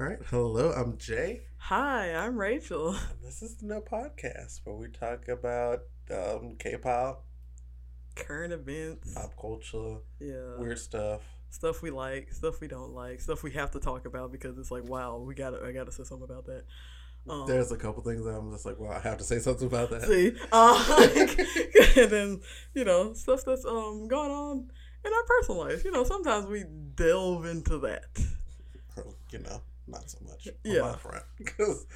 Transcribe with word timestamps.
All 0.00 0.06
right. 0.06 0.18
Hello, 0.30 0.72
I'm 0.72 0.96
Jay. 0.96 1.42
Hi, 1.58 2.14
I'm 2.14 2.38
Rachel. 2.38 2.96
This 3.22 3.42
is 3.42 3.56
the 3.56 3.66
No 3.66 3.82
Podcast 3.82 4.60
where 4.64 4.74
we 4.74 4.88
talk 4.88 5.28
about 5.28 5.80
um, 6.10 6.56
K 6.58 6.78
pop, 6.78 7.26
Current 8.16 8.54
events. 8.54 9.12
pop 9.12 9.36
culture, 9.38 9.98
Yeah. 10.18 10.56
weird 10.56 10.78
stuff. 10.78 11.20
Stuff 11.50 11.82
we 11.82 11.90
like, 11.90 12.32
stuff 12.32 12.62
we 12.62 12.66
don't 12.66 12.94
like, 12.94 13.20
stuff 13.20 13.42
we 13.42 13.50
have 13.50 13.72
to 13.72 13.78
talk 13.78 14.06
about 14.06 14.32
because 14.32 14.56
it's 14.56 14.70
like, 14.70 14.84
wow, 14.88 15.18
we 15.18 15.34
gotta 15.34 15.62
I 15.62 15.72
gotta 15.72 15.92
say 15.92 16.04
something 16.04 16.24
about 16.24 16.46
that. 16.46 16.64
Um, 17.28 17.44
There's 17.46 17.70
a 17.70 17.76
couple 17.76 18.02
things 18.02 18.24
that 18.24 18.30
I'm 18.30 18.50
just 18.52 18.64
like, 18.64 18.78
well, 18.80 18.92
I 18.92 19.00
have 19.00 19.18
to 19.18 19.24
say 19.24 19.38
something 19.38 19.66
about 19.66 19.90
that. 19.90 20.04
see. 20.04 20.32
Uh, 20.50 21.08
and 22.02 22.10
then, 22.10 22.40
you 22.72 22.86
know, 22.86 23.12
stuff 23.12 23.44
that's 23.44 23.66
um 23.66 24.08
going 24.08 24.30
on 24.30 24.70
in 25.04 25.12
our 25.12 25.24
personal 25.24 25.60
life. 25.60 25.84
You 25.84 25.90
know, 25.90 26.04
sometimes 26.04 26.46
we 26.46 26.64
delve 26.94 27.44
into 27.44 27.78
that. 27.80 28.04
You 29.30 29.40
know, 29.40 29.60
not 29.90 30.10
so 30.10 30.18
much 30.24 30.48
on 30.48 30.54
Yeah. 30.64 30.80
my 30.82 30.96
front 30.96 31.24
because 31.38 31.86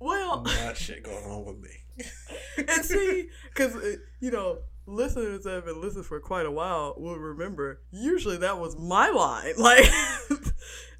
Well 0.00 0.42
not 0.42 0.76
shit 0.76 1.02
going 1.02 1.24
on 1.24 1.44
with 1.44 1.58
me. 1.58 1.70
and 2.58 2.84
see, 2.84 3.28
because 3.48 3.76
uh, 3.76 3.96
you 4.20 4.30
know, 4.30 4.58
listeners 4.86 5.44
that 5.44 5.54
have 5.54 5.64
been 5.66 5.80
listening 5.80 6.04
for 6.04 6.20
quite 6.20 6.46
a 6.46 6.50
while 6.50 6.94
will 6.96 7.16
remember. 7.16 7.80
Usually, 7.90 8.36
that 8.38 8.58
was 8.58 8.76
my 8.78 9.08
line, 9.10 9.54
like, 9.58 9.84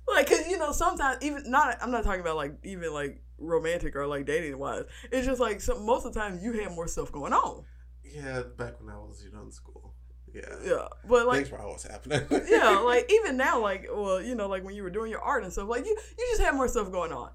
like, 0.09 0.29
cause 0.29 0.46
you 0.48 0.59
know, 0.59 0.73
sometimes 0.73 1.19
even 1.23 1.51
not. 1.51 1.77
I'm 1.80 1.91
not 1.91 2.05
talking 2.05 2.20
about 2.20 2.37
like 2.37 2.55
even 2.65 2.93
like 2.93 3.23
romantic 3.38 3.96
or 3.96 4.07
like 4.07 4.27
dating 4.27 4.59
wise. 4.59 4.84
It's 5.10 5.27
just 5.27 5.41
like 5.41 5.60
some, 5.60 5.84
most 5.84 6.07
of 6.07 6.15
the 6.15 6.21
time 6.21 6.38
you 6.41 6.52
had 6.52 6.73
more 6.73 6.87
stuff 6.87 7.10
going 7.10 7.32
on. 7.32 7.65
Yeah, 8.05 8.43
back 8.57 8.80
when 8.80 8.95
I 8.95 8.98
was 8.98 9.23
you 9.24 9.32
know 9.32 9.43
in 9.43 9.51
school. 9.52 9.94
Yeah, 10.34 10.43
Yeah, 10.65 10.88
but 11.09 11.27
like. 11.27 11.37
things 11.38 11.51
were 11.52 11.61
always 11.61 11.84
happening. 11.84 12.23
yeah, 12.48 12.79
like 12.80 13.11
even 13.12 13.37
now, 13.37 13.61
like 13.61 13.87
well, 13.93 14.20
you 14.20 14.34
know, 14.34 14.48
like 14.48 14.65
when 14.65 14.74
you 14.74 14.83
were 14.83 14.91
doing 14.91 15.10
your 15.10 15.20
art 15.20 15.45
and 15.45 15.52
stuff, 15.52 15.69
like 15.69 15.87
you, 15.87 15.97
you 16.19 16.27
just 16.33 16.43
had 16.43 16.55
more 16.55 16.66
stuff 16.66 16.91
going 16.91 17.12
on. 17.12 17.30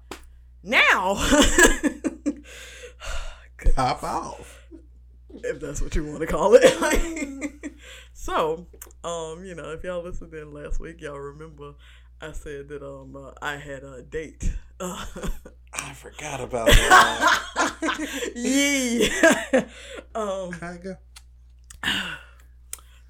Now, 0.62 1.14
pop 3.74 4.02
off. 4.02 4.66
if 5.32 5.60
that's 5.60 5.80
what 5.80 5.94
you 5.96 6.04
want 6.04 6.20
to 6.20 6.26
call 6.26 6.52
it. 6.54 7.72
so, 8.12 8.66
um, 9.02 9.44
you 9.46 9.54
know, 9.54 9.72
if 9.72 9.82
y'all 9.82 10.02
listened 10.02 10.34
in 10.34 10.52
last 10.52 10.78
week, 10.78 11.00
y'all 11.00 11.18
remember 11.18 11.72
I 12.20 12.32
said 12.32 12.68
that 12.68 12.82
um 12.82 13.16
uh, 13.16 13.30
I 13.40 13.56
had 13.56 13.82
a 13.82 14.02
date. 14.02 14.52
Uh, 14.78 15.06
I 15.72 15.94
forgot 15.94 16.40
about 16.40 16.66
that. 16.66 18.32
yeah. 18.34 19.64
um. 20.14 20.52
Kinda. 20.52 20.98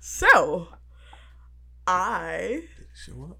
So, 0.00 0.68
I 1.86 2.64
Show 2.94 3.28
up. 3.30 3.38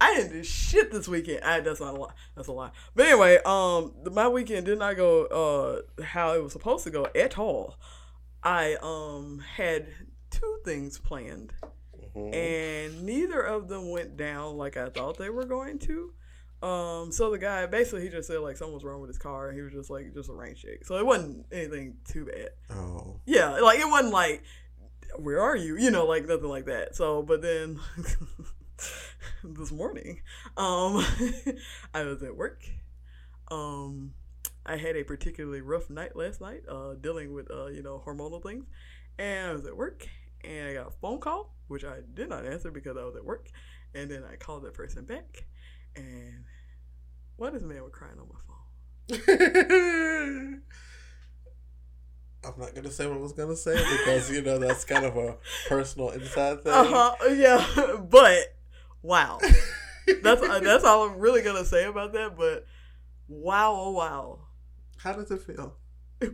I 0.00 0.16
didn't 0.16 0.32
do 0.32 0.42
shit 0.44 0.90
this 0.90 1.06
weekend. 1.06 1.44
I, 1.44 1.60
that's 1.60 1.80
not 1.80 1.94
a 1.94 1.96
lie. 1.96 2.12
That's 2.34 2.48
a 2.48 2.52
lie. 2.52 2.70
But 2.94 3.06
anyway, 3.06 3.38
um, 3.44 3.92
my 4.10 4.26
weekend 4.28 4.66
did 4.66 4.78
not 4.78 4.96
go 4.96 5.24
uh 5.26 6.02
how 6.02 6.34
it 6.34 6.42
was 6.42 6.52
supposed 6.52 6.84
to 6.84 6.90
go 6.90 7.06
at 7.14 7.38
all. 7.38 7.76
I 8.42 8.76
um 8.82 9.42
had 9.56 9.86
two 10.30 10.58
things 10.64 10.98
planned, 10.98 11.52
Mhm. 12.16 12.34
and 12.34 13.02
neither 13.04 13.40
of 13.42 13.68
them 13.68 13.90
went 13.90 14.16
down 14.16 14.56
like 14.56 14.76
I 14.76 14.88
thought 14.88 15.18
they 15.18 15.30
were 15.30 15.44
going 15.46 15.78
to. 15.80 16.12
Um, 16.66 17.10
so 17.12 17.30
the 17.30 17.38
guy 17.38 17.66
basically 17.66 18.02
he 18.02 18.08
just 18.08 18.26
said 18.28 18.38
like 18.40 18.56
something 18.56 18.74
was 18.74 18.84
wrong 18.84 19.00
with 19.00 19.08
his 19.10 19.18
car, 19.18 19.48
and 19.48 19.56
he 19.56 19.62
was 19.62 19.72
just 19.72 19.90
like 19.90 20.12
just 20.14 20.30
a 20.30 20.32
rain 20.32 20.54
check. 20.56 20.84
So 20.84 20.96
it 20.96 21.06
wasn't 21.06 21.46
anything 21.52 21.96
too 22.04 22.24
bad. 22.24 22.50
Oh. 22.70 23.20
Yeah, 23.24 23.50
like 23.60 23.78
it 23.78 23.88
wasn't 23.88 24.12
like 24.12 24.42
where 25.16 25.40
are 25.40 25.56
you? 25.56 25.76
You 25.76 25.90
know, 25.90 26.06
like 26.06 26.26
nothing 26.26 26.48
like 26.48 26.66
that. 26.66 26.96
So, 26.96 27.22
but 27.22 27.42
then 27.42 27.78
this 29.44 29.72
morning, 29.72 30.20
um, 30.56 31.04
I 31.94 32.04
was 32.04 32.22
at 32.22 32.36
work. 32.36 32.64
Um, 33.50 34.14
I 34.64 34.76
had 34.76 34.96
a 34.96 35.04
particularly 35.04 35.60
rough 35.60 35.90
night 35.90 36.16
last 36.16 36.40
night, 36.40 36.62
uh, 36.68 36.94
dealing 36.94 37.32
with 37.32 37.50
uh, 37.50 37.66
you 37.66 37.82
know, 37.82 38.02
hormonal 38.04 38.42
things, 38.42 38.64
and 39.18 39.50
I 39.50 39.52
was 39.52 39.66
at 39.66 39.76
work, 39.76 40.06
and 40.44 40.68
I 40.68 40.74
got 40.74 40.88
a 40.88 40.92
phone 41.00 41.18
call, 41.18 41.54
which 41.68 41.84
I 41.84 41.98
did 42.14 42.28
not 42.28 42.46
answer 42.46 42.70
because 42.70 42.96
I 42.96 43.04
was 43.04 43.16
at 43.16 43.24
work, 43.24 43.48
and 43.94 44.10
then 44.10 44.22
I 44.30 44.36
called 44.36 44.64
that 44.64 44.74
person 44.74 45.04
back, 45.04 45.46
and 45.96 46.44
what 47.36 47.52
this 47.52 47.62
man 47.62 47.82
was 47.82 47.92
crying 47.92 48.18
on 48.18 48.28
my 48.28 48.38
phone. 48.46 50.62
I'm 52.44 52.58
not 52.58 52.74
gonna 52.74 52.90
say 52.90 53.06
what 53.06 53.16
I 53.16 53.20
was 53.20 53.32
gonna 53.32 53.56
say 53.56 53.74
because 53.74 54.30
you 54.30 54.42
know 54.42 54.58
that's 54.58 54.84
kind 54.84 55.04
of 55.04 55.16
a 55.16 55.36
personal 55.68 56.10
inside 56.10 56.62
thing. 56.62 56.72
Uh 56.72 56.84
huh. 56.84 57.28
Yeah, 57.30 57.96
but 58.10 58.56
wow. 59.02 59.38
That's 60.22 60.42
uh, 60.42 60.58
that's 60.60 60.84
all 60.84 61.08
I'm 61.08 61.18
really 61.18 61.42
gonna 61.42 61.64
say 61.64 61.84
about 61.84 62.12
that. 62.14 62.36
But 62.36 62.66
wow, 63.28 63.74
oh 63.78 63.90
wow. 63.92 64.40
How 64.96 65.12
does 65.12 65.30
it 65.30 65.40
feel? 65.42 65.76
I 66.22 66.28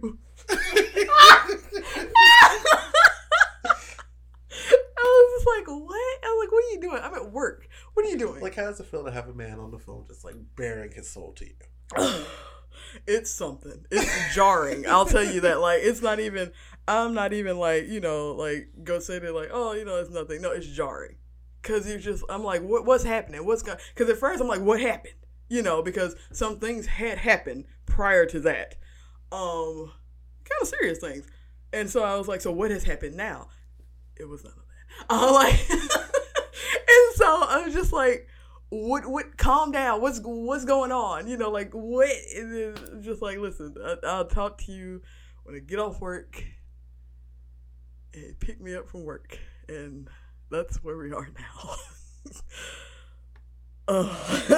was 5.04 5.32
just 5.36 5.47
like, 5.47 5.66
what? 5.66 6.18
I 6.24 6.26
was 6.26 6.44
like, 6.44 6.52
what 6.52 6.64
are 6.64 6.70
you 6.72 6.80
doing? 6.80 7.00
I'm 7.02 7.14
at 7.14 7.32
work. 7.32 7.68
What 7.94 8.06
are 8.06 8.08
you 8.08 8.18
doing? 8.18 8.41
like, 8.42 8.54
how 8.54 8.64
does 8.64 8.80
it 8.80 8.86
feel 8.86 9.04
to 9.04 9.10
have 9.10 9.28
a 9.28 9.34
man 9.34 9.58
on 9.58 9.70
the 9.70 9.78
phone 9.78 10.04
just 10.06 10.24
like 10.24 10.36
baring 10.56 10.92
his 10.92 11.10
soul 11.10 11.34
to 11.34 11.47
you? 11.47 11.54
it's 13.06 13.31
something. 13.31 13.84
It's 13.91 14.34
jarring. 14.34 14.87
I'll 14.87 15.06
tell 15.06 15.25
you 15.25 15.41
that. 15.43 15.60
Like, 15.60 15.81
it's 15.82 16.03
not 16.03 16.21
even. 16.21 16.53
I'm 16.88 17.12
not 17.12 17.34
even 17.34 17.59
like 17.59 17.87
you 17.87 18.00
know 18.00 18.32
like 18.32 18.71
go 18.82 18.99
say 18.99 19.19
that 19.19 19.34
like 19.34 19.50
oh 19.53 19.72
you 19.72 19.84
know 19.84 19.97
it's 19.97 20.10
nothing. 20.10 20.41
No, 20.41 20.53
it's 20.53 20.66
jarring. 20.66 21.16
Cause 21.62 21.87
you 21.87 21.98
just 21.98 22.25
I'm 22.31 22.43
like 22.43 22.62
what 22.62 22.87
what's 22.87 23.04
happening? 23.04 23.44
What's 23.44 23.62
going? 23.62 23.77
Cause 23.94 24.09
at 24.09 24.16
first 24.16 24.41
I'm 24.41 24.48
like 24.48 24.62
what 24.62 24.81
happened? 24.81 25.15
You 25.50 25.60
know 25.60 25.82
because 25.82 26.16
some 26.32 26.59
things 26.59 26.87
had 26.87 27.19
happened 27.19 27.66
prior 27.84 28.25
to 28.27 28.41
that. 28.41 28.77
Um, 29.31 29.93
kind 30.44 30.62
of 30.62 30.69
serious 30.69 30.98
things. 30.98 31.27
And 31.72 31.91
so 31.91 32.03
I 32.03 32.16
was 32.16 32.27
like, 32.27 32.41
so 32.41 32.50
what 32.53 32.71
has 32.71 32.84
happened 32.84 33.16
now? 33.16 33.48
It 34.16 34.27
was 34.27 34.43
none 34.43 34.53
of 34.53 34.59
that. 34.59 34.65
Uh, 35.10 35.32
like, 35.32 35.71
and 35.71 37.15
so 37.15 37.27
I 37.27 37.62
was 37.65 37.72
just 37.72 37.93
like, 37.93 38.27
what? 38.70 39.06
What? 39.06 39.36
Calm 39.36 39.72
down. 39.72 40.00
What's 40.00 40.20
What's 40.22 40.64
going 40.64 40.92
on? 40.92 41.28
You 41.28 41.36
know, 41.36 41.50
like 41.50 41.72
what? 41.72 42.10
And 42.36 42.54
then 42.54 43.02
just 43.02 43.22
like, 43.22 43.38
listen, 43.38 43.74
I, 43.84 43.96
I'll 44.06 44.26
talk 44.26 44.58
to 44.66 44.72
you 44.72 45.02
when 45.44 45.56
I 45.56 45.60
get 45.60 45.78
off 45.78 46.00
work. 46.00 46.42
And 48.14 48.38
pick 48.40 48.60
me 48.60 48.74
up 48.74 48.88
from 48.88 49.04
work, 49.04 49.38
and 49.68 50.08
that's 50.50 50.82
where 50.82 50.96
we 50.96 51.12
are 51.12 51.28
now. 51.38 51.74
Uh, 53.88 54.14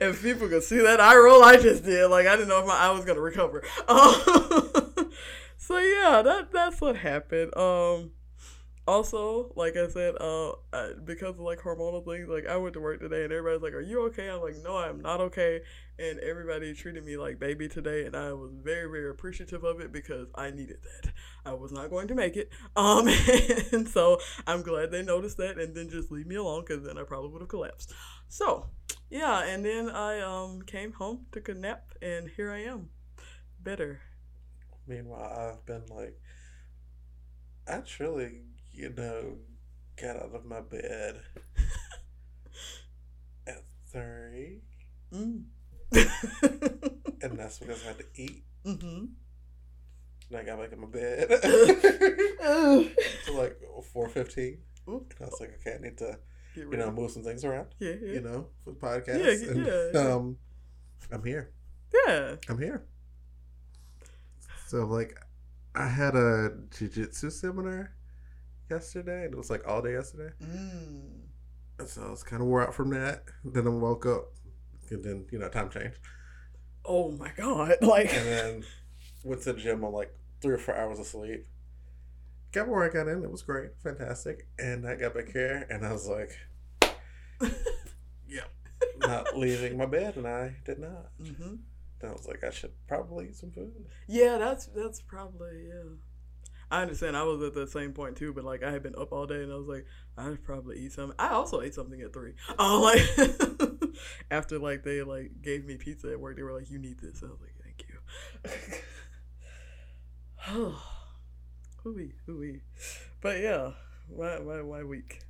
if 0.00 0.22
people 0.22 0.48
could 0.48 0.62
see 0.62 0.78
that 0.78 0.98
eye 0.98 1.14
roll 1.14 1.44
I 1.44 1.58
just 1.58 1.84
did, 1.84 2.06
like 2.06 2.26
I 2.26 2.36
didn't 2.36 2.48
know 2.48 2.60
if 2.60 2.66
my 2.66 2.74
eye 2.74 2.90
was 2.90 3.04
gonna 3.04 3.20
recover. 3.20 3.62
Um, 3.86 4.14
so 5.58 5.76
yeah, 5.78 6.22
that 6.22 6.48
that's 6.50 6.80
what 6.80 6.96
happened. 6.96 7.54
Um, 7.54 8.12
also, 8.86 9.52
like 9.56 9.76
I 9.76 9.88
said, 9.88 10.14
uh, 10.20 10.52
because 11.04 11.30
of 11.30 11.40
like 11.40 11.60
hormonal 11.60 12.04
things, 12.04 12.28
like 12.28 12.46
I 12.46 12.56
went 12.56 12.74
to 12.74 12.80
work 12.80 13.00
today 13.00 13.24
and 13.24 13.32
everybody's 13.32 13.62
like, 13.62 13.72
"Are 13.72 13.80
you 13.80 14.02
okay?" 14.06 14.28
I'm 14.28 14.40
like, 14.42 14.56
"No, 14.62 14.76
I'm 14.76 15.00
not 15.00 15.20
okay." 15.20 15.60
And 15.98 16.18
everybody 16.20 16.74
treated 16.74 17.04
me 17.04 17.16
like 17.16 17.38
baby 17.38 17.68
today, 17.68 18.04
and 18.04 18.14
I 18.14 18.32
was 18.32 18.52
very 18.62 18.90
very 18.90 19.10
appreciative 19.10 19.64
of 19.64 19.80
it 19.80 19.92
because 19.92 20.28
I 20.34 20.50
needed 20.50 20.78
that. 20.82 21.12
I 21.46 21.54
was 21.54 21.72
not 21.72 21.90
going 21.90 22.08
to 22.08 22.14
make 22.14 22.36
it, 22.36 22.50
um, 22.76 23.08
and 23.72 23.88
so 23.88 24.18
I'm 24.46 24.62
glad 24.62 24.90
they 24.90 25.02
noticed 25.02 25.38
that 25.38 25.58
and 25.58 25.74
then 25.74 25.88
just 25.88 26.10
leave 26.10 26.26
me 26.26 26.36
alone 26.36 26.64
because 26.66 26.84
then 26.84 26.98
I 26.98 27.04
probably 27.04 27.30
would 27.30 27.42
have 27.42 27.48
collapsed. 27.48 27.92
So 28.28 28.66
yeah, 29.10 29.44
and 29.44 29.64
then 29.64 29.88
I 29.90 30.20
um 30.20 30.62
came 30.62 30.92
home, 30.92 31.26
took 31.32 31.48
a 31.48 31.54
nap, 31.54 31.92
and 32.02 32.28
here 32.36 32.50
I 32.52 32.60
am, 32.64 32.90
better. 33.62 34.00
Meanwhile, 34.86 35.54
I've 35.56 35.66
been 35.66 35.84
like, 35.90 36.18
truly, 37.86 38.42
you 38.74 38.90
know, 38.96 39.36
got 40.00 40.16
out 40.16 40.34
of 40.34 40.44
my 40.44 40.60
bed 40.60 41.20
at 43.46 43.62
three, 43.90 44.62
Mm. 45.12 45.44
and 47.22 47.38
that's 47.38 47.58
because 47.58 47.84
I 47.84 47.88
had 47.88 47.98
to 47.98 48.04
eat. 48.16 48.44
mm-hmm. 48.66 49.04
And 50.30 50.36
I 50.38 50.42
got 50.42 50.58
back 50.58 50.72
in 50.72 50.80
my 50.80 50.88
bed 50.88 51.28
to 53.26 53.32
like 53.32 53.60
four 53.92 54.08
fifteen. 54.08 54.58
And 54.86 55.04
I 55.20 55.24
was 55.26 55.36
like, 55.40 55.54
okay, 55.60 55.76
I 55.78 55.82
need 55.82 55.98
to, 55.98 56.18
you 56.56 56.76
know, 56.76 56.90
move 56.90 57.10
some 57.12 57.22
things 57.22 57.44
around. 57.44 57.68
yeah, 57.78 57.92
yeah, 58.02 58.12
You 58.14 58.20
know, 58.22 58.48
for 58.64 58.70
the 58.72 58.78
podcast. 58.78 59.18
Yeah, 59.22 59.50
and, 59.50 59.66
yeah. 59.94 60.00
Um, 60.14 60.36
I'm 61.12 61.22
here. 61.24 61.52
yeah. 62.06 62.34
I'm 62.48 62.58
here. 62.58 62.84
So 64.66 64.84
like, 64.86 65.16
I 65.76 65.86
had 65.88 66.16
a 66.16 66.50
jujitsu 66.70 67.30
seminar 67.30 67.92
yesterday, 68.70 69.24
and 69.24 69.34
it 69.34 69.36
was 69.36 69.50
like 69.50 69.66
all 69.66 69.82
day 69.82 69.92
yesterday. 69.92 70.32
Mm. 70.42 71.20
And 71.78 71.88
so 71.88 72.06
I 72.06 72.10
was 72.10 72.22
kind 72.22 72.40
of 72.42 72.48
wore 72.48 72.62
out 72.62 72.74
from 72.74 72.90
that. 72.90 73.24
Then 73.44 73.66
I 73.66 73.70
woke 73.70 74.06
up, 74.06 74.32
and 74.90 75.02
then 75.04 75.26
you 75.30 75.38
know 75.38 75.48
time 75.48 75.70
changed, 75.70 75.98
Oh 76.84 77.10
my 77.12 77.30
god! 77.36 77.76
Like, 77.82 78.12
and 78.14 78.26
then 78.26 78.64
went 79.24 79.42
to 79.42 79.52
the 79.52 79.60
gym 79.60 79.84
on 79.84 79.92
like 79.92 80.14
three 80.40 80.54
or 80.54 80.58
four 80.58 80.76
hours 80.76 80.98
of 80.98 81.06
sleep. 81.06 81.46
Got 82.52 82.66
my 82.66 82.72
workout 82.72 83.08
in. 83.08 83.24
It 83.24 83.30
was 83.30 83.42
great, 83.42 83.70
fantastic. 83.82 84.46
And 84.58 84.86
I 84.86 84.94
got 84.94 85.14
back 85.14 85.32
here, 85.32 85.66
and 85.70 85.84
I 85.84 85.92
was 85.92 86.06
like, 86.06 86.30
"Yep, 88.28 88.50
not 88.98 89.36
leaving 89.36 89.76
my 89.76 89.86
bed, 89.86 90.16
and 90.16 90.26
I 90.26 90.56
did 90.64 90.78
not. 90.78 91.10
hmm 91.18 91.56
Then 92.00 92.10
I 92.10 92.12
was 92.12 92.28
like, 92.28 92.44
I 92.44 92.50
should 92.50 92.72
probably 92.86 93.26
eat 93.28 93.36
some 93.36 93.50
food. 93.50 93.72
Yeah, 94.06 94.38
that's 94.38 94.66
that's 94.66 95.00
probably 95.00 95.66
yeah. 95.68 95.96
I 96.70 96.82
understand. 96.82 97.16
I 97.16 97.22
was 97.22 97.42
at 97.42 97.54
the 97.54 97.66
same 97.66 97.92
point 97.92 98.16
too, 98.16 98.32
but 98.32 98.44
like 98.44 98.62
I 98.62 98.70
had 98.70 98.82
been 98.82 98.94
up 98.96 99.12
all 99.12 99.26
day, 99.26 99.42
and 99.42 99.52
I 99.52 99.56
was 99.56 99.68
like, 99.68 99.86
I 100.16 100.30
should 100.30 100.44
probably 100.44 100.78
eat 100.78 100.92
something. 100.92 101.16
I 101.18 101.28
also 101.28 101.60
ate 101.60 101.74
something 101.74 102.00
at 102.00 102.12
three. 102.12 102.34
Oh, 102.58 102.80
like 102.82 103.90
after 104.30 104.58
like 104.58 104.82
they 104.82 105.02
like 105.02 105.42
gave 105.42 105.64
me 105.64 105.76
pizza 105.76 106.10
at 106.10 106.20
work, 106.20 106.36
they 106.36 106.42
were 106.42 106.52
like, 106.52 106.70
"You 106.70 106.78
need 106.78 106.98
this." 107.00 107.22
I 107.22 107.26
was 107.26 107.40
like, 107.40 107.54
"Thank 107.62 107.84
you." 107.88 108.80
Oh, 110.46 110.82
hooey, 111.82 112.12
hooey. 112.26 112.60
But 113.22 113.40
yeah, 113.40 113.72
why 114.08 114.38
why 114.40 114.60
why 114.60 114.82
week? 114.82 115.20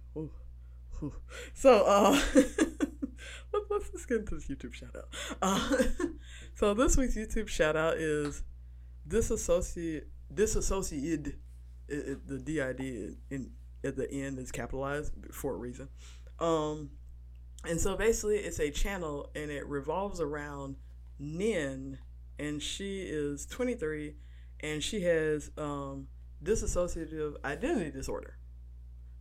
So 1.54 1.84
uh, 1.86 2.20
let's 2.34 3.66
let's 3.70 3.90
just 3.90 4.08
get 4.08 4.18
into 4.18 4.36
this 4.36 4.48
YouTube 4.48 4.74
shout 4.74 4.94
out. 4.96 5.08
Uh, 5.40 5.82
so 6.54 6.74
this 6.74 6.96
week's 6.96 7.16
YouTube 7.16 7.48
shout 7.48 7.76
out 7.76 7.96
is 7.96 8.42
disassociate 9.06 10.08
disassociated. 10.32 11.38
It, 11.88 11.94
it, 11.94 12.28
the 12.28 12.38
DID 12.38 13.16
in, 13.30 13.50
at 13.84 13.96
the 13.96 14.10
end 14.10 14.38
is 14.38 14.50
capitalized 14.50 15.12
for 15.32 15.54
a 15.54 15.56
reason. 15.56 15.88
Um, 16.40 16.90
and 17.68 17.80
so 17.80 17.96
basically, 17.96 18.38
it's 18.38 18.58
a 18.58 18.70
channel 18.70 19.30
and 19.34 19.50
it 19.50 19.66
revolves 19.66 20.20
around 20.20 20.76
Nin, 21.18 21.98
and 22.38 22.62
she 22.62 23.02
is 23.02 23.46
23, 23.46 24.14
and 24.60 24.82
she 24.82 25.02
has 25.02 25.50
um, 25.56 26.08
dissociative 26.42 27.34
identity 27.44 27.90
disorder. 27.90 28.38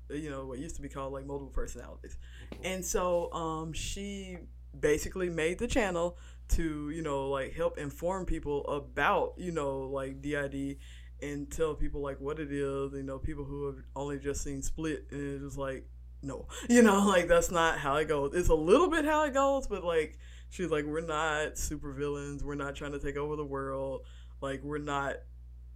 You 0.10 0.30
know 0.30 0.46
what 0.46 0.60
used 0.60 0.76
to 0.76 0.82
be 0.82 0.90
called 0.90 1.14
like 1.14 1.26
multiple 1.26 1.54
personalities, 1.54 2.18
and 2.64 2.84
so 2.86 3.32
um, 3.34 3.74
she 3.74 4.38
basically 4.78 5.30
made 5.30 5.60
the 5.60 5.68
channel 5.68 6.18
to 6.50 6.90
you 6.90 7.02
know 7.02 7.30
like 7.30 7.54
help 7.54 7.78
inform 7.78 8.26
people 8.26 8.66
about 8.68 9.34
you 9.38 9.52
know 9.52 9.82
like 9.82 10.22
DID 10.22 10.78
and 11.24 11.50
tell 11.50 11.74
people 11.74 12.02
like 12.02 12.20
what 12.20 12.40
it 12.40 12.52
is. 12.52 12.94
You 12.94 13.04
know, 13.04 13.18
people 13.18 13.46
who 13.46 13.68
have 13.68 13.78
only 13.96 14.20
just 14.20 14.44
seen 14.44 14.62
Split 14.62 15.08
and 15.12 15.36
it's 15.36 15.44
just 15.44 15.58
like 15.58 15.88
no, 16.22 16.48
you 16.70 16.82
know, 16.82 17.08
like 17.08 17.28
that's 17.28 17.52
not 17.52 17.80
how 17.80 17.96
it 17.96 18.08
goes. 18.08 18.34
It's 18.34 18.50
a 18.50 18.56
little 18.56 18.90
bit 18.90 19.06
how 19.06 19.24
it 19.26 19.34
goes, 19.34 19.68
but 19.68 19.84
like 19.84 20.18
she's 20.50 20.70
like 20.70 20.86
we're 20.86 21.02
not 21.02 21.58
super 21.58 21.94
villains. 21.94 22.44
We're 22.44 22.56
not 22.56 22.76
trying 22.76 22.92
to 22.92 23.00
take 23.00 23.18
over 23.18 23.36
the 23.36 23.46
world. 23.46 24.02
Like 24.42 24.62
we're 24.64 24.78
not, 24.78 25.16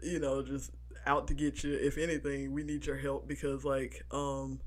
you 0.01 0.19
know, 0.19 0.41
just 0.41 0.71
out 1.05 1.27
to 1.27 1.33
get 1.33 1.63
you. 1.63 1.73
If 1.73 1.97
anything, 1.97 2.51
we 2.51 2.63
need 2.63 2.85
your 2.85 2.97
help 2.97 3.27
because 3.27 3.63
like 3.63 4.03
um, 4.11 4.59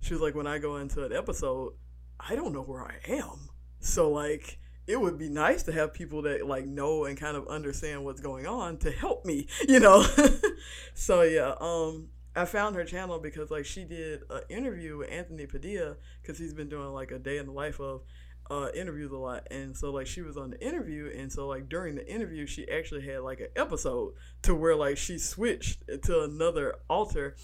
she 0.00 0.14
was 0.14 0.22
like 0.22 0.34
when 0.34 0.46
I 0.46 0.58
go 0.58 0.76
into 0.76 1.04
an 1.04 1.12
episode, 1.12 1.74
I 2.18 2.34
don't 2.34 2.52
know 2.52 2.62
where 2.62 2.82
I 2.82 2.96
am. 3.08 3.50
So 3.80 4.10
like 4.10 4.58
it 4.86 5.00
would 5.00 5.18
be 5.18 5.28
nice 5.28 5.62
to 5.64 5.72
have 5.72 5.94
people 5.94 6.22
that 6.22 6.46
like 6.46 6.66
know 6.66 7.04
and 7.04 7.16
kind 7.16 7.36
of 7.36 7.46
understand 7.48 8.04
what's 8.04 8.20
going 8.20 8.46
on 8.46 8.78
to 8.78 8.90
help 8.90 9.24
me, 9.24 9.46
you 9.68 9.80
know. 9.80 10.04
so 10.94 11.22
yeah, 11.22 11.54
um 11.60 12.08
I 12.34 12.46
found 12.46 12.76
her 12.76 12.84
channel 12.84 13.18
because 13.18 13.50
like 13.50 13.66
she 13.66 13.84
did 13.84 14.22
an 14.30 14.42
interview 14.48 14.98
with 14.98 15.10
Anthony 15.10 15.46
Padilla 15.46 15.96
because 16.20 16.38
he's 16.38 16.54
been 16.54 16.68
doing 16.68 16.88
like 16.92 17.10
a 17.10 17.18
day 17.18 17.38
in 17.38 17.46
the 17.46 17.52
life 17.52 17.78
of 17.80 18.02
uh, 18.50 18.68
interviews 18.74 19.12
a 19.12 19.16
lot, 19.16 19.46
and 19.50 19.76
so 19.76 19.92
like 19.92 20.06
she 20.06 20.20
was 20.20 20.36
on 20.36 20.50
the 20.50 20.66
interview, 20.66 21.10
and 21.16 21.32
so 21.32 21.46
like 21.46 21.68
during 21.68 21.94
the 21.94 22.06
interview 22.12 22.46
she 22.46 22.68
actually 22.68 23.06
had 23.06 23.20
like 23.20 23.40
an 23.40 23.48
episode 23.56 24.14
to 24.42 24.54
where 24.54 24.76
like 24.76 24.98
she 24.98 25.18
switched 25.18 25.82
to 26.04 26.22
another 26.22 26.74
alter, 26.88 27.36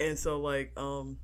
and 0.00 0.18
so 0.18 0.40
like 0.40 0.72
um 0.76 1.18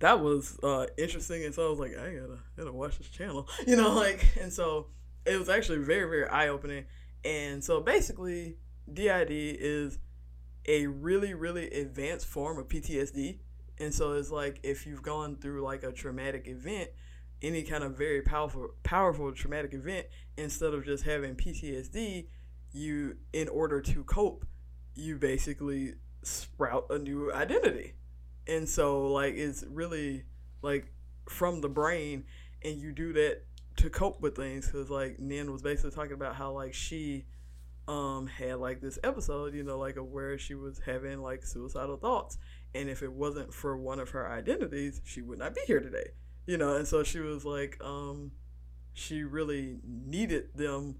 that 0.00 0.20
was 0.20 0.58
uh 0.62 0.86
interesting, 0.98 1.44
and 1.44 1.54
so 1.54 1.66
I 1.66 1.70
was 1.70 1.78
like 1.78 1.92
I 1.92 2.14
gotta 2.14 2.38
gotta 2.56 2.72
watch 2.72 2.98
this 2.98 3.08
channel, 3.08 3.48
you 3.66 3.76
know 3.76 3.94
like, 3.94 4.26
and 4.40 4.52
so 4.52 4.88
it 5.24 5.38
was 5.38 5.48
actually 5.48 5.78
very 5.78 6.08
very 6.08 6.28
eye 6.28 6.48
opening, 6.48 6.84
and 7.24 7.62
so 7.62 7.80
basically 7.80 8.56
DID 8.92 9.30
is 9.30 9.98
a 10.66 10.86
really 10.86 11.34
really 11.34 11.70
advanced 11.70 12.26
form 12.26 12.58
of 12.58 12.68
PTSD 12.68 13.38
and 13.78 13.92
so 13.92 14.12
it's 14.12 14.30
like 14.30 14.60
if 14.62 14.86
you've 14.86 15.02
gone 15.02 15.36
through 15.36 15.62
like 15.62 15.82
a 15.82 15.92
traumatic 15.92 16.46
event 16.46 16.90
any 17.42 17.62
kind 17.62 17.84
of 17.84 17.96
very 17.96 18.22
powerful 18.22 18.68
powerful 18.82 19.30
traumatic 19.32 19.74
event 19.74 20.06
instead 20.36 20.72
of 20.74 20.84
just 20.84 21.04
having 21.04 21.34
PTSD 21.34 22.26
you 22.72 23.16
in 23.32 23.48
order 23.48 23.80
to 23.80 24.04
cope 24.04 24.46
you 24.94 25.16
basically 25.16 25.94
sprout 26.22 26.86
a 26.90 26.98
new 26.98 27.32
identity 27.32 27.94
and 28.46 28.68
so 28.68 29.08
like 29.08 29.34
it's 29.34 29.64
really 29.68 30.24
like 30.62 30.92
from 31.28 31.60
the 31.60 31.68
brain 31.68 32.24
and 32.64 32.80
you 32.80 32.92
do 32.92 33.12
that 33.12 33.42
to 33.76 33.90
cope 33.90 34.20
with 34.20 34.36
things 34.36 34.66
because 34.66 34.90
like 34.90 35.18
Nin 35.18 35.52
was 35.52 35.62
basically 35.62 35.90
talking 35.90 36.12
about 36.12 36.34
how 36.36 36.52
like 36.52 36.74
she 36.74 37.26
um 37.88 38.26
had 38.26 38.56
like 38.56 38.80
this 38.80 38.98
episode, 39.04 39.54
you 39.54 39.62
know, 39.62 39.78
like 39.78 39.96
of 39.96 40.06
where 40.06 40.38
she 40.38 40.54
was 40.54 40.80
having 40.84 41.20
like 41.20 41.44
suicidal 41.44 41.96
thoughts. 41.96 42.38
And 42.74 42.88
if 42.88 43.02
it 43.02 43.12
wasn't 43.12 43.54
for 43.54 43.76
one 43.76 44.00
of 44.00 44.10
her 44.10 44.30
identities, 44.30 45.00
she 45.04 45.22
would 45.22 45.38
not 45.38 45.54
be 45.54 45.62
here 45.66 45.80
today. 45.80 46.10
You 46.46 46.56
know, 46.56 46.76
and 46.76 46.86
so 46.86 47.02
she 47.02 47.20
was 47.20 47.44
like, 47.44 47.78
um, 47.82 48.32
she 48.92 49.24
really 49.24 49.78
needed 49.84 50.48
them 50.54 50.96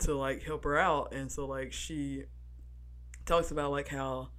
to 0.00 0.14
like 0.14 0.42
help 0.42 0.64
her 0.64 0.78
out. 0.78 1.12
And 1.12 1.30
so 1.30 1.46
like 1.46 1.72
she 1.72 2.24
talks 3.26 3.50
about 3.50 3.70
like 3.70 3.88
how 3.88 4.30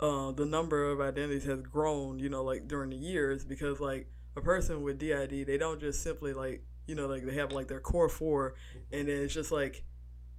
uh 0.00 0.32
the 0.32 0.46
number 0.46 0.90
of 0.90 1.00
identities 1.00 1.44
has 1.44 1.60
grown, 1.60 2.18
you 2.18 2.28
know, 2.28 2.42
like 2.42 2.66
during 2.68 2.90
the 2.90 2.96
years 2.96 3.44
because 3.44 3.80
like 3.80 4.08
a 4.36 4.40
person 4.40 4.82
with 4.82 4.98
DID, 4.98 5.46
they 5.46 5.58
don't 5.58 5.80
just 5.80 6.02
simply 6.02 6.32
like, 6.32 6.64
you 6.86 6.94
know, 6.94 7.06
like 7.06 7.24
they 7.24 7.34
have 7.34 7.52
like 7.52 7.68
their 7.68 7.80
core 7.80 8.08
four 8.08 8.54
and 8.92 9.08
then 9.08 9.18
it's 9.18 9.34
just 9.34 9.52
like 9.52 9.84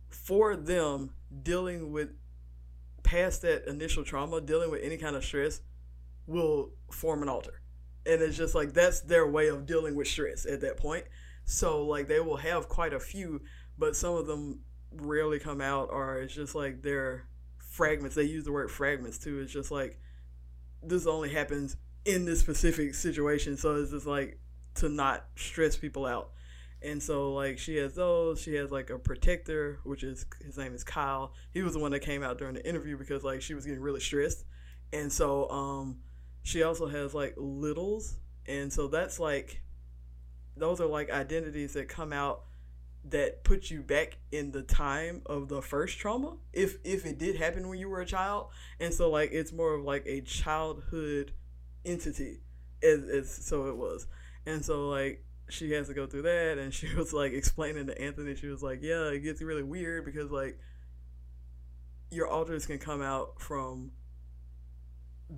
for 0.10 0.56
them 0.56 1.12
dealing 1.44 1.92
with 1.92 2.10
past 3.04 3.42
that 3.42 3.68
initial 3.68 4.04
trauma, 4.04 4.42
dealing 4.42 4.72
with 4.72 4.82
any 4.84 4.98
kind 4.98 5.16
of 5.16 5.24
stress 5.24 5.62
will 6.28 6.72
form 6.92 7.22
an 7.22 7.30
alter. 7.30 7.62
And 8.06 8.22
it's 8.22 8.38
just 8.38 8.56
like 8.56 8.74
that's 8.74 9.02
their 9.02 9.28
way 9.28 9.48
of 9.48 9.66
dealing 9.66 9.96
with 9.96 10.08
stress 10.08 10.46
at 10.46 10.62
that 10.62 10.78
point. 10.78 11.06
So 11.46 11.86
like 11.86 12.08
they 12.08 12.20
will 12.20 12.38
have 12.38 12.68
quite 12.68 12.94
a 12.94 13.00
few, 13.00 13.42
but 13.78 13.96
some 13.96 14.16
of 14.16 14.28
them 14.28 14.62
rarely 14.92 15.40
come 15.40 15.62
out 15.62 15.90
or 15.92 16.18
it's 16.18 16.34
just 16.34 16.56
like 16.56 16.82
they're 16.82 17.28
fragments. 17.82 18.16
They 18.16 18.24
use 18.24 18.46
the 18.46 18.52
word 18.52 18.70
fragments 18.70 19.18
too. 19.18 19.40
It's 19.40 19.52
just 19.52 19.72
like 19.72 20.00
this 20.84 21.08
only 21.08 21.30
happens 21.30 21.78
in 22.06 22.26
this 22.26 22.40
specific 22.40 22.96
situation. 22.96 23.58
So 23.58 23.76
it's 23.76 23.92
just 23.92 24.08
like 24.08 24.40
to 24.76 24.90
not 24.90 25.26
stress 25.36 25.76
people 25.76 26.06
out 26.06 26.32
and 26.82 27.02
so 27.02 27.34
like 27.34 27.60
she 27.60 27.76
has 27.76 27.94
those 27.94 28.42
she 28.42 28.56
has 28.56 28.72
like 28.72 28.90
a 28.90 28.98
protector 28.98 29.80
which 29.84 30.04
is 30.04 30.26
his 30.44 30.58
name 30.58 30.74
is 30.74 30.84
kyle 30.84 31.34
he 31.54 31.62
was 31.62 31.74
the 31.74 31.80
one 31.80 31.92
that 31.92 32.00
came 32.00 32.24
out 32.24 32.38
during 32.38 32.54
the 32.54 32.68
interview 32.68 32.98
because 32.98 33.24
like 33.24 33.42
she 33.42 33.54
was 33.54 33.66
getting 33.66 33.82
really 33.82 34.00
stressed 34.00 34.46
and 34.94 35.12
so 35.12 35.50
um 35.50 35.98
she 36.44 36.64
also 36.64 36.88
has 36.88 37.14
like 37.14 37.34
littles 37.38 38.18
and 38.48 38.72
so 38.72 38.88
that's 38.88 39.20
like 39.20 39.62
those 40.58 40.82
are 40.82 40.88
like 40.88 41.12
identities 41.12 41.74
that 41.74 41.88
come 41.88 42.12
out 42.12 42.44
that 43.06 43.44
put 43.44 43.70
you 43.70 43.82
back 43.82 44.18
in 44.32 44.52
the 44.52 44.62
time 44.62 45.22
of 45.26 45.48
the 45.50 45.62
first 45.62 45.98
trauma 45.98 46.36
if 46.54 46.78
if 46.84 47.06
it 47.06 47.18
did 47.18 47.36
happen 47.36 47.68
when 47.68 47.80
you 47.80 47.90
were 47.90 48.02
a 48.02 48.06
child. 48.06 48.48
And 48.80 48.94
so 48.94 49.10
like 49.10 49.32
it's 49.32 49.52
more 49.52 49.74
of 49.74 49.84
like 49.84 50.04
a 50.06 50.22
childhood 50.22 51.34
entity 51.84 52.42
as, 52.84 53.04
as 53.04 53.32
so 53.32 53.68
it 53.68 53.78
was. 53.78 54.08
And 54.46 54.64
so 54.64 54.88
like 54.88 55.24
she 55.50 55.72
has 55.72 55.88
to 55.88 55.94
go 55.94 56.08
through 56.08 56.24
that 56.24 56.58
and 56.58 56.74
she 56.74 56.94
was 56.96 57.14
like 57.14 57.34
explaining 57.34 57.88
to 57.88 58.02
Anthony 58.02 58.36
she 58.36 58.48
was 58.48 58.64
like 58.64 58.80
yeah 58.82 59.10
it 59.10 59.20
gets 59.20 59.42
really 59.42 59.64
weird 59.64 60.06
because 60.06 60.32
like 60.32 60.58
your 62.10 62.28
alters 62.28 62.66
can 62.66 62.78
come 62.78 63.02
out 63.02 63.40
from 63.40 63.92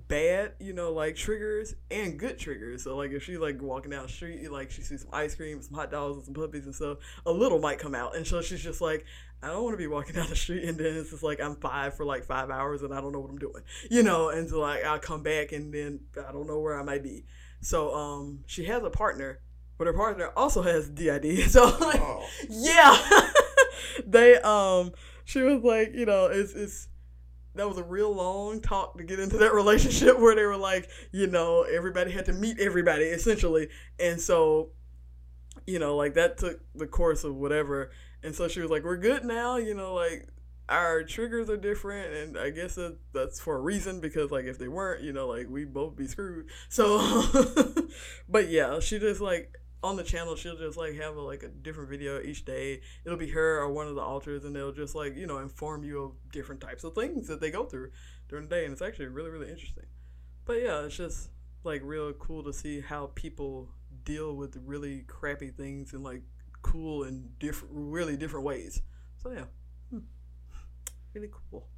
bad 0.08 0.52
you 0.58 0.72
know 0.72 0.92
like 0.92 1.14
triggers 1.16 1.74
and 1.90 2.18
good 2.18 2.38
triggers. 2.38 2.82
So 2.82 2.96
like 2.96 3.12
if 3.12 3.22
she 3.22 3.38
like 3.38 3.60
walking 3.62 3.90
down 3.90 4.02
the 4.02 4.12
street 4.12 4.50
like 4.50 4.70
she 4.70 4.82
sees 4.82 5.02
some 5.02 5.10
ice 5.12 5.34
cream 5.34 5.62
some 5.62 5.74
hot 5.74 5.90
dogs 5.90 6.16
and 6.16 6.24
some 6.24 6.34
puppies 6.34 6.64
and 6.64 6.74
stuff 6.74 6.98
a 7.26 7.32
little 7.32 7.58
might 7.58 7.78
come 7.78 7.94
out. 7.94 8.16
And 8.16 8.26
so 8.26 8.42
she's 8.42 8.62
just 8.62 8.80
like 8.80 9.04
I 9.42 9.48
don't 9.48 9.62
want 9.62 9.74
to 9.74 9.78
be 9.78 9.86
walking 9.86 10.14
down 10.16 10.28
the 10.28 10.36
street 10.36 10.64
and 10.64 10.76
then 10.78 10.96
it's 10.96 11.10
just 11.10 11.22
like 11.22 11.40
I'm 11.40 11.56
five 11.56 11.96
for 11.96 12.04
like 12.04 12.24
five 12.24 12.50
hours 12.50 12.82
and 12.82 12.92
I 12.92 13.00
don't 13.00 13.12
know 13.12 13.20
what 13.20 13.30
I'm 13.30 13.38
doing 13.38 13.62
you 13.90 14.02
know? 14.02 14.30
And 14.30 14.48
so 14.48 14.60
like 14.60 14.84
I'll 14.84 14.98
come 14.98 15.22
back 15.22 15.52
and 15.52 15.72
then 15.72 16.00
I 16.16 16.32
don't 16.32 16.46
know 16.46 16.60
where 16.60 16.78
I 16.78 16.82
might 16.82 17.02
be. 17.02 17.24
So 17.60 17.94
um 17.94 18.40
she 18.46 18.64
has 18.64 18.82
a 18.82 18.90
partner 18.90 19.40
but 19.78 19.86
her 19.86 19.92
partner 19.92 20.30
also 20.36 20.62
has 20.62 20.88
DID. 20.88 21.24
So 21.48 21.64
like, 21.64 22.00
oh. 22.00 22.26
yeah, 22.48 23.30
they 24.06 24.36
um, 24.38 24.92
she 25.24 25.40
was 25.40 25.62
like, 25.62 25.94
you 25.94 26.06
know, 26.06 26.26
it's 26.26 26.52
it's 26.52 26.88
that 27.54 27.68
was 27.68 27.78
a 27.78 27.82
real 27.82 28.14
long 28.14 28.60
talk 28.60 28.96
to 28.98 29.04
get 29.04 29.20
into 29.20 29.38
that 29.38 29.54
relationship 29.54 30.18
where 30.18 30.34
they 30.34 30.44
were 30.44 30.56
like, 30.56 30.88
you 31.12 31.26
know, 31.26 31.62
everybody 31.62 32.10
had 32.10 32.26
to 32.26 32.32
meet 32.32 32.58
everybody 32.60 33.04
essentially, 33.04 33.68
and 33.98 34.20
so, 34.20 34.70
you 35.66 35.78
know, 35.78 35.96
like 35.96 36.14
that 36.14 36.38
took 36.38 36.60
the 36.74 36.86
course 36.86 37.24
of 37.24 37.34
whatever, 37.34 37.90
and 38.22 38.34
so 38.34 38.48
she 38.48 38.60
was 38.60 38.70
like, 38.70 38.84
we're 38.84 38.96
good 38.96 39.24
now, 39.24 39.56
you 39.56 39.74
know, 39.74 39.94
like 39.94 40.28
our 40.68 41.02
triggers 41.02 41.50
are 41.50 41.56
different. 41.56 42.14
And 42.14 42.38
i 42.38 42.50
guess 42.50 42.74
that, 42.76 42.96
that's 43.12 43.40
for 43.40 43.56
a 43.56 43.60
reason 43.60 44.00
because 44.00 44.30
like 44.30 44.44
if 44.46 44.58
they 44.58 44.68
weren't 44.68 45.02
you 45.02 45.12
know 45.12 45.28
like 45.28 45.48
we'd 45.48 45.74
both 45.74 45.96
be 45.96 46.06
screwed. 46.06 46.46
So 46.68 47.22
but 48.28 48.48
yeah 48.48 48.80
she 48.80 48.98
just 48.98 49.20
like 49.20 49.52
on 49.84 49.96
the 49.96 50.02
channel 50.02 50.34
she'll 50.34 50.56
just 50.56 50.78
like 50.78 50.94
have 50.94 51.16
a, 51.16 51.20
like 51.20 51.42
a 51.42 51.48
different 51.48 51.90
video 51.90 52.20
each 52.20 52.44
day. 52.44 52.80
It'll 53.04 53.18
be 53.18 53.30
her 53.30 53.58
or 53.58 53.70
one 53.70 53.86
of 53.86 53.94
the 53.94 54.00
alters, 54.00 54.44
and 54.44 54.56
they'll 54.56 54.72
just 54.72 54.94
like 54.94 55.14
you 55.14 55.26
know 55.26 55.38
inform 55.38 55.84
you 55.84 56.02
of 56.02 56.12
different 56.32 56.60
types 56.62 56.84
of 56.84 56.94
things 56.94 57.28
that 57.28 57.40
they 57.40 57.50
go 57.50 57.64
through 57.66 57.90
during 58.28 58.48
the 58.48 58.54
day, 58.54 58.64
and 58.64 58.72
it's 58.72 58.82
actually 58.82 59.06
really 59.06 59.30
really 59.30 59.50
interesting. 59.50 59.84
But 60.46 60.62
yeah, 60.62 60.84
it's 60.84 60.96
just 60.96 61.28
like 61.64 61.82
real 61.84 62.12
cool 62.14 62.42
to 62.44 62.52
see 62.52 62.80
how 62.80 63.10
people 63.14 63.68
deal 64.04 64.34
with 64.34 64.56
really 64.64 65.02
crappy 65.06 65.50
things 65.50 65.92
in 65.92 66.02
like 66.02 66.22
cool 66.62 67.04
and 67.04 67.38
different, 67.38 67.74
really 67.74 68.16
different 68.16 68.46
ways. 68.46 68.80
So 69.22 69.32
yeah, 69.32 69.44
hmm. 69.90 69.98
really 71.12 71.30
cool. 71.50 71.68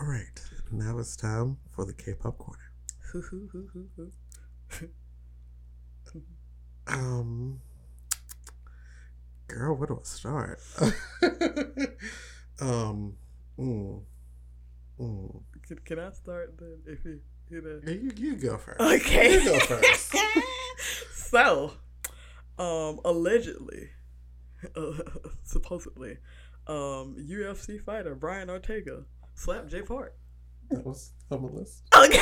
All 0.00 0.06
right, 0.06 0.42
now 0.70 0.98
it's 0.98 1.14
time 1.14 1.58
for 1.76 1.84
the 1.84 1.92
K-pop 1.92 2.38
corner. 2.38 2.72
um, 6.86 7.60
girl, 9.48 9.76
where 9.76 9.86
do 9.86 10.00
I 10.00 10.04
start? 10.04 10.60
um, 12.60 13.14
mm, 13.58 14.02
mm. 15.00 15.42
Can, 15.66 15.78
can 15.84 15.98
I 15.98 16.10
start 16.10 16.58
then? 16.58 16.78
If 16.86 17.04
you, 17.04 17.20
you 17.50 17.62
know, 17.62 17.80
you, 17.90 18.12
you 18.16 18.36
go 18.36 18.56
first. 18.56 18.80
Okay, 18.80 19.34
you 19.34 19.44
go 19.44 19.58
first. 19.60 20.14
so, 21.14 21.72
um, 22.58 23.00
allegedly, 23.04 23.90
uh, 24.76 24.92
supposedly, 25.44 26.18
um, 26.66 27.16
UFC 27.18 27.82
fighter 27.82 28.14
Brian 28.14 28.50
Ortega 28.50 29.04
slapped 29.34 29.68
Jay 29.68 29.82
Park. 29.82 30.14
That 30.70 30.86
was 30.86 31.12
on 31.30 31.42
my 31.42 31.48
list. 31.48 31.82
Okay. 31.94 32.16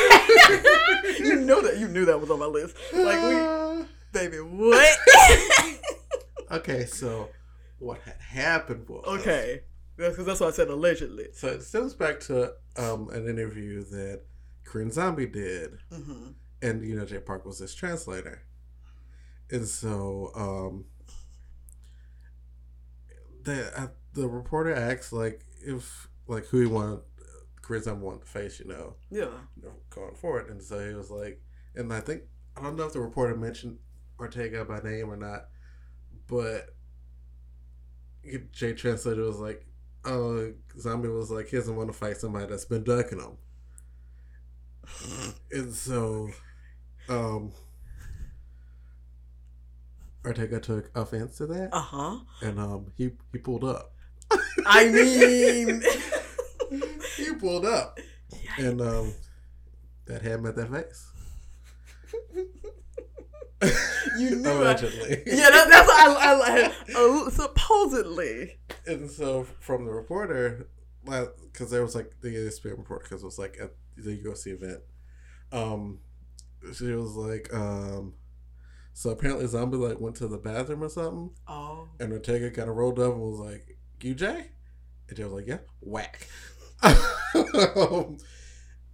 you 1.19 1.37
know 1.37 1.61
that 1.62 1.76
you 1.79 1.87
knew 1.88 2.05
that 2.07 2.21
was 2.21 2.31
on 2.31 2.40
my 2.40 2.47
list. 2.47 2.75
Like 2.93 3.23
we 3.23 3.87
baby, 4.12 4.38
what? 4.38 4.99
okay, 6.50 6.87
so 6.87 7.29
what 7.79 8.00
had 8.02 8.17
happened 8.21 8.88
was 8.88 9.05
Okay. 9.07 9.62
Because 9.97 10.25
that's 10.25 10.40
why 10.40 10.47
I 10.47 10.52
said 10.52 10.69
allegedly. 10.69 11.26
So 11.33 11.49
it 11.49 11.62
stems 11.62 11.95
back 11.95 12.21
to 12.21 12.55
um, 12.76 13.11
an 13.11 13.29
interview 13.29 13.83
that 13.85 14.23
Korean 14.64 14.90
Zombie 14.90 15.26
did. 15.26 15.73
Mm-hmm. 15.93 16.29
And, 16.62 16.85
you 16.87 16.97
know, 16.97 17.05
Jay 17.05 17.19
Park 17.19 17.45
was 17.45 17.59
his 17.59 17.75
translator. 17.75 18.43
And 19.50 19.67
so 19.67 20.31
um, 20.35 20.85
the, 23.43 23.79
uh, 23.79 23.88
the 24.14 24.26
reporter 24.26 24.75
asked, 24.75 25.12
like, 25.12 25.45
if, 25.61 26.09
like, 26.26 26.47
who 26.47 26.61
he 26.61 26.67
wanted 26.67 27.00
Korean 27.71 27.85
Zombie 27.85 28.05
want 28.05 28.21
to 28.23 28.26
face, 28.26 28.59
you 28.59 28.67
know. 28.67 28.95
Yeah. 29.11 29.29
You 29.57 29.62
know, 29.64 29.73
going 29.90 30.14
forward. 30.14 30.50
And 30.50 30.62
so 30.62 30.88
he 30.88 30.95
was 30.95 31.11
like, 31.11 31.40
and 31.75 31.93
I 31.93 32.00
think, 32.00 32.23
I 32.57 32.62
don't 32.62 32.76
know 32.76 32.87
if 32.87 32.93
the 32.93 33.00
reporter 33.00 33.37
mentioned 33.37 33.79
Ortega 34.21 34.65
by 34.65 34.81
name 34.81 35.11
or 35.11 35.17
not, 35.17 35.47
but 36.27 36.71
Jay 38.53 38.73
Translator 38.75 39.23
was 39.23 39.39
like, 39.39 39.67
oh, 40.05 40.53
Zombie 40.79 41.09
was 41.09 41.31
like, 41.31 41.49
he 41.49 41.57
doesn't 41.57 41.77
want 41.77 41.89
to 41.89 41.97
fight 41.97 42.17
somebody 42.17 42.47
that's 42.47 42.65
been 42.65 42.85
ducking 42.85 43.21
him. 43.21 43.37
and 45.50 45.73
so, 45.75 46.31
um, 47.09 47.53
Ortega 50.25 50.61
took 50.61 50.91
offense 50.95 51.39
to 51.39 51.47
that. 51.47 51.71
Uh 51.73 51.81
huh. 51.81 52.19
And 52.43 52.59
um, 52.59 52.87
he 52.97 53.11
he 53.33 53.39
pulled 53.39 53.65
up. 53.65 53.95
I 54.67 54.89
mean. 54.91 55.83
he 57.17 57.35
pulled 57.35 57.65
up, 57.65 57.99
and 58.59 58.81
um, 58.81 59.15
that 60.07 60.23
had 60.23 60.43
met 60.43 60.57
that 60.57 60.71
face. 60.71 61.07
you 64.21 64.37
knew 64.37 64.50
allegedly. 64.50 65.17
I, 65.17 65.23
yeah, 65.27 65.50
that, 65.50 65.69
that's 65.69 65.89
what 65.89 66.17
I, 66.19 66.73
I, 66.97 67.27
uh, 67.27 67.31
supposedly. 67.31 68.59
And 68.87 69.11
so 69.11 69.47
from 69.61 69.85
the 69.87 69.93
reporter, 69.93 70.69
because 71.05 71.71
there 71.71 71.83
was 71.83 71.95
like 71.95 72.21
the 72.21 72.29
ESPN 72.29 72.79
report 72.79 73.05
because 73.05 73.23
it 73.23 73.27
was 73.27 73.39
like 73.39 73.57
at 73.61 73.73
the 73.97 74.17
UFC 74.19 74.49
event. 74.49 74.81
Um, 75.53 76.00
she 76.75 76.93
was 76.93 77.15
like, 77.15 77.53
um, 77.53 78.15
so 78.93 79.11
apparently 79.11 79.47
Zombie 79.47 79.79
like 79.79 80.00
went 80.00 80.17
to 80.17 80.29
the 80.29 80.39
bathroom 80.39 80.83
or 80.83 80.89
something. 80.89 81.31
Oh. 81.49 81.89
And 81.99 82.12
Ortega 82.12 82.50
kind 82.50 82.69
of 82.69 82.77
rolled 82.77 82.99
up 82.99 83.12
and 83.12 83.23
was 83.23 83.39
like, 83.39 83.79
"You 84.03 84.15
Jay?" 84.15 84.50
And 85.09 85.17
Jay 85.17 85.25
was 85.25 85.33
like, 85.33 85.47
"Yeah." 85.47 85.59
Whack. 85.81 86.29
um, 86.83 88.19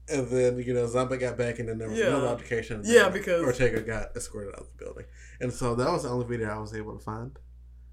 and 0.08 0.28
then 0.28 0.58
you 0.58 0.74
know 0.74 0.86
Zombie 0.86 1.16
got 1.16 1.36
back, 1.36 1.58
and 1.58 1.68
then 1.68 1.78
there 1.78 1.88
was 1.88 1.98
yeah. 1.98 2.06
another 2.06 2.28
altercation. 2.28 2.82
Yeah, 2.84 3.08
because 3.08 3.42
Ortega 3.42 3.80
got 3.82 4.16
escorted 4.16 4.54
out 4.54 4.60
of 4.60 4.68
the 4.76 4.84
building, 4.84 5.04
and 5.40 5.52
so 5.52 5.74
that 5.74 5.90
was 5.90 6.04
the 6.04 6.10
only 6.10 6.26
video 6.26 6.50
I 6.50 6.58
was 6.58 6.74
able 6.74 6.96
to 6.96 7.02
find 7.02 7.38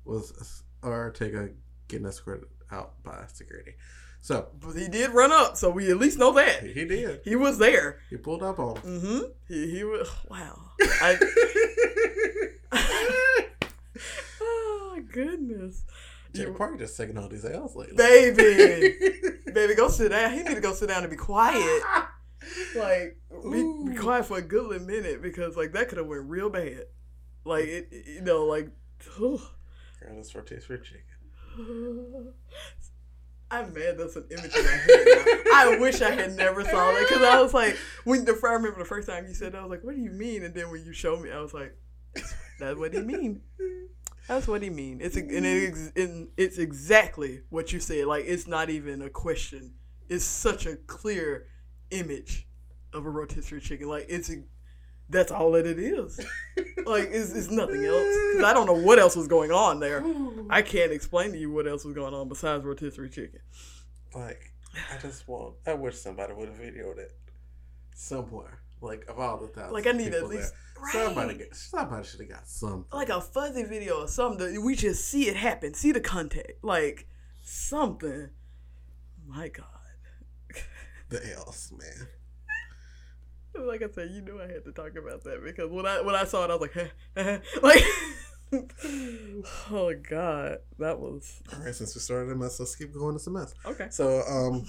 was 0.05 0.63
Ortega 0.83 1.49
getting 1.87 2.07
escorted 2.07 2.45
out 2.71 3.01
by 3.03 3.25
security. 3.31 3.73
So, 4.21 4.47
but 4.59 4.75
he 4.75 4.87
did 4.87 5.11
run 5.11 5.33
up, 5.33 5.57
so 5.57 5.69
we 5.69 5.91
at 5.91 5.97
least 5.97 6.17
know 6.17 6.31
that 6.33 6.63
he 6.63 6.85
did. 6.85 7.21
He 7.25 7.35
was 7.35 7.57
there. 7.57 7.99
He 8.09 8.15
pulled 8.15 8.41
up 8.41 8.57
on. 8.57 8.77
Him. 8.77 9.01
Mm-hmm. 9.01 9.19
He 9.49 9.69
he 9.71 9.83
was 9.83 10.09
wow. 10.29 10.71
I, 10.81 11.19
oh 14.41 14.99
goodness. 15.11 15.83
Jay 16.33 16.51
Park 16.51 16.79
just 16.79 16.97
taking 16.97 17.17
all 17.17 17.29
these 17.29 17.45
L's 17.45 17.75
lately. 17.75 17.95
Baby, 17.95 18.95
baby, 19.53 19.75
go 19.75 19.89
sit 19.89 20.09
down. 20.09 20.33
He 20.33 20.43
need 20.43 20.55
to 20.55 20.61
go 20.61 20.73
sit 20.73 20.89
down 20.89 21.03
and 21.03 21.11
be 21.11 21.17
quiet. 21.17 21.83
Like 22.75 23.17
be, 23.49 23.83
be 23.87 23.95
quiet 23.95 24.25
for 24.25 24.37
a 24.37 24.41
good 24.41 24.81
minute 24.81 25.21
because 25.21 25.55
like 25.55 25.71
that 25.71 25.87
could 25.87 25.97
have 25.97 26.07
went 26.07 26.23
real 26.25 26.49
bad. 26.49 26.87
Like 27.45 27.65
it, 27.65 27.87
you 28.05 28.21
know, 28.21 28.43
like. 28.43 28.69
Girl, 29.17 29.39
this 30.13 30.35
rotisserie 30.35 30.81
chicken. 30.83 31.13
I'm 33.51 33.73
mad 33.73 33.97
that's 33.99 34.15
an 34.15 34.25
image 34.31 34.55
in 34.55 34.65
my 34.65 34.71
head. 34.71 35.43
I 35.53 35.77
wish 35.79 36.01
I 36.01 36.11
had 36.11 36.35
never 36.35 36.63
saw 36.63 36.91
that 36.91 37.05
because 37.07 37.21
I 37.21 37.39
was 37.39 37.53
like, 37.53 37.77
when 38.03 38.25
the 38.25 38.37
I 38.43 38.53
remember 38.53 38.79
the 38.79 38.85
first 38.85 39.07
time 39.07 39.27
you 39.27 39.33
said 39.35 39.51
that, 39.53 39.59
I 39.59 39.61
was 39.61 39.69
like, 39.69 39.83
what 39.83 39.95
do 39.95 40.01
you 40.01 40.09
mean? 40.09 40.43
And 40.43 40.55
then 40.55 40.71
when 40.71 40.83
you 40.83 40.91
showed 40.91 41.21
me, 41.21 41.31
I 41.31 41.39
was 41.39 41.53
like, 41.53 41.77
that's 42.59 42.77
what 42.77 42.93
he 42.93 43.01
mean. 43.01 43.41
That's 44.27 44.47
what 44.47 44.61
he 44.61 44.69
mean. 44.69 44.99
It's 45.01 45.17
and 45.17 45.45
it's 45.45 45.91
it's 46.37 46.57
exactly 46.57 47.41
what 47.49 47.73
you 47.73 47.79
said. 47.79 48.05
Like 48.05 48.25
it's 48.25 48.47
not 48.47 48.69
even 48.69 49.01
a 49.01 49.09
question. 49.09 49.73
It's 50.09 50.25
such 50.25 50.65
a 50.65 50.75
clear 50.75 51.47
image 51.91 52.47
of 52.93 53.05
a 53.05 53.09
rotisserie 53.09 53.61
chicken. 53.61 53.87
Like 53.87 54.05
it's 54.07 54.29
a, 54.29 54.43
that's 55.09 55.31
all 55.31 55.51
that 55.51 55.65
it 55.65 55.79
is. 55.79 56.19
like 56.85 57.09
it's, 57.11 57.33
it's 57.33 57.51
nothing 57.51 57.83
else. 57.83 58.15
Cause 58.35 58.43
I 58.43 58.53
don't 58.53 58.65
know 58.65 58.73
what 58.73 58.99
else 58.99 59.15
was 59.15 59.27
going 59.27 59.51
on 59.51 59.79
there. 59.79 60.03
I 60.49 60.61
can't 60.61 60.91
explain 60.91 61.33
to 61.33 61.37
you 61.37 61.51
what 61.51 61.67
else 61.67 61.83
was 61.83 61.93
going 61.93 62.13
on 62.13 62.29
besides 62.29 62.63
rotisserie 62.63 63.09
chicken. 63.09 63.41
Like 64.15 64.53
I 64.93 64.97
just 64.97 65.27
want. 65.27 65.55
I 65.67 65.73
wish 65.73 65.97
somebody 65.97 66.33
would 66.33 66.47
have 66.47 66.57
videoed 66.57 66.97
it 66.97 67.11
somewhere. 67.95 68.62
Like 68.83 69.05
of 69.07 69.17
all 69.17 69.37
the 69.37 69.47
thousands. 69.47 69.73
Like 69.73 69.87
I 69.87 69.91
need 69.91 70.13
at 70.13 70.27
least 70.27 70.51
right. 70.77 70.91
somebody. 70.91 71.35
Get, 71.35 71.55
somebody 71.55 72.05
should 72.05 72.19
have 72.19 72.29
got 72.29 72.47
something. 72.47 72.85
Like 72.91 73.07
a 73.07 73.21
fuzzy 73.21 73.63
video 73.63 74.01
or 74.01 74.07
something. 74.09 74.61
we 74.63 74.75
just 74.75 75.05
see 75.05 75.29
it 75.29 75.37
happen. 75.37 75.73
See 75.73 75.93
the 75.93 76.01
contact. 76.01 76.61
Like 76.61 77.07
something. 77.41 78.29
My 79.25 79.47
God. 79.47 79.65
the 81.09 81.33
else, 81.33 81.71
man. 81.71 82.07
Like 83.65 83.83
I 83.83 83.87
said, 83.93 84.09
you 84.11 84.21
knew 84.21 84.41
I 84.41 84.51
had 84.51 84.65
to 84.65 84.73
talk 84.73 84.97
about 84.97 85.23
that 85.23 85.41
because 85.43 85.71
when 85.71 85.85
I 85.85 86.01
when 86.01 86.15
I 86.15 86.25
saw 86.25 86.43
it, 86.43 86.51
I 86.51 86.55
was 86.55 86.69
like, 87.15 87.43
like. 87.63 87.83
oh 89.71 89.93
God, 90.09 90.57
that 90.77 90.99
was. 90.99 91.41
All 91.53 91.63
right, 91.63 91.73
since 91.73 91.95
we 91.95 92.01
started 92.01 92.31
a 92.31 92.35
mess, 92.35 92.59
let's 92.59 92.75
keep 92.75 92.93
going. 92.93 93.15
It's 93.15 93.25
a 93.25 93.31
mess. 93.31 93.53
Okay. 93.65 93.87
So, 93.89 94.21
um, 94.27 94.65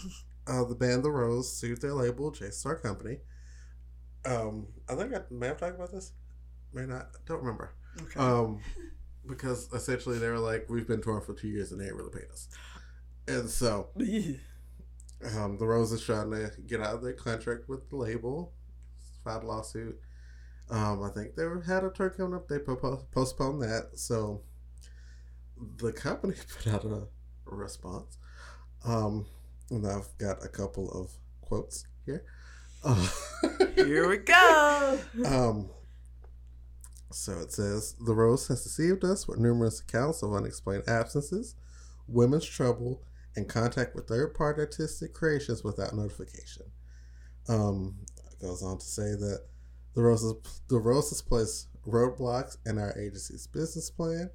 uh, 0.47 0.65
the 0.65 0.75
band 0.75 1.03
The 1.03 1.11
Rose 1.11 1.55
sued 1.55 1.83
their 1.83 1.93
label, 1.93 2.31
J 2.31 2.51
Star 2.51 2.77
Company, 2.77 3.19
um, 4.27 4.67
I 4.89 4.95
think 4.95 5.15
I 5.15 5.21
may 5.31 5.49
have 5.49 5.59
talked 5.59 5.77
about 5.77 5.93
this, 5.93 6.13
may 6.73 6.87
not. 6.87 7.09
Don't 7.27 7.41
remember. 7.41 7.75
Okay. 8.01 8.21
Um, 8.21 8.61
because 9.27 9.73
essentially 9.73 10.19
they 10.19 10.29
were 10.29 10.39
like, 10.39 10.69
we've 10.69 10.87
been 10.87 11.03
touring 11.03 11.25
for 11.25 11.35
two 11.35 11.49
years 11.49 11.73
and 11.73 11.81
they 11.81 11.87
ain't 11.87 11.95
really 11.95 12.11
paid 12.11 12.31
us, 12.31 12.49
and 13.27 13.49
so, 13.49 13.89
um, 13.97 15.59
the 15.59 15.67
Rose 15.67 15.93
is 15.93 16.03
trying 16.03 16.31
to 16.31 16.51
get 16.67 16.81
out 16.81 16.95
of 16.95 17.03
their 17.03 17.13
contract 17.13 17.69
with 17.69 17.89
the 17.91 17.97
label, 17.97 18.53
filed 19.23 19.45
a 19.45 19.47
lawsuit. 19.47 19.99
Um, 20.71 21.03
I 21.03 21.11
think 21.11 21.35
they 21.37 21.45
had 21.67 21.85
a 21.85 21.91
tour 21.91 22.11
coming 22.11 22.35
up. 22.35 22.49
They 22.49 22.59
postponed 22.59 23.63
that, 23.63 23.91
so 23.95 24.43
the 25.77 25.93
company 25.93 26.35
put 26.63 26.73
out 26.73 26.85
a 26.85 27.07
response. 27.47 28.19
Um, 28.85 29.27
and 29.71 29.87
I've 29.87 30.09
got 30.19 30.45
a 30.45 30.49
couple 30.49 30.91
of 30.91 31.11
quotes 31.41 31.87
here. 32.05 32.25
Here 33.75 34.09
we 34.09 34.19
go. 34.19 34.99
Um, 35.25 35.71
so 37.13 37.33
it 37.39 37.53
says 37.53 37.95
the 38.05 38.15
Rose 38.15 38.49
has 38.49 38.65
deceived 38.65 39.05
us 39.05 39.29
with 39.29 39.39
numerous 39.39 39.81
accounts 39.81 40.23
of 40.23 40.35
unexplained 40.35 40.85
absences, 40.89 41.55
women's 42.09 42.45
trouble, 42.45 43.03
and 43.37 43.49
contact 43.49 43.95
with 43.95 44.09
third-party 44.09 44.61
artistic 44.61 45.15
creations 45.15 45.63
without 45.63 45.95
notification. 45.95 46.67
Um, 47.49 47.95
goes 48.41 48.63
on 48.63 48.79
to 48.79 48.85
say 48.85 49.15
that 49.15 49.45
the 49.95 50.03
Roses 50.03 50.35
the 50.69 50.79
Roses 50.79 51.23
placed 51.23 51.69
roadblocks 51.87 52.57
in 52.67 52.79
our 52.79 52.97
agency's 52.99 53.47
business 53.47 53.91
plan. 53.91 54.31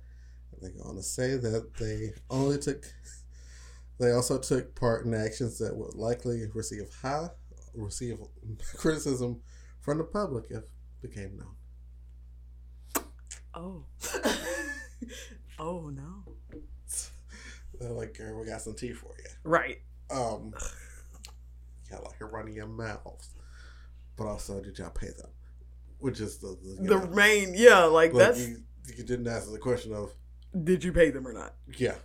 They 0.62 0.70
go 0.70 0.90
on 0.90 0.96
to 0.96 1.04
say 1.04 1.38
that 1.38 1.74
they 1.76 2.12
only 2.30 2.58
took, 2.58 2.84
they 4.00 4.12
also 4.12 4.38
took 4.38 4.76
part 4.76 5.06
in 5.06 5.14
actions 5.14 5.58
that 5.60 5.76
would 5.76 5.96
likely 5.96 6.44
receive 6.54 6.90
high, 7.02 7.30
receive 7.74 8.20
criticism 8.78 9.42
from 9.80 9.98
the 9.98 10.04
public 10.04 10.46
if 10.50 10.64
became 11.02 11.38
known. 11.38 13.04
Oh. 13.54 13.86
oh 15.60 15.90
no. 15.90 16.34
They're 17.80 17.92
like, 17.92 18.18
girl, 18.18 18.40
we 18.40 18.46
got 18.46 18.62
some 18.62 18.76
tea 18.76 18.94
for 18.94 19.12
you. 19.18 19.30
Right. 19.44 19.78
Um, 20.12 20.54
y'all 21.90 22.04
like 22.04 22.20
you're 22.20 22.30
running 22.30 22.56
your 22.56 22.68
mouths, 22.68 23.30
but 24.18 24.28
also 24.28 24.62
did 24.62 24.78
y'all 24.78 24.90
pay 24.90 25.08
them? 25.08 25.30
Which 26.00 26.20
is 26.20 26.38
the 26.40 26.58
the, 26.62 26.76
The 26.84 27.00
know, 27.00 27.08
main, 27.08 27.54
yeah, 27.56 27.84
like, 27.84 28.14
like 28.14 28.28
that's. 28.28 28.48
you, 28.48 28.64
you 28.98 29.04
didn't 29.04 29.28
answer 29.28 29.52
the 29.52 29.60
question 29.60 29.94
of 29.94 30.14
Did 30.64 30.84
you 30.84 30.92
pay 30.92 31.10
them 31.12 31.28
or 31.28 31.34
not? 31.34 31.54
yeah, 31.78 31.96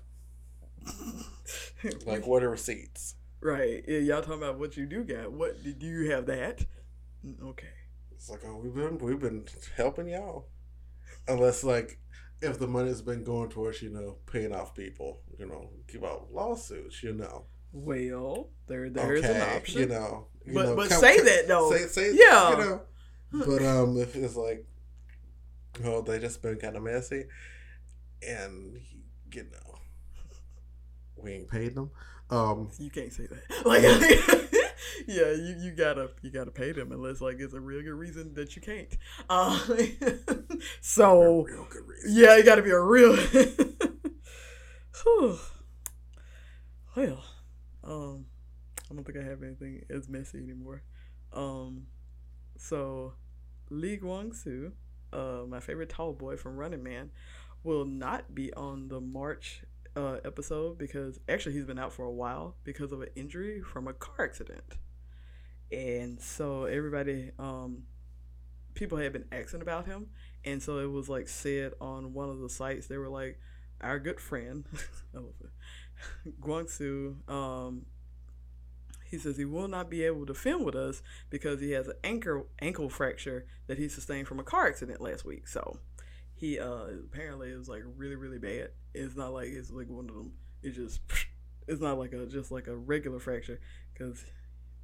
like 2.06 2.26
what 2.26 2.42
are 2.42 2.50
receipts? 2.50 3.14
Right. 3.44 3.84
Yeah, 3.86 3.98
y'all 3.98 4.20
talking 4.22 4.42
about 4.42 4.58
what 4.58 4.76
you 4.76 4.86
do 4.86 5.04
got. 5.04 5.30
What 5.32 5.62
did 5.62 5.82
you 5.82 6.10
have 6.10 6.26
that? 6.26 6.64
Okay. 7.42 7.68
It's 8.12 8.28
like 8.30 8.40
oh 8.46 8.56
we've 8.56 8.74
been 8.74 8.98
we've 8.98 9.20
been 9.20 9.44
helping 9.76 10.08
y'all, 10.08 10.48
unless 11.28 11.62
like 11.62 11.98
if 12.42 12.58
the 12.58 12.66
money's 12.66 13.00
been 13.02 13.22
going 13.24 13.50
towards 13.50 13.80
you 13.82 13.90
know 13.90 14.16
paying 14.30 14.54
off 14.54 14.74
people, 14.74 15.20
you 15.38 15.46
know, 15.46 15.70
keep 15.88 16.02
out 16.04 16.28
lawsuits, 16.32 17.02
you 17.02 17.12
know. 17.12 17.44
Well, 17.72 18.50
there 18.66 18.88
there's 18.90 19.24
okay, 19.24 19.34
an 19.34 19.56
option. 19.56 19.80
you 19.82 19.86
know, 19.88 20.26
you 20.46 20.54
But- 20.54 20.64
know, 20.66 20.76
but 20.76 20.88
come- 20.90 21.00
say 21.00 21.16
come- 21.16 21.26
that, 21.26 21.48
though. 21.48 21.70
Say, 21.72 21.86
say, 21.86 22.14
Yeah. 22.14 22.50
you 22.50 22.56
know. 22.58 22.82
But 23.32 23.62
um, 23.64 23.96
if 23.98 24.14
it's 24.14 24.36
like, 24.36 24.64
oh, 25.84 26.02
they 26.02 26.20
just 26.20 26.40
been 26.40 26.56
kind 26.56 26.76
of 26.76 26.84
messy, 26.84 27.24
and 28.26 28.78
you 29.32 29.42
know, 29.42 29.74
we 31.16 31.32
ain't 31.32 31.50
paid 31.50 31.74
them. 31.74 31.90
Um, 32.30 32.70
You 32.78 32.90
can't 32.90 33.12
say 33.12 33.26
that. 33.26 33.42
Like, 33.64 33.82
yeah, 35.06 35.32
you, 35.32 35.56
you 35.60 35.70
gotta 35.72 36.10
you 36.22 36.30
gotta 36.30 36.50
pay 36.50 36.72
them 36.72 36.92
unless 36.92 37.20
like 37.20 37.36
it's 37.38 37.54
a 37.54 37.60
real 37.60 37.82
good 37.82 37.94
reason 37.94 38.34
that 38.34 38.56
you 38.56 38.62
can't. 38.62 38.96
Uh, 39.28 39.58
so 40.80 41.42
real 41.42 41.66
good 41.70 41.86
reason. 41.86 42.10
yeah, 42.12 42.36
it 42.36 42.44
gotta 42.44 42.62
be 42.62 42.70
a 42.70 42.80
real. 42.80 43.16
Well, 46.96 47.24
um, 47.82 48.26
I 48.90 48.94
don't 48.94 49.04
think 49.04 49.18
I 49.18 49.28
have 49.28 49.42
anything 49.42 49.82
as 49.90 50.08
messy 50.08 50.38
anymore. 50.38 50.82
Um, 51.32 51.86
so 52.56 53.14
Lee 53.70 53.96
Kwang-soo, 53.96 54.72
uh, 55.12 55.42
my 55.48 55.60
favorite 55.60 55.88
tall 55.88 56.12
boy 56.12 56.36
from 56.36 56.56
Running 56.56 56.82
Man, 56.82 57.10
will 57.64 57.84
not 57.84 58.34
be 58.34 58.52
on 58.54 58.88
the 58.88 59.00
March 59.00 59.64
uh, 59.96 60.18
episode 60.24 60.78
because 60.78 61.20
actually 61.28 61.54
he's 61.54 61.64
been 61.64 61.78
out 61.78 61.92
for 61.92 62.04
a 62.04 62.12
while 62.12 62.56
because 62.64 62.92
of 62.92 63.00
an 63.02 63.08
injury 63.14 63.60
from 63.62 63.88
a 63.88 63.92
car 63.92 64.24
accident. 64.24 64.64
And 65.72 66.20
so 66.20 66.64
everybody, 66.64 67.30
um, 67.38 67.84
people 68.74 68.98
had 68.98 69.12
been 69.12 69.26
asking 69.32 69.62
about 69.62 69.86
him, 69.86 70.08
and 70.44 70.62
so 70.62 70.78
it 70.78 70.90
was 70.90 71.08
like 71.08 71.28
said 71.28 71.72
on 71.80 72.12
one 72.12 72.28
of 72.28 72.38
the 72.38 72.48
sites. 72.48 72.86
They 72.86 72.98
were 72.98 73.08
like, 73.08 73.40
"Our 73.80 73.98
good 73.98 74.20
friend, 74.20 74.64
Kwang-soo, 76.40 77.16
um, 77.28 77.86
he 79.04 79.18
says 79.18 79.36
he 79.36 79.44
will 79.44 79.68
not 79.68 79.90
be 79.90 80.02
able 80.02 80.26
to 80.26 80.34
film 80.34 80.64
with 80.64 80.74
us 80.74 81.02
because 81.30 81.60
he 81.60 81.70
has 81.72 81.86
an 81.88 81.94
ankle 82.02 82.48
ankle 82.60 82.88
fracture 82.88 83.46
that 83.66 83.78
he 83.78 83.88
sustained 83.88 84.26
from 84.26 84.40
a 84.40 84.44
car 84.44 84.66
accident 84.66 85.00
last 85.00 85.24
week. 85.24 85.46
So 85.46 85.78
he 86.34 86.58
uh 86.58 86.86
apparently 87.04 87.50
is 87.50 87.68
like 87.68 87.82
really 87.96 88.16
really 88.16 88.38
bad. 88.38 88.70
It's 88.94 89.16
not 89.16 89.32
like 89.32 89.48
it's 89.48 89.70
like 89.70 89.88
one 89.88 90.08
of 90.08 90.14
them. 90.14 90.32
It's 90.62 90.76
just 90.76 91.00
it's 91.68 91.80
not 91.80 91.98
like 91.98 92.12
a 92.12 92.26
just 92.26 92.50
like 92.50 92.66
a 92.66 92.76
regular 92.76 93.18
fracture 93.18 93.60
because 93.92 94.24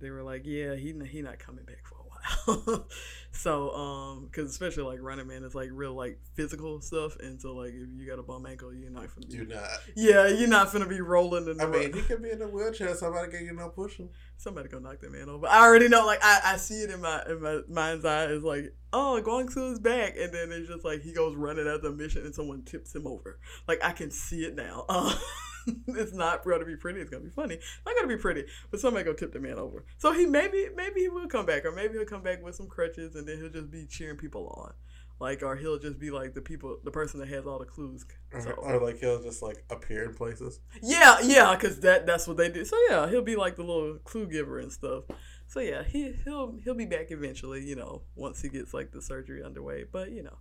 they 0.01 0.11
were 0.11 0.23
like 0.23 0.43
yeah 0.45 0.75
he 0.75 0.95
he 1.11 1.23
not 1.23 1.39
coming 1.39 1.65
back 1.65 1.87
for 1.87 2.00
while. 2.47 2.89
so 3.33 3.71
um 3.77 4.25
because 4.27 4.51
especially 4.51 4.83
like 4.83 4.99
running 5.01 5.29
man 5.29 5.45
is 5.45 5.55
like 5.55 5.69
real 5.73 5.95
like 5.95 6.19
physical 6.35 6.81
stuff 6.81 7.17
and 7.21 7.41
so 7.41 7.55
like 7.55 7.69
if 7.69 7.89
you 7.97 8.05
got 8.05 8.19
a 8.19 8.23
bum 8.25 8.45
ankle 8.45 8.75
you're 8.75 8.91
not 8.91 9.03
gonna 9.15 9.27
be 9.29 9.35
You 9.37 9.45
not. 9.47 9.69
yeah 9.95 10.27
you're 10.27 10.49
not 10.49 10.73
gonna 10.73 10.89
be 10.89 11.01
rolling 11.01 11.47
in 11.49 11.57
the 11.57 11.63
I 11.65 11.67
mean, 11.69 11.93
he 11.93 12.03
could 12.03 12.23
be 12.23 12.31
in 12.31 12.43
a 12.43 12.49
wheelchair. 12.49 12.93
Somebody 12.97 13.31
can 13.31 13.45
you 13.47 13.53
know 13.55 13.69
push 13.69 13.99
him. 13.99 14.09
somebody 14.37 14.69
go 14.69 14.81
knock 14.81 14.99
that 15.01 15.13
man 15.13 15.29
over. 15.29 15.47
I 15.47 15.61
already 15.65 15.89
know, 15.89 16.05
like 16.07 16.19
I, 16.23 16.41
I 16.45 16.57
see 16.57 16.83
it 16.83 16.91
in 16.91 17.01
my 17.01 17.23
in 17.29 17.41
my 17.41 17.61
mind's 17.69 18.05
eye. 18.05 18.25
It's 18.27 18.45
like, 18.45 18.75
oh, 18.93 19.21
Kwang-soo 19.23 19.73
is 19.73 19.79
back, 19.79 20.17
and 20.19 20.33
then 20.35 20.51
it's 20.51 20.69
just 20.69 20.85
like 20.85 21.03
he 21.03 21.13
goes 21.13 21.37
running 21.37 21.69
at 21.69 21.83
the 21.83 21.93
mission, 21.93 22.25
and 22.25 22.35
someone 22.35 22.63
tips 22.65 22.95
him 22.95 23.07
over. 23.07 23.39
Like 23.69 23.79
I 23.85 23.93
can 23.93 24.11
see 24.11 24.45
it 24.45 24.57
now. 24.57 24.87
Uh, 24.89 25.15
it's 25.89 26.13
not 26.13 26.45
gonna 26.45 26.65
be 26.65 26.77
pretty. 26.77 27.01
It's 27.01 27.11
gonna 27.11 27.25
be 27.25 27.31
funny. 27.31 27.55
It's 27.55 27.67
not 27.87 27.95
gonna 27.97 28.09
be 28.09 28.17
pretty, 28.17 28.45
but 28.71 28.81
somebody 28.81 29.05
go 29.05 29.13
tip 29.13 29.33
the 29.33 29.41
man 29.41 29.59
over. 29.59 29.85
So 29.99 30.13
he 30.13 30.27
maybe 30.27 30.69
maybe 30.77 31.01
he 31.01 31.09
will 31.09 31.29
come 31.29 31.47
back, 31.47 31.65
or 31.65 31.73
maybe 31.73 31.95
he'll 31.95 32.05
come 32.07 32.23
back 32.23 32.43
with 32.43 32.55
some 32.55 32.67
crutches, 32.69 33.15
and 33.15 33.27
then 33.27 33.39
he'll 33.39 33.51
just 33.51 33.71
be 33.71 33.87
cheering 33.87 34.17
people 34.17 34.49
on. 34.49 34.73
Like, 35.21 35.43
or 35.43 35.55
he'll 35.55 35.79
just 35.79 35.99
be 35.99 36.11
like 36.11 36.33
the 36.33 36.41
people, 36.41 36.79
the 36.83 36.91
person 36.91 37.21
that 37.21 37.29
has 37.29 37.45
all 37.47 37.59
the 37.59 37.67
clues. 37.67 38.07
Uh-huh. 38.33 38.41
So, 38.43 38.51
Or, 38.53 38.75
or 38.77 38.87
like 38.87 39.01
he'll 39.01 39.23
just 39.23 39.43
like 39.43 39.63
appear 39.71 40.05
in 40.05 40.15
places. 40.15 40.61
yeah, 40.83 41.19
yeah, 41.23 41.55
because 41.55 41.81
that 41.81 42.07
that's 42.07 42.27
what 42.27 42.39
they 42.39 42.49
do. 42.51 42.65
So 42.65 42.77
yeah, 42.89 43.07
he'll 43.11 43.21
be 43.21 43.37
like 43.37 43.57
the 43.57 43.63
little 43.63 43.99
clue 44.03 44.27
giver 44.27 44.59
and 44.59 44.73
stuff. 44.73 45.05
So 45.47 45.61
yeah, 45.61 45.83
he 45.83 46.13
he'll 46.25 46.57
he'll 46.65 46.75
be 46.75 46.87
back 46.87 47.11
eventually. 47.11 47.63
You 47.67 47.77
know, 47.77 48.03
once 48.15 48.41
he 48.41 48.49
gets 48.49 48.73
like 48.73 48.93
the 48.93 49.03
surgery 49.03 49.43
underway. 49.45 49.85
But 49.85 50.11
you 50.11 50.23
know, 50.23 50.39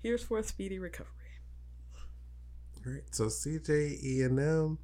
here's 0.00 0.22
for 0.22 0.38
a 0.38 0.44
speedy 0.44 0.78
recovery. 0.78 1.10
Right. 2.86 3.02
So 3.12 3.26
CJ 3.26 4.02
E 4.02 4.22
and 4.22 4.38
M 4.38 4.78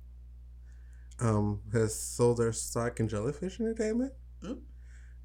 um 1.21 1.61
has 1.73 1.95
sold 1.95 2.39
their 2.39 2.53
stock 2.53 2.99
in 3.01 3.09
Jellyfish 3.09 3.61
Entertainment. 3.61 4.13
Mm. 4.43 4.61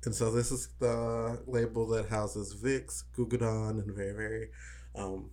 And 0.06 0.14
so 0.14 0.30
this 0.32 0.52
is 0.52 0.68
the 0.80 1.42
label 1.48 1.88
that 1.88 2.10
houses 2.10 2.54
VIXX, 2.62 3.04
Gugudan, 3.18 3.80
and 3.82 3.96
very 3.96 4.14
very 4.14 4.50
um 4.96 5.30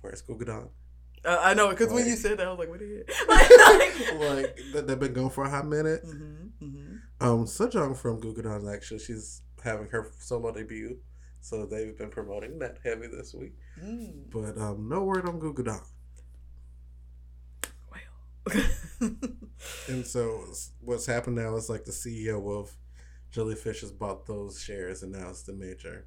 where's 0.00 0.22
Gugudan? 0.22 0.68
Uh, 1.24 1.38
I 1.42 1.54
know 1.54 1.68
because 1.70 1.92
when 1.92 2.06
you 2.06 2.14
said 2.16 2.38
that, 2.38 2.46
I 2.46 2.50
was 2.50 2.58
like, 2.58 2.68
what 2.68 2.80
is 2.82 2.90
it? 3.06 3.10
like 4.20 4.58
they- 4.72 4.80
they've 4.82 4.98
been 5.00 5.12
going 5.12 5.30
for 5.30 5.44
a 5.44 5.50
hot 5.50 5.66
minute. 5.66 6.04
mm-hmm, 6.04 6.64
mm-hmm. 6.64 6.94
Um 7.20 7.44
Sejeong 7.44 7.96
from 7.96 8.20
Gugudan 8.20 8.72
actually 8.72 9.00
she's 9.00 9.42
having 9.62 9.88
her 9.88 10.10
solo 10.18 10.52
debut. 10.52 10.98
So 11.40 11.66
they've 11.66 11.96
been 11.96 12.10
promoting 12.10 12.58
that 12.58 12.78
heavy 12.84 13.06
this 13.06 13.32
week. 13.32 13.54
Mm, 13.82 14.30
But 14.30 14.58
um 14.60 14.88
no 14.88 15.04
word 15.04 15.28
on 15.28 15.40
Gugudan. 15.40 15.80
And 19.88 20.06
so 20.06 20.44
what's 20.80 21.06
happened 21.06 21.36
now 21.36 21.56
is 21.56 21.68
like 21.68 21.84
the 21.84 21.92
CEO 21.92 22.58
of 22.60 22.76
Jellyfish 23.30 23.80
has 23.80 23.90
bought 23.90 24.26
those 24.26 24.60
shares 24.60 25.02
and 25.02 25.12
now 25.12 25.28
it's 25.30 25.42
the 25.42 25.52
major 25.52 26.06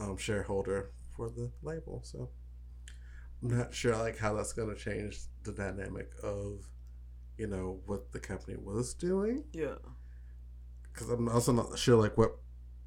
um, 0.00 0.16
shareholder 0.16 0.90
for 1.14 1.28
the 1.28 1.50
label. 1.62 2.00
So 2.04 2.30
I'm 3.42 3.56
not 3.56 3.74
sure 3.74 3.96
like 3.96 4.18
how 4.18 4.34
that's 4.34 4.52
going 4.52 4.74
to 4.74 4.80
change 4.80 5.18
the 5.44 5.52
dynamic 5.52 6.10
of 6.22 6.68
you 7.36 7.46
know 7.46 7.80
what 7.86 8.12
the 8.12 8.18
company 8.18 8.56
was 8.56 8.94
doing 8.94 9.44
yeah. 9.52 9.76
because 10.92 11.08
I'm 11.08 11.28
also 11.28 11.52
not 11.52 11.78
sure 11.78 11.96
like 11.96 12.18
what 12.18 12.36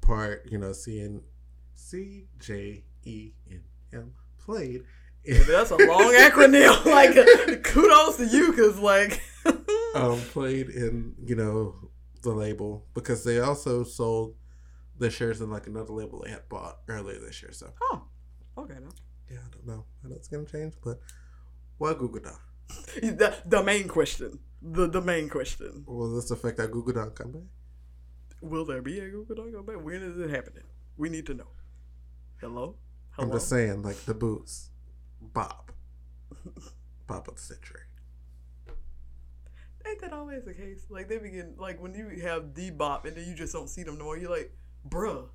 part 0.02 0.46
you 0.50 0.58
know 0.58 0.70
CN 0.70 1.22
C 1.74 2.26
J 2.38 2.84
E 3.04 3.32
N 3.50 3.62
M 3.92 4.12
played. 4.38 4.82
Yeah, 5.24 5.42
that's 5.46 5.70
a 5.70 5.76
long 5.76 6.12
acronym. 6.14 6.84
Like, 6.92 7.14
kudos 7.64 8.16
to 8.16 8.26
you, 8.26 8.52
cause 8.52 8.78
like, 8.78 9.22
um, 9.94 10.18
played 10.32 10.68
in 10.68 11.14
you 11.24 11.36
know 11.36 11.74
the 12.22 12.30
label 12.30 12.86
because 12.94 13.24
they 13.24 13.40
also 13.40 13.84
sold 13.84 14.34
the 14.98 15.10
shares 15.10 15.40
in 15.40 15.50
like 15.50 15.66
another 15.66 15.92
label 15.92 16.22
they 16.24 16.30
had 16.30 16.48
bought 16.48 16.78
earlier 16.88 17.18
this 17.18 17.42
year. 17.42 17.52
So 17.52 17.72
oh, 17.82 18.04
okay, 18.58 18.74
no. 18.74 18.90
yeah, 19.30 19.38
I 19.38 19.50
don't 19.50 19.66
know 19.66 19.84
how 20.02 20.08
that's 20.08 20.28
gonna 20.28 20.44
change, 20.44 20.74
but 20.82 20.98
why 21.78 21.94
Google 21.94 22.22
The, 23.00 23.34
the 23.46 23.62
main 23.62 23.88
question, 23.88 24.38
the 24.60 24.88
the 24.88 25.00
main 25.00 25.28
question. 25.28 25.84
Will 25.86 26.14
this 26.14 26.30
affect 26.30 26.58
our 26.60 26.68
Google 26.68 27.10
come 27.10 27.32
back? 27.32 27.42
Will 28.40 28.64
there 28.64 28.82
be 28.82 28.98
a 28.98 29.08
Google 29.08 29.36
Doc 29.36 29.66
go? 29.66 29.78
When 29.78 30.02
is 30.02 30.18
it 30.18 30.30
happening? 30.30 30.64
We 30.96 31.08
need 31.08 31.26
to 31.26 31.34
know. 31.34 31.48
Hello? 32.40 32.76
Hello? 33.12 33.28
I'm 33.28 33.32
just 33.32 33.48
saying, 33.48 33.82
like 33.82 33.96
the 34.04 34.14
boots, 34.14 34.70
Bob, 35.32 35.72
Bob 37.06 37.28
of 37.28 37.36
the 37.36 37.40
century. 37.40 37.80
Ain't 39.86 40.00
that 40.00 40.12
always 40.12 40.44
the 40.44 40.54
case? 40.54 40.86
Like 40.90 41.08
they 41.08 41.18
begin 41.18 41.54
like 41.58 41.80
when 41.80 41.94
you 41.94 42.08
have 42.22 42.54
D 42.54 42.70
bop 42.70 43.04
and 43.04 43.16
then 43.16 43.26
you 43.26 43.34
just 43.34 43.52
don't 43.52 43.68
see 43.68 43.82
them 43.82 43.98
no 43.98 44.04
more, 44.04 44.16
you're 44.16 44.30
like, 44.30 44.52
bruh. 44.88 45.28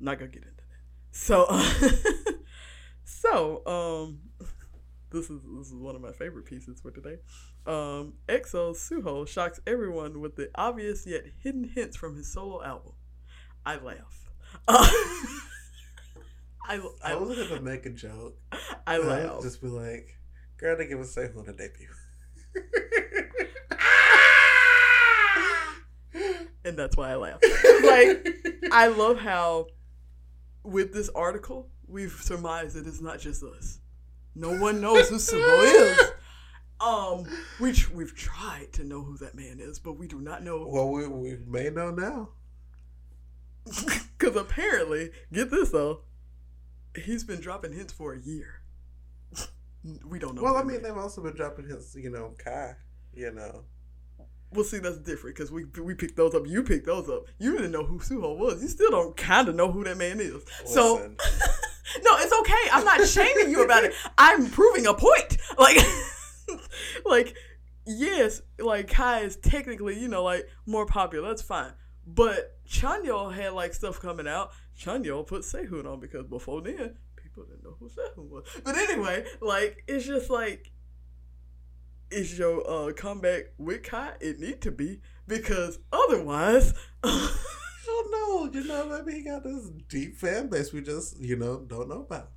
Not 0.00 0.18
gonna 0.18 0.30
get 0.30 0.42
into 0.42 0.54
that. 0.56 0.64
So 1.10 1.46
So, 3.04 3.62
um 3.66 4.20
this 5.10 5.30
is 5.30 5.40
this 5.56 5.68
is 5.68 5.74
one 5.74 5.96
of 5.96 6.00
my 6.02 6.12
favorite 6.12 6.44
pieces 6.44 6.80
for 6.80 6.90
today. 6.90 7.16
Um 7.66 8.14
EXO 8.28 8.74
Suho 8.74 9.26
shocks 9.26 9.60
everyone 9.66 10.20
with 10.20 10.36
the 10.36 10.50
obvious 10.54 11.06
yet 11.06 11.24
hidden 11.42 11.64
hints 11.64 11.96
from 11.96 12.16
his 12.16 12.32
solo 12.32 12.62
album. 12.62 12.92
I 13.64 13.76
laugh. 13.76 14.30
Uh, 14.66 14.88
I, 16.68 16.80
I 17.02 17.14
was 17.14 17.48
gonna 17.48 17.62
make 17.62 17.86
a 17.86 17.90
joke. 17.90 18.36
I 18.86 18.98
would 18.98 19.42
just 19.42 19.62
be 19.62 19.68
like, 19.68 20.18
"Girl, 20.58 20.76
they 20.76 20.86
give 20.86 21.00
us 21.00 21.12
say 21.12 21.30
on 21.36 21.48
a 21.48 21.52
debut." 21.52 21.88
and 26.64 26.76
that's 26.76 26.96
why 26.96 27.12
I 27.12 27.16
laugh. 27.16 27.40
Like, 27.82 28.28
I 28.70 28.88
love 28.88 29.18
how 29.18 29.68
with 30.62 30.92
this 30.92 31.08
article 31.10 31.70
we've 31.86 32.12
surmised 32.12 32.76
that 32.76 32.86
it's 32.86 33.00
not 33.00 33.18
just 33.18 33.42
us. 33.42 33.80
No 34.34 34.56
one 34.58 34.80
knows 34.80 35.08
who 35.08 35.16
Suho 35.16 35.64
is. 35.64 36.12
Um, 36.80 37.24
we 37.58 37.74
we've 37.92 38.14
tried 38.14 38.72
to 38.74 38.84
know 38.84 39.02
who 39.02 39.16
that 39.18 39.34
man 39.34 39.58
is, 39.58 39.78
but 39.78 39.94
we 39.94 40.06
do 40.06 40.20
not 40.20 40.44
know 40.44 40.64
well, 40.68 40.90
we 40.90 41.08
we 41.08 41.38
may 41.46 41.70
know 41.70 41.90
now. 41.90 42.28
because 44.18 44.36
apparently, 44.36 45.10
get 45.32 45.50
this 45.50 45.70
though, 45.70 46.02
he's 46.96 47.24
been 47.24 47.40
dropping 47.40 47.72
hints 47.72 47.92
for 47.92 48.12
a 48.14 48.20
year. 48.20 48.62
We 50.06 50.18
don't 50.18 50.34
know. 50.34 50.42
Well, 50.42 50.56
I 50.56 50.62
mean, 50.62 50.82
they've 50.82 50.96
also 50.96 51.22
been 51.22 51.36
dropping 51.36 51.68
hints, 51.68 51.94
you 51.94 52.10
know, 52.10 52.34
Kai. 52.42 52.74
You 53.14 53.32
know, 53.32 53.64
Well, 54.52 54.64
see, 54.64 54.78
that's 54.78 54.98
different 54.98 55.36
because 55.36 55.50
we 55.50 55.64
we 55.82 55.94
picked 55.94 56.16
those 56.16 56.34
up. 56.34 56.46
You 56.46 56.62
picked 56.62 56.86
those 56.86 57.08
up. 57.08 57.24
You 57.38 57.52
didn't 57.52 57.72
know 57.72 57.84
who 57.84 57.98
Suho 57.98 58.36
was. 58.36 58.62
You 58.62 58.68
still 58.68 58.90
don't 58.90 59.16
kind 59.16 59.48
of 59.48 59.54
know 59.54 59.70
who 59.72 59.84
that 59.84 59.96
man 59.96 60.20
is. 60.20 60.44
So 60.66 60.96
no, 60.98 62.10
it's 62.18 62.32
okay. 62.40 62.70
I'm 62.72 62.84
not 62.84 63.06
shaming 63.06 63.50
you 63.50 63.64
about 63.64 63.84
it. 63.84 63.94
I'm 64.18 64.50
proving 64.50 64.86
a 64.86 64.94
point. 64.94 65.38
Like, 65.58 65.78
like 67.06 67.34
yes, 67.86 68.42
like 68.58 68.88
Kai 68.88 69.20
is 69.20 69.36
technically 69.36 69.98
you 69.98 70.08
know 70.08 70.22
like 70.22 70.46
more 70.66 70.86
popular. 70.86 71.28
That's 71.28 71.42
fine. 71.42 71.72
But 72.06 72.58
Chanyeol 72.68 73.34
had 73.34 73.52
like 73.52 73.74
stuff 73.74 74.00
coming 74.00 74.28
out. 74.28 74.50
Chanyeol 74.78 75.26
put 75.26 75.42
Sehun 75.42 75.86
on 75.90 76.00
because 76.00 76.26
before 76.26 76.60
then 76.62 76.96
people 77.16 77.44
didn't 77.44 77.64
know 77.64 77.76
who 77.78 77.88
Sehun 77.88 78.28
was. 78.28 78.44
But 78.64 78.76
anyway, 78.76 79.24
like 79.40 79.84
it's 79.88 80.06
just 80.06 80.30
like 80.30 80.72
is 82.10 82.38
your 82.38 82.68
uh, 82.68 82.92
comeback 82.92 83.52
with 83.58 83.82
Kai? 83.82 84.12
It 84.20 84.38
need 84.38 84.62
to 84.62 84.70
be 84.70 85.00
because 85.26 85.78
otherwise. 85.92 86.72
I 87.04 87.36
don't 87.86 88.10
know. 88.10 88.60
You 88.60 88.66
know, 88.66 88.86
maybe 88.88 89.18
he 89.18 89.24
got 89.24 89.44
this 89.44 89.70
deep 89.88 90.16
fan 90.16 90.48
base 90.48 90.72
we 90.72 90.80
just, 90.80 91.18
you 91.18 91.36
know, 91.36 91.60
don't 91.60 91.88
know 91.88 92.02
about. 92.02 92.30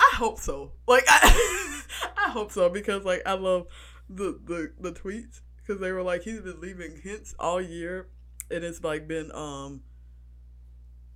I 0.00 0.16
hope 0.16 0.38
so. 0.38 0.72
Like 0.86 1.04
I, 1.08 1.82
I 2.26 2.30
hope 2.30 2.52
so 2.52 2.68
because 2.68 3.04
like 3.04 3.22
I 3.26 3.34
love 3.34 3.66
the 4.08 4.38
the 4.44 4.72
the 4.80 4.92
tweets 4.92 5.40
because 5.56 5.80
they 5.80 5.92
were 5.92 6.02
like 6.02 6.22
he's 6.22 6.40
been 6.40 6.60
leaving 6.60 7.00
hints 7.02 7.34
all 7.38 7.60
year, 7.60 8.08
and 8.50 8.64
it's 8.64 8.82
like 8.82 9.08
been 9.08 9.30
um 9.32 9.82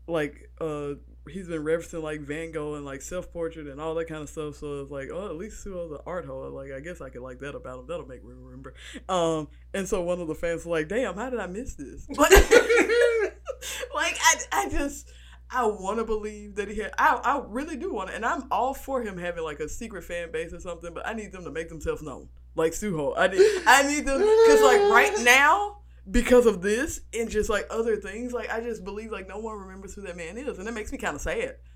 like 0.07 0.51
uh 0.61 0.95
he's 1.29 1.49
been 1.49 1.63
referencing 1.63 2.03
like 2.03 2.21
Van 2.21 2.53
Gogh 2.53 2.75
and 2.75 2.85
like 2.85 3.03
self 3.03 3.33
portrait 3.33 3.67
and 3.67 3.81
all 3.81 3.95
that 3.95 4.07
kind 4.07 4.23
of 4.23 4.29
stuff. 4.29 4.57
So 4.57 4.83
it's 4.83 4.91
like 4.91 5.09
oh 5.13 5.27
at 5.27 5.37
least 5.37 5.65
Suho's 5.65 5.93
an 5.93 5.99
art 6.07 6.25
hoe. 6.27 6.49
Like 6.49 6.73
I 6.73 6.81
guess 6.81 7.01
I 7.01 7.11
could 7.11 7.23
like 7.23 7.41
that 7.41 7.55
about 7.55 7.81
him. 7.81 7.87
That'll 7.87 8.07
make 8.07 8.25
me 8.25 8.33
remember. 8.35 8.75
Um 9.09 9.49
and 9.75 9.89
so 9.89 10.03
one 10.03 10.21
of 10.21 10.29
the 10.29 10.35
fans 10.35 10.65
was 10.65 10.67
like 10.67 10.89
damn 10.89 11.17
how 11.17 11.31
did 11.31 11.41
I 11.41 11.47
miss 11.47 11.75
this? 11.75 12.07
Like, 12.17 12.31
like 13.95 14.19
I 14.21 14.35
I 14.53 14.69
just. 14.69 15.11
I 15.49 15.65
want 15.65 15.99
to 15.99 16.05
believe 16.05 16.57
that 16.57 16.69
he 16.69 16.81
had. 16.81 16.93
I, 16.99 17.21
I 17.23 17.41
really 17.47 17.77
do 17.77 17.93
want 17.93 18.09
to, 18.11 18.17
and 18.17 18.27
I'm 18.27 18.49
all 18.51 18.75
for 18.75 19.01
him 19.03 19.17
having 19.17 19.45
like 19.45 19.61
a 19.61 19.69
secret 19.69 20.03
fan 20.03 20.33
base 20.33 20.53
or 20.53 20.59
something. 20.59 20.93
But 20.93 21.07
I 21.07 21.13
need 21.13 21.31
them 21.31 21.45
to 21.45 21.53
make 21.53 21.69
themselves 21.69 22.03
known, 22.03 22.29
like 22.57 22.73
Suho. 22.73 23.15
I 23.17 23.29
need, 23.29 23.41
I 23.65 23.83
need 23.87 24.07
them 24.07 24.19
because 24.19 24.61
like 24.61 24.81
right 24.91 25.15
now, 25.23 25.79
because 26.11 26.47
of 26.47 26.63
this 26.63 27.01
and 27.13 27.29
just 27.31 27.51
like 27.51 27.67
other 27.71 27.97
things, 27.97 28.33
like 28.33 28.51
I 28.51 28.61
just 28.61 28.85
believe 28.85 29.11
like 29.13 29.29
no 29.29 29.39
one 29.39 29.59
remembers 29.59 29.95
who 29.95 30.03
that 30.03 30.17
man 30.17 30.37
is, 30.39 30.59
and 30.59 30.69
it 30.69 30.75
makes 30.75 30.93
me 30.93 30.99
kind 30.99 31.15
of 31.17 31.21
sad. 31.21 31.57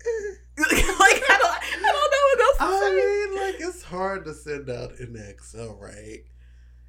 like 0.58 0.68
I 0.68 1.38
don't, 1.38 1.58
I 1.62 1.92
don't 1.92 2.10
know 2.12 2.24
what 2.24 2.40
else 2.40 2.58
to 2.58 2.64
I 2.64 2.80
say. 2.80 2.94
mean, 2.96 3.44
like, 3.44 3.56
it's 3.60 3.82
hard 3.82 4.24
to 4.24 4.34
send 4.34 4.70
out 4.70 4.98
an 5.00 5.16
Excel, 5.28 5.76
right? 5.80 6.20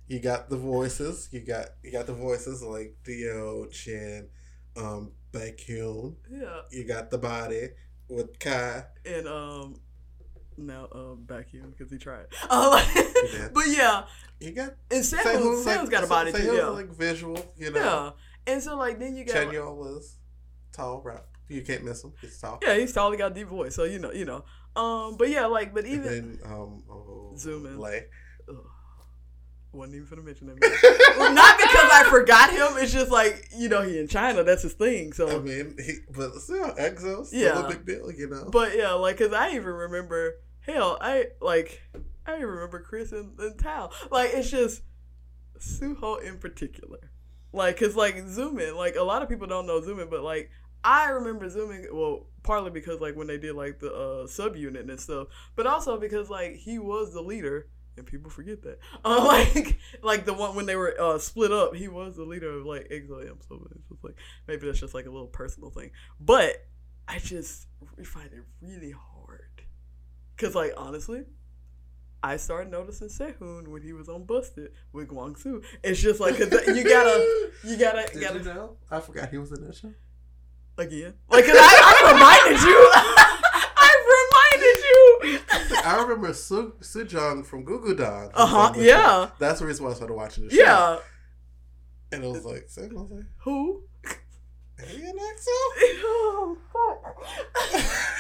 You 0.08 0.20
got 0.22 0.50
the 0.50 0.58
voices. 0.58 1.28
You 1.32 1.42
got 1.42 1.68
you 1.84 1.92
got 1.92 2.08
the 2.08 2.14
voices 2.14 2.62
like 2.64 2.96
Dio, 3.04 3.66
Chen, 3.68 4.30
um, 4.78 5.12
Baekhyun. 5.34 6.16
Yeah, 6.30 6.62
You 6.72 6.88
got 6.88 7.12
the 7.12 7.18
body 7.18 7.70
with 8.10 8.40
Kai. 8.40 8.86
and 9.06 9.28
um, 9.28 9.82
now 10.58 10.88
um, 10.92 11.24
back 11.26 11.48
here 11.50 11.64
because 11.66 11.92
he 11.92 11.98
tried. 11.98 12.26
Uh, 12.50 12.70
like, 12.72 13.54
but 13.54 13.66
yeah, 13.68 14.04
he 14.40 14.52
got 14.52 14.74
and 14.92 15.04
Sam, 15.06 15.20
Sehun's 15.20 15.64
Sam's 15.64 15.90
got 15.90 16.04
a 16.04 16.08
body 16.08 16.32
too. 16.32 16.38
Sehun's 16.40 16.58
Yeah, 16.58 16.68
like 16.68 16.90
visual, 16.90 17.38
you 17.58 17.72
know. 17.72 17.80
yeah, 18.48 18.54
and 18.54 18.62
so 18.64 18.76
like 18.78 19.00
then 19.00 19.16
you 19.16 19.26
got. 19.26 19.36
Chanyeol 19.36 19.98
is 19.98 20.18
tall, 20.74 21.02
right? 21.04 21.22
You 21.50 21.62
can't 21.62 21.84
miss 21.84 22.04
him. 22.04 22.14
He's 22.22 22.40
tall. 22.40 22.60
Yeah, 22.62 22.76
he's 22.78 22.92
tall. 22.94 23.12
He 23.12 23.18
got 23.18 23.32
a 23.32 23.36
deep 23.36 23.48
voice, 23.48 23.76
so 23.76 23.84
you 23.86 24.00
know, 24.00 24.12
you 24.12 24.26
know. 24.26 24.44
Um, 24.76 25.16
but 25.18 25.30
yeah, 25.30 25.46
like, 25.46 25.74
but 25.74 25.86
And 25.86 25.94
even 25.94 26.04
then 26.06 26.40
um, 26.46 26.84
oh, 26.90 27.34
Xiumin. 27.36 27.78
Lay. 27.80 28.04
wasn't 29.74 29.96
even 29.96 30.08
gonna 30.10 30.22
mention 30.22 30.48
that. 30.48 31.16
Well, 31.18 31.34
not 31.34 31.58
because 31.58 31.90
I 31.92 32.04
forgot 32.10 32.52
him. 32.52 32.82
It's 32.84 32.92
just 32.94 33.12
like 33.12 33.50
you 33.58 33.70
know 33.70 33.82
he 33.82 34.00
in 34.00 34.08
China. 34.08 34.44
That's 34.44 34.64
his 34.64 34.74
thing. 34.74 35.14
So, 35.14 35.28
I 35.30 35.40
mean, 35.40 35.76
he, 35.84 35.94
but 36.16 36.34
still, 36.36 36.74
EXO, 36.76 37.26
still 37.26 37.40
Yeah. 37.40 37.66
a 37.66 37.70
big 37.70 37.86
deal, 37.86 38.12
you 38.12 38.30
know. 38.30 38.50
but 38.52 38.76
yeah, 38.78 38.94
like, 38.94 39.18
cause 39.18 39.34
I 39.34 39.50
even 39.52 39.66
remember. 39.66 40.36
Hell, 40.68 40.98
I 41.02 41.28
like. 41.42 41.82
I 42.26 42.34
remember 42.34 42.82
Kris 42.82 43.14
and, 43.14 43.40
and 43.40 43.58
Tao. 43.58 43.90
Like, 44.12 44.32
it's 44.34 44.52
just 44.52 44.82
Suho 45.60 46.22
in 46.22 46.38
particular. 46.40 47.12
Like, 47.54 47.80
cause 47.80 47.96
like 47.96 48.18
Xiumin, 48.18 48.76
like 48.76 48.96
a 48.96 49.04
lot 49.04 49.22
of 49.24 49.30
people 49.30 49.48
don't 49.48 49.66
know 49.66 49.80
Xiumin, 49.82 50.10
but 50.10 50.22
like 50.22 50.52
I 50.84 51.10
remember 51.10 51.50
Xiumin. 51.50 51.92
Well, 51.92 52.28
partly 52.44 52.72
because 52.72 53.02
like 53.02 53.16
when 53.16 53.28
they 53.28 53.38
did 53.38 53.56
like 53.56 53.80
the 53.80 53.92
uh, 53.94 54.28
subunit 54.28 54.90
and 54.90 55.00
stuff, 55.00 55.28
but 55.56 55.66
also 55.66 55.98
because 56.00 56.30
like 56.30 56.56
he 56.56 56.80
was 56.80 57.14
the 57.14 57.22
leader. 57.22 57.68
And 57.96 58.06
people 58.06 58.30
forget 58.30 58.62
that. 58.62 58.78
Uh, 59.04 59.26
like, 59.26 59.80
like 60.04 60.26
the 60.26 60.34
one 60.34 60.56
when 60.56 60.68
they 60.68 60.76
were 60.76 60.94
uh, 61.02 61.18
split 61.18 61.52
up, 61.52 61.74
he 61.74 61.88
was 61.88 62.16
the 62.16 62.26
leader 62.26 62.60
of 62.60 62.64
like 62.64 62.88
EXO-M. 62.90 63.40
So 63.50 63.68
it's 63.72 63.90
just 63.90 64.04
like 64.04 64.14
maybe 64.48 64.68
that's 64.68 64.80
just 64.80 64.94
like 64.94 65.08
a 65.08 65.10
little 65.10 65.26
personal 65.26 65.72
thing. 65.72 65.90
But 66.20 66.64
I 67.08 67.18
just 67.18 67.66
find 68.04 68.30
it 68.32 68.44
really 68.62 68.92
hard, 68.92 69.17
cause 70.38 70.56
like 70.56 70.74
honestly, 70.78 71.24
I 72.24 72.38
started 72.38 72.72
noticing 72.72 73.10
Sehun 73.10 73.68
when 73.68 73.82
he 73.82 73.94
was 73.94 74.10
on 74.10 74.24
Busted 74.26 74.72
with 74.92 75.10
Kwang-soo. 75.10 75.62
It's 75.84 76.00
just 76.02 76.20
like 76.20 76.38
'cause 76.38 76.50
you 76.50 76.84
gotta, 76.84 77.50
you 77.64 77.78
gotta, 77.78 78.12
Did 78.12 78.22
gotta 78.22 78.40
you 78.40 78.46
know? 78.46 78.78
I 78.90 79.00
forgot 79.00 79.30
he 79.30 79.38
was 79.38 79.52
in 79.52 79.66
that 79.66 79.76
show. 79.76 79.94
again. 80.78 81.14
Like, 81.30 81.46
'cause 81.46 81.56
I, 81.58 82.04
I 82.06 82.12
reminded 82.14 82.62
you. 82.64 82.92
I 83.80 83.92
reminded 85.22 85.74
you. 85.74 85.82
I 85.86 86.02
remember 86.02 86.34
Su 86.34 86.74
Sejeong 86.82 87.46
from 87.46 87.66
Gugudan. 87.66 88.32
Uh 88.34 88.46
huh. 88.46 88.74
Yeah. 88.78 89.30
That's 89.40 89.60
the 89.60 89.66
reason 89.68 89.86
why 89.86 89.92
I 89.92 89.94
started 89.96 90.14
watching 90.16 90.48
the 90.48 90.56
show. 90.56 90.62
Yeah. 90.62 90.98
And 92.12 92.24
it 92.24 92.28
was 92.28 92.46
like, 92.46 92.66
Sam, 92.68 92.90
I 92.98 93.02
was 93.02 93.12
like, 93.12 93.26
Who? 93.40 93.84
Oh, 94.80 96.58
fuck. 96.72 97.26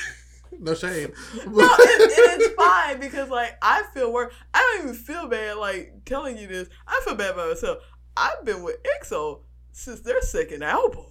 no 0.59 0.73
shame. 0.73 1.11
no, 1.35 1.43
and, 1.45 2.01
and 2.01 2.41
it's 2.41 2.53
fine 2.55 2.99
because 2.99 3.29
like 3.29 3.57
I 3.61 3.83
feel 3.93 4.11
worse. 4.11 4.33
I 4.53 4.59
don't 4.59 4.89
even 4.89 4.95
feel 4.95 5.27
bad 5.27 5.57
like 5.57 6.05
telling 6.05 6.37
you 6.37 6.47
this. 6.47 6.69
I 6.87 7.01
feel 7.05 7.15
bad 7.15 7.35
by 7.35 7.47
myself. 7.47 7.79
I've 8.15 8.43
been 8.45 8.63
with 8.63 8.77
EXO 9.01 9.41
since 9.71 10.01
their 10.01 10.21
second 10.21 10.63
album. 10.63 11.05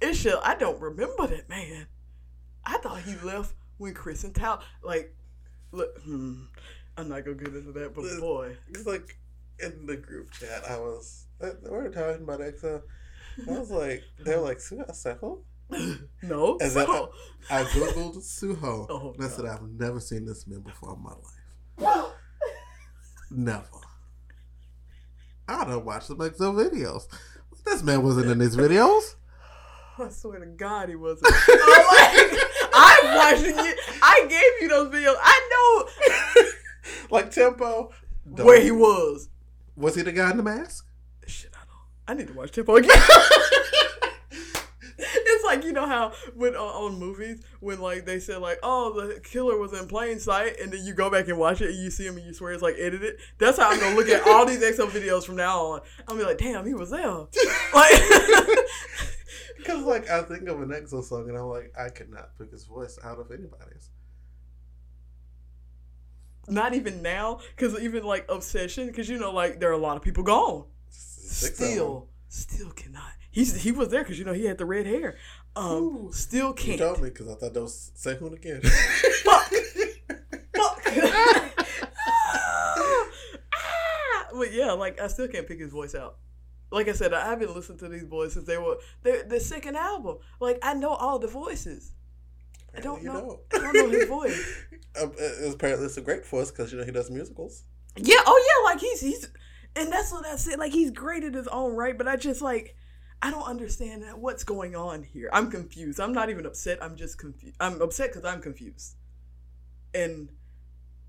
It's 0.00 0.22
just 0.22 0.44
I 0.44 0.54
don't 0.54 0.80
remember 0.80 1.26
that 1.28 1.48
man. 1.48 1.86
I 2.64 2.78
thought 2.78 3.00
he 3.02 3.14
left 3.24 3.54
when 3.78 3.94
Kris 3.94 4.24
and 4.24 4.34
Tao 4.34 4.60
like 4.82 5.14
look. 5.70 5.98
Hmm, 6.02 6.44
I'm 6.96 7.08
not 7.08 7.24
gonna 7.24 7.36
get 7.36 7.54
into 7.54 7.72
that, 7.72 7.94
but 7.94 8.04
boy, 8.20 8.56
It's 8.70 8.86
like 8.86 9.16
in 9.62 9.86
the 9.86 9.96
group 9.96 10.30
chat, 10.32 10.64
I 10.68 10.76
was, 10.78 11.26
we 11.40 11.70
were 11.70 11.88
talking 11.88 12.22
about 12.22 12.40
EXO. 12.40 12.82
I 13.48 13.58
was 13.58 13.70
like, 13.70 14.02
they 14.20 14.36
were 14.36 14.42
like, 14.42 14.58
Suho 14.58 14.90
Seho? 14.90 15.38
no. 16.22 16.58
So- 16.58 17.12
I 17.50 17.64
googled 17.64 18.16
Suho, 18.18 18.86
Oh, 18.90 19.12
and 19.16 19.24
I 19.24 19.28
said, 19.28 19.46
I've 19.46 19.62
never 19.62 19.98
seen 20.00 20.24
this 20.24 20.46
man 20.46 20.60
before 20.60 20.94
in 20.94 21.02
my 21.02 21.10
life. 21.90 22.12
Never. 23.30 23.64
I 25.48 25.64
don't 25.64 25.84
watch 25.84 26.04
some 26.04 26.18
EXO 26.18 26.54
videos. 26.54 27.08
This 27.64 27.82
man 27.82 28.02
wasn't 28.02 28.30
in 28.30 28.38
these 28.38 28.56
videos. 28.56 29.14
I 29.98 30.08
swear 30.08 30.38
to 30.38 30.46
God, 30.46 30.88
he 30.88 30.94
wasn't. 30.96 31.26
I'm 31.48 31.86
like, 31.86 32.40
I'm 32.72 33.16
watching 33.16 33.54
it. 33.58 33.78
I 34.02 34.26
gave 34.28 34.62
you 34.62 34.68
those 34.68 34.92
videos. 34.92 35.16
I 35.20 35.86
know. 36.36 36.48
like 37.10 37.30
Tempo. 37.30 37.90
don't- 38.34 38.46
where 38.46 38.60
he 38.62 38.70
was. 38.70 39.28
Was 39.76 39.94
he 39.96 40.02
the 40.02 40.12
guy 40.12 40.30
in 40.30 40.36
the 40.36 40.42
mask? 40.42 40.86
Shit, 41.26 41.50
I 41.54 41.64
don't. 41.64 42.16
I 42.16 42.18
need 42.20 42.28
to 42.28 42.34
watch 42.34 42.52
Tempo 42.52 42.76
again. 42.76 42.90
You 45.72 45.80
know 45.80 45.86
how 45.86 46.12
when 46.34 46.54
uh, 46.54 46.58
on 46.58 46.98
movies 46.98 47.42
when 47.60 47.80
like 47.80 48.04
they 48.04 48.20
said 48.20 48.38
like 48.42 48.58
oh 48.62 48.92
the 48.92 49.20
killer 49.20 49.56
was 49.56 49.72
in 49.72 49.86
plain 49.86 50.18
sight 50.18 50.60
and 50.60 50.70
then 50.70 50.84
you 50.84 50.92
go 50.92 51.08
back 51.08 51.28
and 51.28 51.38
watch 51.38 51.62
it 51.62 51.70
and 51.70 51.78
you 51.78 51.90
see 51.90 52.04
him 52.06 52.18
and 52.18 52.26
you 52.26 52.34
swear 52.34 52.52
it's 52.52 52.62
like 52.62 52.76
edited. 52.78 53.16
That's 53.38 53.58
how 53.58 53.70
I'm 53.70 53.80
gonna 53.80 53.96
look 53.96 54.08
at 54.08 54.26
all 54.26 54.44
these 54.44 54.60
EXO 54.60 54.88
videos 54.88 55.24
from 55.24 55.36
now 55.36 55.58
on. 55.60 55.80
I'm 56.00 56.18
gonna 56.18 56.20
be 56.20 56.26
like, 56.26 56.38
damn, 56.38 56.66
he 56.66 56.74
was 56.74 56.90
there. 56.90 57.02
Like, 57.74 57.92
Because 59.56 59.82
like 59.84 60.10
I 60.10 60.22
think 60.22 60.46
of 60.48 60.60
an 60.60 60.68
EXO 60.68 61.02
song 61.02 61.28
and 61.28 61.38
I'm 61.38 61.46
like, 61.46 61.72
I 61.78 61.88
could 61.88 62.10
not 62.10 62.36
pick 62.36 62.50
his 62.50 62.64
voice 62.64 62.98
out 63.02 63.18
of 63.18 63.30
anybody's. 63.30 63.88
Not 66.48 66.74
even 66.74 67.00
now, 67.00 67.40
because 67.56 67.80
even 67.80 68.04
like 68.04 68.26
Obsession, 68.28 68.88
because 68.88 69.08
you 69.08 69.18
know, 69.18 69.32
like 69.32 69.58
there 69.58 69.70
are 69.70 69.74
a 69.74 69.78
lot 69.78 69.96
of 69.96 70.02
people 70.02 70.24
gone. 70.24 70.64
Still, 70.90 72.08
still 72.28 72.70
cannot. 72.72 73.12
He's 73.32 73.62
he 73.62 73.72
was 73.72 73.88
there 73.88 74.02
because 74.02 74.18
you 74.18 74.26
know 74.26 74.34
he 74.34 74.44
had 74.44 74.58
the 74.58 74.66
red 74.66 74.86
hair. 74.86 75.16
Um, 75.54 75.82
Ooh. 75.82 76.12
still 76.12 76.52
can't. 76.52 76.80
You 76.80 76.86
told 76.86 77.02
me 77.02 77.10
because 77.10 77.28
I 77.28 77.34
thought 77.34 77.52
that 77.54 77.62
was 77.62 77.92
Sehun 77.96 78.32
again. 78.32 78.62
Fuck. 78.62 79.52
Fuck. 80.56 80.82
Ah! 83.54 84.26
but 84.32 84.52
yeah, 84.52 84.72
like 84.72 85.00
I 85.00 85.06
still 85.08 85.28
can't 85.28 85.46
pick 85.46 85.60
his 85.60 85.72
voice 85.72 85.94
out. 85.94 86.16
Like 86.70 86.88
I 86.88 86.92
said, 86.92 87.12
I 87.12 87.26
haven't 87.26 87.54
listened 87.54 87.78
to 87.80 87.88
these 87.88 88.04
boys 88.04 88.32
since 88.32 88.46
they 88.46 88.56
were 88.56 88.76
their 89.02 89.24
the 89.24 89.40
second 89.40 89.76
album. 89.76 90.18
Like 90.40 90.58
I 90.62 90.72
know 90.74 90.90
all 90.90 91.18
the 91.18 91.28
voices. 91.28 91.92
I 92.74 92.80
don't 92.80 93.02
You 93.02 93.08
know. 93.08 93.40
I 93.52 93.58
don't 93.58 93.74
know 93.74 93.90
his 93.90 94.08
voice. 94.08 94.64
Um, 95.00 95.10
it's 95.16 95.54
apparently 95.54 95.86
it's 95.86 95.96
a 95.96 96.02
great 96.02 96.26
voice 96.26 96.50
because 96.50 96.70
you 96.70 96.76
know 96.76 96.84
he 96.84 96.90
does 96.90 97.10
musicals. 97.10 97.62
Yeah, 97.96 98.18
oh 98.26 98.44
yeah, 98.46 98.70
like 98.70 98.78
he's 98.78 99.00
he's 99.00 99.26
and 99.74 99.90
that's 99.90 100.12
what 100.12 100.26
I 100.26 100.36
said. 100.36 100.58
Like 100.58 100.72
he's 100.72 100.90
great 100.90 101.24
in 101.24 101.32
his 101.32 101.48
own 101.48 101.74
right, 101.74 101.96
but 101.96 102.06
I 102.06 102.16
just 102.16 102.42
like 102.42 102.76
I 103.22 103.30
don't 103.30 103.44
understand 103.44 104.02
that- 104.02 104.18
what's 104.18 104.42
going 104.42 104.74
on 104.74 105.04
here. 105.04 105.30
I'm 105.32 105.50
confused. 105.50 106.00
I'm 106.00 106.12
not 106.12 106.28
even 106.28 106.44
upset. 106.44 106.82
I'm 106.82 106.96
just 106.96 107.18
confused. 107.18 107.56
I'm 107.60 107.80
upset 107.80 108.10
because 108.12 108.24
I'm 108.24 108.42
confused, 108.42 108.96
and 109.94 110.28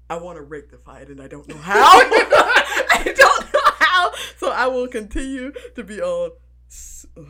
I 0.09 0.17
want 0.17 0.37
to 0.37 0.43
rectify 0.43 0.99
it, 0.99 1.09
and 1.09 1.19
I 1.19 1.27
don't 1.27 1.47
know 1.47 1.57
how. 1.57 1.73
I 1.81 3.13
don't 3.17 3.53
know 3.53 3.71
how. 3.79 4.11
So 4.37 4.51
I 4.51 4.67
will 4.67 4.87
continue 4.87 5.53
to 5.75 5.83
be 5.83 6.01
on. 6.01 6.31
Uh, 7.17 7.21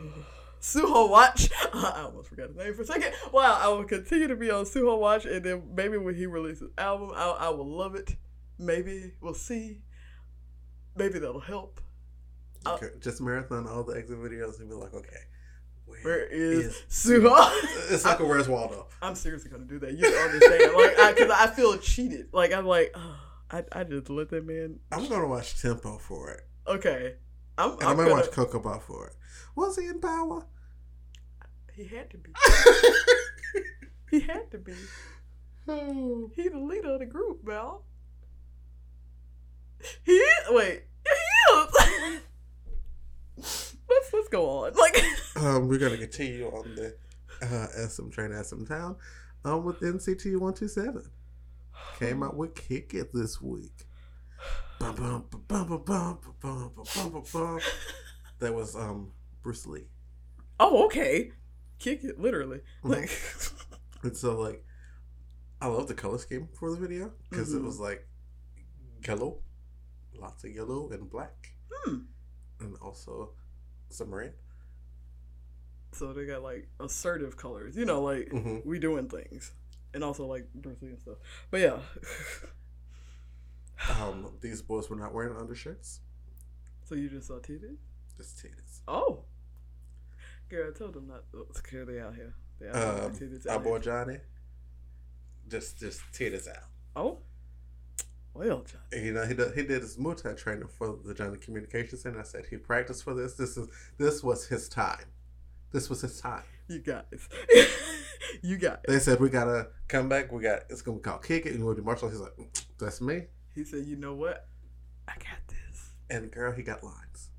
Suho 0.60 1.10
Watch. 1.10 1.50
Uh, 1.74 1.92
I 1.96 2.02
almost 2.04 2.30
forgot 2.30 2.48
his 2.48 2.56
name 2.56 2.72
for 2.72 2.82
a 2.82 2.86
second. 2.86 3.12
Wow, 3.32 3.58
I 3.60 3.68
will 3.68 3.84
continue 3.84 4.28
to 4.28 4.36
be 4.36 4.50
on 4.50 4.64
Suho 4.64 4.98
Watch, 4.98 5.26
and 5.26 5.44
then 5.44 5.62
maybe 5.74 5.98
when 5.98 6.14
he 6.14 6.24
releases 6.24 6.70
album, 6.78 7.10
I, 7.14 7.28
I 7.28 7.48
will 7.50 7.68
love 7.68 7.94
it. 7.94 8.16
Maybe 8.58 9.12
we'll 9.20 9.34
see. 9.34 9.82
Maybe 10.96 11.18
that'll 11.18 11.40
help. 11.40 11.80
Uh, 12.66 12.74
Okay, 12.74 12.88
Just 13.00 13.20
marathon 13.20 13.66
all 13.68 13.82
the 13.84 13.94
EXO 13.94 14.16
videos 14.18 14.58
and 14.60 14.68
be 14.68 14.74
like, 14.74 14.94
okay, 14.94 15.16
Where 16.02 16.24
is 16.26 16.82
Suho? 16.88 17.30
It's 17.90 18.04
like 18.04 18.20
a 18.20 18.24
Where's 18.24 18.48
Waldo? 18.48 18.86
I'm 19.02 19.14
seriously 19.14 19.50
gonna 19.50 19.64
do 19.64 19.78
that. 19.80 19.92
You 19.92 20.02
don't 20.02 20.32
understand, 20.32 20.72
like, 20.74 21.16
because 21.16 21.30
I, 21.30 21.46
feel 21.48 21.76
cheated. 21.78 22.28
Like 22.32 22.52
I'm 22.52 22.66
like, 22.66 22.92
oh, 22.94 23.16
I, 23.50 23.64
I 23.72 23.84
just 23.84 24.08
let 24.10 24.30
that 24.30 24.46
man. 24.46 24.78
I'm 24.90 25.08
gonna 25.08 25.28
watch 25.28 25.60
Tempo 25.60 25.98
for 25.98 26.30
it, 26.30 26.40
Okay, 26.66 27.14
I'm. 27.58 27.72
and 27.72 27.82
I'm 27.82 27.88
I 27.88 27.94
might 27.94 28.02
gonna, 28.04 28.14
watch 28.14 28.30
Ko 28.30 28.46
Ko 28.46 28.58
Bop 28.60 28.82
for 28.82 29.08
it. 29.08 29.12
Was 29.56 29.76
he 29.78 29.86
in 29.86 30.00
Power? 30.00 30.46
He 31.74 31.84
had 31.86 32.10
to 32.10 32.18
be. 32.18 32.30
He 34.10 34.20
had 34.20 34.48
to 34.52 34.58
be. 34.58 34.74
oh. 35.66 36.30
He 36.36 36.48
the 36.48 36.58
leader 36.58 36.92
of 36.92 37.00
the 37.00 37.06
group, 37.06 37.44
Val. 37.44 37.84
He 40.04 40.12
is. 40.12 40.46
Wait, 40.50 40.84
he 41.04 41.56
is. 41.58 42.20
Let's 44.14 44.28
go 44.28 44.48
on. 44.48 44.72
Like, 44.74 45.02
um, 45.36 45.68
we're 45.68 45.78
gonna 45.78 45.96
continue 45.96 46.46
on 46.46 46.74
the 46.76 46.94
uh, 47.42 47.88
SM 47.88 48.10
train, 48.10 48.32
SM 48.42 48.64
town, 48.64 48.96
um, 49.44 49.64
with 49.64 49.80
NCT 49.80 50.38
one 50.38 50.54
two 50.54 50.68
seven. 50.68 51.10
Came 51.98 52.22
out 52.22 52.36
with 52.36 52.54
Kick 52.54 52.94
It 52.94 53.12
this 53.12 53.42
week. 53.42 53.86
That 58.38 58.54
was 58.54 58.76
um 58.76 59.10
Bruce 59.42 59.66
Lee. 59.66 59.88
Oh, 60.60 60.84
okay. 60.86 61.32
Kick 61.78 62.04
it 62.04 62.20
literally. 62.20 62.60
Like, 62.82 63.10
and 64.02 64.16
so 64.16 64.38
like, 64.38 64.64
I 65.60 65.66
love 65.66 65.88
the 65.88 65.94
color 65.94 66.18
scheme 66.18 66.48
for 66.58 66.70
the 66.70 66.76
video 66.76 67.12
because 67.30 67.48
mm-hmm. 67.48 67.64
it 67.64 67.66
was 67.66 67.80
like 67.80 68.06
yellow, 69.06 69.40
lots 70.14 70.44
of 70.44 70.54
yellow 70.54 70.90
and 70.90 71.10
black, 71.10 71.54
hmm. 71.72 71.98
and 72.60 72.76
also 72.80 73.32
some 73.94 74.14
red. 74.14 74.34
So 75.92 76.12
they 76.12 76.26
got 76.26 76.42
like 76.42 76.68
assertive 76.80 77.36
colors, 77.36 77.76
you 77.76 77.84
know, 77.84 78.02
like 78.02 78.28
Mhm. 78.30 78.64
we 78.66 78.78
doing 78.78 79.08
things, 79.08 79.52
and 79.92 80.02
also 80.02 80.26
like 80.26 80.52
Bruce 80.54 80.80
Lee 80.82 80.90
and 80.90 81.00
stuff. 81.00 81.18
But 81.50 81.60
yeah, 81.60 81.80
Um, 84.00 84.38
these 84.40 84.62
boys 84.62 84.88
were 84.88 84.96
not 84.96 85.12
wearing 85.12 85.36
undershirts, 85.36 86.00
so 86.84 86.94
you 86.94 87.08
just 87.08 87.28
saw 87.28 87.38
TV? 87.38 87.76
just 88.16 88.38
titties. 88.38 88.80
Oh, 88.86 89.24
girl, 90.48 90.70
I 90.72 90.78
told 90.78 90.94
them 90.94 91.08
not 91.08 91.24
to 91.32 91.62
care. 91.62 91.84
They 91.84 92.00
out 92.00 92.14
here. 92.14 92.34
They 92.60 92.68
out 92.68 92.76
here 92.76 92.84
Um, 93.04 93.12
with 93.12 93.20
titties 93.20 93.50
our 93.50 93.58
boy. 93.58 93.78
Johnny, 93.80 94.18
just 95.48 95.78
just 95.78 96.00
titties 96.12 96.48
out. 96.48 96.68
Oh, 96.96 97.18
well, 98.34 98.64
John. 98.64 98.80
And, 98.92 99.06
you 99.06 99.12
know, 99.12 99.24
he 99.24 99.34
did, 99.34 99.54
he 99.54 99.62
did 99.62 99.82
his 99.82 99.96
Muay 99.96 100.20
Thai 100.20 100.32
training 100.32 100.68
for 100.68 100.98
the 101.04 101.14
Johnny 101.14 101.38
Communication 101.38 101.96
Center. 101.98 102.20
I 102.20 102.24
said 102.24 102.44
he 102.50 102.56
practiced 102.56 103.04
for 103.04 103.14
this. 103.14 103.34
This 103.34 103.56
is 103.56 103.68
this 103.98 104.22
was 104.22 104.46
his 104.46 104.68
time. 104.68 105.06
This 105.72 105.88
was 105.88 106.00
his 106.00 106.20
time. 106.20 106.42
You 106.68 106.78
guys, 106.80 107.28
you 108.42 108.56
guys. 108.56 108.78
They 108.88 108.98
said 108.98 109.20
we 109.20 109.28
gotta 109.28 109.68
come 109.88 110.08
back. 110.08 110.32
We 110.32 110.42
got 110.42 110.62
it's 110.70 110.82
gonna 110.82 110.98
be 110.98 111.02
called 111.02 111.22
Kick 111.22 111.46
It. 111.46 111.54
And 111.54 111.64
we'll 111.64 111.74
do 111.74 111.82
martial. 111.82 112.08
He's 112.08 112.20
like, 112.20 112.36
"Mm, 112.36 112.64
that's 112.78 113.00
me. 113.00 113.24
He 113.54 113.64
said, 113.64 113.84
"You 113.86 113.96
know 113.96 114.14
what? 114.14 114.48
I 115.06 115.12
got 115.12 115.38
this." 115.48 115.90
And 116.10 116.30
girl, 116.30 116.52
he 116.52 116.62
got 116.62 116.82
lines. 116.82 117.30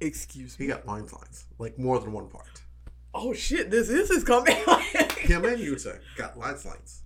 Excuse 0.00 0.58
me. 0.58 0.66
He 0.66 0.70
got 0.72 0.86
lines, 0.86 1.12
lines, 1.12 1.46
like 1.58 1.78
more 1.78 1.98
than 1.98 2.12
one 2.12 2.28
part. 2.28 2.62
oh 3.14 3.32
shit! 3.32 3.70
This 3.70 3.88
is 3.88 4.08
his 4.10 4.24
coming. 4.24 4.54
Him 5.18 5.44
and 5.44 5.58
Yuta 5.58 5.98
got 6.16 6.38
lines, 6.38 6.64
lines. 6.64 7.02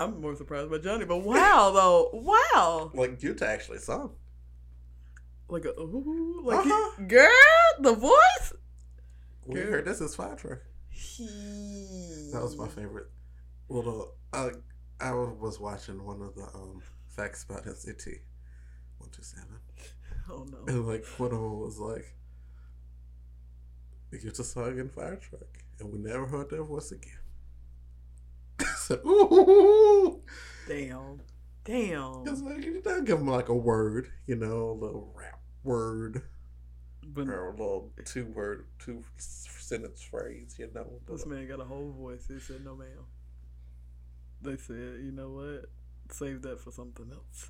I'm 0.00 0.20
more 0.20 0.34
surprised 0.34 0.70
by 0.70 0.78
Johnny, 0.78 1.04
but 1.04 1.18
wow, 1.18 1.70
though, 1.72 2.10
wow. 2.12 2.90
Like 2.94 3.20
Yuta 3.20 3.42
actually 3.42 3.78
sung. 3.78 4.12
Like 5.48 5.64
a 5.66 5.78
ooh, 5.80 6.40
like 6.44 6.66
Uh-huh. 6.66 7.02
girl, 7.06 7.30
the 7.80 7.94
voice. 7.94 8.52
We 9.46 9.54
Good. 9.60 9.68
heard 9.68 9.84
this 9.84 10.00
is 10.00 10.14
fire 10.16 10.34
track. 10.36 10.58
He. 10.88 12.30
That 12.32 12.42
was 12.42 12.56
my 12.56 12.66
favorite. 12.68 13.06
Little, 13.68 14.14
uh, 14.32 14.50
I 15.00 15.12
was 15.12 15.60
watching 15.60 16.02
one 16.04 16.22
of 16.22 16.34
the 16.34 16.42
um, 16.54 16.82
facts 17.08 17.44
about 17.44 17.64
NCT 17.66 18.20
one 18.98 19.10
two 19.10 19.22
seven. 19.22 19.58
Oh 20.30 20.46
no. 20.50 20.58
And 20.66 20.86
like 20.88 21.04
one 21.18 21.30
of 21.32 21.38
them 21.38 21.60
was 21.60 21.78
like, 21.78 22.14
"They 24.10 24.18
get 24.18 24.38
a 24.38 24.44
song 24.44 24.78
in 24.78 24.88
fire 24.88 25.16
truck, 25.16 25.42
and 25.78 25.92
we 25.92 25.98
never 25.98 26.26
heard 26.26 26.48
their 26.50 26.62
voice 26.64 26.90
again." 26.92 27.18
Said, 28.84 29.00
"Ooh!" 29.06 30.20
Damn. 30.68 31.22
Damn. 31.64 32.22
It's 32.26 32.42
like 32.42 32.62
you 32.62 32.82
don't 32.82 33.06
give 33.06 33.18
them 33.18 33.28
like 33.28 33.48
a 33.48 33.54
word, 33.54 34.12
you 34.26 34.36
know, 34.36 34.72
a 34.72 34.76
little 34.78 35.10
rap 35.16 35.40
word 35.62 36.20
But 37.06 37.28
or 37.28 37.48
a 37.48 37.50
little 37.52 37.92
two 38.04 38.26
word, 38.26 38.66
two 38.78 39.02
sentence 39.16 40.02
phrase, 40.02 40.56
you 40.58 40.68
know. 40.74 41.00
this 41.08 41.24
man 41.24 41.48
got 41.48 41.60
a 41.60 41.64
whole 41.64 41.92
voice. 41.92 42.26
He 42.28 42.38
said, 42.38 42.62
"No, 42.62 42.76
ma'am." 42.76 43.06
They 44.42 44.58
said, 44.58 45.00
"You 45.02 45.12
know 45.12 45.30
what? 45.30 45.70
Save 46.10 46.42
that 46.42 46.60
for 46.60 46.70
something 46.70 47.10
else." 47.10 47.48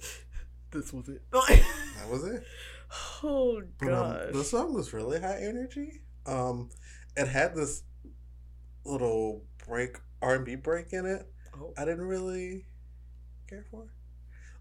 this 0.70 0.92
was 0.92 1.08
it. 1.08 1.22
That 1.32 2.10
was 2.10 2.24
it. 2.24 2.44
oh 3.22 3.62
But 3.78 3.92
um, 3.94 4.32
the 4.34 4.44
song 4.44 4.74
was 4.74 4.92
really 4.92 5.18
high 5.18 5.38
energy. 5.40 6.02
Um, 6.26 6.68
it 7.16 7.28
had 7.28 7.54
this 7.54 7.84
little 8.84 9.44
break 9.66 9.96
R 10.22 10.34
and 10.36 10.44
B 10.44 10.54
break 10.54 10.92
in 10.92 11.04
it. 11.06 11.26
oh. 11.54 11.72
I 11.76 11.84
didn't 11.84 12.06
really 12.06 12.64
care 13.48 13.64
for. 13.70 13.84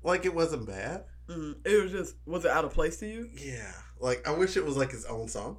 Like 0.04 0.26
it 0.26 0.34
wasn't 0.34 0.66
bad. 0.68 1.06
Mm, 1.30 1.56
it 1.66 1.84
was 1.84 1.92
just. 1.92 2.16
Was 2.26 2.44
it 2.46 2.52
out 2.52 2.66
of 2.66 2.74
place 2.74 2.98
to 2.98 3.08
you? 3.08 3.30
Yeah, 3.38 3.72
like 4.00 4.28
I 4.28 4.32
wish 4.32 4.58
it 4.58 4.66
was 4.66 4.76
like 4.76 4.92
his 4.92 5.06
own 5.06 5.28
song. 5.28 5.58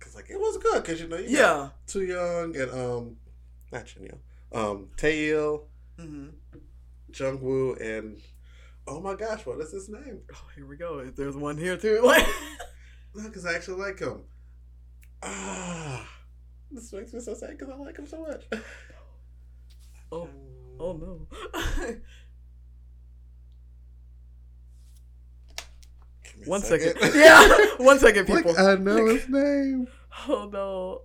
Cause 0.00 0.14
like 0.16 0.28
it 0.30 0.38
was 0.38 0.58
good. 0.58 0.84
Cause 0.84 1.00
you 1.00 1.06
know 1.08 1.16
you 1.16 1.28
Yeah. 1.38 1.68
Doyoung 1.86 2.60
and 2.60 2.70
um, 2.72 3.16
not 3.70 3.86
Chen 3.86 4.08
um, 4.52 4.88
Taeil, 4.96 5.62
hmm 5.98 6.28
Jungwoo, 7.12 7.80
and 7.80 8.20
oh 8.88 9.00
my 9.00 9.14
gosh, 9.14 9.46
what 9.46 9.60
is 9.60 9.70
his 9.72 9.88
name? 9.88 10.20
Oh, 10.34 10.44
here 10.56 10.66
we 10.66 10.76
go. 10.76 11.04
There's 11.04 11.36
one 11.36 11.56
here 11.56 11.76
too. 11.76 12.00
Like. 12.04 12.26
No, 13.14 13.28
cause 13.28 13.44
I 13.44 13.52
actually 13.54 13.78
like 13.78 13.98
him. 13.98 14.22
Ah, 15.22 16.08
this 16.72 16.92
makes 16.92 17.12
me 17.12 17.20
so 17.20 17.34
sad 17.34 17.50
because 17.58 17.68
I 17.70 17.76
like 17.76 17.96
him 17.98 18.06
so 18.06 18.20
much. 18.22 18.44
Oh. 20.10 20.28
Oh 20.80 20.92
no. 20.94 21.26
Give 26.24 26.36
me 26.38 26.46
a 26.46 26.48
one 26.48 26.60
second. 26.62 26.94
Yeah. 27.14 27.56
One 27.78 27.98
second, 27.98 28.28
Like, 28.28 28.44
people. 28.44 28.58
I 28.58 28.76
know 28.76 29.06
his 29.06 29.28
name. 29.28 29.88
Oh 30.28 30.48
no. 30.52 31.02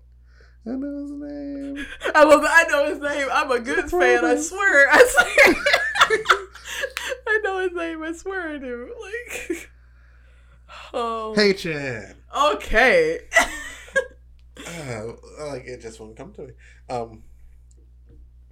I 0.66 0.76
know 0.76 1.02
his 1.02 1.12
name. 1.12 1.86
I 2.14 2.24
love 2.24 2.42
I 2.46 2.64
know 2.70 2.90
his 2.90 3.00
name. 3.00 3.28
I'm 3.32 3.52
a 3.52 3.60
good 3.60 3.90
fan. 3.90 4.26
I 4.26 4.36
swear. 4.36 4.90
I 4.92 5.06
swear. 5.06 5.56
I 7.28 7.40
know 7.44 7.60
his 7.60 7.72
name. 7.74 8.04
I 8.04 8.12
swear 8.14 8.50
I 8.54 8.58
do. 8.58 8.94
Like. 9.02 9.70
Oh. 10.94 11.34
Haechan. 11.38 12.16
Okay. 12.54 13.20
Uh, 14.68 15.14
like 15.48 15.66
it 15.66 15.82
just 15.82 16.00
wouldn't 16.00 16.18
come 16.18 16.34
to 16.34 16.42
me. 16.48 16.54
Um, 16.90 17.24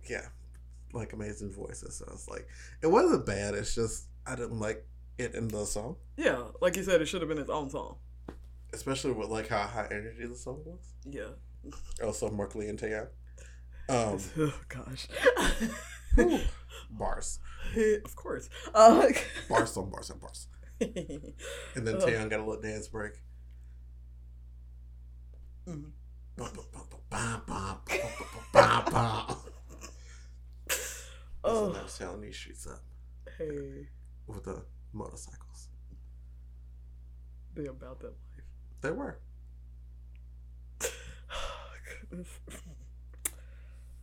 yeah, 0.09 0.27
like 0.93 1.13
amazing 1.13 1.51
voices. 1.53 1.97
So 1.97 2.05
it's 2.13 2.27
like 2.29 2.47
it 2.81 2.87
wasn't 2.87 3.25
bad. 3.25 3.53
It's 3.55 3.75
just 3.75 4.07
I 4.25 4.35
didn't 4.35 4.59
like 4.59 4.85
it 5.17 5.33
in 5.35 5.47
the 5.47 5.65
song, 5.65 5.95
Yeah, 6.17 6.43
like 6.61 6.75
you 6.75 6.83
said, 6.83 7.01
it 7.01 7.05
should 7.05 7.21
have 7.21 7.29
been 7.29 7.37
its 7.37 7.49
own 7.49 7.69
song. 7.69 7.97
especially 8.73 9.13
with 9.13 9.29
like 9.29 9.47
how 9.47 9.63
high 9.65 9.87
energy 9.89 10.25
the 10.27 10.35
song 10.35 10.61
was. 10.65 10.93
Yeah. 11.05 11.29
Also, 12.03 12.29
Mark 12.29 12.53
Lee 12.55 12.67
and 12.67 12.77
Taeyong. 12.77 13.07
Um, 13.87 14.19
oh 14.37 14.59
gosh. 14.67 15.07
whew, 16.15 16.39
bars, 16.89 17.39
of 18.05 18.15
course. 18.15 18.49
Uh, 18.73 19.07
bars 19.47 19.77
on 19.77 19.89
bars 19.89 20.11
on 20.11 20.19
bars. 20.19 20.47
And 20.81 21.87
then 21.87 21.95
Oh. 21.95 22.05
Taeyong 22.05 22.29
got 22.29 22.39
a 22.41 22.43
little 22.45 22.61
dance 22.61 22.87
break. 22.89 23.13
Mhm. 25.67 25.91
Oh. 31.47 31.67
Oh. 31.67 31.71
That's 31.73 31.93
selling 31.93 32.21
these 32.21 32.35
streets 32.35 32.65
up 32.65 32.81
hey, 33.37 33.87
with 34.25 34.43
the 34.45 34.63
motorcycles. 34.93 35.69
they 37.53 37.67
about 37.67 37.99
that 37.99 38.07
life. 38.07 38.45
They 38.81 38.91
were. 38.91 39.19
Goodness. 42.09 42.39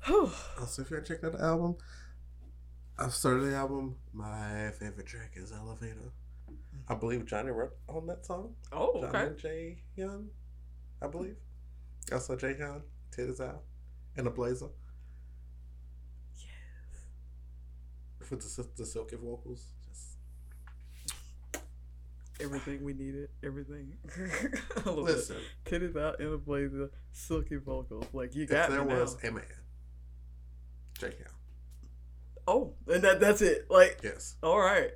Also, 0.61 0.83
if 0.83 0.91
you're 0.91 1.01
checking 1.01 1.27
out 1.27 1.33
the 1.33 1.43
album, 1.43 1.77
I've 2.99 3.13
started 3.15 3.43
the 3.43 3.55
album. 3.57 3.97
My 4.13 4.71
favorite 4.79 5.07
track 5.07 5.33
is 5.35 5.53
Elevator. 5.53 6.13
I 6.89 6.95
believe 6.95 7.27
Johnny 7.27 7.51
wrote 7.51 7.73
on 7.89 8.07
that 8.07 8.25
song. 8.25 8.55
oh, 8.73 9.01
Johnny 9.01 9.19
okay. 9.19 9.35
Jay 9.41 9.83
Young, 9.97 10.29
I 11.01 11.07
believe. 11.09 11.37
Also, 12.11 12.37
Jaehyun, 12.37 12.83
titties 13.17 13.41
out, 13.41 13.63
and 14.17 14.27
a 14.27 14.31
blazer. 14.31 14.67
With 18.31 18.41
the, 18.57 18.67
the 18.77 18.87
silky 18.87 19.17
vocals. 19.17 19.67
Just 19.89 20.17
Everything 22.41 22.83
we 22.83 22.95
needed. 22.95 23.29
Everything. 23.45 23.93
I 24.87 24.91
listen, 24.91 25.37
Titties 25.67 25.97
out 26.01 26.19
in 26.21 26.33
a 26.33 26.39
blazer, 26.39 26.91
silky 27.13 27.57
vocals. 27.57 28.07
Like 28.13 28.35
you 28.35 28.47
got. 28.47 28.71
if 28.71 28.75
there 28.75 28.85
was 28.85 29.17
now. 29.23 29.29
a 29.29 29.33
man, 29.33 29.45
Jay 30.99 31.09
Young. 31.19 31.35
Oh, 32.49 32.75
and 32.89 33.05
that 33.05 33.21
that's 33.21 33.43
it. 33.43 33.67
Like, 33.71 34.01
Yes. 34.03 34.37
all 34.43 34.59
right. 34.59 34.91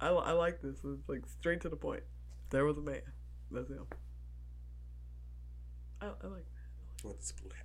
I, 0.00 0.08
I 0.08 0.32
like 0.32 0.60
this. 0.62 0.76
It's 0.84 1.08
like 1.08 1.26
straight 1.26 1.60
to 1.62 1.68
the 1.68 1.76
point. 1.76 2.02
There 2.50 2.64
was 2.64 2.78
a 2.78 2.82
man. 2.82 3.02
That's 3.50 3.68
him. 3.68 3.86
I, 6.00 6.06
I 6.06 6.26
like 6.26 6.46
With 7.04 7.18
this 7.18 7.32
blue 7.32 7.50
hair. 7.50 7.64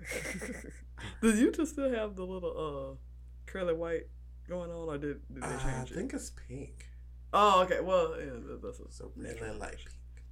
that. 0.00 0.72
Does 1.22 1.38
you 1.40 1.52
just 1.52 1.72
still 1.72 1.90
have 1.92 2.16
the 2.16 2.24
little 2.24 2.96
uh 2.96 3.50
curly 3.50 3.74
white 3.74 4.06
going 4.48 4.70
on, 4.70 4.88
or 4.88 4.98
did, 4.98 5.20
did 5.32 5.42
they 5.42 5.46
Uh, 5.46 5.58
I 5.58 5.62
change 5.62 5.90
it? 5.90 5.94
think 5.94 6.12
it's 6.14 6.30
pink. 6.48 6.86
Oh, 7.32 7.62
okay. 7.62 7.80
Well, 7.80 8.14
yeah, 8.18 8.32
that- 8.46 8.60
that's 8.62 8.80
a, 8.80 8.90
So 8.90 9.12
really 9.16 9.30
natural 9.34 9.56
light 9.56 9.76
pink. 9.76 10.24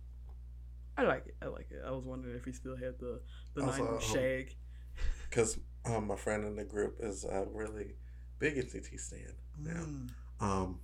I 0.96 1.02
like 1.04 1.26
it. 1.26 1.36
I 1.42 1.46
like 1.46 1.68
it. 1.70 1.82
I 1.86 1.90
was 1.90 2.04
wondering 2.04 2.36
if 2.36 2.44
he 2.44 2.52
still 2.52 2.76
had 2.76 2.98
the 2.98 3.20
the 3.54 3.62
Also, 3.64 3.82
90s 3.84 3.92
um, 3.94 4.00
shag. 4.00 4.56
Because 5.30 5.58
um, 5.86 6.06
my 6.06 6.16
friend 6.16 6.44
in 6.44 6.56
the 6.56 6.64
group 6.64 6.96
is 7.00 7.24
uh, 7.24 7.46
really 7.52 7.94
big 8.38 8.56
NCT 8.56 9.00
stand 9.00 9.32
now. 9.58 9.70
Mm. 9.80 10.10
Um, 10.40 10.80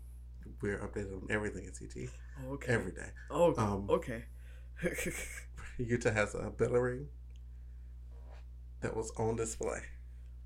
we're 0.62 0.78
updated 0.78 1.12
on 1.22 1.26
everything 1.30 1.66
NCT 1.66 2.08
Oh, 2.40 2.52
okay. 2.54 2.72
every 2.72 2.92
day. 2.92 3.10
oh, 3.30 3.54
um, 3.58 3.86
okay. 3.90 4.24
Yuta 5.78 6.12
has 6.12 6.34
a 6.34 6.50
bell 6.50 6.72
ring 6.72 7.06
that 8.80 8.96
was 8.96 9.10
on 9.16 9.36
display. 9.36 9.80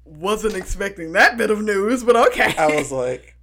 Wasn't 0.04 0.54
expecting 0.54 1.12
that 1.12 1.36
bit 1.36 1.50
of 1.50 1.62
news, 1.62 2.04
but 2.04 2.16
okay. 2.28 2.54
I 2.58 2.74
was 2.76 2.90
like, 2.90 3.36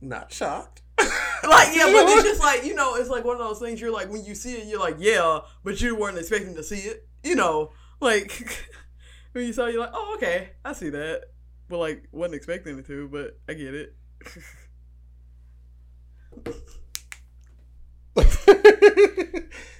not 0.00 0.32
shocked. 0.32 0.82
like, 0.98 1.74
yeah, 1.74 1.86
but 1.86 2.08
it's 2.08 2.22
just 2.24 2.40
like 2.44 2.64
you 2.64 2.74
know, 2.74 2.94
it's 2.96 3.08
like 3.08 3.24
one 3.24 3.40
of 3.40 3.46
those 3.46 3.58
things. 3.58 3.80
You're 3.80 3.92
like, 3.92 4.10
when 4.10 4.24
you 4.24 4.34
see 4.34 4.54
it, 4.54 4.66
you're 4.66 4.80
like, 4.80 4.96
yeah, 4.98 5.40
but 5.62 5.80
you 5.80 5.96
weren't 5.96 6.18
expecting 6.18 6.54
to 6.56 6.62
see 6.62 6.80
it. 6.80 7.08
You 7.22 7.36
know, 7.36 7.72
like 8.00 8.60
when 9.32 9.46
you 9.46 9.52
saw, 9.52 9.66
it, 9.66 9.72
you're 9.72 9.80
like, 9.80 9.92
oh, 9.94 10.14
okay, 10.16 10.50
I 10.64 10.72
see 10.72 10.90
that, 10.90 11.22
but 11.68 11.78
like 11.78 12.04
wasn't 12.12 12.36
expecting 12.36 12.78
it 12.78 12.86
to, 12.86 13.08
but 13.08 13.38
I 13.48 13.54
get 13.54 13.74
it. 13.74 13.94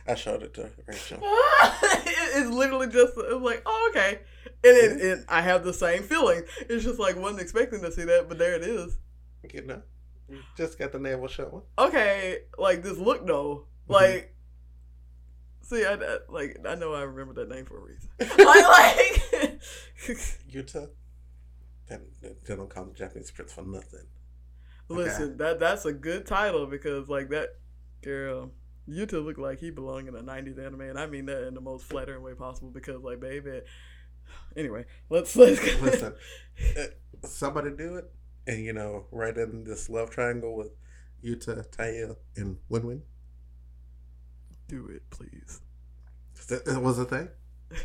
I 0.07 0.15
showed 0.15 0.43
it 0.43 0.55
to 0.55 0.71
Rachel. 0.87 1.19
it, 1.23 1.23
it's 2.37 2.51
literally 2.51 2.89
just 2.89 3.15
it's 3.17 3.43
like, 3.43 3.63
oh, 3.65 3.91
okay, 3.91 4.21
and, 4.63 4.77
it, 4.77 5.01
and 5.01 5.25
I 5.29 5.41
have 5.41 5.65
the 5.65 5.73
same 5.73 6.03
feeling. 6.03 6.43
It's 6.69 6.85
just 6.85 6.99
like 6.99 7.17
wasn't 7.17 7.41
expecting 7.41 7.81
to 7.83 7.91
see 7.91 8.05
that, 8.05 8.29
but 8.29 8.39
there 8.39 8.55
it 8.55 8.63
is. 8.63 8.99
You 9.53 9.67
know, 9.67 9.83
just 10.57 10.79
got 10.79 10.93
the 10.93 10.99
navel 10.99 11.29
showing. 11.29 11.63
okay, 11.79 12.39
like 12.59 12.83
this 12.83 12.99
look 12.99 13.27
though, 13.27 13.67
mm-hmm. 13.85 13.93
like, 13.93 14.35
see, 15.63 15.85
I, 15.85 15.95
I- 15.95 16.19
like 16.29 16.59
I 16.67 16.75
know 16.75 16.93
I 16.93 17.03
remember 17.03 17.35
that 17.35 17.49
name 17.49 17.65
for 17.65 17.79
a 17.79 17.81
reason. 17.81 18.11
like, 18.21 18.39
like 18.39 20.29
Yuta. 20.51 20.89
They, 21.87 21.99
they 22.47 22.57
don't 22.57 22.71
call 22.71 22.85
him 22.85 22.95
Japanese 22.95 23.31
Prince 23.31 23.53
for 23.53 23.63
nothing. 23.63 24.07
listen, 24.89 25.37
that 25.37 25.61
that's 25.61 25.85
a 25.85 25.93
good 25.93 26.27
title 26.27 26.67
because 26.67 27.09
like 27.09 27.29
that 27.31 27.51
girl, 28.03 28.53
Yuta 28.89 29.25
looked 29.25 29.39
like 29.39 29.61
he 29.61 29.71
belonged 29.71 30.09
in 30.09 30.15
a 30.15 30.23
'90s 30.23 30.59
anime, 30.59 30.83
and 30.83 30.99
I 30.99 31.07
mean 31.07 31.27
that 31.27 31.47
in 31.47 31.55
the 31.55 31.61
most 31.61 31.87
flattering 31.87 32.23
way 32.23 32.35
possible 32.35 32.71
because 32.71 33.03
like 33.03 33.21
baby. 33.21 33.63
Anyway, 34.57 34.85
let's 35.11 35.35
let's 35.37 35.61
Listen, 35.81 36.15
uh, 36.79 36.83
somebody 37.27 37.71
do 37.71 37.97
it, 37.97 38.11
and 38.47 38.65
you 38.65 38.73
know, 38.73 39.07
right 39.11 39.37
in 39.37 39.65
this 39.65 39.89
love 39.89 40.11
triangle 40.11 40.55
with 40.55 40.73
Yuta, 41.25 41.67
Taya, 41.71 42.17
and 42.37 42.59
Win 42.69 42.87
Win. 42.87 43.03
do 44.69 44.87
it, 44.87 45.09
please. 45.11 45.61
That, 46.49 46.83
was 46.83 46.99
a 46.99 47.07
thing. 47.07 47.29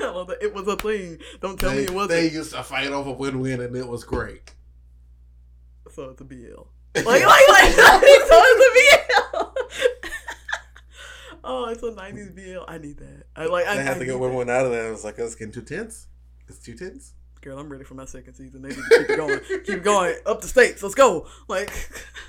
I 0.00 0.10
love 0.10 0.26
that. 0.26 0.42
It 0.42 0.52
was 0.52 0.68
a 0.68 0.76
thing. 0.76 1.18
Don't 1.40 1.58
tell 1.58 1.70
they, 1.70 1.76
me 1.78 1.82
it 1.84 1.90
wasn't. 1.90 2.10
They 2.10 2.28
used 2.28 2.52
to 2.52 2.62
fight 2.62 2.88
over 2.88 3.12
Win 3.12 3.40
Win, 3.40 3.62
and 3.62 3.74
it 3.74 3.88
was 3.88 4.04
great. 4.04 4.52
So 5.90 6.10
it's 6.10 6.20
a 6.20 6.24
BL. 6.24 6.66
Like, 7.04 7.26
like, 7.26 7.48
like, 7.48 7.72
so 7.72 8.40
it's 8.42 8.64
a 8.66 9.36
BL. 9.36 9.52
oh, 11.44 11.68
it's 11.68 11.82
a 11.82 11.92
90s 11.92 12.34
BL. 12.34 12.64
I 12.66 12.78
need 12.78 12.96
that. 12.98 13.26
I 13.36 13.46
like. 13.46 13.66
I, 13.66 13.74
they 13.74 13.80
I 13.82 13.84
had 13.84 13.98
to 13.98 14.06
get 14.06 14.18
one 14.18 14.32
more 14.32 14.50
out 14.50 14.64
of 14.64 14.72
that. 14.72 14.86
I 14.86 14.90
was 14.90 15.04
like, 15.04 15.18
it's 15.18 15.34
getting 15.34 15.52
too 15.52 15.60
tense. 15.60 16.06
It's 16.48 16.58
too 16.58 16.74
tense. 16.74 17.12
Girl, 17.42 17.58
I'm 17.58 17.68
ready 17.68 17.84
for 17.84 17.94
my 17.94 18.06
second 18.06 18.34
season. 18.34 18.62
They 18.62 18.70
need 18.70 18.76
to 18.76 18.98
keep 18.98 19.10
it 19.10 19.16
going. 19.16 19.40
keep 19.64 19.82
going 19.82 20.16
up 20.24 20.40
the 20.40 20.48
states. 20.48 20.82
Let's 20.82 20.94
go. 20.94 21.26
Like, 21.48 21.70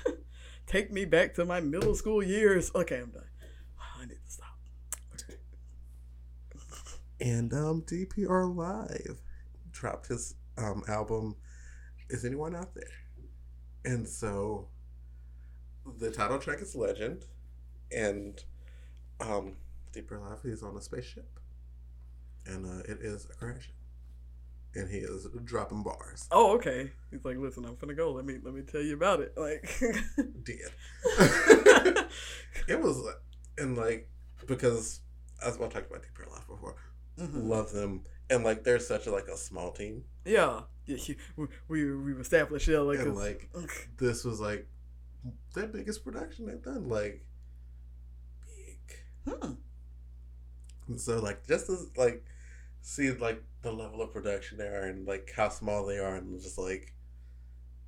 take 0.66 0.92
me 0.92 1.06
back 1.06 1.34
to 1.36 1.46
my 1.46 1.60
middle 1.60 1.94
school 1.94 2.22
years. 2.22 2.70
Okay, 2.74 2.98
I'm 2.98 3.10
done. 3.10 3.22
I 3.98 4.04
need 4.04 4.18
to 4.22 4.30
stop. 4.30 4.48
And 7.20 7.52
um, 7.54 7.82
DPR 7.82 8.54
Live 8.54 9.22
dropped 9.72 10.08
his 10.08 10.34
um, 10.58 10.84
album, 10.88 11.36
Is 12.10 12.24
Anyone 12.24 12.54
Out 12.54 12.74
There? 12.74 12.84
And 13.84 14.06
so 14.08 14.68
the 15.98 16.10
title 16.10 16.38
track 16.38 16.60
is 16.60 16.74
Legend. 16.74 17.24
And 17.90 18.42
um, 19.20 19.56
DPR 19.94 20.20
Live, 20.20 20.40
he's 20.42 20.62
on 20.62 20.76
a 20.76 20.80
spaceship. 20.80 21.28
And 22.46 22.66
uh, 22.66 22.82
it 22.90 22.98
is 23.00 23.26
a 23.30 23.34
crash. 23.34 23.70
And 24.74 24.90
he 24.90 24.98
is 24.98 25.26
dropping 25.44 25.82
bars. 25.82 26.28
Oh, 26.30 26.54
okay. 26.56 26.90
He's 27.10 27.24
like, 27.24 27.38
listen, 27.38 27.64
I'm 27.64 27.76
finna 27.76 27.96
go. 27.96 28.12
Let 28.12 28.26
me 28.26 28.36
let 28.42 28.52
me 28.54 28.60
tell 28.62 28.82
you 28.82 28.94
about 28.94 29.20
it. 29.20 29.32
Like, 29.36 29.66
Did. 30.44 30.60
it 32.68 32.80
was, 32.80 33.02
and 33.56 33.76
like, 33.76 34.08
because 34.46 35.00
as 35.44 35.56
I 35.56 35.60
talked 35.68 35.90
about 35.90 36.02
DPR 36.02 36.30
Live 36.30 36.46
before, 36.46 36.76
Mhm. 37.18 37.48
love 37.48 37.72
them. 37.72 38.02
And 38.30 38.44
like, 38.44 38.62
they're 38.62 38.78
such 38.78 39.06
a, 39.06 39.10
like 39.10 39.28
a 39.28 39.36
small 39.38 39.72
team. 39.72 40.04
yeah, 40.26 40.60
yeah. 40.88 41.14
We 41.36 41.46
we 41.68 41.94
we've 41.94 42.20
established 42.20 42.68
yeah, 42.68 42.80
like, 42.80 43.00
And, 43.00 43.16
like, 43.16 43.48
this 43.98 44.24
was 44.24 44.40
like 44.40 44.66
their 45.54 45.66
biggest 45.66 46.04
production 46.04 46.46
they've 46.46 46.62
done. 46.62 46.88
Like 46.88 47.24
big. 48.46 49.34
Hmm. 49.34 49.52
And 50.88 51.00
so 51.00 51.20
like 51.20 51.46
just 51.46 51.66
to 51.66 51.78
like 51.96 52.24
see 52.80 53.10
like 53.12 53.42
the 53.62 53.72
level 53.72 54.00
of 54.00 54.12
production 54.12 54.58
they 54.58 54.66
are 54.66 54.84
and 54.84 55.06
like 55.06 55.32
how 55.36 55.48
small 55.48 55.84
they 55.84 55.98
are 55.98 56.16
and 56.16 56.40
just 56.40 56.58
like 56.58 56.94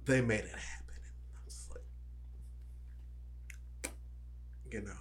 they 0.05 0.21
made 0.21 0.41
it 0.41 0.51
happen. 0.51 0.95
And 0.95 1.37
I'm 1.37 1.45
just 1.47 1.71
like 1.71 1.85
you 4.71 4.83
know. 4.83 4.93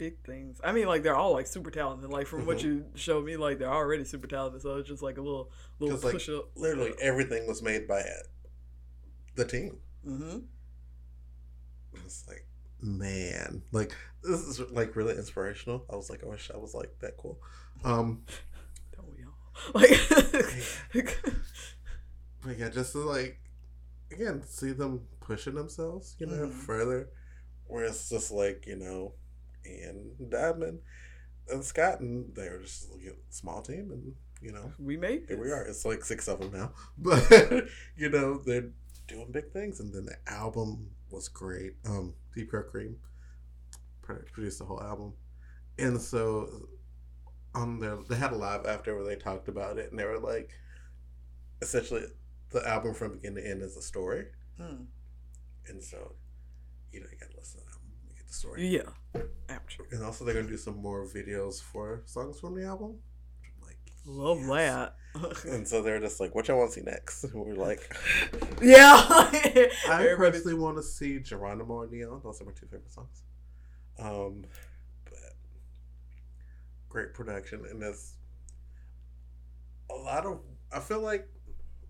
Big 0.00 0.24
things. 0.24 0.58
I 0.64 0.72
mean, 0.72 0.86
like 0.88 1.02
they're 1.02 1.14
all 1.14 1.34
like 1.34 1.46
super 1.46 1.70
talented. 1.70 2.08
Like 2.10 2.26
from 2.26 2.46
what 2.46 2.58
Mhm. 2.58 2.62
you 2.64 2.84
showed 2.94 3.24
me, 3.26 3.36
like 3.36 3.58
they're 3.58 3.68
already 3.72 4.04
super 4.04 4.26
talented. 4.26 4.62
So 4.62 4.76
it's 4.78 4.88
just 4.88 5.02
like 5.02 5.18
a 5.18 5.20
little 5.22 5.52
little 5.78 5.96
'Cause, 5.96 6.04
like, 6.04 6.14
push 6.14 6.28
up. 6.30 6.50
Literally 6.56 6.94
everything 7.00 7.46
was 7.46 7.62
made 7.62 7.86
by 7.86 8.00
it. 8.00 8.26
the 9.36 9.44
team. 9.44 9.78
Mm-hmm. 10.06 10.38
It's 12.04 12.26
like 12.28 12.46
man, 12.82 13.62
like 13.72 13.94
this 14.22 14.40
is 14.40 14.60
like 14.70 14.96
really 14.96 15.14
inspirational. 15.16 15.84
I 15.92 15.96
was 15.96 16.08
like, 16.10 16.24
I 16.24 16.26
wish 16.28 16.50
I 16.52 16.56
was 16.56 16.74
like 16.74 16.98
that 17.00 17.16
cool. 17.18 17.38
Um, 17.84 18.24
Don't 18.96 19.10
we 19.16 19.24
all? 19.24 19.36
Like, 19.74 19.90
but 22.42 22.58
yeah, 22.58 22.68
just 22.70 22.92
to 22.92 22.98
like 23.00 23.38
again 24.10 24.42
see 24.46 24.72
them 24.72 25.06
pushing 25.20 25.54
themselves, 25.54 26.16
you 26.18 26.26
know, 26.26 26.46
Mhm. 26.48 26.52
further. 26.52 27.08
Where 27.66 27.84
it's 27.84 28.08
just 28.08 28.30
like 28.32 28.66
you 28.66 28.76
know, 28.76 29.14
and 29.64 30.30
Diamond 30.30 30.80
and 31.48 31.64
Scott, 31.64 32.00
and 32.00 32.34
they're 32.34 32.60
just 32.60 32.90
like 32.90 33.02
a 33.04 33.14
small 33.30 33.62
team, 33.62 33.90
and 33.92 34.14
you 34.42 34.52
know, 34.52 34.72
we 34.78 34.96
made 34.96 35.24
here 35.28 35.40
we 35.40 35.50
are. 35.52 35.62
It's 35.64 35.84
like 35.84 36.04
six 36.04 36.28
of 36.28 36.40
them 36.40 36.52
now, 36.52 36.72
but 36.98 37.66
you 37.96 38.08
know 38.08 38.38
they're 38.44 38.70
doing 39.08 39.30
big 39.32 39.52
things. 39.52 39.80
And 39.80 39.92
then 39.92 40.06
the 40.06 40.16
album 40.32 40.90
was 41.10 41.28
great. 41.28 41.74
Um, 41.86 42.14
DPR 42.36 42.68
Cream 42.70 42.96
produced 44.32 44.58
the 44.58 44.64
whole 44.64 44.82
album, 44.82 45.12
and 45.78 46.00
so 46.00 46.68
on 47.54 47.78
their 47.80 47.96
they 48.08 48.16
had 48.16 48.32
a 48.32 48.36
live 48.36 48.64
after 48.66 48.94
where 48.94 49.04
they 49.04 49.16
talked 49.16 49.48
about 49.48 49.78
it, 49.78 49.90
and 49.90 49.98
they 49.98 50.04
were 50.04 50.18
like, 50.18 50.50
essentially, 51.62 52.04
the 52.50 52.66
album 52.68 52.94
from 52.94 53.12
beginning 53.14 53.42
to 53.44 53.50
end 53.50 53.62
is 53.62 53.76
a 53.76 53.82
story, 53.82 54.26
Mm. 54.60 54.86
and 55.68 55.82
so 55.82 56.14
you 56.92 57.00
know 57.00 57.06
you 57.10 57.18
gotta 57.18 57.36
listen 57.36 57.60
story. 58.40 58.66
Yeah. 58.68 58.90
Ouch. 59.48 59.78
And 59.92 60.02
also 60.04 60.24
they're 60.24 60.34
gonna 60.34 60.48
do 60.48 60.56
some 60.56 60.76
more 60.80 61.06
videos 61.06 61.60
for 61.62 62.02
songs 62.06 62.38
from 62.40 62.54
the 62.54 62.64
album. 62.66 62.96
I'm 63.44 63.66
like, 63.66 63.78
Love 64.06 64.38
yes. 64.40 64.48
that. 64.48 64.94
And 65.52 65.66
so 65.66 65.82
they're 65.82 65.98
just 66.00 66.20
like, 66.20 66.34
"What 66.36 66.46
y'all 66.46 66.58
want 66.58 66.70
to 66.72 66.80
see 66.80 66.84
next?" 66.86 67.24
And 67.24 67.34
we're 67.34 67.54
like, 67.54 67.82
yeah. 68.62 68.94
"I 69.08 69.70
Everybody- 69.88 70.16
personally 70.38 70.54
want 70.54 70.76
to 70.76 70.82
see 70.84 71.18
Geronimo 71.18 71.82
and 71.82 71.90
Neon. 71.92 72.20
Those 72.22 72.40
are 72.40 72.44
my 72.44 72.52
two 72.52 72.66
favorite 72.66 72.92
songs." 72.92 73.22
Um, 73.98 74.44
but 75.04 75.34
great 76.88 77.12
production, 77.12 77.64
and 77.68 77.82
there's 77.82 78.14
a 79.90 79.94
lot 79.94 80.26
of. 80.26 80.40
I 80.72 80.78
feel 80.78 81.00
like 81.00 81.28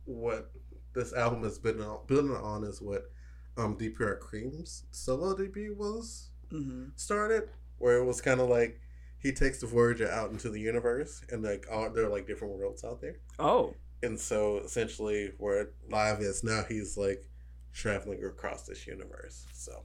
what 0.06 0.50
this 0.94 1.12
album 1.12 1.42
has 1.44 1.58
been 1.58 1.80
on, 1.82 1.98
building 2.06 2.34
on 2.34 2.64
is 2.64 2.80
what 2.80 3.10
um 3.58 3.76
DPR 3.76 4.18
Cream's 4.18 4.84
solo 4.90 5.36
debut 5.36 5.74
was 5.78 6.29
Mhm. 6.52 6.92
started, 6.98 7.48
where 7.78 7.98
it 7.98 8.04
was 8.04 8.20
kind 8.20 8.40
of 8.40 8.48
like 8.48 8.80
he 9.18 9.32
takes 9.32 9.60
the 9.60 9.66
Voyager 9.66 10.10
out 10.10 10.30
into 10.30 10.50
the 10.50 10.60
universe, 10.60 11.22
and 11.30 11.42
like 11.42 11.66
all 11.70 11.90
there 11.90 12.06
are 12.06 12.08
like 12.08 12.26
different 12.26 12.54
worlds 12.58 12.84
out 12.84 13.00
there. 13.00 13.16
Oh. 13.38 13.74
And 14.02 14.18
so 14.18 14.58
essentially, 14.58 15.32
where 15.38 15.70
live 15.88 16.20
is 16.20 16.42
now, 16.42 16.64
he's 16.68 16.96
like 16.96 17.28
traveling 17.72 18.24
across 18.24 18.62
this 18.62 18.86
universe. 18.86 19.46
So, 19.52 19.82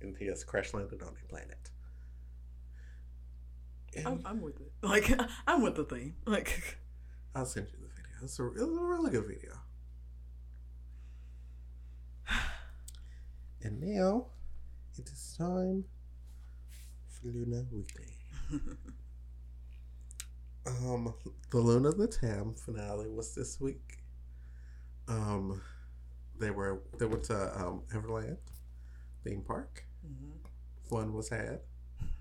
and 0.00 0.16
he 0.16 0.26
has 0.26 0.42
crash 0.44 0.72
landed 0.72 1.02
on 1.02 1.14
a 1.22 1.28
planet. 1.28 1.70
I'm, 4.06 4.22
I'm 4.24 4.40
with 4.40 4.58
it. 4.60 4.72
Like, 4.82 5.10
I'm 5.46 5.62
with 5.62 5.76
the 5.76 5.84
theme. 5.84 6.14
Like, 6.24 6.78
I'll 7.34 7.44
send 7.44 7.66
you 7.66 7.78
the 7.78 7.88
video. 7.88 8.10
It's 8.22 8.38
a, 8.38 8.46
it's 8.50 8.60
a 8.62 8.66
really 8.84 9.10
good 9.10 9.26
video. 9.26 9.52
And 13.64 13.80
now 13.80 14.26
it 14.98 15.08
is 15.08 15.34
time 15.38 15.84
LOONA 17.24 17.66
Weekly. 17.70 18.16
um, 20.66 21.14
the 21.50 21.58
LOONA 21.58 21.92
the 21.92 22.06
Tam 22.06 22.54
finale 22.54 23.08
was 23.08 23.34
this 23.34 23.60
week. 23.60 23.98
Um, 25.08 25.60
they 26.38 26.50
were 26.50 26.82
they 26.98 27.06
went 27.06 27.24
to 27.24 27.60
um, 27.60 27.82
Everland 27.94 28.38
theme 29.24 29.42
park. 29.42 29.84
Mhm. 30.06 30.32
Fun 30.88 31.12
was 31.14 31.28
had, 31.30 31.60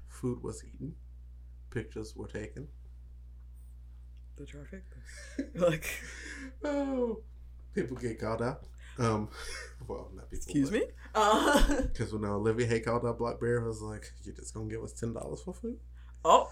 food 0.09 0.43
was 0.43 0.63
eaten, 0.65 0.95
pictures 1.71 2.15
were 2.15 2.27
taken. 2.27 2.67
the 4.37 4.45
traffic, 4.45 4.83
like, 5.55 5.85
oh, 6.63 7.19
people 7.73 7.97
get 7.97 8.19
caught 8.19 8.41
out. 8.41 8.63
Um, 8.99 9.29
well, 9.87 10.09
not 10.15 10.29
people. 10.29 10.43
excuse 10.43 10.71
me? 10.71 10.83
Uh, 11.13 11.81
Because 11.81 12.13
when 12.13 12.23
Olivia 12.23 12.67
Hye 12.67 12.79
called 12.79 13.05
out 13.05 13.17
Blackberry, 13.17 13.61
I 13.61 13.67
was 13.67 13.81
like, 13.81 14.13
"You 14.23 14.31
just 14.31 14.53
gonna 14.53 14.69
give 14.69 14.81
us 14.83 14.93
ten 14.93 15.13
dollars 15.13 15.41
for 15.41 15.53
food?" 15.53 15.77
oh. 16.23 16.49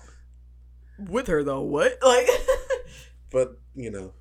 With 0.98 1.28
her, 1.28 1.44
though. 1.44 1.62
What? 1.62 1.98
Like, 2.04 2.28
But 3.32 3.58
you 3.76 3.90
know, 3.92 4.12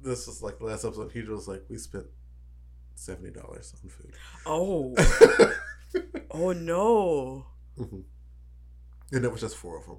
this 0.00 0.26
was 0.28 0.40
like 0.42 0.58
the 0.60 0.66
last 0.66 0.84
episode. 0.84 1.10
He 1.12 1.22
was 1.22 1.48
like, 1.48 1.64
"We 1.68 1.78
spent 1.78 2.06
seventy 2.94 3.30
dollars 3.32 3.74
on 3.82 3.90
food." 3.90 4.14
oh. 4.46 4.94
Oh, 6.30 6.52
no. 6.52 7.46
Mhm. 7.76 8.04
And 9.10 9.24
it 9.24 9.32
was 9.32 9.40
just 9.40 9.56
four 9.56 9.78
of 9.78 9.86
them. 9.86 9.98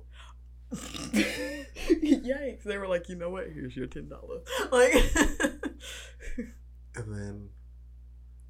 Yikes. 0.72 2.64
They 2.64 2.78
were 2.78 2.88
like, 2.88 3.10
you 3.10 3.16
know 3.16 3.32
what? 3.32 3.48
Here's 3.52 3.76
your 3.76 3.88
$10. 3.88 4.10
Like, 4.72 4.94
And 6.96 7.14
then 7.14 7.50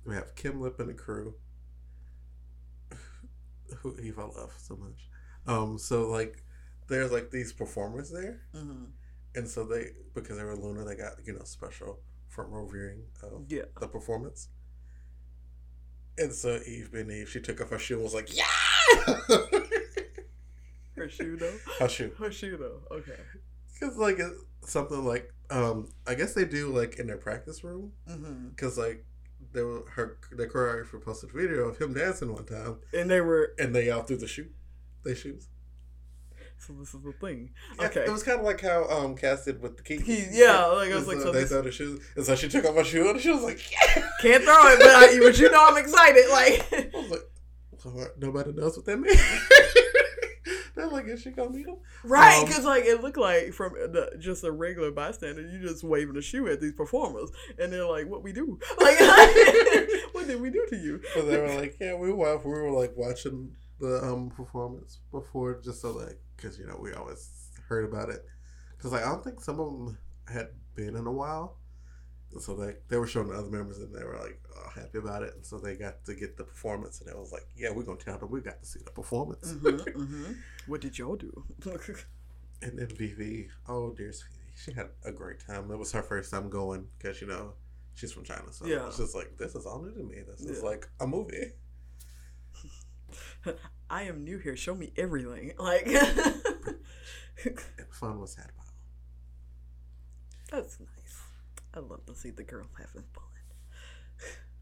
we 0.10 0.16
have 0.16 0.36
Kim 0.36 0.60
Lip 0.62 0.80
and 0.80 0.90
the 0.90 0.94
crew, 0.94 1.36
who 3.78 3.96
Eva 4.00 4.26
love 4.26 4.54
so 4.58 4.76
much. 4.76 5.08
Um, 5.48 5.78
so 5.78 6.10
like, 6.10 6.44
there's 6.88 7.12
like 7.12 7.32
these 7.32 7.54
performers 7.54 8.10
there, 8.12 8.42
Mhm. 8.54 8.88
and 9.36 9.48
so 9.48 9.64
they 9.64 9.92
because 10.14 10.38
they 10.38 10.44
were 10.44 10.56
LOONA, 10.56 10.86
they 10.86 10.96
got 10.96 11.14
you 11.26 11.34
know 11.34 11.44
special 11.44 12.00
front 12.28 12.50
row 12.52 12.68
viewing 12.68 13.04
of 13.24 13.46
yeah. 13.48 13.64
the 13.80 13.88
performance. 13.88 14.50
And 16.18 16.34
so 16.34 16.60
Yves 16.68 16.90
being 16.90 17.10
Yves, 17.10 17.30
she 17.30 17.40
took 17.40 17.62
off 17.62 17.70
her 17.70 17.80
shoe 17.80 17.96
and 17.96 18.04
was 18.04 18.14
like, 18.14 18.36
"Yeah!" 18.36 18.44
Her 20.96 21.08
shoe, 21.08 21.38
though. 21.38 21.56
her 21.80 21.88
shoe, 21.88 22.12
Her 22.20 22.30
shoe, 22.32 22.58
though. 22.58 22.82
Okay. 22.94 23.16
because 23.74 23.96
like 23.96 24.20
it's 24.20 24.44
something 24.70 25.06
like 25.06 25.34
um, 25.50 25.88
I 26.06 26.14
guess 26.16 26.34
they 26.34 26.44
do 26.46 26.76
like 26.76 27.00
in 27.00 27.08
their 27.08 27.18
practice 27.18 27.64
room, 27.64 27.94
Mm-hmm. 28.10 28.50
because 28.50 28.78
like 28.78 29.06
there 29.54 29.66
were 29.66 29.84
her 29.96 30.18
the 30.32 30.48
choreographer 30.48 31.02
posted 31.02 31.30
a 31.32 31.34
video 31.34 31.62
of 31.70 31.78
him 31.80 31.94
dancing 31.94 32.34
one 32.34 32.46
time, 32.46 32.78
And 32.94 33.10
they 33.10 33.22
were, 33.22 33.54
and 33.60 33.74
they 33.76 33.90
all 33.90 34.04
threw 34.04 34.18
the 34.18 34.28
shoe, 34.28 34.50
they 35.04 35.16
shoes. 35.16 35.48
so 36.60 36.74
this 36.74 36.94
is 36.94 37.02
the 37.02 37.14
thing. 37.14 37.52
Okay. 37.80 38.02
it 38.02 38.12
was 38.12 38.24
kind 38.24 38.40
of 38.40 38.46
like 38.46 38.62
how 38.62 38.86
um 38.90 39.16
Cass 39.16 39.46
did 39.46 39.62
with 39.62 39.78
the 39.78 39.84
keys. 39.84 40.30
Yeah, 40.32 40.66
like, 40.80 40.92
I 40.92 40.96
was 40.96 41.08
like, 41.08 41.18
so 41.18 41.24
so 41.26 41.32
they 41.32 41.40
this- 41.42 41.50
throw 41.50 41.62
the 41.62 41.72
shoes, 41.72 42.00
and 42.16 42.26
so 42.26 42.36
she 42.36 42.48
took 42.50 42.66
off 42.66 42.76
her 42.76 42.84
shoe, 42.84 43.10
and 43.10 43.20
she 43.20 43.30
was 43.32 43.42
like, 43.44 43.60
"Yeah!" 43.72 44.08
Can't 44.22 44.44
throw 44.44 44.68
it, 44.74 44.80
but, 44.80 44.90
I, 44.90 45.20
but 45.24 45.40
you 45.40 45.50
know 45.52 45.66
I'm 45.68 45.78
excited. 45.78 46.26
Like, 46.32 46.94
I 46.94 46.98
was 46.98 47.12
like, 47.96 48.18
nobody 48.20 48.52
knows 48.52 48.76
what 48.76 48.86
that 48.88 48.98
means. 49.00 49.20
They're 50.80 50.88
like, 50.92 51.08
is 51.08 51.22
she 51.22 51.32
gonna 51.32 51.52
meet 51.52 51.68
him? 51.68 51.78
right? 52.04 52.40
Um, 52.40 52.46
Because, 52.46 52.66
like, 52.66 52.86
it 52.86 53.02
looked 53.02 53.18
like 53.18 53.54
from 53.54 53.74
the, 53.74 54.12
just 54.20 54.44
a 54.44 54.52
regular 54.52 54.92
bystander, 54.92 55.42
you 55.42 55.60
just 55.62 55.84
waving 55.84 56.18
a 56.18 56.22
shoe 56.22 56.48
at 56.48 56.62
these 56.62 56.74
performers. 56.74 57.30
And 57.58 57.72
they're 57.74 57.86
like, 57.88 58.08
what 58.08 58.24
we 58.24 58.34
do? 58.34 58.60
Like, 58.80 59.00
what 60.14 60.28
did 60.28 60.42
we 60.42 60.50
do 60.50 60.66
to 60.70 60.76
you? 60.78 61.02
So 61.14 61.22
they 61.24 61.38
were 61.38 61.54
like, 61.54 61.78
yeah, 61.80 61.96
we 61.96 62.12
were 62.12 62.38
we 62.38 62.52
were 62.52 62.72
like 62.72 62.94
watching 62.96 63.52
the 63.80 64.02
um 64.04 64.30
performance 64.30 65.00
before, 65.12 65.62
just 65.62 65.82
so 65.82 65.92
like, 65.92 66.20
cause 66.38 66.58
you 66.60 66.66
know 66.68 66.78
we 66.82 66.94
always 66.94 67.30
heard 67.68 67.86
about 67.86 68.10
it, 68.10 68.26
cause 68.80 68.92
like 68.92 69.04
I 69.04 69.10
don't 69.10 69.24
think 69.24 69.42
some 69.42 69.60
of 69.60 69.68
them 69.72 69.98
had 70.28 70.48
been 70.76 70.96
in 70.96 71.08
a 71.08 71.12
while, 71.12 71.59
so 72.40 72.56
they 72.56 72.76
they 72.90 72.98
were 72.98 73.08
showing 73.08 73.28
the 73.30 73.34
other 73.36 73.50
members 73.50 73.80
and 73.80 73.94
they 73.94 74.04
were 74.04 74.18
like 74.20 74.40
oh, 74.56 74.70
happy 74.76 74.98
about 75.00 75.24
it, 75.24 75.34
and 75.36 75.46
so 75.46 75.58
they 75.58 75.76
got 75.76 76.04
to 76.06 76.14
get 76.14 76.38
the 76.38 76.44
performance, 76.44 77.02
and 77.02 77.10
it 77.10 77.18
was 77.18 77.32
like, 77.32 77.48
yeah, 77.58 77.72
we're 77.72 77.84
gonna 77.84 77.98
tell 77.98 78.18
them 78.18 78.30
we 78.30 78.42
got 78.42 78.62
to 78.62 78.66
see 78.68 78.80
the 78.86 78.92
performance, 78.92 79.54
Mm-hmm, 79.54 80.34
What 80.68 80.82
did 80.82 80.98
y'all 81.00 81.16
do? 81.16 81.46
and 82.62 82.78
then 82.78 82.88
Vivi, 82.96 83.50
oh 83.68 83.94
dear 83.94 84.12
sweetie, 84.14 84.36
she 84.56 84.74
had 84.74 84.90
a 85.06 85.12
great 85.12 85.40
time. 85.46 85.72
It 85.72 85.78
was 85.78 85.92
her 85.94 86.04
first 86.04 86.32
time 86.32 86.50
going, 86.50 86.88
cause 87.02 87.20
you 87.22 87.28
know. 87.28 87.54
She's 87.96 88.14
from 88.14 88.24
China, 88.24 88.44
so 88.52 88.66
Yeah. 88.66 88.88
it's 88.88 88.96
just 88.98 89.14
like 89.14 89.36
this 89.38 89.56
is 89.56 89.66
all 89.66 89.82
new 89.82 89.92
to 89.94 90.04
me. 90.04 90.22
This 90.26 90.40
is 90.42 90.64
like 90.64 90.88
a 91.02 91.08
movie. 91.08 91.52
I 93.90 94.04
am 94.04 94.24
new 94.24 94.38
here. 94.38 94.56
Show 94.56 94.74
me 94.74 94.94
everything. 94.96 95.52
Like, 95.60 95.86
fun 97.92 98.20
was 98.22 98.36
had 98.36 98.48
by 98.58 98.64
all. 100.58 100.62
that's 100.62 100.80
nice. 100.80 100.90
I 101.74 101.80
love 101.80 102.06
to 102.08 102.16
see 102.16 102.32
the 102.32 102.44
girls 102.44 102.70
having 102.78 103.04
fun. 103.14 103.24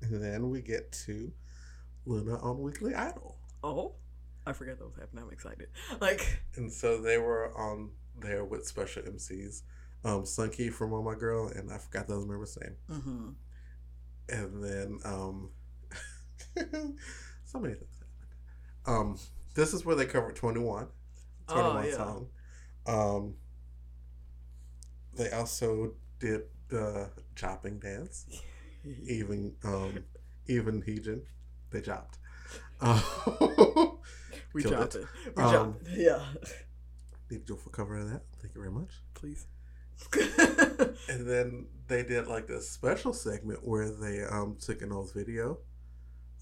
And 0.01 0.23
then 0.23 0.49
we 0.49 0.61
get 0.61 0.91
to 1.05 1.31
LOONA 2.05 2.37
on 2.39 2.59
Weekly 2.61 2.93
Idol. 2.93 3.37
Oh, 3.63 3.95
I 4.45 4.53
forgot 4.53 4.77
that 4.77 4.85
was 4.85 4.95
happening. 4.99 5.23
I'm 5.25 5.31
excited. 5.33 5.67
Like, 5.99 6.41
And 6.55 6.71
so 6.71 7.01
they 7.01 7.17
were 7.17 7.51
on 7.57 7.91
there 8.19 8.45
with 8.45 8.65
special 8.67 9.03
MCs. 9.03 9.63
Um, 10.05 10.23
Seunghee 10.23 10.71
from 10.71 10.93
Oh 10.93 11.01
My 11.01 11.15
Girl, 11.15 11.47
and 11.47 11.71
I 11.71 11.77
forgot 11.79 12.07
those 12.07 12.25
members' 12.27 12.57
name. 12.61 12.75
mm-hmm. 12.89 13.29
And 14.29 14.63
then 14.63 14.99
um, 15.03 15.49
so 17.45 17.59
many 17.59 17.73
things 17.73 17.89
happened. 17.99 18.27
Um, 18.85 19.17
this 19.55 19.73
is 19.73 19.83
where 19.85 19.95
they 19.95 20.05
covered 20.05 20.35
21. 20.35 20.87
21 21.47 21.75
Oh, 21.77 21.81
yeah. 21.87 21.95
song. 21.95 22.27
Um, 22.85 23.33
they 25.15 25.31
also 25.31 25.93
did 26.19 26.41
the 26.69 27.09
chopping 27.35 27.79
dance. 27.79 28.25
Even 29.07 29.53
um, 29.63 30.03
even 30.47 30.81
Heejin, 30.81 31.21
they 31.71 31.81
chopped. 31.81 32.17
Um, 32.79 33.01
We 34.53 34.63
chopped 34.63 34.95
it. 34.95 35.01
it. 35.25 35.35
We 35.35 35.43
Um, 35.43 35.51
chopped 35.51 35.87
it. 35.87 35.97
Yeah. 35.99 36.25
Need 37.29 37.49
you 37.49 37.55
for 37.55 37.59
a 37.59 37.63
full 37.63 37.71
cover 37.73 37.97
of 37.97 38.09
that. 38.11 38.21
Thank 38.41 38.55
you 38.55 38.61
very 38.61 38.71
much. 38.71 38.91
Please. 39.13 39.47
And 41.09 41.27
then 41.27 41.67
they 41.87 42.03
did 42.03 42.27
like 42.27 42.47
this 42.47 42.69
special 42.69 43.13
segment 43.13 43.67
where 43.67 43.89
they 43.89 44.23
um 44.23 44.57
took 44.59 44.81
an 44.81 44.91
old 44.91 45.11
video 45.13 45.57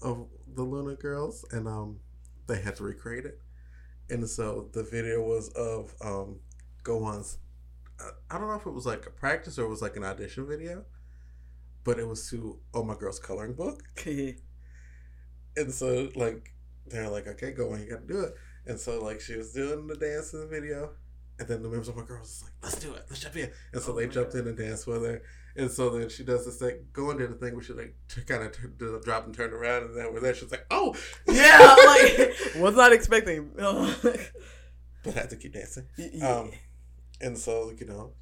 of 0.02 0.28
the 0.54 0.62
LOONA 0.62 0.96
girls 0.96 1.44
and 1.50 1.66
um 1.66 2.00
they 2.46 2.60
had 2.60 2.76
to 2.76 2.84
recreate 2.84 3.24
it. 3.24 3.40
And 4.10 4.28
so 4.28 4.68
the 4.72 4.82
video 4.84 5.22
was 5.22 5.48
of 5.50 5.94
um 6.00 6.40
Go 6.84 6.98
Won's 6.98 7.38
I- 8.00 8.38
don't 8.38 8.48
know 8.48 8.54
if 8.54 8.66
it 8.66 8.72
was 8.72 8.86
like 8.86 9.06
a 9.06 9.10
practice 9.10 9.58
or 9.58 9.64
it 9.64 9.68
was 9.68 9.82
like 9.82 9.96
an 9.96 10.04
audition 10.04 10.46
video, 10.46 10.84
but 11.84 11.98
it 11.98 12.06
was 12.06 12.28
to 12.30 12.58
Oh 12.74 12.82
My 12.84 12.94
Girl's 12.94 13.18
coloring 13.18 13.54
book. 13.54 13.82
And 15.56 15.72
so 15.72 16.10
like 16.14 16.52
they're 16.86 17.08
like, 17.08 17.26
okay, 17.26 17.52
go 17.52 17.72
on, 17.72 17.80
you 17.80 17.88
gotta 17.90 18.06
do 18.06 18.20
it. 18.20 18.34
And 18.66 18.78
so 18.78 19.02
like 19.02 19.20
she 19.20 19.36
was 19.36 19.52
doing 19.52 19.86
the 19.86 19.96
dance 19.96 20.32
in 20.34 20.40
the 20.40 20.46
video, 20.46 20.90
and 21.38 21.48
then 21.48 21.62
the 21.62 21.68
members 21.68 21.88
of 21.88 21.96
my 21.96 22.04
girls 22.04 22.28
was 22.28 22.42
like, 22.44 22.52
let's 22.62 22.78
do 22.78 22.92
it, 22.94 23.04
let's 23.08 23.22
jump 23.22 23.36
in. 23.36 23.50
And 23.72 23.82
so 23.82 23.92
Oh 23.92 23.96
they 23.96 24.06
jumped 24.06 24.32
God. 24.32 24.40
in 24.42 24.48
and 24.48 24.58
danced 24.58 24.86
with 24.86 25.02
her. 25.04 25.22
And 25.56 25.70
so 25.70 25.88
then 25.88 26.10
she 26.10 26.22
does 26.24 26.44
this 26.44 26.58
thing, 26.58 26.84
go 26.92 27.10
into 27.10 27.26
the 27.26 27.34
thing 27.36 27.54
where 27.54 27.62
she 27.64 27.72
like 27.72 27.94
t- 28.08 28.20
kind 28.22 28.42
of 28.42 28.52
t- 28.52 28.84
a 28.84 29.00
drop 29.00 29.24
and 29.24 29.34
turn 29.34 29.54
around, 29.54 29.84
and 29.84 29.96
then 29.96 30.12
with 30.12 30.22
that 30.24 30.36
she's 30.36 30.50
like, 30.50 30.66
oh, 30.70 30.94
yeah, 31.26 31.74
like 31.86 32.36
was 32.62 32.76
not 32.76 32.92
expecting. 32.92 33.50
but 33.56 34.30
I 35.06 35.10
had 35.12 35.30
to 35.30 35.36
keep 35.36 35.54
dancing. 35.54 35.84
yeah. 35.96 36.28
Um, 36.28 36.50
and 37.20 37.36
so 37.38 37.72
you 37.78 37.86
know, 37.86 38.12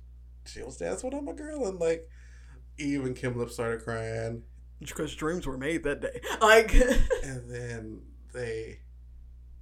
she 0.46 0.62
was 0.62 0.76
dancing 0.76 1.10
with 1.10 1.22
my 1.22 1.32
girl, 1.32 1.66
and 1.66 1.78
like 1.78 2.08
Yves 2.78 3.06
and 3.06 3.16
Kim 3.16 3.38
Lip 3.38 3.50
started 3.50 3.82
crying, 3.84 4.42
because 4.80 5.14
dreams 5.14 5.46
were 5.46 5.58
made 5.58 5.82
that 5.84 6.00
day. 6.00 6.20
Like, 6.40 6.74
and 7.24 7.50
then 7.50 8.02
they 8.32 8.80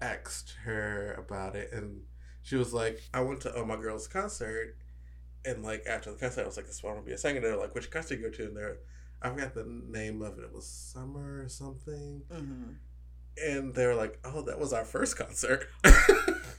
asked 0.00 0.56
her 0.64 1.14
about 1.16 1.54
it 1.54 1.70
and 1.72 2.00
she 2.42 2.56
was 2.56 2.74
like 2.74 3.00
i 3.14 3.20
went 3.20 3.40
to 3.40 3.54
oh 3.54 3.64
my 3.64 3.76
girl's 3.76 4.08
concert 4.08 4.76
and 5.44 5.62
like 5.62 5.84
after 5.86 6.10
the 6.10 6.18
concert 6.18 6.42
i 6.42 6.46
was 6.46 6.56
like 6.56 6.66
this 6.66 6.82
one 6.82 6.96
will 6.96 7.02
be 7.02 7.12
a 7.12 7.18
singer. 7.18 7.40
They're 7.40 7.56
like 7.56 7.72
which 7.72 7.88
concert 7.88 8.18
you 8.18 8.28
go 8.28 8.36
to? 8.36 8.46
And 8.46 8.56
they're 8.56 8.78
i 9.22 9.28
forgot 9.30 9.54
the 9.54 9.64
name 9.64 10.20
of 10.22 10.38
it. 10.38 10.44
It 10.44 10.52
was 10.52 10.66
summer 10.66 11.44
or 11.44 11.48
something. 11.48 12.22
Mhm. 12.32 12.74
and 13.40 13.74
they 13.74 13.86
were 13.86 13.94
like 13.94 14.18
oh 14.24 14.42
that 14.42 14.58
was 14.58 14.72
our 14.72 14.84
first 14.84 15.16
concert 15.16 15.68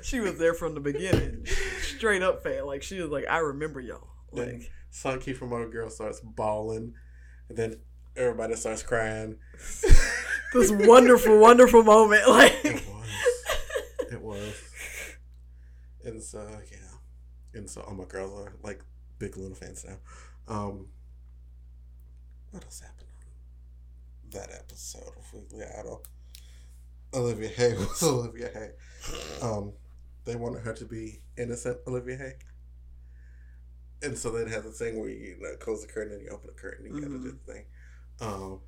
she 0.04 0.20
was 0.20 0.38
there 0.38 0.54
from 0.54 0.74
the 0.74 0.80
beginning, 0.80 1.45
straight 1.82 2.22
up 2.22 2.43
fan. 2.43 2.66
Like 2.66 2.84
she 2.84 3.01
was 3.01 3.10
like, 3.10 3.26
I 3.30 3.38
remember 3.39 3.80
y'all. 3.80 4.10
Like, 4.32 4.72
Seunghee 4.91 5.36
from 5.36 5.49
my 5.49 5.66
girl 5.66 5.89
starts 5.89 6.20
bawling 6.22 6.93
and 7.49 7.58
then 7.58 7.80
everybody 8.16 8.56
starts 8.56 8.84
crying. 8.84 9.38
This 10.54 10.72
wonderful, 10.72 11.39
wonderful 11.39 11.82
moment. 11.82 12.30
Like, 12.30 12.54
it 12.64 12.84
was. 12.88 13.08
It 14.12 14.22
was. 14.22 14.54
And 16.06 16.22
so 16.22 16.47
yeah. 16.72 17.58
And 17.60 17.68
so 17.68 17.82
all 17.82 17.95
my 17.95 18.06
girls 18.06 18.39
are 18.39 18.54
like 18.62 18.82
big 19.18 19.36
LOONA 19.36 19.56
fans 19.56 19.84
now. 19.84 19.97
Um 20.47 20.89
what 22.51 22.64
else 22.64 22.82
happened 22.82 23.08
on 23.18 24.30
that 24.32 24.51
episode? 24.54 25.14
Of 25.18 25.34
Weekly 25.34 25.66
Idol 25.80 26.04
Olivia 27.16 27.49
Hye 27.58 27.74
was 27.80 28.04
Olivia 28.04 28.51
Hye. 28.54 29.47
Um 29.47 29.74
they 30.26 30.36
wanted 30.36 30.61
her 30.63 30.74
to 30.74 30.86
be 30.86 31.21
innocent 31.38 31.78
Olivia 31.88 32.17
Hye 32.17 32.36
and 34.01 34.17
so 34.17 34.32
they'd 34.32 34.49
have 34.51 34.63
the 34.65 34.71
thing 34.71 34.99
where 34.99 35.09
you, 35.09 35.15
you 35.15 35.38
know, 35.39 35.55
close 35.59 35.82
the 35.86 35.91
curtain 35.91 36.13
and 36.13 36.21
you 36.21 36.30
open 36.30 36.47
the 36.47 36.61
curtain 36.61 36.86
and 36.86 36.95
you 36.95 37.01
gotta 37.01 37.17
do 37.19 37.32
Mhm. 37.32 37.38
the 37.45 37.53
thing 37.53 37.65
um 38.21 38.59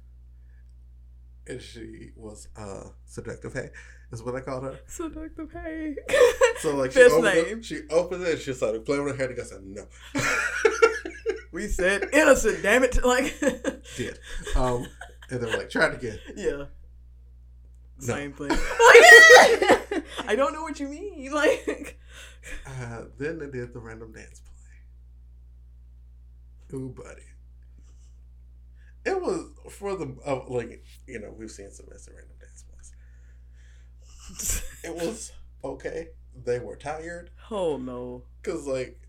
and 1.47 1.61
she 1.61 2.11
was 2.15 2.47
uh 2.55 2.85
seductive 3.05 3.53
hay 3.53 3.69
is 4.11 4.23
what 4.23 4.35
I 4.35 4.39
called 4.41 4.63
her 4.63 4.79
seductive. 4.87 5.51
Hey. 5.51 5.95
so 6.59 6.75
like 6.75 6.91
she 6.91 6.99
Best 6.99 7.15
opened, 7.15 7.35
name. 7.35 7.57
it, 7.59 7.65
she 7.65 7.81
opened 7.89 8.23
it 8.23 8.33
and 8.33 8.39
she 8.41 8.53
started 8.53 8.85
playing 8.85 9.03
with 9.03 9.13
her 9.13 9.17
hair 9.17 9.29
and 9.31 9.39
I 9.39 9.43
said 9.43 9.63
no. 9.63 9.85
we 11.51 11.67
said 11.67 12.07
innocent. 12.13 12.61
Damn 12.63 12.83
it. 12.83 12.97
Like, 13.03 13.33
Did. 13.97 14.19
Um 14.55 14.87
and 15.29 15.41
they 15.41 15.45
were 15.45 15.57
like, 15.57 15.69
try 15.69 15.87
it 15.87 15.95
again. 15.95 16.19
yeah. 16.35 16.51
No. 16.51 16.67
Same 17.99 18.33
thing. 18.33 18.49
I 20.27 20.35
don't 20.35 20.53
know 20.53 20.61
what 20.63 20.79
you 20.79 20.87
mean. 20.87 21.31
Like, 21.33 21.99
Uh, 22.65 23.05
then 23.17 23.39
they 23.39 23.47
did 23.49 23.73
the 23.73 23.79
random 23.79 24.11
dance 24.13 24.39
play. 24.39 24.53
Ooh, 26.79 26.89
buddy. 26.89 27.23
It 29.05 29.21
was 29.21 29.51
for 29.71 29.95
the 29.95 30.15
uh, 30.25 30.41
like 30.47 30.83
you 31.07 31.19
know 31.19 31.31
we've 31.37 31.51
seen 31.51 31.71
some 31.71 31.85
Mr. 31.87 32.15
random 32.15 32.37
dance 32.39 32.63
plays. 32.63 32.93
It 34.83 34.95
was 34.95 35.31
okay. 35.63 36.09
They 36.43 36.59
were 36.59 36.75
tired 36.75 37.29
oh 37.51 37.77
no. 37.77 38.23
because 38.41 38.67
like 38.67 38.99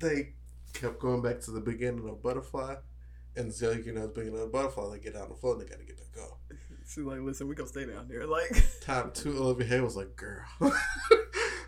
they 0.00 0.34
kept 0.72 0.98
going 1.00 1.22
back 1.22 1.40
to 1.42 1.50
the 1.52 1.60
beginning 1.60 2.08
of 2.08 2.22
Butterfly, 2.22 2.76
and 3.36 3.52
so 3.52 3.72
you 3.72 3.92
know 3.92 4.02
the 4.02 4.08
beginning 4.08 4.40
of 4.40 4.52
Butterfly 4.52 4.90
they 4.92 4.98
get 5.00 5.16
on 5.16 5.28
the 5.28 5.34
floor 5.36 5.54
and 5.54 5.62
they 5.62 5.66
gotta 5.70 5.84
get 5.84 5.98
back 5.98 6.24
up. 6.24 6.39
She's 6.92 7.04
like, 7.04 7.20
listen, 7.20 7.46
we 7.48 7.54
gonna 7.54 7.68
stay 7.68 7.86
down 7.86 8.08
there. 8.08 8.26
Like, 8.26 8.50
Time 8.80 9.10
two, 9.14 9.38
Olivia 9.38 9.66
Hye 9.78 9.80
was 9.84 9.96
like, 9.96 10.16
girl. 10.16 10.44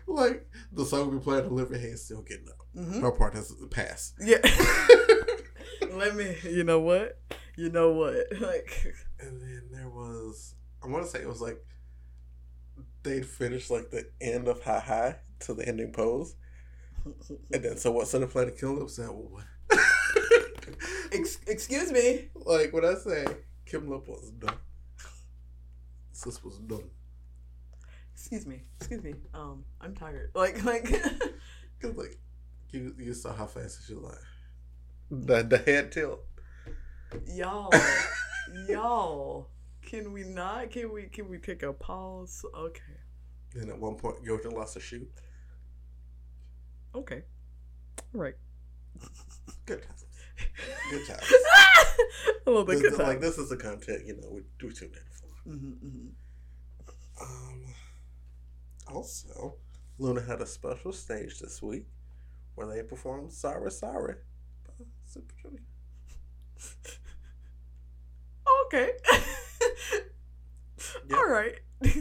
like, 0.07 0.45
the 0.71 0.83
song 0.85 1.11
we 1.11 1.19
played, 1.19 1.45
Olivia 1.45 1.79
Hye 1.79 1.85
is 1.93 2.03
still 2.05 2.21
getting 2.23 2.47
up. 2.49 2.67
mhm. 2.77 3.01
Her 3.01 3.11
part 3.11 3.33
has 3.33 3.53
passed. 3.71 4.15
yeah. 4.19 4.39
Let 5.93 6.15
me. 6.15 6.35
You 6.43 6.63
know 6.63 6.79
what? 6.81 7.19
You 7.55 7.69
know 7.69 7.91
what? 7.93 8.15
Like, 8.41 8.93
and 9.19 9.41
then 9.41 9.61
there 9.71 9.87
was, 9.89 10.55
I 10.83 10.87
want 10.87 11.05
to 11.05 11.09
say 11.09 11.19
it 11.21 11.27
was 11.29 11.39
like, 11.41 11.63
they'd 13.03 13.25
finished 13.25 13.69
like 13.71 13.91
the 13.91 14.09
end 14.19 14.47
of 14.47 14.61
Hi 14.63 14.79
High 14.79 15.15
to 15.41 15.53
the 15.53 15.65
ending 15.67 15.91
pose. 15.91 16.35
And 17.53 17.63
then, 17.63 17.77
so 17.77 17.91
what 17.91 18.07
Center 18.07 18.27
played 18.27 18.45
to 18.45 18.51
Kim 18.51 18.79
Lip 18.79 18.89
said, 18.89 19.07
well, 19.09 19.29
what? 19.29 19.43
Ex- 21.11 21.39
excuse 21.47 21.91
me. 21.91 22.29
like, 22.45 22.73
what 22.73 22.83
I 22.85 22.95
say 22.95 23.25
Kim 23.65 23.89
Lip 23.89 24.07
was 24.07 24.31
done, 24.31 24.55
sis 26.13 26.43
was 26.43 26.57
done. 26.59 26.89
Excuse 28.13 28.45
me. 28.45 28.63
Excuse 28.79 29.03
me. 29.03 29.15
Um, 29.33 29.65
I'm 29.81 29.95
tired. 29.95 30.31
Like, 30.35 30.63
like. 30.63 30.87
Because, 31.79 31.97
like, 31.97 32.17
you, 32.71 32.95
you 32.97 33.13
saw 33.13 33.33
how 33.33 33.45
fast 33.45 33.85
she 33.85 33.93
was 33.93 34.03
like, 34.05 34.15
the, 35.11 35.43
the 35.43 35.57
head 35.57 35.91
tilt. 35.91 36.21
y'all, 37.27 37.69
y'all. 38.69 39.49
Can 39.81 40.13
we 40.13 40.23
not? 40.23 40.71
Can 40.71 40.93
we? 40.93 41.03
Can 41.07 41.27
we 41.27 41.39
take 41.39 41.61
a 41.61 41.73
pause? 41.73 42.45
Okay. 42.57 42.81
And 43.55 43.69
at 43.69 43.77
one 43.77 43.95
point, 43.95 44.23
Yoja 44.23 44.49
lost 44.53 44.77
a 44.77 44.79
shoe. 44.79 45.05
Okay. 46.95 47.23
All 48.15 48.21
right. 48.21 48.35
Good 49.65 49.83
times. 49.83 50.05
Good 50.89 51.05
times. 51.07 51.33
I 52.47 52.49
love 52.49 52.67
the 52.67 52.73
This- 52.75 52.81
good 52.81 52.97
like 52.99 53.19
this 53.19 53.37
is 53.37 53.49
the 53.49 53.57
content 53.57 54.05
you 54.05 54.15
know 54.21 54.29
we 54.31 54.41
do 54.57 54.71
tune 54.71 54.91
in. 54.93 55.01
Mm-hmm, 55.47 55.87
mm-hmm. 55.87 56.07
Um, 57.21 57.63
also, 58.87 59.55
LOONA 59.99 60.21
had 60.21 60.41
a 60.41 60.45
special 60.45 60.91
stage 60.93 61.39
this 61.39 61.61
week 61.61 61.85
where 62.55 62.67
they 62.67 62.83
performed 62.83 63.31
"Sorry, 63.31 63.71
Sorry" 63.71 64.15
by 64.67 64.85
Super 65.05 65.33
Junior. 65.41 65.61
Okay. 68.65 68.89
All 71.13 71.27
right. 71.27 71.55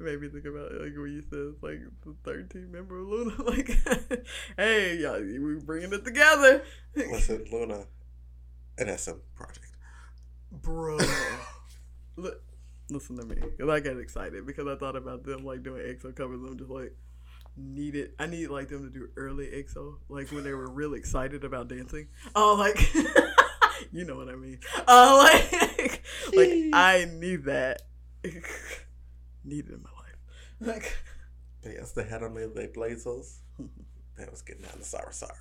Made 0.00 0.20
me 0.20 0.28
think 0.28 0.44
about 0.44 0.72
it, 0.72 0.80
like 0.82 0.96
when 0.96 1.12
you 1.12 1.22
said 1.22 1.54
like 1.62 1.78
the 2.04 2.14
thirteen 2.24 2.70
member 2.72 2.98
of 2.98 3.06
LOONA. 3.08 3.42
Like, 3.44 3.70
hey, 4.56 4.96
y'all, 4.98 5.20
we 5.20 5.54
bringing 5.64 5.92
it 5.92 6.04
together, 6.04 6.62
Listen, 6.96 7.44
LOONA, 7.52 7.86
an 8.78 8.98
SM 8.98 9.12
project. 9.34 9.66
bro. 10.50 10.98
Look, 12.16 12.42
listen 12.90 13.16
to 13.18 13.26
me, 13.26 13.36
cause 13.58 13.68
I 13.68 13.80
got 13.80 13.98
excited 13.98 14.46
because 14.46 14.66
I 14.66 14.76
thought 14.76 14.96
about 14.96 15.24
them 15.24 15.44
like 15.44 15.62
doing 15.62 15.82
EXO 15.82 16.14
covers. 16.14 16.40
I'm 16.46 16.58
just 16.58 16.70
like, 16.70 16.94
need 17.56 17.94
it. 17.94 18.14
I 18.18 18.26
need 18.26 18.48
like 18.48 18.68
them 18.68 18.84
to 18.84 18.90
do 18.90 19.08
early 19.16 19.46
EXO, 19.46 19.96
like 20.08 20.30
when 20.30 20.44
they 20.44 20.52
were 20.52 20.70
really 20.70 20.98
excited 20.98 21.44
about 21.44 21.68
dancing. 21.68 22.08
Oh, 22.34 22.56
like, 22.58 22.94
you 23.92 24.04
know 24.04 24.16
what 24.16 24.28
I 24.28 24.36
mean. 24.36 24.60
Uh, 24.86 25.16
like, 25.52 26.02
like 26.34 26.50
I 26.72 27.08
need 27.12 27.44
that. 27.44 27.82
need 29.44 29.66
it 29.66 29.72
in 29.72 29.82
my 29.82 29.90
life. 29.90 30.16
Like, 30.60 30.96
But 31.62 31.72
yes, 31.72 31.92
they 31.92 32.04
had 32.04 32.22
on 32.22 32.34
their, 32.34 32.68
blazers. 32.68 33.40
They 34.16 34.26
was 34.30 34.42
getting 34.42 34.62
down 34.62 34.78
to 34.78 34.84
"Sorry, 34.84 35.12
Sorry." 35.12 35.32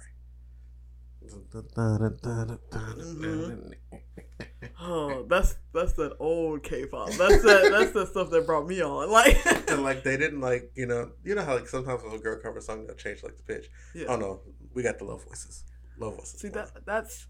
Oh, 4.80 5.26
that's 5.30 5.56
that's 5.74 5.94
that 5.94 6.18
old 6.20 6.64
K-pop. 6.64 7.10
That's 7.12 7.42
that. 7.44 7.70
That's 7.72 7.92
the 7.92 8.06
stuff 8.06 8.30
that 8.32 8.46
brought 8.46 8.68
me 8.68 8.82
on. 8.82 9.10
Like, 9.10 9.38
and 9.70 9.84
like 9.84 10.04
they 10.04 10.18
didn't 10.18 10.42
like 10.42 10.72
you 10.76 10.86
know 10.86 11.12
you 11.24 11.36
know 11.36 11.44
how 11.44 11.56
like 11.56 11.68
sometimes 11.68 12.04
when 12.04 12.14
a 12.14 12.18
girl 12.18 12.40
covers 12.42 12.64
a 12.64 12.68
song 12.68 12.86
they'll 12.86 12.96
change 12.96 13.24
like 13.24 13.38
the 13.38 13.44
pitch. 13.44 13.70
yeah. 13.96 14.08
Oh 14.10 14.16
no, 14.18 14.42
we 14.74 14.84
got 14.84 14.98
the 14.98 15.06
low 15.06 15.18
voices. 15.18 15.64
Low 15.98 16.12
voices. 16.12 16.42
See 16.42 16.50
that 16.50 16.86
that's 16.86 17.28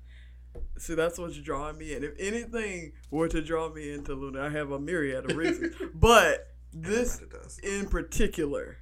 see 0.78 0.96
that's 0.96 1.20
what's 1.20 1.38
drawing 1.38 1.78
me 1.78 1.94
in. 1.94 2.04
If 2.04 2.14
anything 2.18 2.94
were 3.12 3.28
to 3.28 3.42
draw 3.42 3.70
me 3.70 3.92
into 3.92 4.14
LOONA, 4.16 4.42
I 4.42 4.50
have 4.50 4.72
a 4.72 4.80
myriad 4.80 5.30
of 5.30 5.38
reasons. 5.38 5.76
but 5.94 6.48
This 6.72 7.22
in 7.62 7.88
particular, 7.88 8.78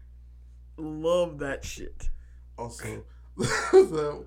love 0.77 1.39
that 1.39 1.65
shit. 1.65 2.09
Also, 2.57 3.03
the 3.37 4.25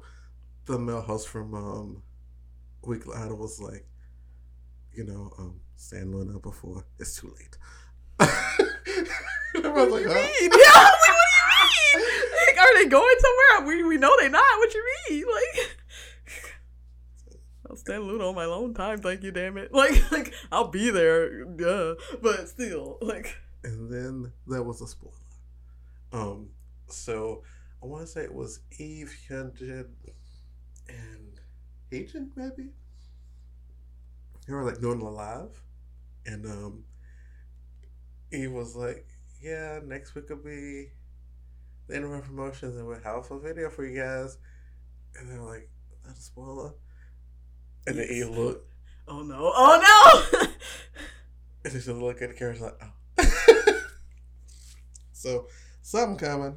the 0.66 0.78
male 0.78 1.00
host 1.00 1.28
from 1.28 1.54
um, 1.54 2.02
Weekly 2.82 3.14
Idol 3.16 3.38
was 3.38 3.60
like, 3.60 3.86
you 4.92 5.04
know, 5.04 5.32
um, 5.38 5.60
Stan 5.76 6.12
LOONA 6.12 6.38
before 6.38 6.86
it's 6.98 7.20
too 7.20 7.28
late. 7.28 7.58
I 8.20 9.68
was 9.68 9.90
like, 9.90 10.06
huh? 10.06 10.28
Yeah, 10.40 10.48
like, 10.48 11.08
what 11.08 11.28
do 11.32 11.98
you 11.98 11.98
mean? 11.98 12.10
Like, 12.46 12.58
are 12.64 12.74
they 12.78 12.88
going 12.88 13.16
somewhere? 13.18 13.68
We 13.68 13.84
we 13.84 13.96
know 13.98 14.14
they're 14.18 14.30
not. 14.30 14.58
What 14.58 14.74
you 14.74 14.84
mean? 15.10 15.24
Like. 15.26 15.76
I'll 17.70 17.76
stand 17.76 18.04
LOONA 18.04 18.28
on 18.28 18.34
my 18.34 18.44
own 18.44 18.74
time, 18.74 19.00
thank 19.00 19.22
you, 19.22 19.32
damn 19.32 19.56
it. 19.56 19.72
Like, 19.72 20.12
like 20.12 20.32
I'll 20.52 20.68
be 20.68 20.90
there, 20.90 21.44
duh. 21.44 21.94
But 22.22 22.48
still, 22.48 22.98
like. 23.00 23.36
And 23.64 23.90
then 23.90 24.32
there 24.46 24.62
was 24.62 24.80
a 24.82 24.86
spoiler. 24.86 25.14
Um, 26.12 26.50
so 26.88 27.42
I 27.82 27.86
want 27.86 28.02
to 28.02 28.06
say 28.06 28.22
it 28.22 28.34
was 28.34 28.60
Yves, 28.78 29.14
Hyunjin, 29.28 29.88
and 30.88 31.40
Heejin, 31.90 32.30
maybe. 32.36 32.70
They 34.46 34.52
were 34.52 34.64
like 34.64 34.80
doing 34.80 35.00
it 35.00 35.04
live, 35.04 35.62
and 36.26 36.44
um, 36.46 36.84
Yves 38.30 38.52
was 38.52 38.76
like, 38.76 39.06
"Yeah, 39.40 39.80
next 39.84 40.14
week 40.14 40.28
will 40.28 40.36
be 40.36 40.90
the 41.86 41.96
end 41.96 42.04
of 42.04 42.10
our 42.12 42.20
promotions, 42.20 42.76
and 42.76 42.86
we'll 42.86 43.00
have 43.00 43.30
a 43.30 43.38
video 43.38 43.70
for 43.70 43.86
you 43.86 43.98
guys." 44.00 44.36
And 45.16 45.30
they're 45.30 45.40
like, 45.40 45.70
"That's 46.04 46.20
a 46.20 46.22
spoiler." 46.22 46.74
And 47.86 47.96
yes. 47.96 48.08
then 48.08 48.16
Yves 48.16 48.36
looked. 48.36 48.70
Oh 49.06 49.20
no! 49.20 49.52
Oh 49.54 50.30
no! 50.32 50.48
and 51.64 51.70
she 51.70 51.78
just 51.78 51.88
look 51.88 52.22
at 52.22 52.30
the 52.30 52.34
camera 52.34 52.56
like, 52.58 52.82
"Oh." 52.82 53.80
so 55.12 55.46
something 55.82 56.16
coming. 56.16 56.56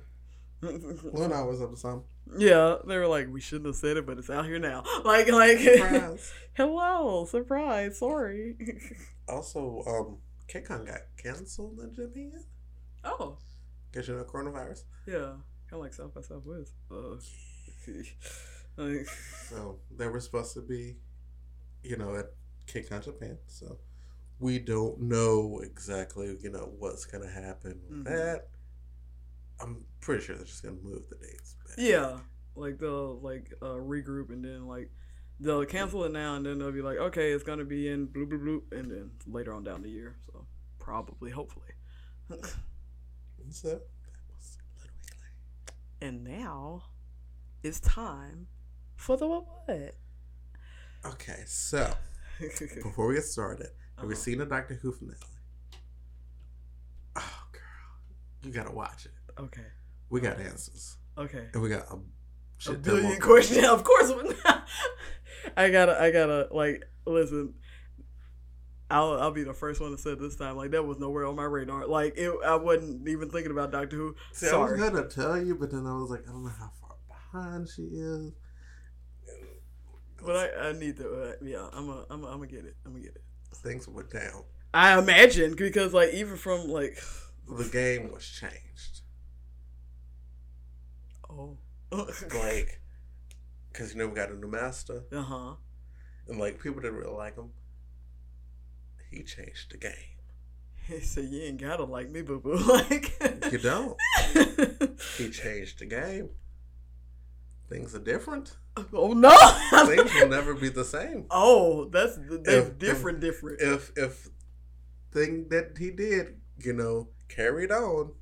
LOONA 0.62 1.46
was 1.46 1.62
up 1.62 1.72
to 1.72 1.78
something. 1.78 2.08
Yeah, 2.38 2.78
they 2.86 2.98
were 2.98 3.08
like, 3.08 3.32
we 3.32 3.40
shouldn't 3.40 3.68
have 3.68 3.76
said 3.76 3.98
it, 3.98 4.06
but 4.06 4.18
it's 4.18 4.30
out 4.30 4.46
here 4.46 4.60
now. 4.60 4.84
Like, 5.04 5.32
like, 5.32 5.60
surprise. 5.60 6.34
hello, 6.54 7.26
surprise. 7.26 8.00
Sorry. 8.00 8.56
also, 9.30 9.84
um, 9.88 10.18
KCON 10.48 10.86
got 10.86 11.02
canceled 11.22 11.80
in 11.80 11.94
Japan. 11.94 12.44
Oh, 13.04 13.38
because 13.92 14.08
you 14.08 14.16
know 14.16 14.24
coronavirus. 14.24 14.84
Yeah, 15.06 15.36
kind 15.70 15.74
of 15.74 15.80
like 15.80 15.94
South 15.94 16.14
by 16.14 16.22
Southwest. 16.22 16.74
Uh, 16.92 17.16
like, 18.76 19.08
so 19.50 19.80
they 19.96 20.08
were 20.08 20.20
supposed 20.20 20.54
to 20.56 20.62
be, 20.62 20.98
you 21.84 21.98
know, 21.98 22.16
at 22.16 22.32
KCON 22.68 23.04
Japan. 23.04 23.38
So 23.48 23.78
we 24.40 24.60
don't 24.60 25.00
know 25.02 25.62
exactly, 25.64 26.38
you 26.42 26.52
know, 26.52 26.74
what's 26.78 27.06
gonna 27.06 27.30
happen 27.30 27.80
with 27.90 28.06
mm-hmm. 28.06 28.14
that. 28.14 28.48
I'm 29.62 29.86
pretty 30.02 30.24
sure 30.24 30.36
they're 30.36 30.46
just 30.46 30.64
gonna 30.64 30.78
move 30.82 31.04
the 31.10 31.16
dates. 31.16 31.56
Back. 31.68 31.76
Yeah, 31.78 32.18
like 32.56 32.80
they'll 32.80 33.20
like 33.22 33.52
uh, 33.62 33.76
regroup 33.76 34.30
and 34.30 34.44
then 34.44 34.68
like 34.68 34.92
they'll 35.40 35.66
cancel 35.66 36.04
it 36.04 36.12
now 36.12 36.36
and 36.36 36.46
then 36.46 36.60
they'll 36.60 36.72
be 36.72 36.82
like, 36.82 36.98
okay, 36.98 37.32
it's 37.32 37.44
gonna 37.44 37.66
be 37.66 37.90
in 37.90 38.06
blue 38.06 38.26
blue 38.26 38.40
blue, 38.40 38.64
and 38.72 38.92
then 38.92 39.12
later 39.26 39.54
on 39.54 39.64
down 39.64 39.82
the 39.82 39.90
year. 39.90 40.16
So 40.32 40.46
probably, 40.80 41.32
hopefully. 41.32 41.68
so 43.50 43.80
and 46.02 46.24
now 46.24 46.84
it's 47.64 47.80
time 47.80 48.48
for 48.96 49.18
the 49.18 49.28
what? 49.28 49.46
what? 49.66 49.96
Okay, 51.06 51.44
so 51.46 51.94
before 52.84 53.08
we 53.08 53.16
get 53.16 53.24
started, 53.24 53.68
have 53.68 54.00
uh-huh. 54.00 54.08
we 54.08 54.16
seen 54.16 54.40
the 54.40 54.46
Doctor 54.46 54.76
Who 54.76 54.92
finale? 54.92 55.18
Oh, 57.16 57.44
girl, 57.52 58.44
you 58.44 58.52
gotta 58.52 58.72
watch 58.72 59.06
it. 59.06 59.12
Okay. 59.40 59.66
We 60.10 60.22
got 60.22 60.40
answers. 60.40 60.98
Okay. 61.18 61.48
And 61.54 61.62
we 61.62 61.70
got 61.70 61.86
a, 61.90 62.72
a 62.72 62.74
billion 62.76 63.20
questions. 63.20 63.66
of 63.68 63.84
course. 63.84 64.12
I 65.56 65.70
gotta, 65.70 66.00
I 66.00 66.12
gotta, 66.12 66.48
like, 66.52 66.84
listen. 67.06 67.54
I'll, 68.90 69.20
I'll 69.20 69.32
be 69.32 69.44
the 69.44 69.54
first 69.54 69.82
one 69.82 69.92
to 69.92 69.98
say 69.98 70.16
this 70.16 70.38
time. 70.38 70.56
Like 70.56 70.72
that 70.72 70.84
was 70.84 70.98
nowhere 70.98 71.26
on 71.26 71.36
my 71.36 71.44
radar. 71.44 71.86
Like 71.88 72.14
it, 72.16 72.32
I 72.46 72.56
wasn't 72.56 73.08
even 73.08 73.30
thinking 73.30 73.52
about 73.52 73.72
Doctor 73.72 73.98
Who. 73.98 74.16
See, 74.32 74.48
Sorry. 74.48 74.80
I 74.80 74.82
was 74.82 74.90
gonna 74.92 75.10
tell 75.10 75.44
you, 75.44 75.56
but 75.56 75.72
then 75.72 75.86
I 75.86 75.94
was 75.94 76.10
like, 76.10 76.22
I 76.26 76.32
don't 76.32 76.44
know 76.44 76.54
how 76.58 76.72
far 76.80 76.96
behind 77.10 77.68
she 77.68 77.82
is. 77.82 78.32
But 80.26 80.36
I, 80.36 80.70
I 80.70 80.72
need 80.72 80.98
to. 80.98 81.10
Uh, 81.10 81.34
yeah, 81.42 81.68
I'm 81.74 81.90
a, 81.90 82.06
I'm 82.10 82.24
a, 82.24 82.28
I'm 82.28 82.38
gonna 82.38 82.48
get 82.48 82.66
it. 82.66 82.76
I'm 82.86 82.94
gonna 82.94 83.04
get 83.04 83.16
it. 83.16 83.22
Things 83.58 83.88
went 83.88 84.10
down. 84.10 84.44
I 84.74 84.98
imagine 84.98 85.56
because 85.56 85.94
like 85.94 86.14
even 86.14 86.38
from 86.38 86.68
like 86.68 86.98
the 87.48 87.66
game 87.66 88.12
was 88.12 88.26
changed. 88.26 88.97
Oh. 91.38 91.58
like, 91.92 92.82
because 93.72 93.94
you 93.94 94.00
know 94.00 94.08
we 94.08 94.16
got 94.16 94.32
a 94.32 94.36
new 94.36 94.48
master. 94.48 95.04
Uh 95.12 95.22
huh. 95.22 95.54
And 96.28 96.40
like 96.40 96.62
people 96.62 96.82
didn't 96.82 96.98
really 96.98 97.14
like 97.14 97.36
him. 97.36 97.52
He 99.12 99.24
changed 99.24 99.72
the 99.72 99.78
game. 99.78 99.94
He 100.88 101.00
said, 101.00 101.26
"You 101.26 101.44
ain't 101.44 101.62
gotta 101.62 101.84
like 101.84 102.10
me, 102.10 102.22
boo 102.22 102.40
boo." 102.40 102.58
Like 102.68 103.14
you 103.52 103.58
don't. 103.60 103.98
he 105.18 105.30
changed 105.30 105.80
the 105.80 105.86
game. 105.86 106.30
Things 107.70 107.94
are 107.94 108.00
different. 108.00 108.56
Oh 108.94 109.14
no! 109.14 109.36
Things 109.86 110.14
will 110.14 110.30
never 110.30 110.54
be 110.54 110.70
the 110.70 110.86
same. 110.86 111.26
Oh, 111.30 111.86
that's 111.86 112.18
that's 112.18 112.50
if, 112.50 112.80
different. 112.80 113.24
If, 113.24 113.36
different. 113.36 113.62
If 113.62 113.92
if 113.98 114.30
thing 115.12 115.48
that 115.50 115.78
he 115.78 115.92
did, 115.92 116.40
you 116.60 116.74
know, 116.74 117.10
carried 117.28 117.72
on. 117.72 118.14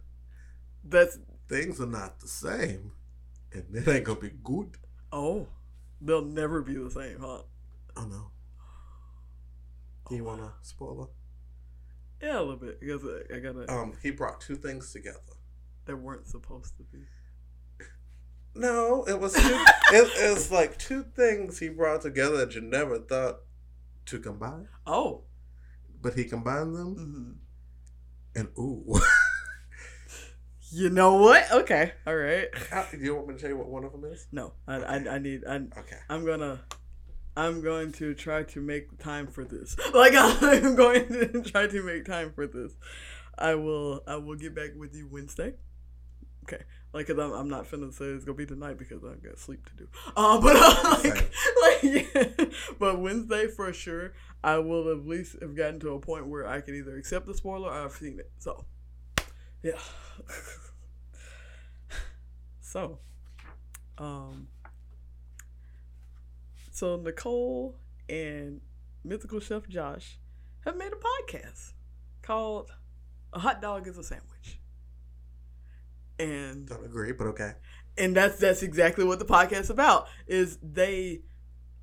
That's 0.84 1.18
things 1.48 1.80
are 1.80 1.88
not 1.88 2.20
the 2.20 2.28
same 2.28 2.92
and 3.56 3.76
it 3.76 3.88
ain't 3.88 4.04
gonna 4.04 4.20
be 4.20 4.32
good. 4.44 4.78
Oh, 5.12 5.48
they'll 6.02 6.26
never 6.26 6.62
be 6.62 6.76
the 6.76 6.92
same, 6.92 7.20
huh? 7.20 7.42
Oh 7.96 8.06
no. 8.06 8.32
Do 10.10 10.16
you 10.16 10.24
oh, 10.24 10.28
wanna 10.28 10.54
spoiler? 10.62 11.08
Yeah, 12.22 12.40
a 12.40 12.42
little 12.42 12.58
bit 12.58 12.80
because 12.80 13.04
I, 13.34 13.40
gotta. 13.40 13.72
Um, 13.72 13.94
he 14.02 14.12
brought 14.12 14.42
two 14.42 14.56
things 14.56 14.92
together 14.92 15.20
that 15.86 15.96
weren't 15.96 16.28
supposed 16.28 16.78
to 16.78 16.84
be. 16.84 17.04
No, 18.56 19.04
it 19.04 19.20
was 19.20 19.34
two, 19.34 19.42
it, 19.92 20.12
it 20.18 20.34
was 20.34 20.52
like 20.52 20.78
two 20.78 21.04
things 21.04 21.60
he 21.60 21.70
brought 21.70 22.02
together 22.02 22.38
that 22.38 22.56
you 22.56 22.62
never 22.62 23.00
thought 23.00 23.40
to 24.06 24.20
combine. 24.20 24.68
Oh, 24.86 25.24
but 26.02 26.14
he 26.14 26.26
combined 26.26 26.76
them, 26.76 26.96
mm-hmm. 26.96 28.40
and 28.40 28.50
ooh. 28.58 29.00
You 30.72 30.90
know 30.90 31.16
what? 31.16 31.52
Okay, 31.52 31.94
all 32.08 32.16
right. 32.16 32.48
How, 32.72 32.86
do 32.90 32.98
you 32.98 33.16
want 33.16 33.28
me 33.28 33.34
to 33.36 33.40
tell 33.40 33.50
you 33.50 33.58
what 33.58 33.68
one 33.68 33.84
of 33.84 33.92
them 33.92 34.04
is? 34.06 34.28
No, 34.32 34.54
I, 34.68 34.76
okay. 34.78 35.10
I, 35.10 35.16
I 35.16 35.20
need. 35.20 35.44
I, 35.48 35.56
okay. 35.56 35.98
I'm 36.10 36.26
gonna. 36.26 36.62
I'm 37.38 37.62
going 37.62 37.92
to 37.94 38.14
try 38.14 38.44
to 38.44 38.62
make 38.62 38.98
time 38.98 39.28
for 39.28 39.44
this. 39.44 39.76
Like 39.94 40.14
I'm 40.18 40.76
going 40.76 41.08
to 41.10 41.42
try 41.46 41.68
to 41.68 41.84
make 41.84 42.06
time 42.06 42.32
for 42.34 42.48
this. 42.48 42.74
I 43.38 43.56
will. 43.56 44.02
I 44.08 44.16
will 44.16 44.36
get 44.36 44.56
back 44.56 44.72
with 44.76 44.96
you 44.96 45.08
Wednesday. 45.12 45.54
Okay. 46.44 46.64
Like, 46.94 47.08
cause 47.08 47.20
I'm, 47.20 47.34
I'm 47.34 47.50
not 47.50 47.70
finna 47.70 47.94
say 47.94 48.06
it's 48.06 48.24
gonna 48.24 48.38
be 48.38 48.46
tonight 48.46 48.78
because 48.78 49.04
I've 49.04 49.22
got 49.22 49.38
sleep 49.38 49.68
to 49.70 49.76
do. 49.76 49.88
Uh, 50.16 50.40
but 50.40 50.56
uh, 50.56 51.00
like, 51.04 51.32
like, 51.62 51.84
yeah. 51.84 52.46
but 52.80 53.00
Wednesday 53.00 53.48
for 53.48 53.74
sure, 53.74 54.14
I 54.44 54.60
will 54.60 54.90
at 54.90 55.06
least 55.06 55.36
have 55.42 55.56
gotten 55.56 55.80
to 55.82 55.90
a 55.94 56.00
point 56.00 56.28
where 56.28 56.48
I 56.48 56.62
can 56.62 56.76
either 56.76 56.96
accept 56.96 57.26
the 57.26 57.34
spoiler 57.34 57.70
or 57.70 57.74
I've 57.74 57.92
seen 57.92 58.20
it. 58.20 58.32
So, 58.40 58.64
yeah. 59.66 59.80
so, 62.62 63.00
um, 63.98 64.48
so 66.72 66.98
Nicole 66.98 67.76
and 68.08 68.62
mythical 69.04 69.40
chef 69.40 69.68
Josh 69.68 70.20
have 70.66 70.78
made 70.78 70.92
a 70.92 71.32
podcast 71.32 71.74
called 72.22 72.70
"A 73.34 73.40
Hot 73.40 73.60
Dog 73.62 73.88
Is 73.88 73.98
a 73.98 74.04
Sandwich." 74.04 74.60
And 76.20 76.68
don't 76.68 76.86
agree, 76.86 77.12
but 77.12 77.28
okay. 77.28 77.54
And 77.98 78.16
that's 78.16 78.38
that's 78.38 78.62
exactly 78.62 79.04
what 79.04 79.18
the 79.18 79.26
podcast 79.26 79.72
about. 79.72 80.08
Is 80.28 80.60
they 80.62 81.22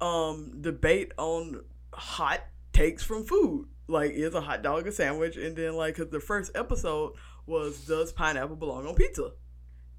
um 0.01 0.61
debate 0.61 1.13
on 1.19 1.63
hot 1.93 2.43
takes 2.73 3.03
from 3.03 3.25
food. 3.25 3.67
Like, 3.89 4.13
is 4.13 4.35
a 4.35 4.41
hot 4.41 4.63
dog 4.63 4.87
a 4.87 4.93
sandwich? 4.93 5.37
And 5.37 5.57
then 5.57 5.75
like, 5.75 5.97
cause 5.97 6.09
the 6.11 6.21
first 6.21 6.53
episode 6.55 7.15
was 7.47 7.87
does 7.87 8.13
pineapple 8.13 8.57
belong 8.57 8.87
on 8.87 8.95
pizza? 8.95 9.33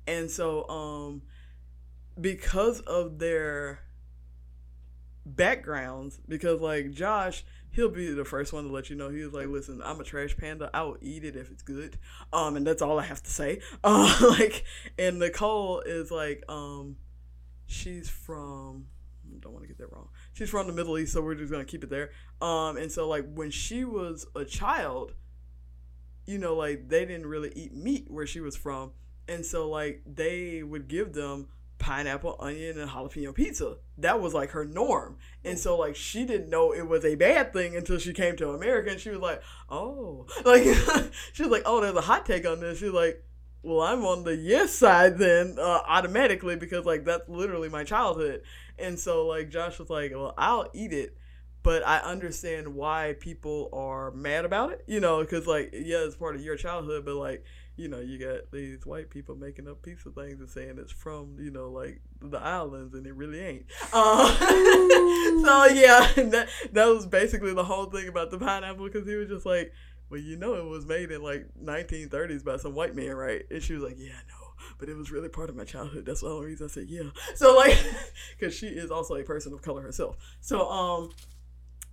And 0.08 0.30
so 0.30 0.68
um 0.70 1.22
because 2.20 2.80
of 2.82 3.20
their 3.20 3.80
backgrounds, 5.26 6.20
because 6.28 6.62
like 6.62 6.92
Josh, 6.92 7.44
he'll 7.72 7.90
be 7.90 8.12
the 8.14 8.26
first 8.26 8.54
one 8.54 8.66
to 8.66 8.72
let 8.72 8.90
you 8.90 8.96
know. 8.96 9.10
He 9.10 9.24
was 9.24 9.34
like, 9.34 9.48
"Listen, 9.48 9.82
I'm 9.84 10.00
a 10.00 10.04
trash 10.04 10.36
panda. 10.38 10.70
I 10.74 10.84
will 10.84 10.98
eat 11.02 11.24
it 11.24 11.36
if 11.36 11.52
it's 11.52 11.64
good." 11.64 11.98
Um, 12.32 12.56
and 12.56 12.66
that's 12.66 12.82
all 12.82 13.00
I 13.00 13.04
have 13.04 13.24
to 13.24 13.32
say. 13.32 13.62
Uh, 13.84 14.36
like, 14.40 14.64
and 14.98 15.20
Nicole 15.20 15.82
is 15.82 16.12
like, 16.12 16.44
um, 16.48 16.98
she's 17.66 18.10
from. 18.10 18.88
I 19.26 19.40
don't 19.40 19.54
want 19.54 19.64
to 19.64 19.68
get 19.68 19.78
that 19.80 19.92
wrong. 19.92 20.10
She's 20.34 20.50
from 20.50 20.68
the 20.68 20.74
Middle 20.74 20.98
East, 20.98 21.14
so 21.14 21.22
we're 21.22 21.36
just 21.36 21.52
gonna 21.52 21.66
keep 21.66 21.84
it 21.84 21.90
there. 21.90 22.12
Um, 22.42 22.78
and 22.78 22.92
so 22.92 23.08
like 23.08 23.26
when 23.34 23.52
she 23.52 23.84
was 23.84 24.28
a 24.36 24.46
child, 24.46 25.14
you 26.26 26.38
know, 26.38 26.56
like 26.56 26.90
they 26.90 27.06
didn't 27.06 27.28
really 27.28 27.52
eat 27.56 27.74
meat 27.74 28.06
where 28.10 28.28
she 28.28 28.40
was 28.40 28.56
from. 28.56 28.92
And 29.28 29.46
so 29.46 29.70
like 29.70 30.02
they 30.06 30.64
would 30.64 30.88
give 30.88 31.14
them 31.14 31.48
pineapple, 31.80 32.38
onion, 32.40 32.80
and 32.80 32.90
jalapeno 32.90 33.34
pizza. 33.34 33.76
That 33.98 34.22
was 34.22 34.34
like 34.34 34.52
her 34.52 34.66
norm. 34.66 35.18
And 35.44 35.60
so 35.60 35.78
like 35.78 35.96
she 35.96 36.26
didn't 36.26 36.50
know 36.50 36.74
it 36.74 36.88
was 36.88 37.04
a 37.06 37.16
bad 37.16 37.54
thing 37.54 37.76
until 37.76 38.00
she 38.00 38.14
came 38.14 38.36
to 38.38 38.52
America 38.52 38.92
and 38.92 39.00
she 39.00 39.10
was 39.10 39.20
like, 39.20 39.42
Oh 39.70 40.26
like 40.46 40.64
she 41.34 41.44
was 41.44 41.52
like, 41.52 41.64
Oh, 41.66 41.82
there's 41.82 41.96
a 41.96 42.02
hot 42.02 42.26
take 42.26 42.48
on 42.48 42.60
this. 42.60 42.80
She's 42.80 42.92
like, 42.92 43.24
Well, 43.62 43.82
I'm 43.82 44.06
on 44.06 44.24
the 44.24 44.36
yes 44.36 44.74
side 44.74 45.18
then, 45.18 45.58
uh, 45.60 45.82
automatically 45.88 46.56
because 46.56 46.86
like 46.86 47.06
that's 47.06 47.28
literally 47.28 47.70
my 47.70 47.84
childhood. 47.84 48.44
And 48.80 48.98
so 48.98 49.28
like 49.28 49.50
Josh 49.50 49.80
was 49.80 49.90
like, 49.90 50.12
Well, 50.12 50.34
I'll 50.38 50.70
eat 50.74 50.94
it 50.94 51.18
but 51.64 51.86
I 51.88 52.00
understand 52.00 52.76
why 52.76 53.16
people 53.20 53.70
are 53.72 54.12
mad 54.12 54.44
about 54.44 54.74
it, 54.74 54.84
you 54.86 55.00
know, 55.00 55.22
because 55.22 55.48
like 55.48 55.72
yeah, 55.74 56.00
it's 56.00 56.16
part 56.16 56.36
of 56.36 56.42
your 56.42 56.58
childhood, 56.58 57.06
but 57.06 57.16
like 57.16 57.44
you 57.76 57.88
know, 57.88 58.00
you 58.00 58.20
got 58.20 58.52
these 58.52 58.86
white 58.86 59.10
people 59.10 59.36
making 59.36 59.68
up 59.68 59.82
pizza 59.82 60.12
things 60.12 60.40
and 60.40 60.50
saying 60.50 60.78
it's 60.78 60.92
from 60.92 61.38
you 61.40 61.50
know 61.50 61.72
like 61.72 62.02
the 62.22 62.38
islands, 62.38 62.94
and 62.94 63.08
it 63.08 63.16
really 63.16 63.40
ain't. 63.40 63.66
Uh, 63.94 64.36
so 65.44 65.66
yeah, 65.66 66.12
that 66.30 66.50
that 66.74 66.86
was 66.86 67.06
basically 67.06 67.54
the 67.54 67.64
whole 67.64 67.86
thing 67.86 68.08
about 68.08 68.30
the 68.30 68.38
pineapple 68.38 68.86
because 68.86 69.08
he 69.08 69.16
was 69.16 69.30
just 69.30 69.46
like, 69.46 69.72
well, 70.10 70.20
you 70.20 70.36
know, 70.36 70.56
it 70.56 70.66
was 70.66 70.86
made 70.86 71.12
in 71.12 71.24
like 71.24 71.48
1930s 71.64 72.44
by 72.44 72.58
some 72.58 72.76
white 72.76 72.96
man, 72.96 73.16
right? 73.16 73.44
And 73.50 73.64
she 73.64 73.74
was 73.74 73.84
like, 73.84 73.98
yeah, 73.98 74.20
no 74.30 74.44
but 74.80 74.90
it 74.90 74.96
was 74.96 75.12
really 75.12 75.30
part 75.30 75.50
of 75.50 75.56
my 75.56 75.64
childhood. 75.64 76.06
That's 76.06 76.22
the 76.22 76.28
only 76.28 76.48
reason 76.48 76.68
I 76.68 76.70
said 76.70 76.88
yeah. 76.88 77.10
So 77.36 77.56
like, 77.56 77.78
because 78.38 78.56
she 78.56 78.68
is 78.68 78.92
also 78.92 79.16
a 79.16 79.24
person 79.24 79.54
of 79.54 79.62
color 79.62 79.82
herself. 79.82 80.18
So 80.42 80.70
um, 80.70 81.10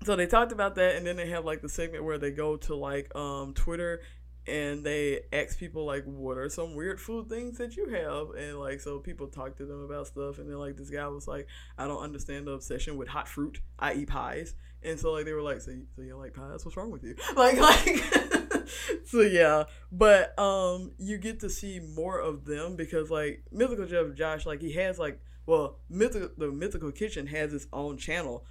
so 0.04 0.16
they 0.16 0.26
talked 0.26 0.52
about 0.52 0.74
that 0.76 0.96
and 0.96 1.06
then 1.06 1.16
they 1.16 1.28
have 1.28 1.44
like 1.44 1.60
the 1.62 1.68
segment 1.68 2.04
where 2.04 2.18
they 2.18 2.30
go 2.30 2.56
to 2.56 2.74
like 2.74 3.14
um 3.14 3.52
twitter 3.54 4.00
and 4.46 4.84
they 4.84 5.20
ask 5.32 5.58
people 5.58 5.84
like 5.84 6.04
what 6.04 6.38
are 6.38 6.48
some 6.48 6.74
weird 6.74 7.00
food 7.00 7.28
things 7.28 7.58
that 7.58 7.76
you 7.76 7.86
have? 7.88 8.30
And 8.30 8.58
like 8.58 8.80
so 8.80 8.98
people 8.98 9.26
talk 9.28 9.56
to 9.56 9.66
them 9.66 9.82
about 9.82 10.06
stuff 10.06 10.38
and 10.38 10.48
then 10.48 10.58
like 10.58 10.76
this 10.76 10.90
guy 10.90 11.06
was 11.08 11.28
like 11.28 11.46
i 11.78 11.86
don't 11.86 12.02
understand 12.02 12.46
the 12.46 12.52
obsession 12.52 12.96
with 12.96 13.08
hot 13.08 13.28
fruit. 13.28 13.60
I 13.78 13.94
eat 13.94 14.08
pies. 14.08 14.54
And 14.82 14.98
so 14.98 15.12
like 15.12 15.26
they 15.26 15.32
were 15.32 15.42
like 15.42 15.60
so 15.60 15.72
you, 15.72 15.86
so 15.94 16.02
you 16.02 16.16
like 16.16 16.34
pies? 16.34 16.64
What's 16.64 16.76
wrong 16.76 16.90
with 16.90 17.04
you? 17.04 17.14
Like 17.36 17.58
like 17.58 18.68
so 19.04 19.20
yeah. 19.20 19.64
But 19.92 20.38
um 20.38 20.92
you 20.98 21.18
get 21.18 21.40
to 21.40 21.50
see 21.50 21.80
more 21.80 22.18
of 22.18 22.44
them 22.44 22.76
because 22.76 23.10
like 23.10 23.44
mythical 23.52 23.86
chef 23.86 24.14
josh 24.14 24.46
like 24.46 24.60
he 24.60 24.72
has 24.72 24.98
like 24.98 25.20
well 25.46 25.78
mythical 25.88 26.30
the 26.36 26.50
mythical 26.50 26.92
kitchen 26.92 27.26
has 27.26 27.52
its 27.52 27.66
own 27.72 27.98
channel 27.98 28.44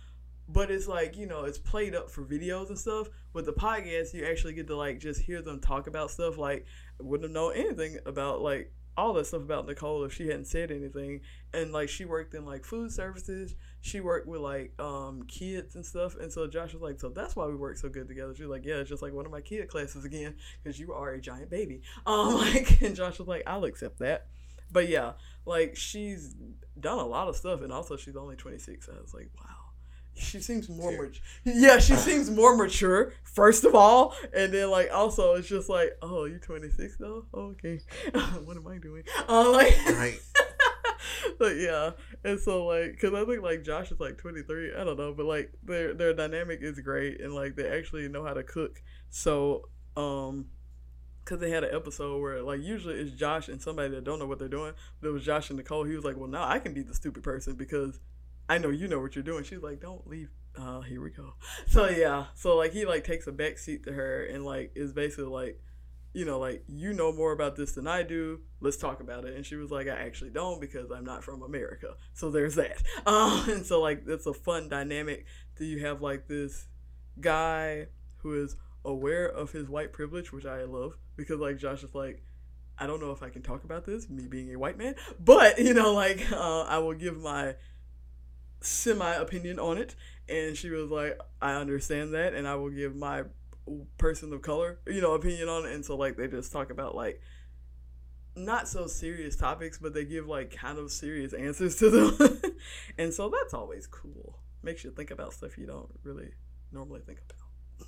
but 0.52 0.72
it's 0.72 0.88
like 0.88 1.16
you 1.16 1.28
know 1.28 1.44
it's 1.44 1.60
played 1.60 1.96
up 1.96 2.10
for 2.10 2.24
videos 2.24 2.70
and 2.70 2.78
stuff. 2.78 3.08
With 3.34 3.46
the 3.46 3.54
podcast 3.54 4.14
you 4.14 4.26
actually 4.26 4.54
get 4.54 4.68
to 4.68 4.76
like 4.76 5.00
just 5.00 5.22
hear 5.22 5.42
them 5.42 5.60
talk 5.62 5.88
about 5.88 6.12
stuff 6.12 6.38
like 6.38 6.66
wouldn't 7.00 7.30
have 7.30 7.34
known 7.34 7.54
anything 7.56 7.98
about 8.06 8.42
like 8.42 8.74
all 8.98 9.14
that 9.14 9.26
stuff 9.26 9.42
about 9.42 9.66
nicole 9.66 10.04
if 10.04 10.14
she 10.14 10.28
hadn't 10.28 10.46
said 10.46 10.72
anything. 10.72 11.22
And 11.54 11.72
like 11.72 11.88
she 11.88 12.04
worked 12.06 12.34
in 12.34 12.46
like 12.46 12.66
food 12.66 12.92
services. 12.92 13.56
She 13.82 14.02
worked 14.02 14.28
with 14.28 14.42
like 14.42 14.74
um 14.80 15.24
kids 15.28 15.76
and 15.76 15.86
stuff. 15.86 16.18
And 16.18 16.34
so 16.34 16.48
josh 16.48 16.74
was 16.74 16.82
like 16.82 17.00
so 17.00 17.10
that's 17.10 17.36
why 17.36 17.46
we 17.46 17.56
work 17.56 17.78
so 17.78 17.88
good 17.88 18.08
together. 18.08 18.34
She's 18.36 18.48
like 18.48 18.66
yeah 18.66 18.76
it's 18.76 18.90
just 18.90 19.04
like 19.04 19.14
one 19.14 19.28
of 19.28 19.32
my 19.32 19.42
kid 19.42 19.68
classes 19.68 20.04
again 20.04 20.36
because 20.64 20.80
you 20.80 20.94
are 20.94 21.12
a 21.12 21.22
giant 21.22 21.52
baby. 21.52 21.82
Um 22.08 22.36
like 22.36 22.82
and 22.82 22.96
josh 22.96 23.20
was 23.20 23.28
like 23.28 23.44
i'll 23.46 23.66
accept 23.66 24.00
that. 24.00 24.28
But 24.72 24.90
yeah 24.90 25.14
like 25.46 25.76
she's 25.76 26.36
done 26.80 26.98
a 26.98 27.06
lot 27.06 27.28
of 27.28 27.36
stuff 27.36 27.62
and 27.62 27.72
also 27.72 27.98
she's 27.98 28.16
only 28.16 28.36
26 28.36 28.88
i 28.88 29.02
was 29.02 29.14
like 29.14 29.30
wow 29.38 29.59
she 30.20 30.40
seems 30.40 30.70
more 30.70 30.92
mature. 30.92 31.22
Yeah, 31.44 31.80
she 31.80 31.96
seems 31.96 32.30
more 32.30 32.56
mature. 32.56 33.14
First 33.24 33.64
of 33.64 33.76
all, 33.76 34.16
and 34.34 34.54
then 34.54 34.70
like 34.70 34.90
also 34.94 35.34
it's 35.36 35.48
just 35.48 35.70
like, 35.70 35.98
oh, 36.02 36.26
you're 36.26 36.40
26 36.40 36.98
though? 36.98 37.26
Oh, 37.34 37.56
okay, 37.58 37.80
what 38.44 38.58
am 38.58 38.68
I 38.68 38.78
doing? 38.78 39.04
Uh, 39.28 39.52
like, 39.52 39.76
right. 39.88 40.20
but 41.40 41.58
yeah, 41.58 41.92
and 42.24 42.40
so 42.40 42.66
like, 42.66 43.00
cause 43.00 43.14
I 43.14 43.26
think 43.26 43.42
like 43.42 43.64
Josh 43.64 43.92
is 43.92 44.00
like 44.00 44.18
23. 44.18 44.76
I 44.76 44.84
don't 44.84 44.98
know, 44.98 45.14
but 45.14 45.26
like 45.26 45.52
their 45.64 45.94
their 45.94 46.14
dynamic 46.14 46.60
is 46.62 46.80
great, 46.80 47.22
and 47.22 47.34
like 47.34 47.56
they 47.56 47.70
actually 47.70 48.08
know 48.08 48.24
how 48.24 48.34
to 48.34 48.44
cook. 48.44 48.82
So 49.10 49.70
um, 49.96 50.46
because 51.30 51.40
they 51.40 51.52
had 51.52 51.64
an 51.64 51.76
episode 51.76 52.20
where 52.20 52.42
like 52.42 52.60
usually 52.62 52.96
it's 52.96 53.12
Josh 53.12 53.50
and 53.50 53.62
somebody 53.62 53.90
that 53.94 54.04
don't 54.04 54.18
know 54.20 54.26
what 54.26 54.40
they're 54.40 54.48
doing. 54.48 54.74
But 55.00 55.10
it 55.10 55.12
was 55.12 55.24
Josh 55.24 55.50
and 55.50 55.58
Nicole. 55.58 55.84
He 55.84 55.96
was 55.96 56.04
like, 56.04 56.18
well, 56.18 56.28
now 56.28 56.48
I 56.48 56.60
can 56.60 56.74
be 56.74 56.82
the 56.82 56.94
stupid 56.94 57.24
person 57.24 57.56
because 57.56 58.00
I 58.50 58.58
know 58.58 58.70
you 58.70 58.88
know 58.88 59.00
what 59.00 59.16
you're 59.16 59.24
doing. 59.24 59.44
She's 59.44 59.62
like, 59.62 59.80
don't 59.80 60.06
leave. 60.08 60.32
Uh, 60.58 60.82
here 60.82 61.02
we 61.02 61.12
go. 61.12 61.34
So 61.68 61.88
yeah, 61.88 62.26
so 62.34 62.58
like 62.58 62.74
he 62.74 62.86
like 62.86 63.04
takes 63.04 63.28
a 63.28 63.32
back 63.32 63.60
seat 63.60 63.84
to 63.84 63.94
her 63.94 64.26
and 64.26 64.44
like 64.44 64.72
is 64.76 64.92
basically 64.92 65.26
like, 65.26 65.62
you 66.14 66.26
know, 66.26 66.40
like 66.40 66.64
you 66.68 66.94
know 66.94 67.14
more 67.14 67.32
about 67.32 67.56
this 67.56 67.74
than 67.74 67.86
I 67.86 68.02
do. 68.02 68.40
Let's 68.60 68.78
talk 68.78 69.02
about 69.02 69.26
it. 69.26 69.36
And 69.36 69.46
she 69.46 69.56
was 69.56 69.70
like, 69.70 69.88
I 69.88 69.92
actually 69.92 70.32
don't 70.32 70.60
because 70.60 70.90
I'm 70.90 71.06
not 71.06 71.24
from 71.24 71.44
America. 71.44 71.94
So 72.14 72.32
there's 72.32 72.56
that. 72.56 72.82
Um, 73.06 73.46
and 73.50 73.66
so 73.66 73.80
like 73.82 74.04
it's 74.08 74.26
a 74.26 74.34
fun 74.34 74.68
dynamic. 74.68 75.26
Do 75.56 75.66
you 75.66 75.86
have 75.86 76.02
like 76.02 76.28
this 76.28 76.68
guy 77.22 77.88
who 78.18 78.44
is 78.44 78.56
aware 78.84 79.28
of 79.28 79.52
his 79.52 79.70
white 79.70 79.94
privilege, 79.94 80.34
which 80.34 80.46
I 80.46 80.64
love 80.64 80.94
because 81.16 81.40
like 81.40 81.58
Josh 81.58 81.84
is 81.84 81.94
like, 81.94 82.24
I 82.80 82.88
don't 82.88 83.02
know 83.02 83.12
if 83.12 83.22
I 83.22 83.30
can 83.30 83.44
talk 83.44 83.64
about 83.64 83.86
this, 83.86 84.10
me 84.10 84.26
being 84.28 84.54
a 84.54 84.58
white 84.58 84.78
man, 84.78 84.96
but 85.20 85.60
you 85.64 85.76
know, 85.76 85.94
like 85.94 86.32
uh, 86.32 86.62
I 86.62 86.80
will 86.80 86.96
give 86.96 87.18
my 87.18 87.56
semi 88.62 89.14
opinion 89.14 89.60
on 89.60 89.78
it, 89.78 89.96
and 90.28 90.56
she 90.56 90.70
was 90.70 90.90
like, 90.90 91.20
"I 91.42 91.54
understand 91.54 92.14
that, 92.14 92.34
and 92.34 92.48
I 92.48 92.56
will 92.56 92.70
give 92.70 92.96
my 92.96 93.24
person 93.98 94.34
of 94.34 94.42
color, 94.42 94.80
you 94.88 95.02
know, 95.02 95.14
opinion 95.14 95.50
on 95.50 95.66
it." 95.66 95.74
And 95.74 95.86
so 95.86 95.96
like 95.96 96.18
they 96.18 96.28
just 96.28 96.52
talk 96.52 96.70
about 96.70 96.96
like 96.96 97.22
not 98.36 98.68
so 98.68 98.88
serious 98.88 99.36
topics, 99.36 99.78
but 99.78 99.94
they 99.94 100.06
give 100.06 100.28
like 100.28 100.56
kind 100.56 100.78
of 100.78 100.92
serious 100.92 101.34
answers 101.34 101.76
to 101.78 101.90
them, 101.90 102.42
and 102.98 103.14
so 103.14 103.30
that's 103.30 103.54
always 103.54 103.88
cool. 103.88 104.40
Makes 104.62 104.84
you 104.84 104.92
think 104.92 105.12
about 105.12 105.34
stuff 105.34 105.58
you 105.58 105.66
don't 105.66 105.90
really 106.04 106.32
normally 106.72 107.02
think 107.02 107.20
about. 107.20 107.88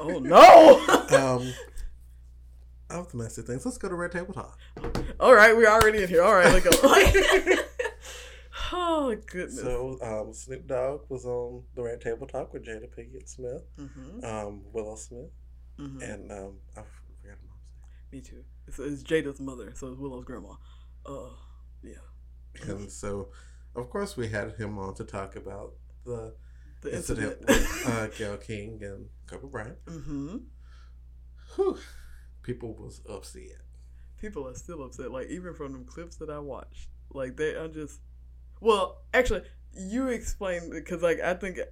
oh 0.00 0.18
no! 0.18 0.80
um, 1.16 1.52
of 2.90 3.10
domestic 3.10 3.46
things. 3.46 3.64
Let's 3.64 3.78
go 3.78 3.88
to 3.88 3.94
Red 3.94 4.12
Table 4.12 4.32
Talk. 4.32 4.58
All 5.20 5.34
right, 5.34 5.56
we're 5.56 5.68
already 5.68 6.02
in 6.02 6.08
here. 6.08 6.22
All 6.22 6.34
right, 6.34 6.46
let's 6.46 6.64
go. 6.64 6.70
oh 8.72 9.16
goodness. 9.26 9.60
So 9.60 9.98
um, 10.02 10.32
Snoop 10.32 10.66
Dogg 10.66 11.02
was 11.08 11.24
on 11.24 11.64
the 11.74 11.82
Red 11.82 12.00
Table 12.00 12.26
Talk 12.26 12.52
with 12.52 12.64
Jada 12.64 12.88
Pinkett 12.88 13.28
Smith, 13.28 13.62
mm-hmm. 13.78 14.24
um, 14.24 14.62
Willow 14.72 14.96
Smith, 14.96 15.30
mm-hmm. 15.78 16.00
and 16.02 16.32
um, 16.32 16.56
I 16.72 16.80
forgot 16.80 17.24
her 17.24 17.38
mom's 17.46 17.68
name. 18.12 18.12
Me 18.12 18.20
too. 18.20 18.44
It's, 18.66 18.78
it's 18.78 19.02
Jada's 19.02 19.40
mother, 19.40 19.72
so 19.74 19.88
it's 19.88 19.98
Willow's 19.98 20.24
grandma. 20.24 20.54
Uh, 21.04 21.30
yeah. 21.82 21.92
And 22.62 22.90
so, 22.90 23.28
of 23.76 23.88
course, 23.90 24.16
we 24.16 24.28
had 24.28 24.54
him 24.56 24.78
on 24.78 24.94
to 24.94 25.04
talk 25.04 25.36
about 25.36 25.74
the, 26.04 26.34
the 26.82 26.94
incident, 26.94 27.36
incident 27.42 27.84
with 27.86 27.86
uh, 27.94 28.06
Gayle 28.08 28.36
King 28.38 28.78
and 28.82 29.06
Kobe 29.26 29.48
Bryant. 29.48 29.84
Mm-hmm. 29.86 30.36
Whew 31.54 31.78
people 32.48 32.72
was 32.72 33.02
upset. 33.08 33.60
People 34.20 34.48
are 34.48 34.54
still 34.54 34.82
upset. 34.82 35.12
Like 35.12 35.28
even 35.28 35.54
from 35.54 35.72
them 35.72 35.84
clips 35.84 36.16
that 36.16 36.30
I 36.30 36.38
watched, 36.38 36.88
like 37.12 37.36
they 37.36 37.54
are 37.54 37.68
just. 37.68 38.00
Well, 38.60 39.02
actually, 39.14 39.42
you 39.72 40.08
explain 40.08 40.70
because 40.70 41.02
like 41.02 41.20
I 41.20 41.34
think. 41.34 41.58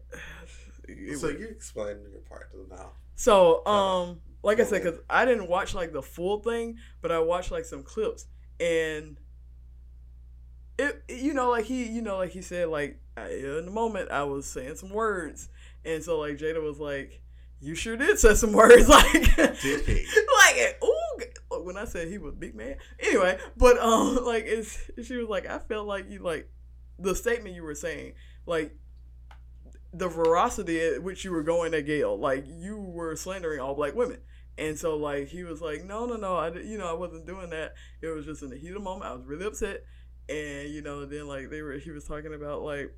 So 1.19 1.31
you 1.31 1.49
explained 1.49 1.99
your 2.13 2.21
part 2.21 2.53
to 2.53 2.59
the 2.59 2.77
now. 2.77 2.93
So 3.17 3.67
um, 3.67 4.21
like 4.45 4.61
I 4.61 4.63
said, 4.63 4.85
because 4.85 5.01
I 5.11 5.25
didn't 5.25 5.49
watch 5.49 5.75
like 5.75 5.93
the 5.93 6.01
full 6.01 6.39
thing, 6.39 6.77
but 7.03 7.11
I 7.11 7.19
watched 7.19 7.51
like 7.51 7.65
some 7.65 7.83
clips 7.83 8.27
and. 8.61 9.17
It, 10.79 11.03
you 11.09 11.35
know, 11.35 11.51
like 11.51 11.65
he, 11.65 11.87
you 11.87 12.03
know, 12.03 12.19
like 12.19 12.31
he 12.31 12.43
said, 12.43 12.69
like 12.69 13.01
in 13.17 13.65
the 13.65 13.71
moment 13.73 14.13
I 14.13 14.23
was 14.23 14.47
saying 14.47 14.77
some 14.77 14.91
words, 14.91 15.49
and 15.85 16.05
so 16.05 16.21
like 16.21 16.37
Jada 16.37 16.63
was 16.63 16.79
like, 16.79 17.21
you 17.61 17.75
sure 17.75 17.97
did 17.97 18.19
say 18.19 18.35
some 18.35 18.53
words 18.53 18.89
like 18.89 19.15
like 19.15 20.79
ooh 20.85 21.63
when 21.63 21.77
I 21.77 21.85
said 21.85 22.09
he 22.09 22.19
was 22.19 22.35
big 22.35 22.55
man. 22.55 22.77
Anyway, 23.01 23.39
but 23.57 23.79
um 23.79 24.21
like 24.25 24.45
it's 24.47 24.91
she 25.05 25.17
was 25.17 25.29
like 25.29 25.47
I 25.47 25.59
felt 25.59 25.87
like 25.87 26.11
you 26.11 26.21
like 26.21 26.49
the 26.99 27.15
statement 27.15 27.55
you 27.55 27.63
were 27.63 27.75
saying 27.75 28.15
like 28.47 28.77
the 29.93 30.09
veracity 30.09 30.81
at 30.81 31.03
which 31.03 31.25
you 31.25 31.33
were 31.33 31.43
going 31.43 31.73
at 31.75 31.87
Gayle 31.87 32.19
like 32.19 32.45
you 32.47 32.79
were 32.79 33.17
slandering 33.17 33.61
all 33.61 33.75
black 33.75 33.95
women. 33.95 34.19
And 34.59 34.79
so 34.79 34.97
like 34.97 35.29
he 35.29 35.43
was 35.45 35.61
like 35.61 35.85
no 35.85 36.07
no 36.07 36.17
no 36.17 36.37
I 36.37 36.53
you 36.55 36.79
know 36.79 36.89
I 36.89 36.95
wasn't 36.95 37.27
doing 37.27 37.51
that. 37.51 37.75
It 38.03 38.09
was 38.09 38.25
just 38.25 38.43
in 38.43 38.51
the 38.51 38.57
heat 38.57 38.69
of 38.69 38.75
the 38.75 38.81
moment. 38.81 39.11
I 39.11 39.15
was 39.15 39.25
really 39.27 39.47
upset. 39.47 39.85
And 40.29 40.69
you 40.71 40.83
know 40.83 41.05
then 41.07 41.27
like 41.27 41.51
they 41.51 41.63
were 41.63 41.75
he 41.75 41.91
was 41.91 42.05
talking 42.05 42.35
about 42.35 42.63
like 42.63 42.93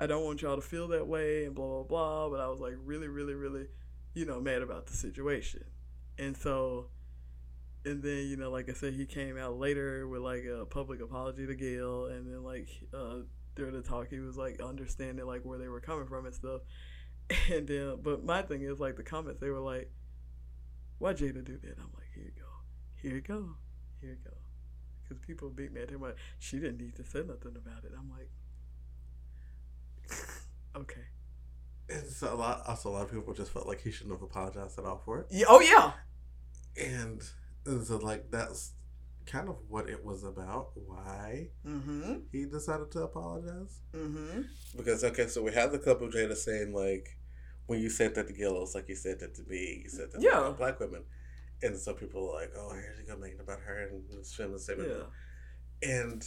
I 0.00 0.06
don't 0.06 0.24
want 0.24 0.42
y'all 0.42 0.56
to 0.56 0.62
feel 0.62 0.88
that 0.88 1.06
way 1.06 1.44
and 1.44 1.54
blah 1.54 1.66
blah 1.66 1.82
blah. 1.84 2.28
But 2.28 2.40
I 2.40 2.48
was 2.48 2.60
like 2.60 2.74
really, 2.84 3.08
really, 3.08 3.34
really, 3.34 3.66
you 4.14 4.26
know, 4.26 4.40
mad 4.40 4.62
about 4.62 4.86
the 4.86 4.94
situation. 4.94 5.64
And 6.18 6.36
so 6.36 6.88
and 7.84 8.02
then, 8.02 8.26
you 8.26 8.36
know, 8.36 8.50
like 8.50 8.70
I 8.70 8.72
said, 8.72 8.94
he 8.94 9.04
came 9.04 9.36
out 9.36 9.58
later 9.58 10.08
with 10.08 10.22
like 10.22 10.44
a 10.44 10.64
public 10.64 11.02
apology 11.02 11.46
to 11.46 11.54
gayle 11.54 12.06
and 12.06 12.26
then 12.26 12.42
like 12.42 12.68
uh 12.94 13.18
during 13.54 13.74
the 13.74 13.82
talk. 13.82 14.08
He 14.08 14.20
was 14.20 14.36
like 14.36 14.60
understanding 14.60 15.26
like 15.26 15.42
where 15.44 15.58
they 15.58 15.68
were 15.68 15.80
coming 15.80 16.06
from 16.06 16.26
and 16.26 16.34
stuff. 16.34 16.62
And 17.50 17.66
then, 17.66 17.96
but 18.02 18.22
my 18.22 18.42
thing 18.42 18.62
is 18.62 18.78
like 18.78 18.96
the 18.96 19.02
comments. 19.02 19.40
They 19.40 19.48
were 19.48 19.58
like, 19.58 19.90
"Why 20.98 21.14
Jada 21.14 21.42
do 21.42 21.56
that?" 21.56 21.78
I'm 21.78 21.90
like, 21.96 22.08
"Here 22.14 22.24
you 22.24 22.32
go, 22.36 22.50
here 23.00 23.14
you 23.14 23.22
go, 23.22 23.56
here 24.02 24.10
you 24.10 24.18
go," 24.22 24.36
because 25.02 25.24
people 25.24 25.48
beat 25.48 25.72
me 25.72 25.80
at 25.80 25.88
him 25.88 26.02
like 26.02 26.16
she 26.38 26.58
didn't 26.58 26.82
need 26.82 26.96
to 26.96 27.04
say 27.04 27.20
nothing 27.20 27.56
about 27.56 27.84
it. 27.84 27.92
I'm 27.98 28.10
like, 28.10 28.28
okay. 30.76 31.00
And 31.88 32.06
so 32.08 32.32
a 32.32 32.36
lot, 32.36 32.62
also 32.66 32.88
a 32.88 32.92
lot 32.92 33.02
of 33.02 33.12
people 33.12 33.34
just 33.34 33.52
felt 33.52 33.66
like 33.66 33.80
he 33.82 33.90
shouldn't 33.90 34.14
have 34.14 34.22
apologized 34.22 34.78
at 34.78 34.84
all 34.84 35.02
for 35.04 35.20
it. 35.20 35.26
Yeah, 35.30 35.46
oh 35.48 35.60
yeah. 35.60 35.92
And, 36.82 37.20
and 37.66 37.86
so 37.86 37.98
like 37.98 38.30
that's 38.30 38.72
kind 39.26 39.48
of 39.48 39.56
what 39.68 39.88
it 39.88 40.04
was 40.04 40.24
about. 40.24 40.70
Why 40.74 41.48
Mm-hmm. 41.66 42.14
he 42.32 42.46
decided 42.46 42.90
to 42.92 43.02
apologize? 43.02 43.80
Mm-hmm. 43.94 44.42
Because 44.76 45.04
okay, 45.04 45.26
so 45.28 45.42
we 45.42 45.52
have 45.52 45.72
the 45.72 45.78
clip 45.78 46.00
of 46.00 46.10
Jada 46.10 46.36
saying 46.36 46.72
like, 46.72 47.18
when 47.66 47.80
you 47.80 47.88
said 47.90 48.14
that 48.14 48.26
to 48.28 48.32
Gil, 48.34 48.62
it's 48.62 48.74
like 48.74 48.88
you 48.88 48.94
said 48.96 49.20
that 49.20 49.34
to 49.36 49.42
me. 49.48 49.82
You 49.84 49.88
said 49.90 50.10
that 50.12 50.20
to 50.20 50.24
Yeah. 50.26 50.40
all 50.40 50.52
black 50.52 50.80
women, 50.80 51.04
and 51.62 51.76
so 51.78 51.94
people 51.94 52.26
were 52.26 52.34
like, 52.40 52.50
oh, 52.56 52.72
here's 52.74 52.98
you 52.98 53.06
go 53.06 53.16
making 53.16 53.40
about 53.40 53.60
her 53.60 53.88
and 53.88 54.02
this 54.10 54.34
feminist 54.34 54.64
statement. 54.64 54.90
Yeah. 55.82 55.88
And 55.90 56.24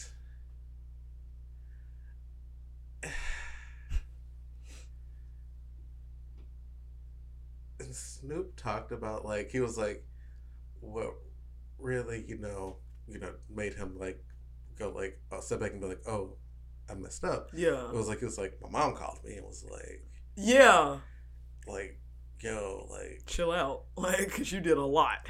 and 7.80 7.94
Snoop 7.96 8.56
talked 8.56 8.92
about 8.92 9.26
like 9.26 9.50
he 9.52 9.60
was 9.60 9.78
like 9.78 10.06
what 10.80 11.14
really 11.78 12.24
you 12.28 12.38
know 12.38 12.78
you 13.08 13.20
know 13.20 13.32
made 13.50 13.74
him 13.74 13.96
like 14.00 14.24
go 14.78 14.90
like 14.92 15.20
uh, 15.32 15.40
step 15.42 15.60
back 15.60 15.72
and 15.72 15.82
be 15.82 15.88
like 15.88 16.02
oh 16.08 16.36
I 16.90 16.94
messed 16.96 17.24
up. 17.26 17.50
Yeah. 17.54 17.90
It 17.90 17.94
was 17.94 18.08
like 18.08 18.22
it 18.22 18.26
was 18.26 18.38
like 18.38 18.58
my 18.62 18.70
mom 18.70 18.96
called 18.96 19.20
me 19.26 19.36
and 19.36 19.46
was 19.46 19.66
like 19.70 20.06
Yeah. 20.36 21.00
like 21.68 22.00
yo 22.42 22.88
like 22.90 23.24
Chill 23.26 23.52
out, 23.52 23.84
like, 23.98 24.32
cause 24.32 24.52
you 24.52 24.62
did 24.62 24.78
a 24.78 24.86
lot. 24.86 25.28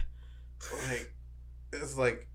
like 0.88 1.14
it's 1.74 1.98
like 1.98 2.28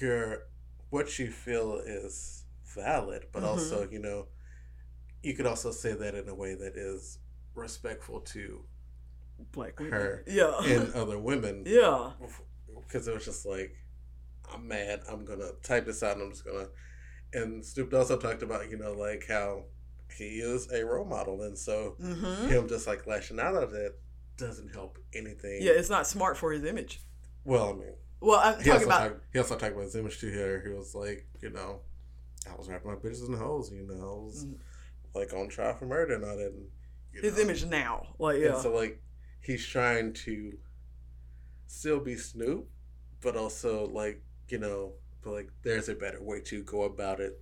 your 0.00 0.44
what 0.90 1.18
you 1.18 1.30
feel 1.30 1.80
is 1.84 2.44
valid, 2.74 3.26
but 3.32 3.42
Mhm. 3.42 3.48
also 3.48 3.88
you 3.90 3.98
know 3.98 4.28
you 5.22 5.34
could 5.34 5.46
also 5.46 5.70
say 5.70 5.92
that 5.92 6.14
in 6.14 6.28
a 6.28 6.34
way 6.34 6.54
that 6.54 6.76
is 6.76 7.18
respectful 7.54 8.20
to 8.20 8.64
Black 9.52 9.78
women. 9.78 9.92
Her 9.92 10.24
Yeah. 10.26 10.58
and 10.64 10.92
other 10.94 11.18
women 11.18 11.64
yeah. 11.66 12.10
because 12.80 13.08
it 13.08 13.14
was 13.14 13.24
just 13.24 13.44
like 13.46 13.74
I'm 14.52 14.68
mad. 14.68 15.00
I'm 15.10 15.24
gonna 15.24 15.50
type 15.62 15.86
this 15.86 16.02
out. 16.02 16.16
and 16.16 16.22
I'm 16.24 16.30
just 16.30 16.44
gonna. 16.44 16.66
And 17.34 17.64
Snoop 17.64 17.92
also 17.94 18.18
talked 18.18 18.42
about 18.42 18.70
you 18.70 18.76
know 18.78 18.92
like 18.92 19.24
how 19.28 19.64
he 20.16 20.40
is 20.40 20.70
a 20.72 20.84
role 20.84 21.04
model, 21.06 21.42
and 21.42 21.56
so 21.56 21.96
Mm-hmm. 22.02 22.48
him 22.48 22.68
just 22.68 22.86
like 22.86 23.06
lashing 23.06 23.40
out 23.40 23.54
at 23.56 23.72
it 23.72 23.98
doesn't 24.36 24.68
help 24.72 24.98
anything. 25.14 25.58
Yeah, 25.62 25.72
it's 25.72 25.88
not 25.90 26.06
smart 26.06 26.36
for 26.36 26.52
his 26.52 26.64
image. 26.64 27.00
Well, 27.44 27.70
I 27.70 27.72
mean, 27.72 27.94
Well, 28.20 28.38
I'm 28.40 28.58
he 28.58 28.64
talking 28.64 28.72
also 28.72 28.86
about. 28.86 28.98
talked. 29.08 29.20
He 29.32 29.38
also 29.38 29.56
talked 29.56 29.72
about 29.72 29.84
his 29.84 29.96
image 29.96 30.20
too. 30.20 30.30
Here, 30.30 30.62
he 30.66 30.72
was 30.72 30.94
like, 30.94 31.26
you 31.40 31.50
know, 31.50 31.80
I 32.50 32.54
was 32.56 32.68
rapping 32.68 32.90
my 32.90 32.96
bitches 32.98 33.26
and 33.26 33.36
hoes. 33.36 33.70
You 33.72 33.86
know, 33.86 33.94
I 33.94 34.24
was 34.24 34.44
Mhm. 34.44 34.58
like 35.14 35.32
on 35.32 35.48
trial 35.48 35.74
for 35.74 35.86
murder 35.86 36.14
and 36.14 36.24
all 36.24 36.36
that. 36.36 36.52
And, 36.52 36.66
his 37.12 37.36
know. 37.36 37.42
image 37.42 37.64
now. 37.66 38.14
Like, 38.18 38.36
And 38.36 38.44
yeah. 38.44 38.60
so 38.60 38.74
like 38.74 39.00
he's 39.42 39.66
trying 39.66 40.12
to 40.12 40.56
still 41.66 42.00
be 42.00 42.16
Snoop, 42.16 42.68
but 43.20 43.36
also 43.36 43.86
like 43.88 44.22
you 44.48 44.58
know, 44.58 44.92
but 45.22 45.32
like 45.32 45.50
there's 45.62 45.88
a 45.88 45.94
better 45.94 46.22
way 46.22 46.40
to 46.40 46.62
go 46.62 46.82
about 46.82 47.20
it. 47.20 47.40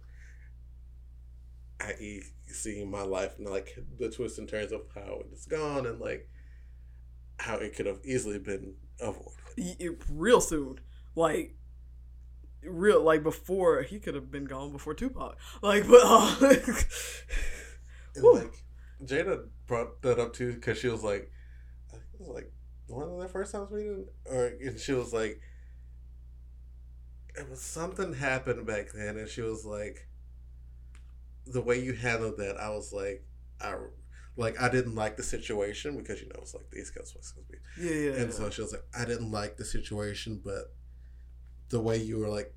I.e., 1.81 2.23
seeing 2.47 2.91
my 2.91 3.03
life 3.03 3.39
and 3.39 3.49
like 3.49 3.79
the 3.99 4.11
twists 4.11 4.39
and 4.39 4.49
turns 4.49 4.73
of 4.73 4.83
how 4.95 5.23
it's 5.33 5.47
gone 5.47 5.87
and 5.87 5.99
like 5.99 6.29
how 7.39 7.57
it 7.57 7.75
could 7.75 7.87
have 7.87 8.01
easily 8.05 8.39
been 8.39 8.75
avoided. 9.01 9.99
Real 10.11 10.41
soon. 10.41 10.81
Like, 11.17 11.57
real, 12.63 13.03
like, 13.03 13.23
before, 13.23 13.83
he 13.83 13.99
could 13.99 14.15
have 14.15 14.31
been 14.31 14.45
gone 14.45 14.73
before 14.73 14.95
Tupac. 14.95 15.37
Like, 15.63 15.87
but, 15.89 16.01
uh, 16.05 16.37
And 18.17 18.25
like 18.25 18.65
Jada 19.05 19.47
brought 19.67 20.03
that 20.03 20.19
up 20.19 20.33
too 20.33 20.55
because 20.55 20.79
she 20.79 20.89
was 20.89 21.03
like, 21.03 21.31
I 21.31 21.31
think 21.31 21.31
it 21.31 21.40
was 22.21 22.29
like 22.29 22.53
one 22.87 23.09
of 23.09 23.19
their 23.19 23.29
first 23.29 23.53
times 23.53 23.71
meeting, 23.71 24.07
or 24.27 24.47
and 24.47 24.79
she 24.79 24.93
was 24.93 25.13
like, 25.13 25.41
it 27.37 27.49
was 27.49 27.61
something 27.61 28.15
happened 28.15 28.67
back 28.67 28.89
then, 28.93 29.17
and 29.17 29.29
she 29.29 29.43
was 29.43 29.65
like, 29.65 30.09
the 31.47 31.61
way 31.61 31.81
you 31.81 31.93
handled 31.93 32.37
that, 32.39 32.57
I 32.59 32.71
was 32.71 32.93
like, 32.93 33.25
I 33.61 33.75
like 34.37 34.61
I 34.61 34.69
didn't 34.69 34.95
like 34.95 35.17
the 35.17 35.23
situation 35.23 35.97
because 35.97 36.21
you 36.21 36.29
know 36.29 36.41
it's 36.41 36.55
like 36.55 36.71
the 36.71 36.79
East 36.79 36.95
Coast 36.95 37.15
West 37.17 37.35
Coast 37.35 37.49
beat, 37.51 37.61
yeah, 37.79 38.11
yeah. 38.11 38.23
and 38.23 38.33
so 38.33 38.51
she 38.51 38.63
was 38.63 38.73
like, 38.73 38.85
I 38.99 39.05
didn't 39.05 39.31
like 39.31 39.57
the 39.57 39.65
situation, 39.65 40.41
but 40.45 40.75
the 41.69 41.81
way 41.81 41.97
you 41.99 42.19
were 42.19 42.29
like, 42.29 42.55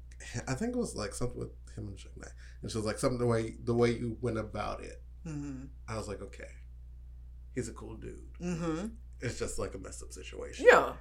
I 0.47 0.53
think 0.53 0.75
it 0.75 0.79
was 0.79 0.95
like 0.95 1.13
something 1.13 1.39
with 1.39 1.51
him 1.75 1.87
and 1.87 1.97
Suge 1.97 2.17
Knight, 2.17 2.31
and 2.61 2.71
she 2.71 2.77
was 2.77 2.85
like 2.85 2.99
something 2.99 3.19
the 3.19 3.27
way 3.27 3.55
the 3.63 3.73
way 3.73 3.91
you 3.91 4.17
went 4.21 4.37
about 4.37 4.83
it. 4.83 5.01
mm-hmm. 5.25 5.65
I 5.87 5.97
was 5.97 6.07
like, 6.07 6.21
okay, 6.21 6.49
he's 7.55 7.69
a 7.69 7.73
cool 7.73 7.95
dude. 7.95 8.33
Mm-hmm. 8.41 8.87
It's 9.23 9.39
just 9.39 9.57
like 9.57 9.73
a 9.73 9.77
messed 9.79 10.03
up 10.03 10.11
situation. 10.11 10.65
Yeah. 10.69 10.93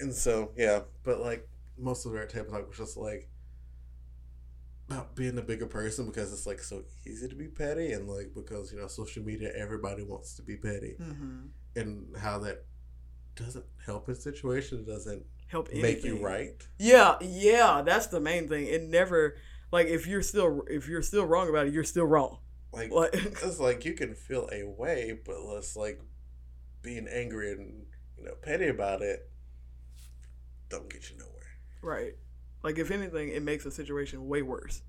And 0.00 0.12
so, 0.12 0.50
yeah, 0.56 0.80
but 1.04 1.20
like 1.20 1.48
most 1.78 2.06
of 2.06 2.12
their 2.12 2.26
tape 2.26 2.48
talk 2.48 2.66
was 2.68 2.76
just 2.76 2.96
like 2.96 3.28
about 4.88 5.14
being 5.14 5.38
a 5.38 5.42
bigger 5.42 5.66
person 5.66 6.06
because 6.06 6.32
it's 6.32 6.46
like 6.46 6.58
so 6.60 6.82
easy 7.06 7.28
to 7.28 7.34
be 7.34 7.48
petty 7.48 7.92
and 7.92 8.08
like 8.08 8.32
because 8.34 8.72
you 8.72 8.78
know 8.78 8.86
social 8.88 9.22
media 9.22 9.50
everybody 9.56 10.02
wants 10.02 10.34
to 10.36 10.42
be 10.42 10.56
petty 10.56 10.96
Mm-hmm. 11.00 11.46
and 11.76 12.16
how 12.18 12.38
that 12.40 12.64
doesn't 13.36 13.64
help 13.86 14.08
a 14.08 14.14
situation 14.14 14.80
it 14.80 14.86
doesn't 14.86 15.24
Help 15.46 15.72
make 15.72 16.02
you 16.04 16.16
right 16.16 16.66
Yeah, 16.78 17.16
yeah, 17.20 17.82
that's 17.84 18.06
the 18.06 18.20
main 18.20 18.48
thing. 18.48 18.66
It 18.66 18.82
never 18.82 19.36
like 19.70 19.86
if 19.86 20.06
you're 20.06 20.22
still 20.22 20.62
if 20.68 20.88
you're 20.88 21.02
still 21.02 21.26
wrong 21.26 21.48
about 21.48 21.66
it, 21.66 21.72
you're 21.74 21.84
still 21.84 22.06
wrong. 22.06 22.38
like 22.72 22.90
Like 22.90 23.10
it's 23.14 23.60
like 23.60 23.84
you 23.84 23.92
can 23.94 24.14
feel 24.14 24.48
a 24.52 24.64
way 24.64 25.18
but 25.24 25.36
it's 25.58 25.76
like 25.76 26.00
being 26.82 27.06
angry 27.08 27.52
and 27.52 27.86
you 28.18 28.24
know 28.24 28.34
petty 28.42 28.68
about 28.68 29.02
it 29.02 29.30
don't 30.68 30.90
get 30.90 31.10
you 31.10 31.16
nowhere 31.18 31.30
right. 31.82 32.14
Like 32.62 32.78
if 32.78 32.92
anything, 32.92 33.30
it 33.30 33.42
makes 33.42 33.64
the 33.64 33.72
situation 33.72 34.28
way 34.28 34.42
worse. 34.42 34.82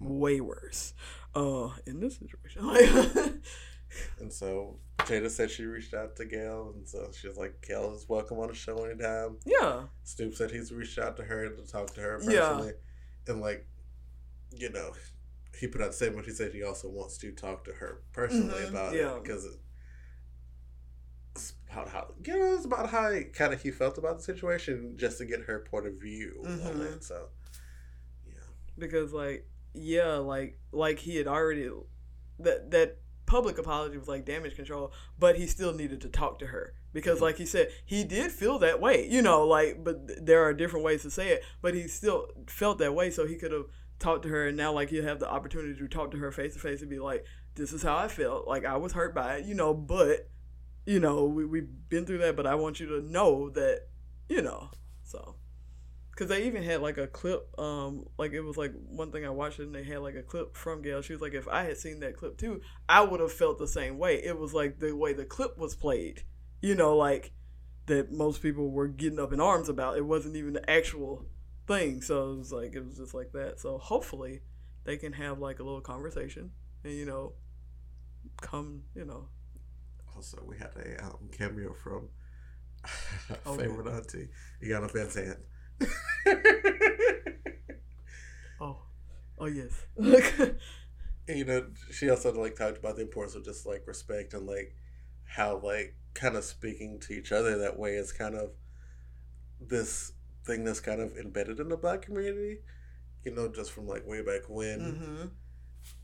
Way 0.00 0.40
worse. 0.40 0.94
Uh 1.34 1.70
in 1.86 1.98
this 2.00 2.16
situation. 2.18 2.62
And 4.20 4.32
so 4.32 4.78
Jada 4.98 5.30
said 5.30 5.50
she 5.50 5.64
reached 5.64 5.94
out 5.94 6.16
to 6.16 6.24
Gayle, 6.24 6.72
and 6.76 6.86
so 6.88 7.08
she's 7.18 7.36
like, 7.36 7.64
"Gayle 7.66 7.94
is 7.94 8.08
welcome 8.08 8.38
on 8.40 8.48
the 8.48 8.54
show 8.54 8.84
anytime." 8.84 9.38
Yeah. 9.46 9.84
Snoop 10.02 10.34
said 10.34 10.50
he's 10.50 10.72
reached 10.72 10.98
out 10.98 11.16
to 11.18 11.22
her 11.24 11.48
to 11.48 11.66
talk 11.66 11.94
to 11.94 12.00
her 12.00 12.18
Yeah. 12.22 12.40
personally, 12.48 12.72
and 13.28 13.40
like, 13.40 13.66
you 14.52 14.70
know, 14.70 14.92
he 15.58 15.66
put 15.68 15.80
out 15.80 15.88
the 15.92 15.96
statement. 15.96 16.26
He 16.26 16.32
said 16.32 16.52
he 16.52 16.62
also 16.64 16.88
wants 16.88 17.16
to 17.18 17.30
talk 17.32 17.64
to 17.64 17.72
her 17.72 18.02
personally 18.12 18.62
Mhm, 18.64 18.70
about 18.70 18.94
yeah. 18.94 19.16
it 19.16 19.22
because 19.22 19.46
about 21.70 21.88
how 21.88 22.14
you 22.24 22.38
know 22.38 22.54
it's 22.54 22.64
about 22.64 22.88
how 22.90 23.12
kind 23.32 23.52
of 23.52 23.60
he 23.62 23.70
felt 23.70 23.98
about 23.98 24.18
the 24.18 24.22
situation, 24.24 24.94
just 24.96 25.18
to 25.18 25.24
get 25.24 25.40
her 25.42 25.60
point 25.70 25.86
of 25.86 25.94
view 25.94 26.42
on 26.44 26.58
Mhm. 26.58 26.96
it. 26.96 27.04
So, 27.04 27.28
yeah, 28.26 28.34
because 28.78 29.12
like 29.12 29.48
yeah 29.74 30.14
like 30.14 30.58
like 30.72 30.98
he 31.00 31.16
had 31.16 31.26
already 31.26 31.68
that 32.38 32.70
that 32.70 32.98
public 33.26 33.58
apology 33.58 33.98
was 33.98 34.06
like 34.08 34.24
damage 34.24 34.54
control 34.54 34.92
but 35.18 35.36
he 35.36 35.46
still 35.46 35.74
needed 35.74 36.00
to 36.00 36.08
talk 36.08 36.38
to 36.38 36.46
her 36.46 36.72
because 36.92 37.20
like 37.20 37.36
he 37.36 37.44
said 37.44 37.68
he 37.84 38.04
did 38.04 38.30
feel 38.30 38.58
that 38.58 38.80
way 38.80 39.06
you 39.10 39.20
know 39.20 39.44
like 39.44 39.82
but 39.82 40.24
there 40.24 40.42
are 40.44 40.54
different 40.54 40.84
ways 40.84 41.02
to 41.02 41.10
say 41.10 41.28
it 41.30 41.42
but 41.60 41.74
he 41.74 41.88
still 41.88 42.28
felt 42.46 42.78
that 42.78 42.94
way 42.94 43.10
so 43.10 43.26
he 43.26 43.34
could 43.34 43.50
have 43.52 43.64
talked 43.98 44.22
to 44.22 44.28
her 44.28 44.46
and 44.46 44.56
now 44.56 44.72
like 44.72 44.88
he'll 44.90 45.02
have 45.02 45.18
the 45.18 45.28
opportunity 45.28 45.76
to 45.78 45.88
talk 45.88 46.10
to 46.12 46.16
her 46.18 46.30
face 46.30 46.54
to 46.54 46.60
face 46.60 46.80
and 46.80 46.88
be 46.88 47.00
like 47.00 47.24
this 47.56 47.72
is 47.72 47.82
how 47.82 47.96
i 47.96 48.06
felt 48.06 48.46
like 48.46 48.64
i 48.64 48.76
was 48.76 48.92
hurt 48.92 49.12
by 49.14 49.34
it 49.36 49.44
you 49.44 49.54
know 49.54 49.74
but 49.74 50.28
you 50.86 50.98
know 50.98 51.24
we, 51.24 51.44
we've 51.44 51.68
been 51.88 52.06
through 52.06 52.18
that 52.18 52.36
but 52.36 52.46
i 52.46 52.54
want 52.54 52.80
you 52.80 52.86
to 52.86 53.02
know 53.02 53.50
that 53.50 53.82
you 54.28 54.40
know 54.40 54.70
so 55.02 55.36
because 56.16 56.30
they 56.30 56.46
even 56.46 56.62
had 56.62 56.80
like 56.80 56.96
a 56.96 57.06
clip, 57.06 57.46
um, 57.60 58.06
like 58.16 58.32
it 58.32 58.40
was 58.40 58.56
like 58.56 58.72
one 58.88 59.12
thing 59.12 59.26
I 59.26 59.30
watched 59.30 59.58
and 59.58 59.74
they 59.74 59.84
had 59.84 59.98
like 59.98 60.14
a 60.14 60.22
clip 60.22 60.56
from 60.56 60.80
Gayle. 60.80 61.02
She 61.02 61.12
was 61.12 61.20
like, 61.20 61.34
if 61.34 61.46
I 61.46 61.64
had 61.64 61.76
seen 61.76 62.00
that 62.00 62.16
clip 62.16 62.38
too, 62.38 62.62
I 62.88 63.02
would 63.02 63.20
have 63.20 63.32
felt 63.32 63.58
the 63.58 63.68
same 63.68 63.98
way. 63.98 64.22
It 64.24 64.38
was 64.38 64.54
like 64.54 64.78
the 64.78 64.96
way 64.96 65.12
the 65.12 65.26
clip 65.26 65.58
was 65.58 65.76
played, 65.76 66.22
you 66.62 66.74
know, 66.74 66.96
like 66.96 67.32
that 67.84 68.12
most 68.12 68.40
people 68.40 68.70
were 68.70 68.88
getting 68.88 69.20
up 69.20 69.34
in 69.34 69.40
arms 69.40 69.68
about. 69.68 69.98
It 69.98 70.06
wasn't 70.06 70.36
even 70.36 70.54
the 70.54 70.70
actual 70.70 71.26
thing. 71.66 72.00
So 72.00 72.32
it 72.32 72.38
was 72.38 72.52
like, 72.52 72.74
it 72.74 72.84
was 72.86 72.96
just 72.96 73.12
like 73.12 73.32
that. 73.32 73.60
So 73.60 73.76
hopefully 73.76 74.40
they 74.84 74.96
can 74.96 75.12
have 75.12 75.38
like 75.38 75.60
a 75.60 75.64
little 75.64 75.82
conversation 75.82 76.50
and, 76.82 76.94
you 76.94 77.04
know, 77.04 77.34
come, 78.40 78.84
you 78.94 79.04
know, 79.04 79.28
Also, 80.16 80.42
we 80.48 80.56
had 80.56 80.70
a 80.76 81.04
um, 81.04 81.28
cameo 81.36 81.74
from 81.74 82.08
Oh, 83.46 83.56
favorite 83.56 83.86
auntie, 83.88 84.28
Iyanla 84.64 84.90
Vanzant. 84.90 85.38
oh, 88.60 88.78
oh 89.38 89.46
yes. 89.46 89.84
you 91.28 91.44
know, 91.44 91.66
she 91.92 92.08
also 92.10 92.32
like 92.32 92.56
talked 92.56 92.78
about 92.78 92.96
the 92.96 93.02
importance 93.02 93.34
of 93.34 93.44
just 93.44 93.66
like 93.66 93.86
respect 93.86 94.32
and 94.34 94.46
like 94.46 94.74
how 95.24 95.58
like 95.62 95.96
kind 96.14 96.36
of 96.36 96.44
speaking 96.44 96.98
to 97.00 97.12
each 97.12 97.32
other 97.32 97.58
that 97.58 97.78
way 97.78 97.96
is 97.96 98.12
kind 98.12 98.34
of 98.34 98.50
this 99.60 100.12
thing 100.46 100.64
that's 100.64 100.80
kind 100.80 101.00
of 101.00 101.16
embedded 101.16 101.60
in 101.60 101.68
the 101.68 101.76
black 101.76 102.02
community. 102.02 102.58
You 103.24 103.34
know, 103.34 103.48
just 103.48 103.72
from 103.72 103.86
like 103.88 104.06
way 104.06 104.22
back 104.22 104.42
when, 104.48 104.78
Mm-hmm. 104.80 105.26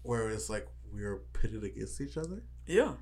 where 0.02 0.28
it's 0.28 0.50
like 0.50 0.66
we 0.92 1.02
were 1.02 1.22
pitted 1.32 1.62
against 1.64 2.00
each 2.00 2.16
other, 2.16 2.42
Yeah. 2.66 2.94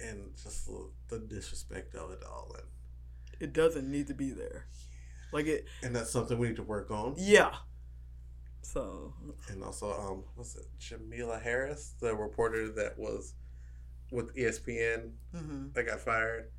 And 0.00 0.30
just 0.42 0.66
the, 0.66 0.90
the 1.08 1.18
disrespect 1.18 1.94
of 1.94 2.10
it 2.12 2.20
all, 2.28 2.52
and 2.54 2.66
It 3.40 3.52
doesn't 3.52 3.90
need 3.90 4.06
to 4.08 4.14
be 4.14 4.30
there. 4.30 4.66
Like 5.32 5.46
it. 5.46 5.66
and 5.82 5.94
that's 5.94 6.10
something 6.10 6.38
we 6.38 6.48
need 6.48 6.56
to 6.56 6.62
work 6.62 6.90
on. 6.90 7.14
Yeah. 7.18 7.54
So. 8.62 9.14
And 9.48 9.62
also, 9.62 9.92
um, 9.92 10.24
was 10.36 10.56
it, 10.56 10.66
Jamila 10.78 11.38
Harris, 11.38 11.94
the 12.00 12.14
reporter 12.14 12.70
that 12.72 12.98
was 12.98 13.34
with 14.10 14.34
ESPN 14.36 15.10
Mm-hmm. 15.34 15.68
that 15.74 15.86
got 15.86 16.00
fired. 16.00 16.50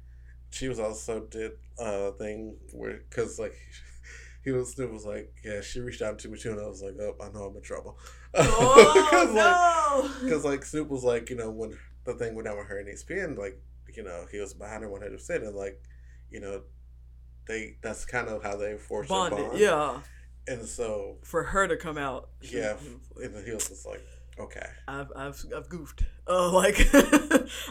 She 0.51 0.67
was 0.67 0.79
also 0.79 1.21
did 1.21 1.51
a 1.79 2.11
thing 2.13 2.57
where, 2.73 3.01
cause 3.11 3.37
like, 3.39 3.53
he 4.43 4.51
was 4.51 4.73
Snoop 4.73 4.91
was 4.91 5.05
like, 5.05 5.33
yeah, 5.43 5.61
she 5.61 5.79
reached 5.79 6.01
out 6.01 6.17
to 6.19 6.29
me 6.29 6.37
too, 6.39 6.51
and 6.51 6.59
I 6.59 6.67
was 6.67 6.81
like, 6.81 6.95
oh, 6.99 7.15
I 7.21 7.29
know 7.29 7.43
I'm 7.45 7.55
in 7.55 7.61
trouble. 7.61 7.97
Oh 8.35 9.07
Cause, 9.09 9.33
no! 9.33 10.11
Because 10.23 10.45
like 10.45 10.63
Snoop 10.63 10.89
was 10.89 11.03
like, 11.03 11.31
you 11.31 11.35
know, 11.35 11.49
when 11.49 11.75
the 12.05 12.13
thing 12.13 12.35
went 12.35 12.47
down 12.47 12.57
with 12.57 12.67
her 12.67 12.79
and 12.79 12.87
ESPN, 12.87 13.37
like, 13.37 13.61
you 13.95 14.03
know, 14.03 14.25
he 14.31 14.39
was 14.39 14.53
behind 14.53 14.83
her 14.83 14.89
one 14.89 15.01
hundred 15.01 15.17
percent, 15.17 15.43
and 15.43 15.55
like, 15.55 15.81
you 16.29 16.39
know, 16.39 16.61
they 17.47 17.77
that's 17.81 18.05
kind 18.05 18.27
of 18.29 18.43
how 18.43 18.55
they 18.55 18.77
forced 18.77 19.09
Bonded. 19.09 19.39
bond. 19.47 19.59
Yeah. 19.59 19.99
And 20.47 20.65
so 20.65 21.17
For 21.23 21.43
her 21.43 21.67
to 21.67 21.77
come 21.77 21.97
out. 21.97 22.29
yeah, 22.41 22.75
he 22.77 22.89
was 22.89 22.99
like, 23.15 23.25
and 23.25 23.45
he 23.45 23.51
was 23.53 23.67
just 23.69 23.85
like, 23.85 24.01
okay. 24.39 24.65
I've 24.87 25.11
I've 25.15 25.45
I've 25.55 25.69
goofed. 25.69 26.03
Uh, 26.27 26.51
like 26.61 26.77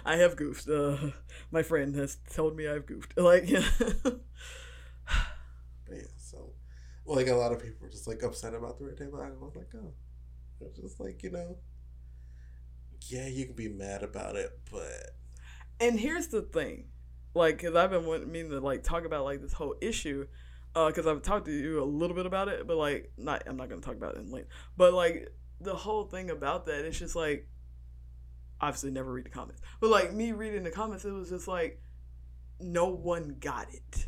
I 0.05 0.17
have 0.17 0.37
goofed. 0.37 0.69
Uh, 0.69 0.97
my 1.51 1.63
friend 1.63 1.95
has 1.97 2.19
told 2.33 2.57
me 2.57 2.69
I've 2.69 2.87
goofed. 2.87 3.15
Like 3.17 3.49
yeah. 3.49 3.63
Yeah, 5.91 6.03
so 6.19 6.53
well, 7.05 7.17
like 7.17 7.29
a 7.29 7.35
lot 7.35 7.53
of 7.53 7.61
people 7.63 7.79
were 7.81 7.89
just 7.89 8.07
like 8.07 8.23
upset 8.23 8.55
about 8.55 8.79
the 8.79 8.85
red 8.85 8.99
table. 8.99 9.21
I 9.21 9.31
was 9.43 9.57
like, 9.57 9.71
oh, 9.75 9.93
it's 10.61 10.79
just 10.79 11.01
like 11.01 11.23
you 11.23 11.31
know, 11.31 11.57
yeah, 13.07 13.27
you 13.27 13.47
can 13.47 13.55
be 13.55 13.69
mad 13.69 14.03
about 14.03 14.37
it, 14.37 14.51
but 14.71 15.15
and 15.81 15.99
here's 15.99 16.29
the 16.29 16.43
thing, 16.43 16.89
like, 17.35 17.61
cause 17.61 17.75
I've 17.75 17.91
been 17.91 18.07
wanting 18.07 18.31
meaning 18.31 18.51
to 18.51 18.61
like 18.61 18.83
talk 18.83 19.05
about 19.05 19.25
like 19.25 19.41
this 19.41 19.53
whole 19.53 19.77
issue, 19.81 20.27
uh, 20.75 20.91
cause 20.91 21.07
I've 21.07 21.23
talked 21.23 21.47
to 21.47 21.53
you 21.53 21.83
a 21.83 21.85
little 21.85 22.17
bit 22.17 22.27
about 22.27 22.49
it, 22.49 22.67
but 22.67 22.77
like, 22.77 23.13
not 23.17 23.43
I'm 23.47 23.57
not 23.57 23.69
gonna 23.69 23.81
talk 23.81 23.97
about 23.97 24.17
it 24.17 24.21
in 24.21 24.31
length, 24.31 24.49
but 24.77 24.93
like 24.93 25.29
the 25.61 25.75
whole 25.75 26.05
thing 26.05 26.31
about 26.31 26.67
that, 26.67 26.85
it's 26.85 26.99
just 26.99 27.17
like, 27.17 27.49
obviously 28.61 28.91
never 28.91 29.13
read 29.13 29.25
the 29.25 29.31
comments, 29.31 29.63
but 29.81 29.91
like 29.91 30.13
me 30.13 30.33
reading 30.33 30.65
the 30.65 30.71
comments, 30.71 31.05
it 31.05 31.13
was 31.13 31.31
just 31.31 31.49
like, 31.49 31.81
no 32.61 32.87
one 32.87 33.37
got 33.41 33.73
it. 33.73 34.07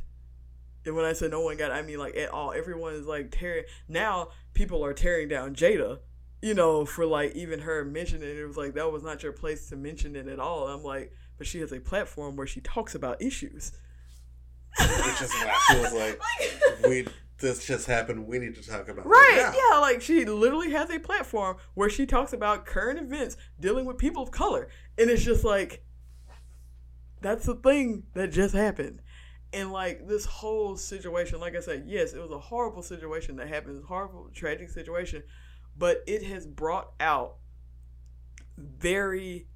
And 0.84 0.96
when 0.96 1.04
I 1.04 1.12
say 1.12 1.28
no 1.28 1.40
one 1.42 1.56
got 1.56 1.70
it, 1.70 1.74
I 1.74 1.82
mean 1.82 1.98
like 1.98 2.16
at 2.16 2.30
all. 2.30 2.52
Everyone 2.52 2.94
is 2.94 3.06
like 3.06 3.30
tearing. 3.30 3.64
Now 3.88 4.28
people 4.54 4.84
are 4.84 4.94
tearing 4.94 5.28
down 5.28 5.54
Jada, 5.54 5.98
you 6.42 6.54
know, 6.54 6.84
for 6.84 7.06
like 7.06 7.34
even 7.34 7.60
her 7.60 7.84
mentioning 7.84 8.28
it. 8.28 8.38
It 8.38 8.46
was 8.46 8.56
like 8.56 8.74
that 8.74 8.90
was 8.90 9.02
not 9.02 9.22
your 9.22 9.32
place 9.32 9.68
to 9.68 9.76
mention 9.76 10.16
it 10.16 10.26
at 10.26 10.38
all. 10.38 10.68
I'm 10.68 10.82
like, 10.82 11.12
but 11.38 11.46
she 11.46 11.60
has 11.60 11.72
a 11.72 11.80
platform 11.80 12.36
where 12.36 12.46
she 12.46 12.60
talks 12.60 12.94
about 12.94 13.20
issues. 13.20 13.72
which 14.78 15.22
is 15.22 15.32
why 15.32 15.58
she 15.68 15.76
was 15.78 15.92
like, 15.92 16.20
we 16.88 17.06
this 17.38 17.66
just 17.66 17.86
happened. 17.86 18.26
We 18.26 18.38
need 18.38 18.54
to 18.56 18.66
talk 18.66 18.88
about 18.88 19.06
Right, 19.06 19.30
it 19.32 19.56
yeah, 19.56 19.78
like 19.78 20.02
she 20.02 20.24
literally 20.24 20.70
has 20.72 20.90
a 20.90 20.98
platform 20.98 21.56
where 21.74 21.88
she 21.88 22.06
talks 22.06 22.32
about 22.32 22.66
current 22.66 22.98
events 22.98 23.36
dealing 23.58 23.86
with 23.86 23.98
people 23.98 24.22
of 24.22 24.30
color. 24.30 24.68
And 24.98 25.08
it's 25.10 25.24
just 25.24 25.42
like, 25.44 25.82
that's 27.20 27.46
the 27.46 27.54
thing 27.54 28.04
that 28.14 28.30
just 28.30 28.54
happened. 28.54 29.00
And 29.52 29.72
like 29.72 30.06
this 30.06 30.26
whole 30.26 30.76
situation, 30.76 31.40
like 31.40 31.56
I 31.56 31.60
said, 31.60 31.84
yes, 31.86 32.12
it 32.12 32.20
was 32.20 32.30
a 32.30 32.38
horrible 32.38 32.82
situation 32.82 33.36
that 33.36 33.48
happened, 33.48 33.84
horrible, 33.84 34.30
tragic 34.32 34.68
situation, 34.70 35.22
but 35.76 36.02
it 36.06 36.22
has 36.24 36.46
brought 36.46 36.92
out 37.00 37.36
very 38.56 39.46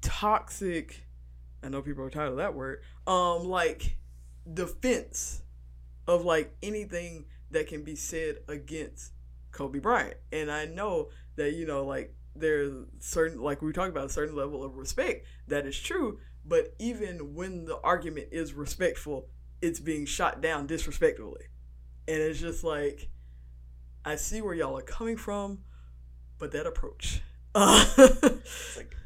toxic, 0.00 1.06
I 1.62 1.68
know 1.68 1.82
people 1.82 2.04
are 2.04 2.10
tired 2.10 2.30
of 2.30 2.36
that 2.36 2.54
word, 2.54 2.82
um, 3.06 3.44
like 3.44 3.96
defense 4.52 5.42
of 6.06 6.24
like 6.24 6.54
anything 6.62 7.26
that 7.50 7.66
can 7.66 7.82
be 7.82 7.96
said 7.96 8.38
against 8.48 9.12
Kobe 9.52 9.78
Bryant. 9.78 10.16
And 10.32 10.50
I 10.50 10.66
know 10.66 11.08
that, 11.36 11.54
you 11.54 11.66
know, 11.66 11.84
like 11.84 12.14
there's 12.34 12.72
certain 13.00 13.40
like 13.40 13.62
we 13.62 13.72
talked 13.72 13.90
about 13.90 14.06
a 14.06 14.10
certain 14.10 14.36
level 14.36 14.64
of 14.64 14.76
respect 14.76 15.26
that 15.48 15.66
is 15.66 15.78
true, 15.78 16.18
but 16.44 16.74
even 16.78 17.34
when 17.34 17.64
the 17.64 17.78
argument 17.80 18.28
is 18.32 18.54
respectful, 18.54 19.28
it's 19.60 19.80
being 19.80 20.06
shot 20.06 20.40
down 20.40 20.66
disrespectfully. 20.66 21.44
And 22.08 22.18
it's 22.18 22.40
just 22.40 22.64
like 22.64 23.10
I 24.04 24.16
see 24.16 24.40
where 24.40 24.54
y'all 24.54 24.76
are 24.78 24.82
coming 24.82 25.16
from, 25.16 25.60
but 26.38 26.52
that 26.52 26.66
approach. 26.66 27.22
Uh, 27.54 27.84
It's 27.96 28.76
like 28.76 28.96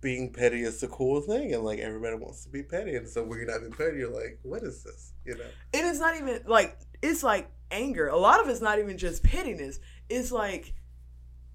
being 0.00 0.32
petty 0.32 0.62
is 0.62 0.80
the 0.80 0.88
cool 0.88 1.20
thing, 1.20 1.52
and 1.52 1.62
like 1.62 1.78
everybody 1.78 2.16
wants 2.16 2.44
to 2.44 2.48
be 2.48 2.62
petty, 2.62 2.96
and 2.96 3.08
so 3.08 3.22
when 3.22 3.38
you're 3.38 3.46
not 3.46 3.60
being 3.60 3.72
petty, 3.72 3.98
you're 3.98 4.10
like, 4.10 4.38
what 4.42 4.62
is 4.62 4.82
this? 4.82 5.12
You 5.24 5.36
know? 5.36 5.44
And 5.74 5.86
it 5.86 5.88
is 5.88 6.00
not 6.00 6.16
even 6.16 6.42
like 6.46 6.78
it's 7.02 7.22
like 7.22 7.50
anger. 7.70 8.08
A 8.08 8.16
lot 8.16 8.40
of 8.40 8.48
it's 8.48 8.60
not 8.60 8.78
even 8.78 8.98
just 8.98 9.22
pettiness. 9.22 9.78
It's 10.08 10.32
like 10.32 10.74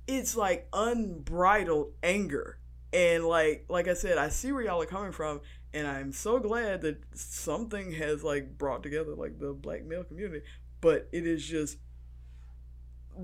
it's 0.08 0.36
like 0.36 0.68
unbridled 0.72 1.94
anger. 2.04 2.60
And 2.94 3.26
like 3.26 3.66
like 3.68 3.88
I 3.88 3.94
said, 3.94 4.18
I 4.18 4.30
see 4.30 4.52
where 4.52 4.64
y'all 4.64 4.82
are 4.82 4.86
coming 4.86 5.12
from 5.12 5.42
and 5.76 5.86
I'm 5.86 6.14
so 6.14 6.40
glad 6.40 6.82
that 6.82 7.04
something 7.14 7.92
has 7.92 8.24
like 8.24 8.58
brought 8.58 8.82
together 8.82 9.14
like 9.14 9.40
the 9.40 9.52
black 9.52 9.84
male 9.84 10.06
community, 10.06 10.46
but 10.80 11.10
it 11.12 11.28
is 11.28 11.46
just 11.46 11.78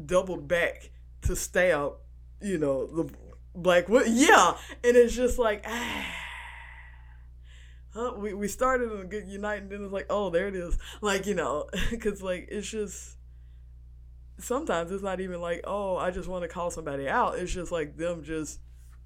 doubled 0.06 0.48
back 0.48 0.92
to 1.24 1.36
stab, 1.36 1.94
you 2.42 2.58
know, 2.58 2.88
the 2.88 3.14
black 3.56 3.90
wo- 3.90 4.04
yeah, 4.04 4.58
and 4.84 4.96
it's 4.96 5.16
just 5.16 5.38
like 5.38 5.64
ah. 5.68 6.18
Huh, 7.94 8.14
we, 8.18 8.34
we 8.34 8.48
started 8.48 8.90
in 8.90 9.00
a 9.00 9.04
good 9.06 9.28
unite 9.28 9.64
and 9.64 9.70
then 9.70 9.84
it's 9.84 9.92
like 9.92 10.06
oh 10.10 10.30
there 10.30 10.48
it 10.48 10.56
is. 10.56 10.78
Like 11.02 11.26
you 11.26 11.36
know 11.36 11.68
because 11.92 12.22
like 12.22 12.48
it's 12.50 12.70
just 12.70 13.18
sometimes 14.40 14.92
it's 14.92 15.04
not 15.04 15.20
even 15.20 15.40
like 15.40 15.62
oh 15.66 15.98
i 15.98 16.10
just 16.10 16.28
want 16.28 16.44
to 16.44 16.48
call 16.48 16.72
somebody 16.72 17.08
out. 17.08 17.38
It's 17.38 17.52
just 17.52 17.72
like 17.72 17.98
them 17.98 18.24
just 18.24 18.60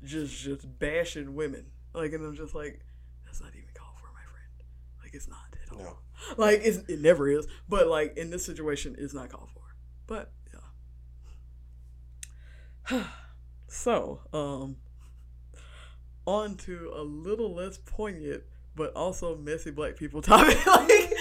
just 0.04 0.38
just 0.38 0.80
bashing 0.80 1.34
women. 1.34 1.66
Like 1.94 2.14
and 2.14 2.24
i'm 2.26 2.36
just 2.36 2.54
like 2.54 2.80
that's 3.26 3.42
not 3.42 3.50
even 3.56 3.70
called 3.74 3.98
for 4.00 4.14
my 4.14 4.22
friend. 4.32 4.70
Like 5.02 5.16
it's 5.16 5.28
not 5.28 5.38
at 5.64 5.74
all. 5.76 5.84
No. 5.84 5.98
like 6.38 6.62
it's, 6.64 6.78
it 6.88 7.00
never 7.02 7.28
is. 7.28 7.48
But 7.68 7.88
like 7.88 8.18
in 8.18 8.30
this 8.30 8.46
situation 8.46 8.96
it's 9.00 9.16
not 9.16 9.30
called 9.30 9.50
for. 9.52 9.64
But 10.06 10.32
so 13.68 14.22
um 14.34 14.78
on 16.26 16.56
to 16.56 16.92
a 16.96 17.02
little 17.02 17.54
less 17.54 17.78
poignant 17.78 18.44
but 18.76 18.92
also 18.96 19.36
messy 19.38 19.72
black 19.72 19.96
people 19.96 20.22
topic 20.22 20.66
like 20.66 20.90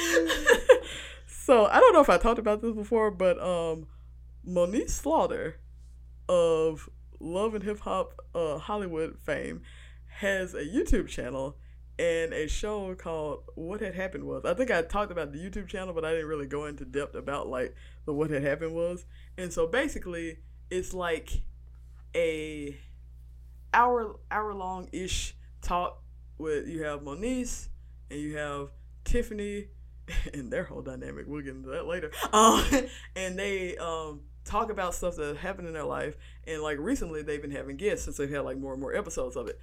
so 1.27 1.67
i 1.67 1.79
don't 1.81 1.93
know 1.93 2.01
if 2.01 2.11
i 2.11 2.19
talked 2.19 2.39
about 2.39 2.63
this 2.63 2.73
before 2.73 3.11
but 3.11 3.39
um 3.41 3.87
Moniece 4.47 4.91
Slaughter 4.91 5.59
of 6.29 6.89
love 7.21 7.55
and 7.55 7.65
hip 7.65 7.81
hop 7.81 8.13
uh 8.35 8.59
hollywood 8.59 9.19
fame 9.19 9.63
has 10.19 10.55
a 10.55 10.65
youtube 10.65 11.09
channel 11.09 11.57
and 11.99 12.33
a 12.33 12.49
show 12.49 12.95
called 12.95 13.45
What 13.55 13.81
Had 13.81 13.95
Happened 13.95 14.25
Was. 14.25 14.45
I 14.45 14.55
think 14.55 14.71
I 14.71 14.83
talked 14.83 15.13
about 15.13 15.33
the 15.33 15.39
YouTube 15.39 15.69
channel, 15.69 15.95
but 15.95 16.05
I 16.05 16.11
didn't 16.11 16.27
really 16.27 16.47
go 16.47 16.67
into 16.67 16.85
depth 16.85 17.15
about 17.15 17.49
like 17.49 17.75
the 18.05 18.13
What 18.13 18.31
Had 18.31 18.43
Happened 18.43 18.75
Was. 18.75 19.07
And 19.39 19.53
so 19.53 19.67
basically, 19.67 20.39
it's 20.71 20.93
like 20.93 21.43
a 22.15 22.77
hour 23.73 24.17
hour 24.31 24.55
long 24.55 24.89
ish 24.93 25.35
talk 25.61 26.03
with 26.39 26.69
you 26.69 26.85
have 26.85 27.01
Moniece 27.01 27.69
and 28.11 28.21
you 28.21 28.37
have 28.37 28.69
Tiffany 29.05 29.67
and 30.35 30.53
their 30.53 30.65
whole 30.65 30.83
dynamic. 30.83 31.27
We'll 31.27 31.43
get 31.43 31.55
into 31.55 31.71
that 31.71 31.87
later. 31.87 32.11
Um, 32.33 32.65
and 33.17 33.39
they 33.39 33.77
um 33.77 34.23
talk 34.45 34.71
about 34.71 34.95
stuff 34.95 35.17
that 35.17 35.37
happened 35.39 35.69
in 35.69 35.75
their 35.75 35.85
life. 35.85 36.17
And 36.47 36.63
like 36.63 36.79
recently, 36.79 37.23
they've 37.23 37.41
been 37.41 37.51
having 37.51 37.77
guests 37.77 38.05
since 38.05 38.17
they've 38.17 38.31
had 38.31 38.41
like 38.41 38.59
more 38.59 38.73
and 38.73 38.81
more 38.81 38.95
episodes 38.95 39.37
of 39.37 39.49
it. 39.49 39.59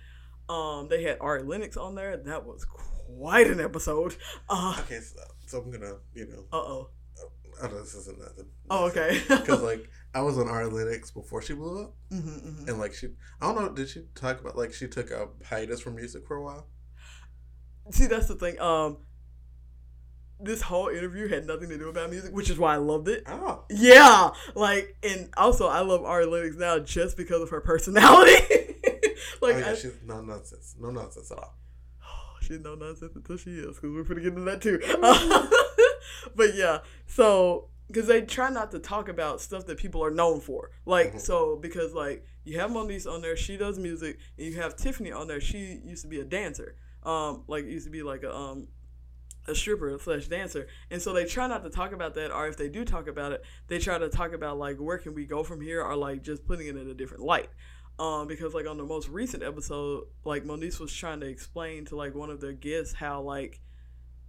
Um, 0.49 0.87
they 0.89 1.03
had 1.03 1.17
Ari 1.21 1.43
Lennox 1.43 1.77
on 1.77 1.95
there. 1.95 2.17
That 2.17 2.45
was 2.45 2.65
quite 2.65 3.47
an 3.47 3.59
episode. 3.59 4.15
Uh 4.49 4.75
Okay, 4.81 4.99
so, 4.99 5.19
so 5.45 5.61
I'm 5.61 5.71
gonna, 5.71 5.95
you 6.13 6.27
know, 6.27 6.43
oh. 6.51 6.89
oh, 7.19 7.67
no, 7.67 7.79
this 7.79 7.95
isn't 7.95 8.19
nothing. 8.19 8.47
Oh, 8.69 8.87
okay. 8.87 9.21
Because 9.27 9.61
like 9.61 9.89
I 10.13 10.21
was 10.21 10.37
on 10.37 10.49
Ari 10.49 10.67
Lennox 10.67 11.11
before 11.11 11.41
she 11.41 11.53
blew 11.53 11.83
up, 11.83 11.93
hmm 12.09 12.19
hmm 12.19 12.67
and 12.67 12.79
like 12.79 12.93
she, 12.93 13.07
I 13.39 13.45
don't 13.45 13.55
know, 13.55 13.69
did 13.71 13.89
she 13.89 14.03
talk 14.13 14.41
about 14.41 14.57
like 14.57 14.73
she 14.73 14.87
took 14.87 15.09
a 15.09 15.29
hiatus 15.45 15.79
from 15.79 15.95
music 15.95 16.27
for 16.27 16.35
a 16.35 16.43
while? 16.43 16.67
See, 17.91 18.07
that's 18.07 18.27
the 18.27 18.35
thing. 18.35 18.59
Um, 18.59 18.97
this 20.39 20.61
whole 20.61 20.87
interview 20.87 21.27
had 21.27 21.45
nothing 21.45 21.69
to 21.69 21.77
do 21.77 21.89
about 21.89 22.09
music, 22.09 22.33
which 22.33 22.49
is 22.49 22.57
why 22.57 22.73
I 22.73 22.77
loved 22.77 23.07
it. 23.07 23.23
Oh. 23.27 23.63
Yeah, 23.69 24.31
like, 24.55 24.95
and 25.03 25.29
also 25.37 25.67
I 25.67 25.81
love 25.81 26.03
Ari 26.03 26.25
Lennox 26.25 26.57
now 26.57 26.79
just 26.79 27.15
because 27.15 27.41
of 27.41 27.49
her 27.49 27.61
personality. 27.61 28.31
like, 29.41 29.55
oh, 29.55 29.59
yeah, 29.59 29.71
I, 29.71 29.75
she's 29.75 29.93
no 30.05 30.21
nonsense. 30.21 30.75
No 30.79 30.89
nonsense 30.89 31.31
at 31.31 31.37
all. 31.37 31.55
she's 32.41 32.59
no 32.59 32.75
nonsense 32.75 33.15
until 33.15 33.37
she 33.37 33.51
is, 33.51 33.75
because 33.75 33.91
we're 33.91 34.03
gonna 34.03 34.21
get 34.21 34.33
into 34.33 34.41
that 34.41 34.61
too. 34.61 34.79
but 36.35 36.55
yeah, 36.55 36.79
so 37.07 37.69
because 37.91 38.07
they 38.07 38.21
try 38.21 38.49
not 38.49 38.71
to 38.71 38.79
talk 38.79 39.09
about 39.09 39.41
stuff 39.41 39.65
that 39.65 39.77
people 39.77 40.03
are 40.03 40.11
known 40.11 40.39
for, 40.39 40.71
like, 40.85 41.15
Mhm. 41.15 41.19
so 41.19 41.55
because 41.57 41.93
like 41.93 42.25
you 42.43 42.59
have 42.59 42.71
Moniece 42.71 43.05
on 43.11 43.21
there, 43.21 43.35
she 43.35 43.57
does 43.57 43.77
music, 43.77 44.17
and 44.37 44.47
you 44.47 44.55
have 44.61 44.75
Tiffany 44.75 45.11
on 45.11 45.27
there. 45.27 45.41
She 45.41 45.79
used 45.83 46.03
to 46.03 46.07
be 46.07 46.19
a 46.19 46.25
dancer, 46.25 46.75
um, 47.03 47.43
like 47.47 47.65
used 47.65 47.85
to 47.85 47.91
be 47.91 48.03
like 48.03 48.23
a 48.23 48.33
um 48.35 48.67
a 49.47 49.55
stripper 49.55 49.97
slash 49.97 50.27
dancer 50.27 50.67
and 50.91 51.01
so 51.01 51.13
they 51.13 51.25
try 51.25 51.47
not 51.47 51.63
to 51.63 51.69
talk 51.71 51.93
about 51.93 52.13
that 52.13 52.31
or 52.31 52.47
if 52.47 52.57
they 52.57 52.69
do 52.69 52.85
talk 52.85 53.07
about 53.07 53.31
it 53.31 53.41
they 53.69 53.79
try 53.79 53.97
to 53.97 54.07
talk 54.07 54.33
about 54.33 54.59
like 54.59 54.77
where 54.77 54.99
can 54.99 55.15
we 55.15 55.25
go 55.25 55.43
from 55.43 55.59
here 55.59 55.81
or 55.83 55.95
like 55.95 56.21
just 56.21 56.45
putting 56.45 56.67
it 56.67 56.77
in 56.77 56.87
a 56.91 56.93
different 56.93 57.23
light 57.23 57.49
um 57.97 58.27
because 58.27 58.53
like 58.53 58.67
on 58.67 58.77
the 58.77 58.83
most 58.85 59.09
recent 59.09 59.41
episode 59.41 60.03
like 60.25 60.43
moniece 60.45 60.79
was 60.79 60.93
trying 60.93 61.19
to 61.19 61.25
explain 61.25 61.83
to 61.85 61.95
like 61.95 62.13
one 62.13 62.29
of 62.29 62.39
their 62.39 62.53
guests 62.53 62.93
how 62.93 63.19
like 63.19 63.59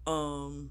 um 0.06 0.70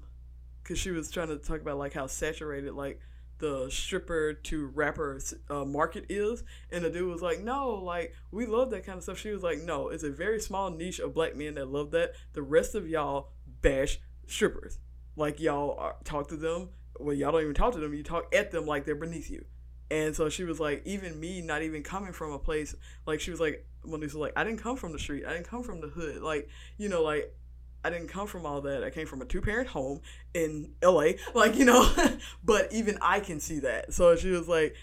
because 0.72 0.80
she 0.80 0.90
was 0.90 1.10
trying 1.10 1.28
to 1.28 1.36
talk 1.36 1.60
about 1.60 1.78
like 1.78 1.92
how 1.92 2.06
saturated 2.06 2.72
like 2.72 2.98
the 3.38 3.68
stripper 3.70 4.34
to 4.34 4.66
rapper 4.68 5.20
uh, 5.50 5.64
market 5.64 6.06
is 6.08 6.44
and 6.70 6.84
the 6.84 6.90
dude 6.90 7.10
was 7.10 7.20
like 7.20 7.40
no 7.40 7.70
like 7.70 8.14
we 8.30 8.46
love 8.46 8.70
that 8.70 8.86
kind 8.86 8.96
of 8.96 9.02
stuff 9.02 9.18
she 9.18 9.30
was 9.30 9.42
like 9.42 9.58
no 9.58 9.88
it's 9.88 10.04
a 10.04 10.10
very 10.10 10.40
small 10.40 10.70
niche 10.70 11.00
of 11.00 11.12
black 11.12 11.34
men 11.36 11.54
that 11.54 11.66
love 11.66 11.90
that 11.90 12.12
the 12.34 12.42
rest 12.42 12.74
of 12.74 12.88
y'all 12.88 13.30
bash 13.60 13.98
strippers. 14.26 14.78
Like 15.16 15.40
y'all 15.40 15.76
are, 15.78 15.96
talk 16.04 16.28
to 16.28 16.36
them. 16.36 16.70
Well, 16.98 17.14
y'all 17.14 17.32
don't 17.32 17.42
even 17.42 17.54
talk 17.54 17.72
to 17.74 17.80
them. 17.80 17.94
You 17.94 18.02
talk 18.02 18.34
at 18.34 18.50
them 18.50 18.66
like 18.66 18.84
they're 18.84 18.94
beneath 18.94 19.30
you. 19.30 19.44
And 19.90 20.16
so 20.16 20.28
she 20.28 20.44
was 20.44 20.58
like, 20.58 20.82
even 20.86 21.20
me, 21.20 21.42
not 21.42 21.62
even 21.62 21.82
coming 21.82 22.12
from 22.12 22.32
a 22.32 22.38
place 22.38 22.74
like 23.06 23.20
she 23.20 23.30
was 23.30 23.40
like, 23.40 23.66
was 23.84 24.14
like, 24.14 24.32
I 24.36 24.44
didn't 24.44 24.60
come 24.62 24.76
from 24.76 24.92
the 24.92 24.98
street. 24.98 25.24
I 25.26 25.32
didn't 25.34 25.48
come 25.48 25.62
from 25.62 25.80
the 25.80 25.88
hood. 25.88 26.22
Like 26.22 26.48
you 26.78 26.88
know, 26.88 27.02
like 27.02 27.34
I 27.84 27.90
didn't 27.90 28.08
come 28.08 28.26
from 28.26 28.46
all 28.46 28.60
that. 28.62 28.84
I 28.84 28.90
came 28.90 29.06
from 29.06 29.22
a 29.22 29.24
two 29.24 29.40
parent 29.40 29.68
home 29.68 30.00
in 30.34 30.72
L.A. 30.82 31.16
Like 31.34 31.56
you 31.56 31.64
know, 31.64 31.90
but 32.44 32.72
even 32.72 32.98
I 33.00 33.20
can 33.20 33.40
see 33.40 33.60
that. 33.60 33.92
So 33.92 34.16
she 34.16 34.30
was 34.30 34.48
like, 34.48 34.74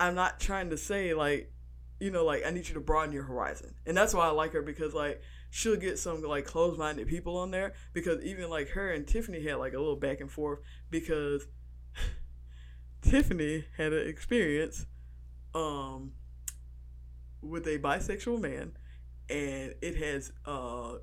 I'm 0.00 0.14
not 0.14 0.40
trying 0.40 0.70
to 0.70 0.76
say 0.76 1.14
like, 1.14 1.52
you 2.00 2.10
know, 2.10 2.24
like 2.24 2.44
I 2.46 2.50
need 2.50 2.68
you 2.68 2.74
to 2.74 2.80
broaden 2.80 3.12
your 3.12 3.24
horizon, 3.24 3.74
and 3.86 3.96
that's 3.96 4.14
why 4.14 4.26
I 4.26 4.30
like 4.30 4.52
her 4.52 4.62
because 4.62 4.94
like 4.94 5.20
she'll 5.50 5.76
get 5.76 5.98
some 5.98 6.22
like 6.22 6.46
closed-minded 6.46 7.06
people 7.06 7.36
on 7.36 7.50
there 7.50 7.74
because 7.92 8.22
even 8.24 8.48
like 8.48 8.70
her 8.70 8.90
and 8.90 9.06
Tiffany 9.06 9.42
had 9.42 9.56
like 9.56 9.74
a 9.74 9.78
little 9.78 9.96
back 9.96 10.20
and 10.20 10.30
forth 10.30 10.60
because 10.90 11.46
Tiffany 13.02 13.66
had 13.76 13.92
an 13.92 14.08
experience 14.08 14.86
um 15.54 16.12
with 17.42 17.66
a 17.66 17.78
bisexual 17.78 18.40
man 18.40 18.72
and 19.28 19.74
it 19.82 19.96
has 19.96 20.32
uh 20.46 20.94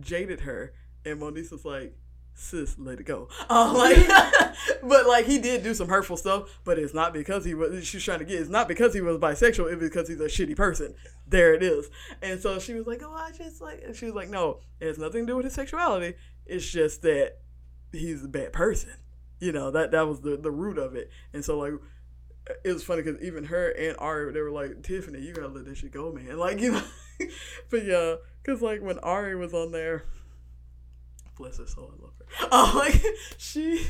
jaded 0.00 0.40
her 0.40 0.72
and 1.04 1.20
Moniece 1.20 1.50
was 1.50 1.64
like 1.64 1.96
sis 2.34 2.78
let 2.78 3.00
it 3.00 3.04
go. 3.04 3.28
Uh, 3.48 3.72
like 3.76 4.08
but 4.82 5.06
like 5.06 5.26
he 5.26 5.38
did 5.38 5.62
do 5.62 5.74
some 5.74 5.88
hurtful 5.88 6.16
stuff 6.16 6.60
but 6.64 6.78
it's 6.78 6.94
not 6.94 7.12
because 7.12 7.44
he 7.44 7.54
was 7.54 7.86
she's 7.86 8.04
trying 8.04 8.20
to 8.20 8.24
get 8.24 8.40
it's 8.40 8.50
not 8.50 8.68
because 8.68 8.94
he 8.94 9.00
was 9.00 9.18
bisexual 9.18 9.72
it's 9.72 9.82
because 9.82 10.08
he's 10.08 10.20
a 10.20 10.24
shitty 10.24 10.56
person. 10.56 10.94
There 11.26 11.54
it 11.54 11.62
is. 11.62 11.88
And 12.22 12.40
so 12.40 12.58
she 12.58 12.74
was 12.74 12.86
like 12.86 13.02
oh 13.02 13.12
i 13.12 13.30
just 13.32 13.60
like 13.60 13.82
and 13.84 13.94
she 13.94 14.06
was 14.06 14.14
like 14.14 14.28
no 14.28 14.60
it 14.80 14.86
has 14.86 14.98
nothing 14.98 15.26
to 15.26 15.32
do 15.32 15.36
with 15.36 15.44
his 15.44 15.54
sexuality. 15.54 16.16
It's 16.46 16.68
just 16.68 17.02
that 17.02 17.38
he's 17.92 18.24
a 18.24 18.28
bad 18.28 18.52
person. 18.52 18.92
You 19.40 19.52
know 19.52 19.70
that 19.70 19.90
that 19.92 20.06
was 20.06 20.20
the 20.20 20.36
the 20.36 20.50
root 20.50 20.78
of 20.78 20.94
it. 20.94 21.10
And 21.32 21.44
so 21.44 21.58
like 21.58 21.74
it 22.64 22.72
was 22.72 22.84
funny 22.84 23.02
because 23.02 23.20
even 23.22 23.44
her 23.44 23.70
and 23.70 23.96
Ari, 23.98 24.32
they 24.32 24.40
were 24.40 24.50
like, 24.50 24.82
Tiffany, 24.82 25.20
you 25.20 25.32
gotta 25.32 25.48
let 25.48 25.64
this 25.64 25.78
shit 25.78 25.92
go, 25.92 26.12
man. 26.12 26.36
Like, 26.38 26.60
you 26.60 26.72
know, 26.72 26.82
but 27.70 27.84
yeah, 27.84 28.14
because 28.48 28.62
like 28.62 28.80
when 28.80 28.98
Ari 29.00 29.36
was 29.36 29.52
on 29.52 29.72
there, 29.72 30.04
bless 31.36 31.58
her 31.58 31.66
soul, 31.66 31.92
I 31.92 32.02
love 32.02 32.12
her. 32.18 32.24
Oh, 32.50 32.72
like 32.78 33.02
she, 33.36 33.86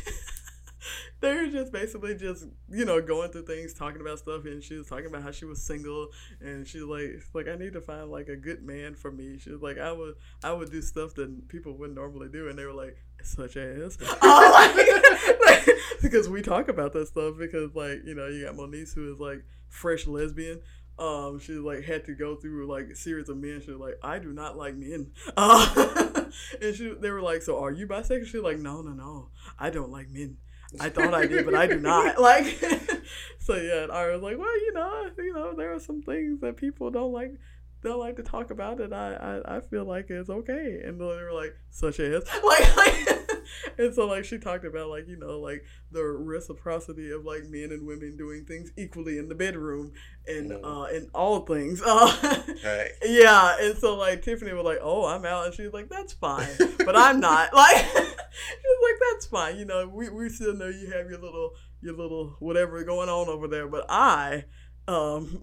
they 1.21 1.33
were 1.33 1.47
just 1.47 1.73
basically 1.73 2.17
just 2.17 2.47
you 2.69 2.85
know 2.85 3.01
going 3.01 3.31
through 3.31 3.45
things, 3.45 3.73
talking 3.73 4.01
about 4.01 4.19
stuff, 4.19 4.47
and 4.47 4.61
she 4.61 4.75
was 4.75 4.89
talking 4.89 5.07
about 5.07 5.23
how 5.23 5.31
she 5.31 5.45
was 5.45 5.63
single, 5.63 6.09
and 6.41 6.67
she's 6.67 6.83
like, 6.83 7.23
like 7.35 7.47
I 7.47 7.55
need 7.55 7.73
to 7.75 7.81
find 7.81 8.11
like 8.11 8.27
a 8.29 8.35
good 8.35 8.65
man 8.65 8.97
for 8.97 9.13
me. 9.13 9.39
She 9.39 9.53
was 9.53 9.63
like, 9.63 9.79
I 9.79 9.93
would, 9.93 10.15
I 10.43 10.53
would 10.53 10.73
do 10.73 10.83
stuff 10.83 11.15
that 11.15 11.47
people 11.47 11.79
wouldn't 11.79 11.97
normally 11.97 12.29
do, 12.29 12.49
and 12.49 12.59
they 12.59 12.65
were 12.65 12.75
like, 12.75 12.97
such 13.23 13.57
as, 13.57 13.97
oh, 14.23 15.37
like, 15.47 15.69
because 16.03 16.29
we 16.29 16.43
talk 16.43 16.69
about 16.69 16.93
that 16.95 17.07
stuff 17.07 17.35
because 17.39 17.75
like 17.77 18.01
you 18.05 18.15
know 18.15 18.27
you 18.27 18.45
got 18.45 18.57
Moniece 18.57 18.95
who 18.95 19.13
is 19.13 19.21
like 19.21 19.45
fresh 19.69 20.07
lesbian 20.07 20.61
um, 20.99 21.39
she 21.39 21.53
like 21.55 21.85
had 21.85 22.05
to 22.07 22.15
go 22.15 22.37
through 22.37 22.67
like 22.67 22.87
a 22.89 22.97
series 22.97 23.29
of 23.29 23.37
men. 23.37 23.63
She 23.65 23.71
was 23.71 23.81
like, 23.81 23.99
I 24.03 24.19
do 24.19 24.33
not 24.33 24.57
like 24.57 24.77
men. 24.77 25.13
Uh, 25.37 26.25
and 26.61 26.75
she, 26.75 26.93
they 27.01 27.11
were 27.11 27.23
like, 27.23 27.43
so 27.43 27.63
are 27.63 27.73
you 27.73 27.87
bisexual? 27.87 28.27
She 28.27 28.37
was 28.37 28.45
like, 28.45 28.59
no, 28.59 28.83
no, 28.83 28.93
no, 28.93 29.29
I 29.59 29.71
don't 29.71 29.91
like 29.91 30.11
men. 30.11 30.37
I 30.81 30.91
thought 30.91 31.15
I 31.15 31.27
did, 31.27 31.45
but 31.45 31.55
I 31.55 31.67
do 31.67 31.79
not. 31.81 32.21
Like, 32.21 32.47
so 33.39 33.55
yeah, 33.55 33.87
I 33.91 34.11
was 34.11 34.23
like, 34.23 34.39
well, 34.39 34.59
you 34.59 34.73
know, 34.75 35.11
you 35.17 35.33
know, 35.33 35.55
there 35.55 35.73
are 35.73 35.81
some 35.81 36.03
things 36.03 36.41
that 36.41 36.57
people 36.57 36.91
don't 36.91 37.13
like. 37.13 37.33
Don't 37.81 38.01
like 38.01 38.17
to 38.17 38.25
talk 38.25 38.51
about 38.51 38.81
it. 38.81 38.93
I, 38.93 39.15
I, 39.15 39.57
I 39.57 39.61
feel 39.61 39.85
like 39.85 40.11
it's 40.11 40.29
okay, 40.29 40.83
and 40.85 41.01
they 41.01 41.05
were 41.05 41.33
like, 41.33 41.55
such 41.71 42.01
as 42.01 42.25
like, 42.45 42.77
like 42.77 43.18
and 43.79 43.95
so 43.95 44.07
like 44.07 44.25
she 44.25 44.39
talked 44.39 44.65
about 44.65 44.89
like 44.89 45.07
you 45.09 45.17
know 45.17 45.39
like 45.41 45.65
the 45.91 46.03
reciprocity 46.05 47.11
of 47.11 47.25
like 47.25 47.45
men 47.49 47.71
and 47.71 47.87
women 47.87 48.17
doing 48.17 48.45
things 48.45 48.71
equally 48.77 49.19
in 49.19 49.29
the 49.29 49.35
bedroom 49.35 49.93
and 50.27 50.51
Mm. 50.51 50.61
uh 50.65 50.95
in 50.95 51.09
all 51.15 51.41
things 51.47 51.81
uh 51.87 52.45
Right. 52.65 52.91
yeah 53.05 53.57
and 53.61 53.77
so 53.79 53.97
like 53.97 54.23
tiffany 54.23 54.53
was 54.53 54.65
like 54.65 54.79
oh 54.83 55.07
i'm 55.07 55.25
out 55.25 55.47
and 55.47 55.55
she's 55.55 55.73
like 55.73 55.89
that's 55.89 56.13
fine 56.13 56.49
but 56.85 56.97
i'm 56.97 57.21
not 57.21 57.53
like 57.55 57.77
she's 57.77 58.81
like 58.83 59.01
that's 59.13 59.27
fine 59.27 59.57
you 59.59 59.65
know 59.65 59.89
we, 59.89 60.09
we 60.11 60.29
still 60.29 60.55
know 60.55 60.69
you 60.69 60.91
have 60.93 61.09
your 61.09 61.19
little 61.21 61.53
your 61.81 61.95
little 61.97 62.37
whatever 62.41 62.83
going 62.85 63.09
on 63.09 63.29
over 63.29 63.49
there 63.49 63.69
but 63.69 63.87
i 63.89 64.45
um 64.89 65.43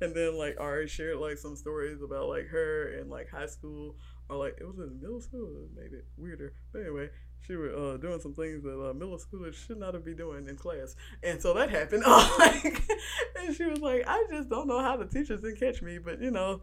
and 0.00 0.14
then 0.14 0.36
like 0.38 0.56
Ari 0.58 0.88
shared 0.88 1.18
like 1.18 1.38
some 1.38 1.56
stories 1.56 2.00
about 2.02 2.28
like 2.28 2.46
her 2.48 2.88
and 2.98 3.10
like 3.10 3.28
high 3.30 3.46
school 3.46 3.96
or 4.28 4.36
like 4.36 4.56
it 4.60 4.66
was 4.66 4.78
in 4.78 5.00
middle 5.00 5.20
school 5.20 5.48
that 5.54 5.80
made 5.80 5.92
it 5.92 6.06
weirder. 6.16 6.54
But 6.72 6.82
anyway 6.82 7.08
she 7.46 7.56
was 7.56 7.72
uh, 7.72 7.96
doing 8.00 8.20
some 8.20 8.34
things 8.34 8.62
that 8.62 8.70
uh, 8.70 8.92
middle 8.94 9.18
schoolers 9.18 9.54
should 9.54 9.78
not 9.78 9.94
have 9.94 10.04
be 10.04 10.14
doing 10.14 10.48
in 10.48 10.56
class. 10.56 10.94
And 11.24 11.42
so 11.42 11.54
that 11.54 11.70
happened. 11.70 12.04
Like, 12.38 12.82
and 13.40 13.54
she 13.54 13.64
was 13.64 13.80
like 13.80 14.04
i 14.06 14.24
just 14.30 14.48
don't 14.48 14.68
know 14.68 14.80
how 14.80 14.96
the 14.96 15.04
teachers 15.04 15.40
didn't 15.40 15.58
catch 15.58 15.82
me 15.82 15.98
but 15.98 16.20
you 16.20 16.30
know 16.30 16.62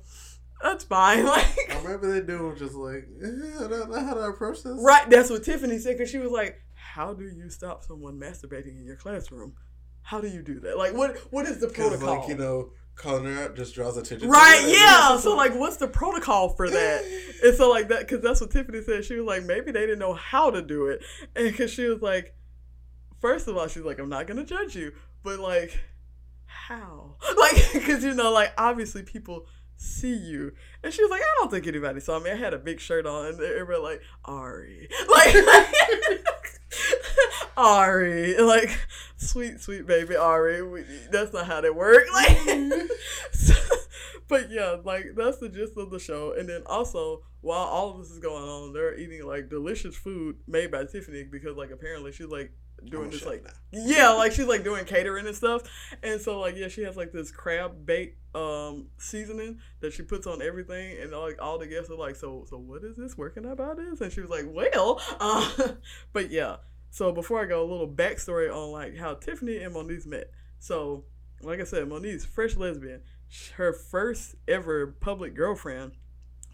that's 0.62 0.84
fine. 0.84 1.26
Like 1.26 1.76
Or 1.76 1.90
maybe 1.98 2.12
they 2.12 2.26
do 2.26 2.54
just 2.58 2.76
like, 2.76 3.08
eh, 3.24 3.64
I 3.64 3.68
don't 3.68 3.90
know 3.90 4.04
how 4.04 4.14
to 4.14 4.22
approach 4.22 4.64
this. 4.64 4.78
right 4.82 5.10
that's 5.10 5.30
what 5.30 5.44
tiffany 5.44 5.78
said 5.80 5.98
because 5.98 6.10
she 6.10 6.18
was 6.18 6.32
like 6.32 6.62
how 6.74 7.14
do 7.14 7.24
you 7.24 7.50
stop 7.50 7.84
someone 7.84 8.20
masturbating 8.20 8.78
in 8.80 8.86
your 8.86 8.96
classroom? 8.96 9.54
How 10.02 10.20
do 10.20 10.28
you 10.28 10.42
do 10.42 10.60
that? 10.62 10.78
Like 10.78 10.94
what 10.94 11.18
what 11.32 11.46
is 11.46 11.60
the 11.60 11.68
protocol 11.68 12.20
like, 12.20 12.30
you 12.30 12.36
know, 12.36 12.72
calling 13.00 13.24
her 13.24 13.44
out 13.44 13.56
just 13.56 13.74
draws 13.74 13.98
attention 13.98 14.30
Right, 14.30 14.64
yeah. 14.68 15.18
So 15.20 15.36
like, 15.36 15.56
what's 15.56 15.78
the 15.78 15.88
protocol 15.88 16.50
for 16.50 16.70
that? 16.70 17.04
And 17.44 17.56
so 17.56 17.70
like 17.70 17.88
that, 17.88 18.02
because 18.02 18.22
that's 18.22 18.42
what 18.42 18.52
Tiffany 18.52 18.82
said. 18.84 19.06
She 19.06 19.16
was 19.16 19.26
like, 19.26 19.44
maybe 19.44 19.72
they 19.72 19.82
didn't 19.82 20.00
know 20.00 20.14
how 20.14 20.52
to 20.52 20.62
do 20.62 20.88
it, 20.88 21.02
and 21.36 21.50
because 21.50 21.72
she 21.72 21.86
was 21.86 22.02
like, 22.02 22.36
first 23.20 23.48
of 23.48 23.58
all, 23.58 23.68
she's 23.68 23.84
like, 23.84 24.00
I'm 24.00 24.10
not 24.10 24.28
gonna 24.28 24.44
judge 24.44 24.76
you, 24.76 24.92
but 25.24 25.40
like, 25.40 25.80
how? 26.46 27.16
Like, 27.38 27.74
because 27.74 28.04
you 28.04 28.14
know, 28.14 28.32
like 28.32 28.54
obviously 28.58 29.02
people 29.04 29.46
see 29.80 30.16
you, 30.16 30.52
and 30.84 30.94
she 30.94 31.02
was 31.02 31.10
like, 31.10 31.22
I 31.22 31.36
don't 31.40 31.52
think 31.52 31.68
anybody 31.68 32.00
saw 32.00 32.20
me. 32.20 32.32
I 32.32 32.36
had 32.36 32.54
a 32.54 32.60
big 32.60 32.80
shirt 32.80 33.06
on, 33.06 33.26
and 33.26 33.40
they 33.40 33.64
were 33.64 33.80
like, 33.80 34.02
Ari, 34.26 34.90
like. 35.10 35.36
Ari, 37.58 38.38
like 38.38 38.70
sweet, 39.18 39.60
sweet 39.60 39.86
baby 39.86 40.16
Ari. 40.16 40.62
We, 40.62 40.86
that's 41.12 41.34
not 41.34 41.46
how 41.46 41.62
they 41.62 41.70
work. 41.70 42.04
Like, 42.14 42.38
so, 43.32 43.54
but 44.28 44.50
yeah, 44.50 44.78
like 44.84 45.08
that's 45.16 45.40
the 45.40 45.50
gist 45.50 45.78
of 45.78 45.90
the 45.90 46.00
show. 46.00 46.34
And 46.38 46.48
then 46.48 46.62
also, 46.68 47.24
while 47.42 47.66
all 47.66 47.92
of 47.92 48.00
this 48.00 48.12
is 48.12 48.20
going 48.20 48.44
on, 48.44 48.74
they're 48.74 48.98
eating 48.98 49.26
like 49.26 49.50
delicious 49.50 49.96
food 49.96 50.38
made 50.48 50.72
by 50.72 50.86
Tiffany 50.86 51.24
because 51.24 51.58
like 51.58 51.72
apparently 51.72 52.12
she's 52.12 52.28
like 52.28 52.52
doing 52.86 53.10
this 53.10 53.26
like 53.26 53.46
yeah, 53.72 54.10
like 54.10 54.32
she's 54.32 54.48
like 54.48 54.64
doing 54.64 54.86
catering 54.86 55.28
and 55.28 55.36
stuff. 55.36 55.62
And 56.04 56.20
so 56.20 56.40
like 56.40 56.56
yeah, 56.56 56.68
she 56.68 56.84
has 56.84 56.96
like 56.98 57.12
this 57.12 57.32
crab 57.32 57.86
bait 57.86 58.16
um 58.36 58.88
seasoning 58.98 59.60
that 59.80 59.92
she 59.92 60.04
puts 60.04 60.28
on 60.28 60.42
everything 60.42 60.98
and 61.02 61.12
like 61.12 61.42
all 61.42 61.58
the 61.58 61.68
guests 61.68 61.90
are 61.90 61.96
like, 61.96 62.16
So 62.16 62.46
so 62.50 62.58
what 62.58 62.84
is 62.84 62.98
this? 62.98 63.18
Where 63.18 63.30
can 63.30 63.46
I 63.46 63.54
buy 63.54 63.74
this? 63.76 64.02
And 64.02 64.12
she 64.12 64.22
was 64.22 64.30
like, 64.30 64.46
Well 64.48 65.02
uh 65.20 65.74
but 66.14 66.32
yeah. 66.32 66.58
So 66.92 67.12
before 67.12 67.42
I 67.42 67.46
go, 67.46 67.64
a 67.64 67.70
little 67.70 67.88
backstory 67.88 68.54
on 68.54 68.72
like 68.72 68.98
how 68.98 69.14
Tiffany 69.16 69.58
and 69.58 69.76
Moniece 69.76 70.06
met. 70.06 70.32
So 70.60 71.06
like 71.42 71.60
I 71.60 71.64
said, 71.64 71.88
Moniece, 71.88 72.26
fresh 72.26 72.56
lesbian. 72.56 73.02
Her 73.56 73.74
first 73.74 74.36
ever 74.48 74.88
public 74.88 75.36
girlfriend 75.36 75.92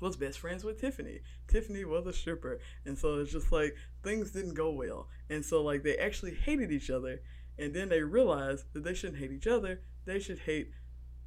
was 0.02 0.16
best 0.16 0.40
friends 0.40 0.64
with 0.64 0.80
Tiffany. 0.80 1.22
Tiffany 1.48 1.86
was 1.86 2.06
a 2.06 2.14
stripper. 2.14 2.60
And 2.86 2.98
so 2.98 3.20
it's 3.20 3.32
just 3.32 3.52
like 3.52 3.76
things 4.04 4.32
didn't 4.32 4.56
go 4.56 4.72
well. 4.72 5.08
And 5.30 5.44
so 5.44 5.64
like 5.64 5.84
they 5.84 5.98
actually 5.98 6.34
hated 6.34 6.72
each 6.72 6.90
other. 6.90 7.22
And 7.58 7.74
then 7.74 7.90
they 7.90 8.02
realized 8.02 8.66
that 8.74 8.84
they 8.84 8.94
shouldn't 8.94 9.20
hate 9.20 9.32
each 9.32 9.48
other. 9.48 9.82
They 10.06 10.20
should 10.20 10.40
hate 10.40 10.72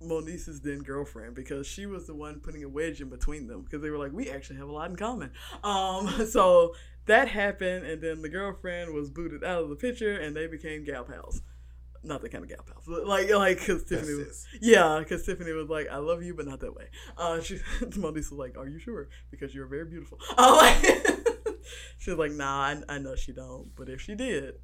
Moniece's 0.00 0.60
then 0.60 0.80
girlfriend 0.80 1.34
because 1.34 1.66
she 1.66 1.86
was 1.86 2.06
the 2.06 2.14
one 2.14 2.40
putting 2.40 2.62
a 2.62 2.68
wedge 2.68 3.00
in 3.00 3.08
between 3.08 3.46
them 3.46 3.62
because 3.62 3.82
they 3.82 3.90
were 3.90 3.98
like, 3.98 4.12
we 4.12 4.30
actually 4.30 4.56
have 4.56 4.68
a 4.68 4.72
lot 4.72 4.90
in 4.90 4.96
common. 4.96 5.32
Um, 5.64 6.26
so 6.30 6.74
that 7.06 7.28
happened, 7.28 7.86
and 7.86 8.02
then 8.02 8.22
the 8.22 8.28
girlfriend 8.28 8.92
was 8.92 9.10
booted 9.10 9.42
out 9.42 9.62
of 9.62 9.70
the 9.70 9.76
picture, 9.76 10.16
and 10.16 10.36
they 10.36 10.46
became 10.46 10.84
gal 10.84 11.04
pals. 11.04 11.42
Not 12.02 12.22
the 12.22 12.28
kind 12.28 12.44
of 12.44 12.50
gal 12.50 12.64
pals, 12.64 12.86
like 12.86 13.30
like 13.30 13.58
because 13.58 13.84
Tiffany 13.84 14.14
was 14.14 14.46
yeah, 14.60 14.98
because 15.00 15.24
Tiffany 15.26 15.52
was 15.52 15.68
like, 15.68 15.88
I 15.90 15.96
love 15.96 16.22
you, 16.22 16.34
but 16.34 16.46
not 16.46 16.60
that 16.60 16.74
way. 16.74 16.86
Uh, 17.16 17.40
she 17.40 17.56
Moniece 17.80 18.30
was 18.30 18.32
like, 18.32 18.56
Are 18.56 18.68
you 18.68 18.78
sure? 18.78 19.08
Because 19.30 19.54
you're 19.54 19.66
very 19.66 19.84
beautiful. 19.84 20.18
Uh, 20.38 20.56
like, 20.56 21.56
she's 21.98 22.14
like, 22.14 22.32
Nah, 22.32 22.60
I, 22.60 22.82
I 22.88 22.98
know 22.98 23.16
she 23.16 23.32
don't, 23.32 23.74
but 23.76 23.88
if 23.88 24.00
she 24.00 24.14
did, 24.14 24.54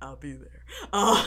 I'll 0.00 0.16
be 0.16 0.32
there. 0.32 0.64
Uh, 0.92 1.24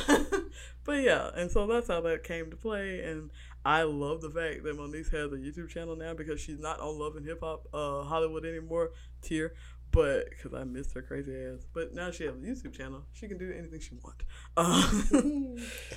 but 0.83 1.03
yeah, 1.03 1.29
and 1.35 1.51
so 1.51 1.67
that's 1.67 1.87
how 1.87 2.01
that 2.01 2.23
came 2.23 2.49
to 2.49 2.57
play. 2.57 3.01
And 3.01 3.31
I 3.65 3.83
love 3.83 4.21
the 4.21 4.29
fact 4.29 4.63
that 4.63 4.77
Moniece 4.77 5.11
has 5.11 5.31
a 5.31 5.35
YouTube 5.35 5.69
channel 5.69 5.95
now 5.95 6.13
because 6.13 6.39
she's 6.39 6.59
not 6.59 6.79
on 6.79 6.97
Love 6.97 7.15
and 7.15 7.25
Hip 7.25 7.39
Hop 7.41 7.67
uh, 7.73 8.03
Hollywood 8.03 8.45
anymore 8.45 8.91
tier. 9.21 9.53
But 9.91 10.29
because 10.29 10.53
I 10.53 10.63
missed 10.63 10.93
her 10.93 11.01
crazy 11.01 11.33
ass, 11.33 11.65
but 11.73 11.93
now 11.93 12.11
she 12.11 12.25
has 12.25 12.35
a 12.35 12.39
YouTube 12.39 12.73
channel, 12.73 13.03
she 13.13 13.27
can 13.27 13.37
do 13.37 13.51
anything 13.57 13.79
she 13.79 13.95
wants. 14.03 14.25
Uh, 14.55 14.87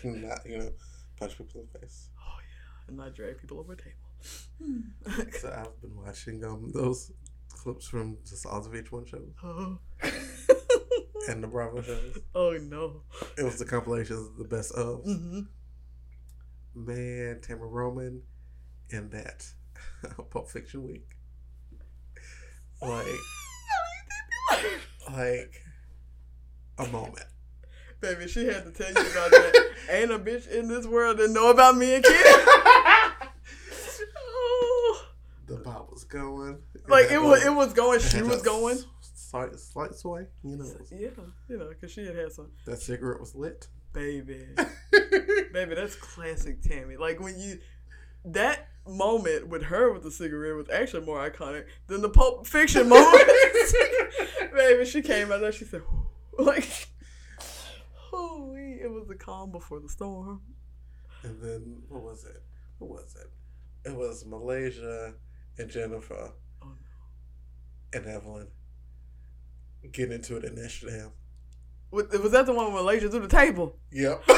not 0.04 0.46
you 0.46 0.58
know, 0.58 0.70
punch 1.18 1.36
people 1.36 1.60
in 1.60 1.68
the 1.72 1.78
face. 1.78 2.08
Oh 2.18 2.38
yeah, 2.38 2.88
and 2.88 2.96
not 2.96 3.14
drag 3.14 3.38
people 3.38 3.58
over 3.58 3.72
a 3.72 3.76
table. 3.76 5.30
so 5.32 5.48
I've 5.48 5.80
been 5.80 5.96
watching 5.96 6.44
um 6.44 6.70
those 6.72 7.12
clips 7.48 7.88
from 7.88 8.18
just 8.26 8.46
all 8.46 8.60
the 8.60 8.70
VH1 8.70 9.08
shows. 9.08 9.32
Oh 9.42 9.78
and 11.28 11.42
the 11.42 11.48
Bravo 11.48 11.82
shows. 11.82 12.18
Oh 12.34 12.52
no! 12.60 13.02
It 13.36 13.42
was 13.42 13.58
the 13.58 13.64
compilations 13.64 14.28
of 14.28 14.36
the 14.36 14.44
best 14.44 14.72
of. 14.72 15.04
Mm-hmm. 15.04 15.40
Man, 16.74 17.40
Tami 17.40 17.58
Roman, 17.60 18.22
in 18.90 19.10
that 19.10 19.46
Pulp 20.30 20.48
Fiction 20.48 20.84
week, 20.84 21.08
like, 22.80 23.04
like 25.12 25.62
a 26.78 26.86
moment. 26.88 27.26
Baby, 28.00 28.28
she 28.28 28.46
had 28.46 28.64
to 28.64 28.70
tell 28.70 28.88
you 28.88 29.10
about 29.10 29.30
that. 29.30 29.70
Ain't 29.90 30.10
a 30.10 30.18
bitch 30.18 30.50
in 30.50 30.68
this 30.68 30.86
world 30.86 31.18
that 31.18 31.30
know 31.30 31.50
about 31.50 31.76
me 31.76 31.94
and 31.94 32.04
Kid. 32.04 32.46
The 35.46 35.56
pop 35.56 35.90
was 35.90 36.04
going. 36.04 36.58
Like 36.86 37.10
it 37.10 37.20
was, 37.20 37.44
it 37.44 37.52
was 37.52 37.72
going. 37.72 37.98
She 37.98 38.22
was 38.22 38.40
going 38.40 38.78
slight, 39.02 39.58
slight 39.58 39.94
sway, 39.96 40.26
you 40.44 40.56
know. 40.56 40.64
Yeah, 40.92 41.08
you 41.48 41.58
know, 41.58 41.68
because 41.68 41.90
she 41.90 42.04
had 42.06 42.14
had 42.14 42.30
some. 42.30 42.52
That 42.66 42.80
cigarette 42.80 43.18
was 43.18 43.34
lit. 43.34 43.66
Baby. 43.92 44.46
Baby, 45.52 45.74
that's 45.74 45.96
classic 45.96 46.62
Tammy. 46.62 46.96
Like 46.96 47.20
when 47.20 47.38
you. 47.38 47.58
That 48.26 48.68
moment 48.86 49.48
with 49.48 49.62
her 49.64 49.92
with 49.92 50.02
the 50.02 50.10
cigarette 50.10 50.54
was 50.54 50.68
actually 50.70 51.06
more 51.06 51.28
iconic 51.28 51.64
than 51.86 52.02
the 52.02 52.10
Pulp 52.10 52.46
Fiction 52.46 52.88
moment. 52.88 53.22
Baby, 54.54 54.84
she 54.84 55.02
came 55.02 55.32
out 55.32 55.40
there, 55.40 55.52
she 55.52 55.64
said, 55.64 55.82
like, 56.38 56.88
holy, 57.94 58.78
it 58.82 58.90
was 58.90 59.06
the 59.06 59.14
calm 59.14 59.50
before 59.50 59.80
the 59.80 59.88
storm. 59.88 60.40
And 61.22 61.40
then, 61.42 61.82
what 61.88 62.02
was 62.02 62.24
it? 62.24 62.42
What 62.78 62.90
was 62.90 63.16
it? 63.20 63.88
It 63.88 63.96
was 63.96 64.24
Malaysia 64.26 65.14
and 65.58 65.70
Jennifer 65.70 66.32
oh, 66.62 66.66
no. 66.66 67.98
and 67.98 68.06
Evelyn 68.06 68.48
get 69.92 70.12
into 70.12 70.36
it 70.36 70.44
in 70.44 70.58
Amsterdam. 70.58 71.12
Was 71.90 72.32
that 72.32 72.46
the 72.46 72.54
one 72.54 72.66
with 72.66 72.82
Malaysia 72.82 73.08
through 73.08 73.26
the 73.26 73.28
table? 73.28 73.76
Yep. 73.90 74.22
and 74.28 74.36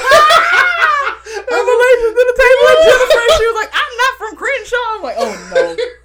Malaysia 1.69 2.09
through 2.09 2.29
the 2.33 2.39
table 2.39 2.65
and 2.71 2.81
Jennifer, 2.89 3.23
she 3.37 3.47
was 3.47 3.57
like, 3.57 3.71
"I'm 3.75 3.97
not 3.99 4.15
from 4.19 4.37
Crenshaw." 4.37 4.87
I'm 4.95 5.03
like, 5.03 5.17
"Oh 5.19 5.51
no." 5.55 5.77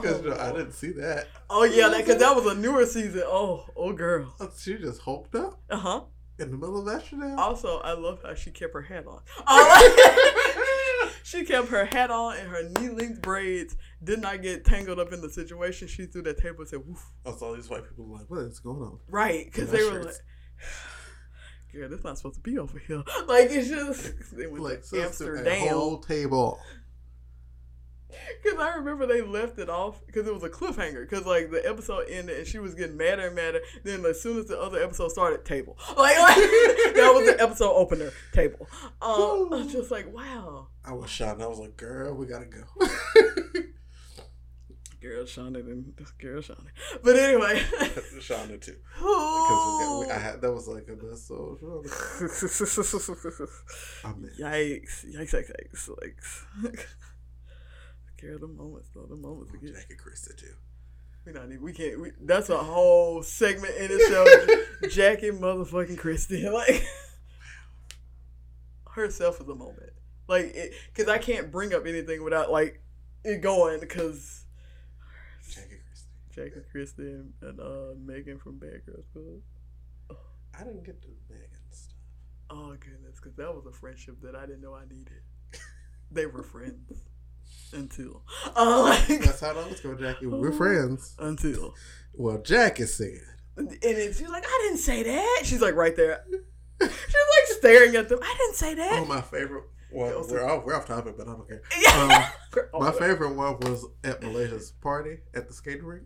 Because 0.00 0.20
oh, 0.24 0.30
no, 0.30 0.36
I 0.36 0.52
didn't 0.52 0.72
see 0.72 0.92
that. 0.92 1.28
Oh 1.50 1.64
yeah, 1.64 1.88
because 1.88 2.18
that, 2.18 2.20
that, 2.20 2.36
was 2.36 2.46
a 2.46 2.54
newer 2.54 2.86
season. 2.86 3.22
Oh, 3.24 3.66
oh 3.76 3.92
girl. 3.92 4.34
She 4.58 4.76
just 4.76 5.02
hulked 5.02 5.34
up. 5.34 5.60
Uh 5.70 5.76
huh. 5.76 6.00
In 6.38 6.52
the 6.52 6.56
middle 6.56 6.80
of 6.80 6.94
Amsterdam. 6.94 7.38
Also, 7.38 7.80
I 7.80 7.94
love 7.94 8.20
how 8.22 8.34
she 8.34 8.52
kept 8.52 8.72
her 8.72 8.82
hat 8.82 9.06
on. 9.08 9.20
Oh, 9.46 11.10
she 11.24 11.44
kept 11.44 11.68
her 11.68 11.84
hat 11.84 12.10
on 12.10 12.36
and 12.36 12.48
her 12.48 12.62
knee 12.78 12.90
length 12.90 13.22
braids 13.22 13.76
did 14.04 14.20
not 14.20 14.40
get 14.40 14.64
tangled 14.64 15.00
up 15.00 15.12
in 15.12 15.20
the 15.20 15.30
situation. 15.30 15.88
She 15.88 16.06
threw 16.06 16.22
that 16.22 16.38
table 16.38 16.60
and 16.60 16.68
said, 16.68 16.80
"Woof." 16.86 17.04
I 17.26 17.32
saw 17.32 17.54
these 17.54 17.68
white 17.68 17.88
people 17.88 18.06
like, 18.06 18.30
"What 18.30 18.40
is 18.40 18.60
going 18.60 18.82
on?" 18.82 18.98
Right, 19.08 19.46
because 19.46 19.70
they 19.70 19.82
were 19.82 20.04
like. 20.04 20.14
Girl, 21.72 21.86
that's 21.90 22.02
not 22.02 22.16
supposed 22.16 22.36
to 22.36 22.40
be 22.40 22.58
over 22.58 22.78
here. 22.78 23.02
Like 23.26 23.50
it's 23.50 23.68
just 23.68 24.34
they 24.34 24.46
went 24.46 24.64
like 24.64 24.82
to 24.88 25.02
Amsterdam. 25.02 25.68
whole 25.68 25.98
table. 25.98 26.58
Because 28.42 28.58
I 28.58 28.76
remember 28.76 29.06
they 29.06 29.22
left 29.22 29.58
it 29.58 29.68
off 29.68 30.04
because 30.06 30.26
it 30.26 30.34
was 30.34 30.42
a 30.42 30.48
cliffhanger. 30.48 31.08
Because 31.08 31.26
like 31.26 31.50
the 31.50 31.66
episode 31.66 32.06
ended 32.10 32.38
and 32.38 32.46
she 32.46 32.58
was 32.58 32.74
getting 32.74 32.96
madder 32.96 33.26
and 33.26 33.36
madder. 33.36 33.60
Then 33.84 34.04
as 34.04 34.20
soon 34.20 34.38
as 34.38 34.46
the 34.46 34.60
other 34.60 34.82
episode 34.82 35.10
started, 35.10 35.44
table. 35.44 35.76
Like, 35.98 36.16
like 36.18 36.36
that 36.94 37.12
was 37.14 37.26
the 37.26 37.42
episode 37.42 37.72
opener. 37.72 38.12
Table. 38.32 38.68
Um, 39.02 39.52
I 39.52 39.62
was 39.62 39.72
just 39.72 39.90
like, 39.90 40.12
wow. 40.14 40.68
I 40.84 40.92
was 40.92 41.10
shocked. 41.10 41.42
I 41.42 41.46
was 41.46 41.58
like, 41.58 41.76
girl, 41.76 42.14
we 42.14 42.26
gotta 42.26 42.46
go. 42.46 42.62
Girl 45.00 45.24
Shonda 45.24 45.60
and 45.60 45.94
Girl 46.18 46.42
Shonda. 46.42 46.66
But 47.02 47.16
anyway. 47.16 47.62
Shonda 48.18 48.60
too. 48.60 48.76
Because 48.94 50.00
we, 50.00 50.06
we, 50.06 50.12
I 50.12 50.18
had 50.18 50.40
that 50.40 50.52
was 50.52 50.66
like 50.66 50.88
a 50.88 50.96
best 50.96 51.28
so 51.28 51.56
Yikes. 54.40 55.04
Yikes, 55.14 55.34
yikes, 55.34 55.88
yikes. 55.88 56.86
Like 58.22 58.34
of 58.34 58.40
the 58.40 58.48
moments 58.48 58.88
though, 58.94 59.06
the 59.08 59.16
moments 59.16 59.52
again. 59.54 59.74
Jackie 59.74 59.94
Christie 59.94 60.34
too. 60.36 60.54
We 61.24 61.32
not 61.32 61.46
even, 61.46 61.62
we 61.62 61.72
can't 61.72 62.00
we, 62.00 62.10
that's 62.22 62.48
a 62.48 62.56
whole 62.56 63.22
segment 63.22 63.76
in 63.76 63.90
itself. 63.90 64.28
Jackie 64.90 65.30
motherfucking 65.30 65.98
Christie. 65.98 66.48
Like 66.52 66.84
herself 68.90 69.40
is 69.40 69.48
a 69.48 69.54
moment. 69.54 69.92
Like, 70.26 70.72
because 70.92 71.08
I 71.08 71.18
can't 71.18 71.52
bring 71.52 71.72
up 71.72 71.86
anything 71.86 72.24
without 72.24 72.50
like 72.50 72.82
it 73.24 73.40
going 73.40 73.78
because 73.80 74.44
Jackie 76.34 76.60
Christie 76.72 77.02
and, 77.02 77.32
and 77.40 77.60
uh, 77.60 77.94
Megan 78.04 78.38
from 78.38 78.58
Bad 78.58 78.84
Girls 78.84 79.06
Club. 79.12 80.18
I 80.58 80.64
didn't 80.64 80.84
get 80.84 81.00
the 81.02 81.08
Megan 81.30 81.48
stuff. 81.70 81.94
Oh 82.50 82.74
goodness, 82.80 83.20
because 83.22 83.36
that 83.36 83.54
was 83.54 83.66
a 83.66 83.72
friendship 83.72 84.20
that 84.22 84.34
I 84.34 84.46
didn't 84.46 84.62
know 84.62 84.74
I 84.74 84.82
needed. 84.82 85.22
they 86.10 86.26
were 86.26 86.42
friends 86.42 87.02
until. 87.72 88.22
Uh, 88.56 88.96
like, 89.08 89.20
That's 89.20 89.40
how 89.40 89.54
those 89.54 89.80
go, 89.80 89.94
Jackie. 89.94 90.26
We're 90.26 90.52
friends 90.52 91.14
until. 91.18 91.74
Well, 92.14 92.40
Jackie 92.42 92.86
said. 92.86 93.20
And 93.56 93.76
it, 93.82 94.14
she's 94.14 94.28
like, 94.28 94.44
I 94.46 94.64
didn't 94.66 94.78
say 94.78 95.02
that. 95.02 95.42
She's 95.44 95.60
like 95.60 95.74
right 95.74 95.94
there. 95.96 96.24
she's 96.80 96.90
like 96.90 97.58
staring 97.58 97.96
at 97.96 98.08
them. 98.08 98.20
I 98.22 98.34
didn't 98.38 98.54
say 98.54 98.74
that. 98.74 99.00
Oh, 99.00 99.04
my 99.04 99.20
favorite. 99.20 99.64
Well, 99.90 100.26
we're 100.28 100.44
off, 100.44 100.64
we're 100.64 100.76
off 100.76 100.86
topic, 100.86 101.16
but 101.16 101.26
I 101.28 101.32
don't 101.32 101.48
care. 101.48 101.62
Yeah. 101.80 102.30
Um, 102.72 102.80
my 102.80 102.92
favorite 102.92 103.34
one 103.34 103.58
was 103.60 103.86
at 104.04 104.22
Malaysia's 104.22 104.72
party 104.82 105.18
at 105.34 105.48
the 105.48 105.54
skating 105.54 105.84
rink. 105.84 106.04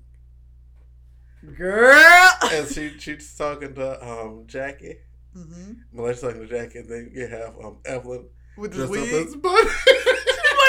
Girl. 1.56 2.30
And 2.52 2.68
she 2.68 2.92
she's 2.98 3.34
talking 3.36 3.74
to 3.74 4.08
um 4.08 4.44
Jackie. 4.46 4.98
Mm-hmm. 5.36 5.72
Malaysia's 5.92 6.22
talking 6.22 6.40
to 6.42 6.46
Jackie, 6.46 6.78
and 6.78 6.88
then 6.88 7.10
you 7.12 7.26
have 7.26 7.56
um 7.58 7.78
Evelyn 7.84 8.26
with 8.56 8.72
the 8.72 8.86
wig. 8.86 9.02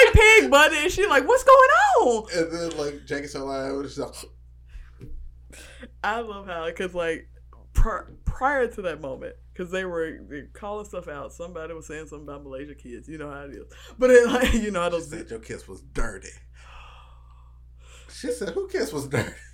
like 0.04 0.14
pig 0.14 0.50
bunny, 0.50 0.78
and 0.78 0.92
she's 0.92 1.08
like, 1.08 1.26
"What's 1.26 1.44
going 1.44 1.70
on?" 2.00 2.24
And 2.34 2.52
then 2.52 2.78
like 2.78 3.04
Jackie's 3.06 3.32
so 3.32 3.44
loud, 3.44 3.84
she's 3.84 3.98
like. 3.98 4.14
I 6.04 6.20
love 6.20 6.46
how 6.46 6.66
because 6.66 6.94
like 6.94 7.28
pr- 7.72 8.10
prior 8.24 8.66
to 8.68 8.82
that 8.82 9.00
moment, 9.00 9.36
because 9.52 9.70
they 9.70 9.84
were 9.84 10.18
calling 10.52 10.84
stuff 10.84 11.08
out. 11.08 11.32
Somebody 11.32 11.74
was 11.74 11.86
saying 11.86 12.06
something 12.06 12.28
about 12.28 12.44
Malaysia 12.44 12.74
kids. 12.74 13.08
You 13.08 13.18
know 13.18 13.30
how 13.30 13.42
it 13.42 13.52
is. 13.52 13.66
But 13.98 14.10
it, 14.10 14.26
like 14.28 14.52
you 14.54 14.70
know 14.70 14.82
how 14.82 14.88
those. 14.88 15.04
She 15.04 15.10
said 15.16 15.30
your 15.30 15.38
kiss 15.40 15.68
was 15.68 15.80
dirty. 15.80 16.28
She 18.12 18.30
said, 18.32 18.50
"Who 18.50 18.68
kiss 18.68 18.92
was 18.92 19.08
dirty?" 19.08 19.32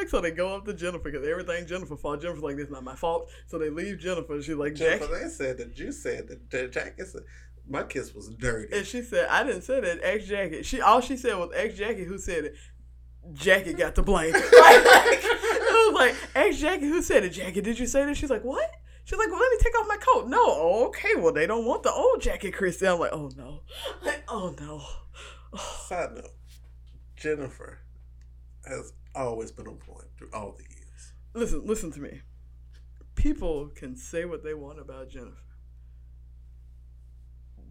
like 0.00 0.08
so 0.08 0.20
they 0.20 0.30
go 0.30 0.54
up 0.54 0.64
to 0.64 0.74
Jennifer 0.74 1.10
because 1.10 1.26
everything 1.26 1.66
Jennifer 1.66 1.96
fault. 1.96 2.20
Jennifer's 2.20 2.42
like, 2.42 2.56
"This 2.56 2.66
is 2.66 2.72
not 2.72 2.84
my 2.84 2.94
fault." 2.94 3.30
So 3.46 3.58
they 3.58 3.70
leave 3.70 3.98
Jennifer. 3.98 4.40
She's 4.42 4.56
like, 4.56 4.74
Jennifer, 4.74 5.06
Jackie. 5.06 5.24
they 5.24 5.30
said 5.30 5.58
that 5.58 5.78
you 5.78 5.92
said 5.92 6.28
that, 6.28 6.50
that 6.50 6.72
Jackie 6.72 7.04
said 7.04 7.22
my 7.70 7.84
kiss 7.84 8.14
was 8.14 8.28
dirty, 8.28 8.76
and 8.76 8.86
she 8.86 9.02
said, 9.02 9.28
"I 9.30 9.44
didn't 9.44 9.62
say 9.62 9.80
that." 9.80 10.00
Ex 10.02 10.26
Jackie. 10.26 10.62
She 10.62 10.80
all 10.80 11.00
she 11.00 11.16
said 11.16 11.36
was 11.36 11.50
ex 11.54 11.78
Jackie 11.78 12.04
who 12.04 12.18
said 12.18 12.46
it. 12.46 12.54
Jackie 13.32 13.74
got 13.74 13.94
the 13.94 14.02
blame. 14.02 14.32
like, 14.34 14.42
it 14.44 15.92
was 15.92 15.94
like 15.94 16.16
ex 16.34 16.58
Jackie 16.58 16.88
who 16.88 17.00
said 17.00 17.24
it. 17.24 17.30
Jackie, 17.30 17.60
did 17.60 17.78
you 17.78 17.86
say 17.86 18.04
that? 18.04 18.16
She's 18.16 18.30
like, 18.30 18.44
what? 18.44 18.68
She's 19.04 19.18
like, 19.18 19.28
well, 19.30 19.40
let 19.40 19.50
me 19.50 19.58
take 19.60 19.78
off 19.78 19.86
my 19.88 19.96
coat. 19.96 20.28
No, 20.28 20.38
oh, 20.40 20.86
okay. 20.88 21.14
Well, 21.16 21.32
they 21.32 21.46
don't 21.46 21.64
want 21.64 21.82
the 21.82 21.92
old 21.92 22.20
jacket, 22.20 22.52
Christie. 22.52 22.86
I'm 22.86 22.98
like, 22.98 23.12
oh 23.12 23.30
no, 23.36 23.62
like, 24.04 24.24
oh 24.28 24.54
no. 24.60 24.82
Side 25.86 26.14
note 26.14 26.26
Jennifer 27.16 27.80
has 28.66 28.92
always 29.14 29.52
been 29.52 29.66
on 29.66 29.76
point 29.76 30.06
through 30.18 30.30
all 30.32 30.56
the 30.56 30.64
years. 30.64 31.12
Listen, 31.34 31.62
listen 31.64 31.92
to 31.92 32.00
me. 32.00 32.22
People 33.14 33.68
can 33.74 33.96
say 33.96 34.24
what 34.24 34.42
they 34.42 34.54
want 34.54 34.80
about 34.80 35.10
Jennifer, 35.10 35.36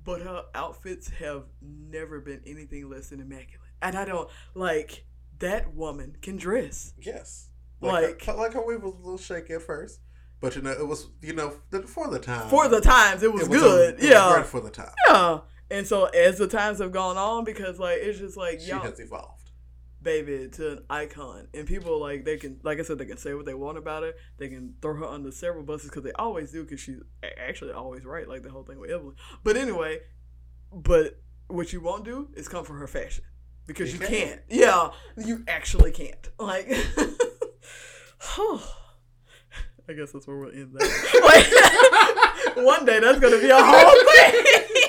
but 0.10 0.22
her 0.22 0.44
outfits 0.56 1.10
have 1.10 1.44
never 1.61 2.19
been 2.19 2.41
anything 2.48 2.90
less 2.90 3.10
than 3.10 3.19
immaculate. 3.19 3.69
And 3.81 3.95
I 3.95 4.06
don't 4.06 4.27
like 4.56 5.06
that 5.40 5.73
woman 5.76 6.18
can 6.22 6.36
dress. 6.38 6.94
Yes, 6.99 7.49
Like- 7.80 8.23
her, 8.26 8.34
like 8.34 8.53
her 8.53 8.65
weave 8.65 8.81
was 8.84 8.94
a 8.95 8.98
little 8.98 9.18
shaky 9.18 9.53
at 9.53 9.61
first, 9.61 9.99
but 10.41 10.56
you 10.56 10.61
know 10.61 10.72
it 10.72 10.88
was 10.88 11.07
you 11.22 11.34
know 11.34 11.53
for 11.86 12.07
the 12.10 12.19
time 12.19 12.49
For 12.49 12.68
the 12.68 12.81
times, 12.81 13.23
it 13.23 13.31
was, 13.31 13.44
it 13.44 13.49
was 13.49 13.61
good. 13.61 13.94
a- 13.94 13.98
it 13.98 13.99
was 14.02 14.10
yeah, 14.10 14.34
great 14.34 14.45
for 14.48 14.61
the 14.61 14.69
time. 14.72 14.94
yeah. 15.07 15.40
And 15.72 15.86
so 15.86 16.06
as 16.06 16.40
the 16.40 16.48
times 16.48 16.80
have 16.80 16.91
gone 16.91 17.15
on, 17.18 17.44
because 17.44 17.77
like 17.80 17.99
it's 18.02 18.18
just 18.19 18.36
like 18.36 18.60
She 18.60 18.69
y'all, 18.69 18.80
has 18.80 18.99
evolved. 18.99 19.39
Baby 20.02 20.48
to 20.54 20.72
an 20.74 20.84
icon. 20.90 21.48
And 21.54 21.68
people 21.68 22.00
like 22.00 22.24
they 22.26 22.38
can 22.38 22.60
like 22.64 22.80
i 22.80 22.84
said 22.84 22.98
they 22.98 23.06
can 23.06 23.18
say 23.18 23.34
what 23.34 23.46
they 23.46 23.54
want 23.54 23.78
about 23.78 24.04
her. 24.04 24.14
They 24.38 24.48
can 24.50 24.76
throw 24.82 24.96
her 24.96 25.06
under 25.06 25.32
several 25.32 25.64
buses 25.64 25.90
because 25.90 26.04
they 26.04 26.12
always 26.14 26.52
do 26.52 26.64
because 26.64 26.80
she's 26.80 27.00
actually 27.38 27.72
always 27.74 28.06
right 28.06 28.28
like 28.28 28.44
the 28.44 28.50
whole 28.50 28.64
thing 28.64 28.80
with 28.80 28.90
evelyn. 28.92 29.16
But 29.44 29.58
anyway 29.58 30.00
but 30.72 31.20
what 31.48 31.74
you 31.74 31.82
won't 31.82 32.06
do 32.06 32.30
is 32.36 32.48
come 32.48 32.64
for 32.64 32.76
her 32.76 32.86
fashion. 32.88 33.24
Because 33.66 33.92
you, 33.94 34.00
You 34.00 34.08
can't. 34.08 34.42
yeah 34.50 34.92
you 35.18 35.44
actually 35.48 35.92
can't. 35.92 36.30
Like 36.40 36.68
i 39.90 39.94
guess 39.96 40.12
that's 40.12 40.28
where 40.28 40.38
we'll 40.38 40.52
end 40.52 40.74
that. 40.74 40.88
Like, 42.56 42.66
one 42.66 42.86
day 42.86 43.00
that's 43.00 43.20
gonna 43.20 43.40
be 43.40 43.50
a 43.50 43.58
whole 43.58 44.06
thing 44.16 44.89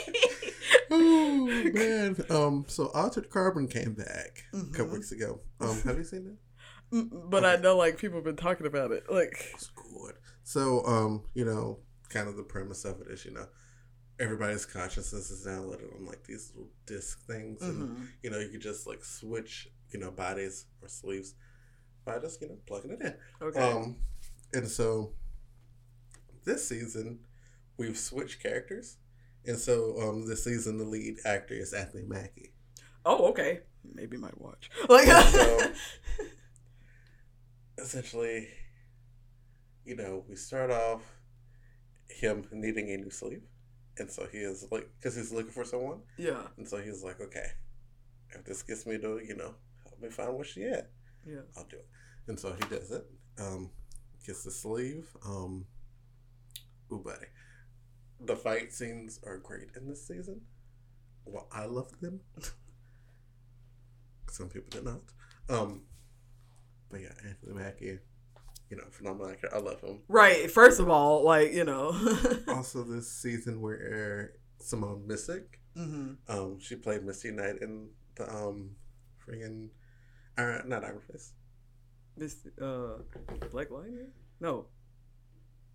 man. 1.74 2.16
Um. 2.31 2.64
So 2.68 2.89
Altered 2.94 3.31
Carbon 3.31 3.68
came 3.68 3.94
back 3.94 4.44
a 4.52 4.59
couple 4.72 4.86
Mhm. 4.86 4.93
weeks 4.93 5.12
ago. 5.12 5.40
Um. 5.60 5.81
Have 5.82 5.98
you 5.98 6.05
seen 6.05 6.27
it? 6.27 6.35
Mm, 6.93 7.31
but 7.31 7.44
I 7.44 7.55
know 7.55 7.77
like 7.77 7.98
people 7.98 8.16
have 8.16 8.24
been 8.24 8.35
talking 8.35 8.66
about 8.66 8.90
it. 8.90 9.05
Like 9.09 9.52
It's 9.55 9.68
good. 9.68 10.14
So, 10.43 10.85
um, 10.85 11.22
you 11.35 11.44
know, 11.44 11.78
kind 12.09 12.27
of 12.28 12.36
the 12.36 12.43
premise 12.43 12.85
of 12.85 13.01
it 13.01 13.06
is, 13.12 13.24
you 13.24 13.31
know, 13.31 13.47
everybody's 14.18 14.66
consciousness 14.66 15.31
is 15.31 15.47
downloaded 15.47 15.94
on 15.94 16.05
like 16.05 16.24
these 16.24 16.51
little 16.52 16.72
disc 16.86 17.24
things, 17.28 17.62
and 17.62 17.90
mhm. 17.97 18.09
you 18.24 18.31
know, 18.31 18.40
you 18.40 18.48
could 18.48 18.60
just 18.60 18.89
like 18.89 19.05
switch, 19.05 19.68
you 19.93 20.01
know, 20.01 20.10
bodies 20.10 20.66
or 20.82 20.89
sleeves 20.89 21.36
by 22.05 22.18
just 22.18 22.43
you 22.43 22.48
know 22.48 22.59
plugging 22.66 22.90
it 22.90 23.01
in. 23.02 23.14
okay. 23.40 23.70
Um, 23.70 23.98
and 24.52 24.66
so 24.66 25.12
this 26.44 26.66
season 26.68 27.20
we've 27.77 27.97
switched 27.97 28.43
characters, 28.43 28.97
and 29.47 29.59
so 29.59 29.97
um, 30.01 30.27
this 30.27 30.45
season 30.45 30.79
the 30.79 30.85
lead 30.85 31.17
actor 31.25 31.55
is 31.55 31.73
Anthony 31.73 32.05
Mackie. 32.07 32.53
oh, 33.07 33.29
okay. 33.31 33.61
Maybe 33.95 34.17
might 34.19 34.39
watch. 34.41 34.69
Like 34.89 35.07
So- 35.07 35.73
Essentially, 37.79 38.49
you 39.85 39.97
know, 39.97 40.25
we 40.29 40.37
start 40.37 40.71
off 40.71 41.01
him 42.09 42.45
needing 42.53 42.91
a 42.91 42.97
new 42.99 43.11
sleeve, 43.11 43.43
and 43.99 44.11
so 44.11 44.27
he 44.31 44.39
is 44.39 44.67
like, 44.71 44.87
because 44.99 45.17
he's 45.17 45.33
looking 45.33 45.53
for 45.53 45.65
someone, 45.65 46.01
yeah, 46.19 46.43
and 46.59 46.69
so 46.69 46.77
he's 46.77 47.03
like, 47.03 47.21
okay, 47.23 47.47
if 48.31 48.45
this 48.45 48.62
gets 48.62 48.85
me 48.85 48.99
to, 48.99 49.21
you 49.27 49.35
know, 49.35 49.55
help 49.85 50.01
me 50.03 50.11
find 50.11 50.35
where 50.35 50.45
she 50.45 50.65
at, 50.65 50.91
yeah. 51.27 51.41
I'll 51.57 51.65
do 51.65 51.77
it. 51.77 51.87
And 52.29 52.39
so 52.39 52.53
he 52.53 52.69
does 52.75 52.91
it. 52.91 53.07
Um, 53.41 53.71
gets 54.27 54.45
the 54.45 54.51
sleeve. 54.51 55.09
Um, 55.27 55.65
ooh, 56.93 56.99
buddy. 57.03 57.27
The 58.22 58.36
fight 58.36 58.72
scenes 58.72 59.18
are 59.24 59.38
great 59.38 59.68
in 59.76 59.88
this 59.88 60.06
season. 60.06 60.42
Well, 61.24 61.47
I 61.52 61.64
love 61.64 62.01
them. 62.01 62.20
Some 64.30 64.48
people 64.48 64.68
did 64.70 64.84
not. 64.84 65.01
Um, 65.48 65.82
but 66.90 67.01
yeah, 67.01 67.12
Anthony 67.26 67.55
Mackie, 67.55 67.98
you 68.68 68.76
know, 68.76 68.84
phenomenal 68.90 69.30
actor. 69.30 69.48
I 69.52 69.59
love 69.59 69.80
him. 69.80 70.01
Right. 70.09 70.51
First 70.51 70.80
of 70.80 70.88
all, 70.88 71.24
like 71.24 71.52
you 71.52 71.64
know. 71.64 71.92
Also, 72.48 72.82
this 72.82 73.10
season 73.10 73.60
where 73.60 74.32
Simone 74.59 75.05
Missick, 75.09 75.44
hmm 75.74 76.12
um, 76.28 76.59
she 76.60 76.76
played 76.76 77.05
Misty 77.05 77.30
Knight 77.30 77.56
in 77.62 77.88
the 78.16 78.28
um, 78.30 78.70
friggin' 79.26 79.70
uh, 80.36 80.59
not 80.66 80.84
Iron 80.84 81.01
Fist. 81.10 81.32
This 82.16 82.36
uh, 82.60 82.98
Black 83.51 83.70
Lightning? 83.70 84.09
No, 84.40 84.66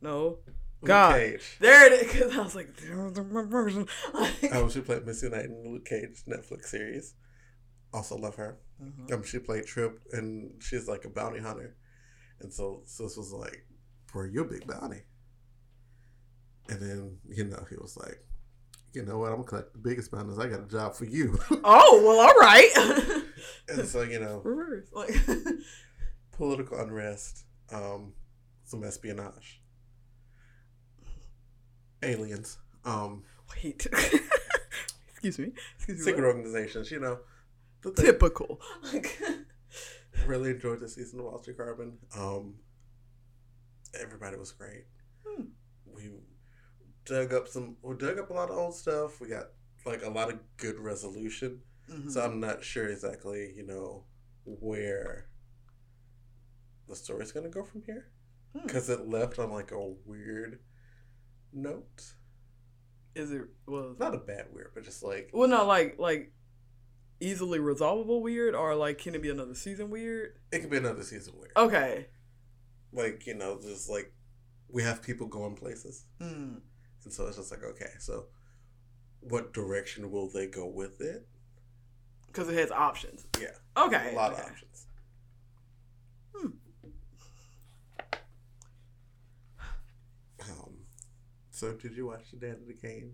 no. 0.02 0.40
God. 0.84 1.14
Cage. 1.20 1.58
There 1.60 1.86
it 1.88 1.94
is. 1.94 2.12
Because 2.14 2.36
I 2.38 2.42
was 2.44 2.56
like, 2.56 2.76
there 2.78 2.98
was 3.04 3.18
my 3.20 3.44
version. 3.44 3.88
Like, 4.14 4.44
Um, 4.54 4.70
she 4.70 4.82
played 4.82 5.06
Misty 5.06 5.30
Knight 5.30 5.46
in 5.46 5.64
the 5.64 5.70
Luke 5.70 5.86
Cage 5.86 6.24
Netflix 6.28 6.66
series. 6.66 7.14
Also 7.94 8.18
love 8.18 8.36
her. 8.36 8.58
Mhm. 8.84 9.14
Um, 9.14 9.24
she 9.24 9.40
played 9.40 9.66
Trip, 9.66 10.00
and 10.12 10.52
she's 10.62 10.88
like 10.88 11.06
a 11.06 11.10
bounty 11.10 11.40
hunter, 11.40 11.78
and 12.42 12.52
so 12.54 12.82
Sis 12.86 13.16
was 13.16 13.32
like, 13.32 13.66
"For 14.08 14.28
your 14.28 14.44
big 14.44 14.68
bounty," 14.68 15.04
and 16.68 16.82
then 16.82 17.18
you 17.30 17.46
know 17.46 17.66
he 17.70 17.78
was 17.78 17.96
like, 17.96 18.20
"You 18.94 19.04
know 19.06 19.20
what? 19.20 19.30
I'm 19.30 19.38
gonna 19.38 19.48
collect 19.48 19.72
the 19.74 19.80
biggest 19.80 20.12
bounties. 20.12 20.38
I 20.38 20.48
got 20.50 20.64
a 20.64 20.68
job 20.68 20.94
for 20.94 21.06
you." 21.06 21.40
Oh 21.64 22.02
well, 22.04 22.20
all 22.20 22.34
right. 22.34 23.24
and 23.70 23.88
so 23.88 24.02
you 24.02 24.20
know, 24.20 24.42
Reverse. 24.44 24.90
Like, 24.92 25.16
political 26.34 26.78
unrest, 26.80 27.46
um, 27.72 28.14
some 28.66 28.84
espionage, 28.84 29.62
aliens, 32.04 32.58
um, 32.84 33.24
wait. 33.64 33.88
Excuse 35.12 35.40
me. 35.40 35.52
Excuse 35.78 36.04
secret 36.04 36.24
what? 36.24 36.36
organizations. 36.36 36.92
You 36.92 37.00
know, 37.00 37.20
the. 37.82 37.92
Typical. 37.94 38.62
Like, 38.94 39.20
really 40.28 40.52
enjoyed 40.52 40.80
the 40.80 40.88
season 40.88 41.20
of 41.20 41.26
Altered 41.28 41.58
Carbon. 41.58 41.98
Um, 42.18 42.56
everybody 44.00 44.38
was 44.38 44.52
great. 44.52 44.86
Hmm. 45.26 45.44
We 45.86 46.12
dug 47.06 47.34
up 47.34 47.48
some. 47.48 47.78
We 47.82 47.96
dug 47.96 48.20
up 48.20 48.30
a 48.30 48.34
lot 48.34 48.50
of 48.50 48.58
old 48.58 48.76
stuff. 48.76 49.20
We 49.20 49.30
got 49.30 49.46
like 49.86 50.04
a 50.04 50.10
lot 50.10 50.30
of 50.32 50.40
good 50.58 50.78
resolution. 50.80 51.62
mhm. 51.92 52.12
So 52.12 52.22
I'm 52.22 52.40
not 52.40 52.64
sure 52.64 52.88
exactly, 52.88 53.54
you 53.56 53.66
know, 53.66 54.04
where 54.46 55.28
the 56.88 56.96
story's 56.96 57.32
gonna 57.32 57.50
go 57.50 57.64
from 57.64 57.82
here 57.84 58.08
Hmm. 58.54 58.66
because 58.66 58.90
it 58.90 59.08
left 59.08 59.40
on 59.40 59.52
like 59.52 59.72
a 59.72 59.88
weird 60.06 60.60
note. 61.54 62.14
Is 63.16 63.32
it 63.32 63.44
well? 63.66 63.96
Not 64.00 64.14
a 64.14 64.18
bad 64.20 64.48
weird, 64.54 64.72
but 64.74 64.84
just 64.84 65.02
like 65.04 65.30
Well, 65.34 65.48
no, 65.48 65.66
like 65.66 65.96
like 66.00 66.32
easily 67.22 67.60
resolvable 67.60 68.22
weird, 68.22 68.56
or 68.56 68.76
like 68.76 68.98
can 68.98 69.16
it 69.16 69.22
be 69.22 69.30
another 69.30 69.56
season 69.56 69.90
weird? 69.90 70.38
it 70.52 70.60
could 70.60 70.70
be 70.70 70.78
another 70.78 71.04
season 71.04 71.34
weird. 71.38 71.54
Okay. 71.56 72.08
Like 72.92 73.26
you 73.26 73.34
know, 73.36 73.60
just 73.62 73.90
like 73.90 74.14
we 74.70 74.84
have 74.84 75.02
people 75.02 75.28
going 75.28 75.56
places. 75.56 76.06
Mm. 76.20 76.60
And 77.04 77.14
so 77.14 77.28
it's 77.28 77.38
just 77.38 77.52
like, 77.52 77.64
okay, 77.64 77.92
so 78.00 78.26
what 79.22 79.54
direction 79.54 80.12
will 80.12 80.28
they 80.30 80.48
go 80.48 80.66
with 80.68 81.00
it? 81.02 81.28
Because 82.28 82.50
it 82.50 82.56
has 82.58 82.72
options. 82.72 83.26
Yeah, 83.40 83.48
Okay. 83.78 84.12
a 84.12 84.16
lot 84.16 84.34
okay. 84.34 84.42
of 84.42 84.48
options. 84.50 84.88
Hmm. 86.36 86.48
Um, 90.42 90.74
so 91.56 91.74
did 91.74 91.96
you 91.96 92.08
watch 92.08 92.32
the 92.32 92.38
Danity 92.46 92.80
Kane? 92.82 93.14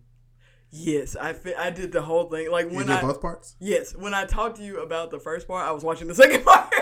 Yes, 0.74 1.16
I 1.16 1.34
fi- 1.34 1.56
I 1.56 1.70
did 1.70 1.92
the 1.92 2.02
whole 2.02 2.30
thing. 2.30 2.50
Like 2.50 2.70
You 2.72 2.78
when 2.78 2.88
did 2.88 2.96
I 2.96 3.02
both 3.02 3.22
parts? 3.22 3.56
yes, 3.60 3.96
when 3.96 4.14
I 4.14 4.26
talked 4.26 4.58
to 4.58 4.64
you 4.64 4.82
about 4.82 5.12
the 5.12 5.20
first 5.20 5.48
part, 5.48 5.68
I 5.68 5.72
was 5.72 5.84
watching 5.84 6.08
the 6.08 6.16
second 6.16 6.44
part. 6.46 6.74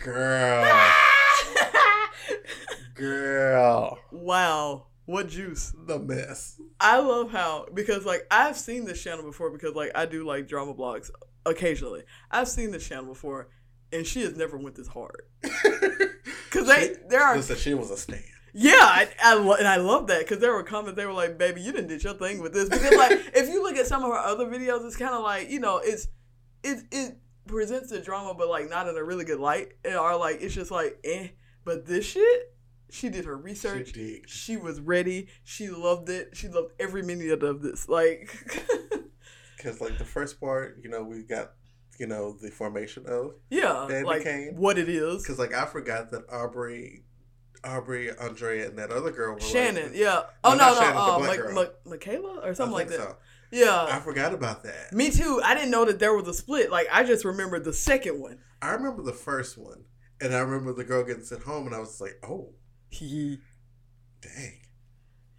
Girl, 0.00 0.64
girl, 2.94 3.98
wow, 4.10 4.86
what 5.06 5.28
juice! 5.28 5.74
the 5.86 5.98
mess. 5.98 6.60
I 6.80 6.98
love 7.00 7.30
how 7.30 7.66
because 7.74 8.04
like 8.04 8.26
I've 8.30 8.56
seen 8.56 8.84
this 8.84 9.02
channel 9.02 9.24
before 9.24 9.50
because 9.50 9.74
like 9.74 9.90
I 9.94 10.06
do 10.06 10.26
like 10.26 10.48
drama 10.48 10.74
blogs 10.74 11.10
occasionally. 11.46 12.02
I've 12.30 12.48
seen 12.48 12.70
this 12.70 12.86
channel 12.86 13.06
before, 13.06 13.48
and 13.92 14.06
she 14.06 14.22
has 14.22 14.36
never 14.36 14.56
went 14.56 14.76
this 14.76 14.88
hard. 14.88 15.22
Cause 16.50 16.66
they 16.66 16.88
She- 16.88 16.94
there 17.08 17.22
are 17.22 17.36
Listen, 17.36 17.56
she 17.56 17.74
was 17.74 17.90
a 17.90 17.96
stand. 17.96 18.22
Yeah, 18.56 18.72
I, 18.80 19.08
I 19.22 19.34
lo- 19.34 19.56
and 19.58 19.66
I 19.66 19.76
love 19.76 20.06
that 20.06 20.20
because 20.20 20.38
there 20.38 20.52
were 20.52 20.62
comments. 20.62 20.96
They 20.96 21.06
were 21.06 21.12
like, 21.12 21.36
"Baby, 21.38 21.60
you 21.60 21.72
didn't 21.72 21.88
did 21.88 22.04
your 22.04 22.14
thing 22.14 22.40
with 22.40 22.52
this." 22.54 22.68
Because 22.68 22.94
like, 22.96 23.10
if 23.34 23.48
you 23.48 23.62
look 23.62 23.76
at 23.76 23.86
some 23.88 24.04
of 24.04 24.10
her 24.12 24.18
other 24.18 24.46
videos, 24.46 24.86
it's 24.86 24.96
kind 24.96 25.12
of 25.14 25.22
like 25.22 25.50
you 25.50 25.58
know, 25.60 25.80
it's 25.82 26.06
it 26.62 26.84
it 26.92 27.16
presents 27.48 27.90
the 27.90 27.98
drama, 28.00 28.32
but 28.34 28.48
like 28.48 28.70
not 28.70 28.88
in 28.88 28.96
a 28.96 29.02
really 29.02 29.24
good 29.24 29.40
light, 29.40 29.72
or 29.84 30.16
like 30.16 30.38
it's 30.40 30.54
just 30.54 30.70
like 30.70 30.98
eh. 31.04 31.28
But 31.64 31.84
this 31.86 32.04
shit, 32.06 32.54
she 32.90 33.08
did 33.08 33.24
her 33.24 33.36
research. 33.36 33.88
She 33.88 33.92
did. 33.92 34.30
She 34.30 34.56
was 34.56 34.80
ready. 34.80 35.26
She 35.42 35.68
loved 35.68 36.08
it. 36.08 36.30
She 36.36 36.46
loved 36.48 36.72
every 36.78 37.02
minute 37.02 37.42
of 37.42 37.60
this. 37.62 37.88
Like, 37.88 38.30
Because 39.56 39.80
like 39.80 39.98
the 39.98 40.04
first 40.04 40.38
part, 40.40 40.78
you 40.82 40.90
know, 40.90 41.02
we 41.02 41.22
got, 41.22 41.52
you 41.98 42.06
know, 42.06 42.36
the 42.40 42.50
formation 42.50 43.06
of. 43.06 43.32
yeah, 43.50 43.86
They 43.88 44.02
like 44.04 44.18
became- 44.24 44.56
what 44.56 44.78
it 44.78 44.88
is. 44.88 45.22
Because 45.22 45.38
like 45.38 45.54
I 45.54 45.64
forgot 45.66 46.10
that 46.10 46.24
Aubrey, 46.30 47.04
Aubrey, 47.64 48.08
Aundrea, 48.08 48.68
and 48.68 48.78
that 48.78 48.90
other 48.90 49.10
girl 49.10 49.34
were 49.34 49.40
Shannon, 49.40 49.90
Like, 49.90 49.96
yeah. 49.96 50.22
Oh 50.42 50.54
No, 50.54 50.68
no, 50.72 50.74
Shannon, 50.74 50.94
no, 50.94 51.00
uh, 51.00 51.18
Ma-. 51.52 51.62
Ma- 51.62 51.90
Michaela 51.90 52.40
or 52.44 52.54
something 52.54 52.74
like 52.74 52.88
that. 52.88 52.98
so. 52.98 53.16
Yeah. 53.50 53.86
I 53.88 54.00
forgot 54.00 54.34
about 54.34 54.64
that. 54.64 54.92
Me 54.92 55.10
too. 55.10 55.40
I 55.44 55.54
didn't 55.54 55.70
know 55.70 55.84
that 55.84 55.98
there 56.00 56.14
was 56.14 56.26
a 56.26 56.34
split. 56.34 56.70
Like 56.70 56.88
I 56.92 57.04
just 57.04 57.24
remembered 57.24 57.64
the 57.64 57.72
second 57.72 58.20
one. 58.20 58.38
I 58.60 58.70
remember 58.72 59.02
the 59.02 59.12
first 59.12 59.56
one, 59.58 59.84
and 60.20 60.34
I 60.34 60.38
remember 60.40 60.72
the 60.72 60.84
girl 60.84 61.04
getting 61.04 61.22
sent 61.24 61.42
home, 61.42 61.66
and 61.66 61.74
I 61.74 61.78
was 61.78 62.00
like, 62.00 62.18
"Oh, 62.26 62.54
He. 62.88 63.38
dang." 64.22 64.60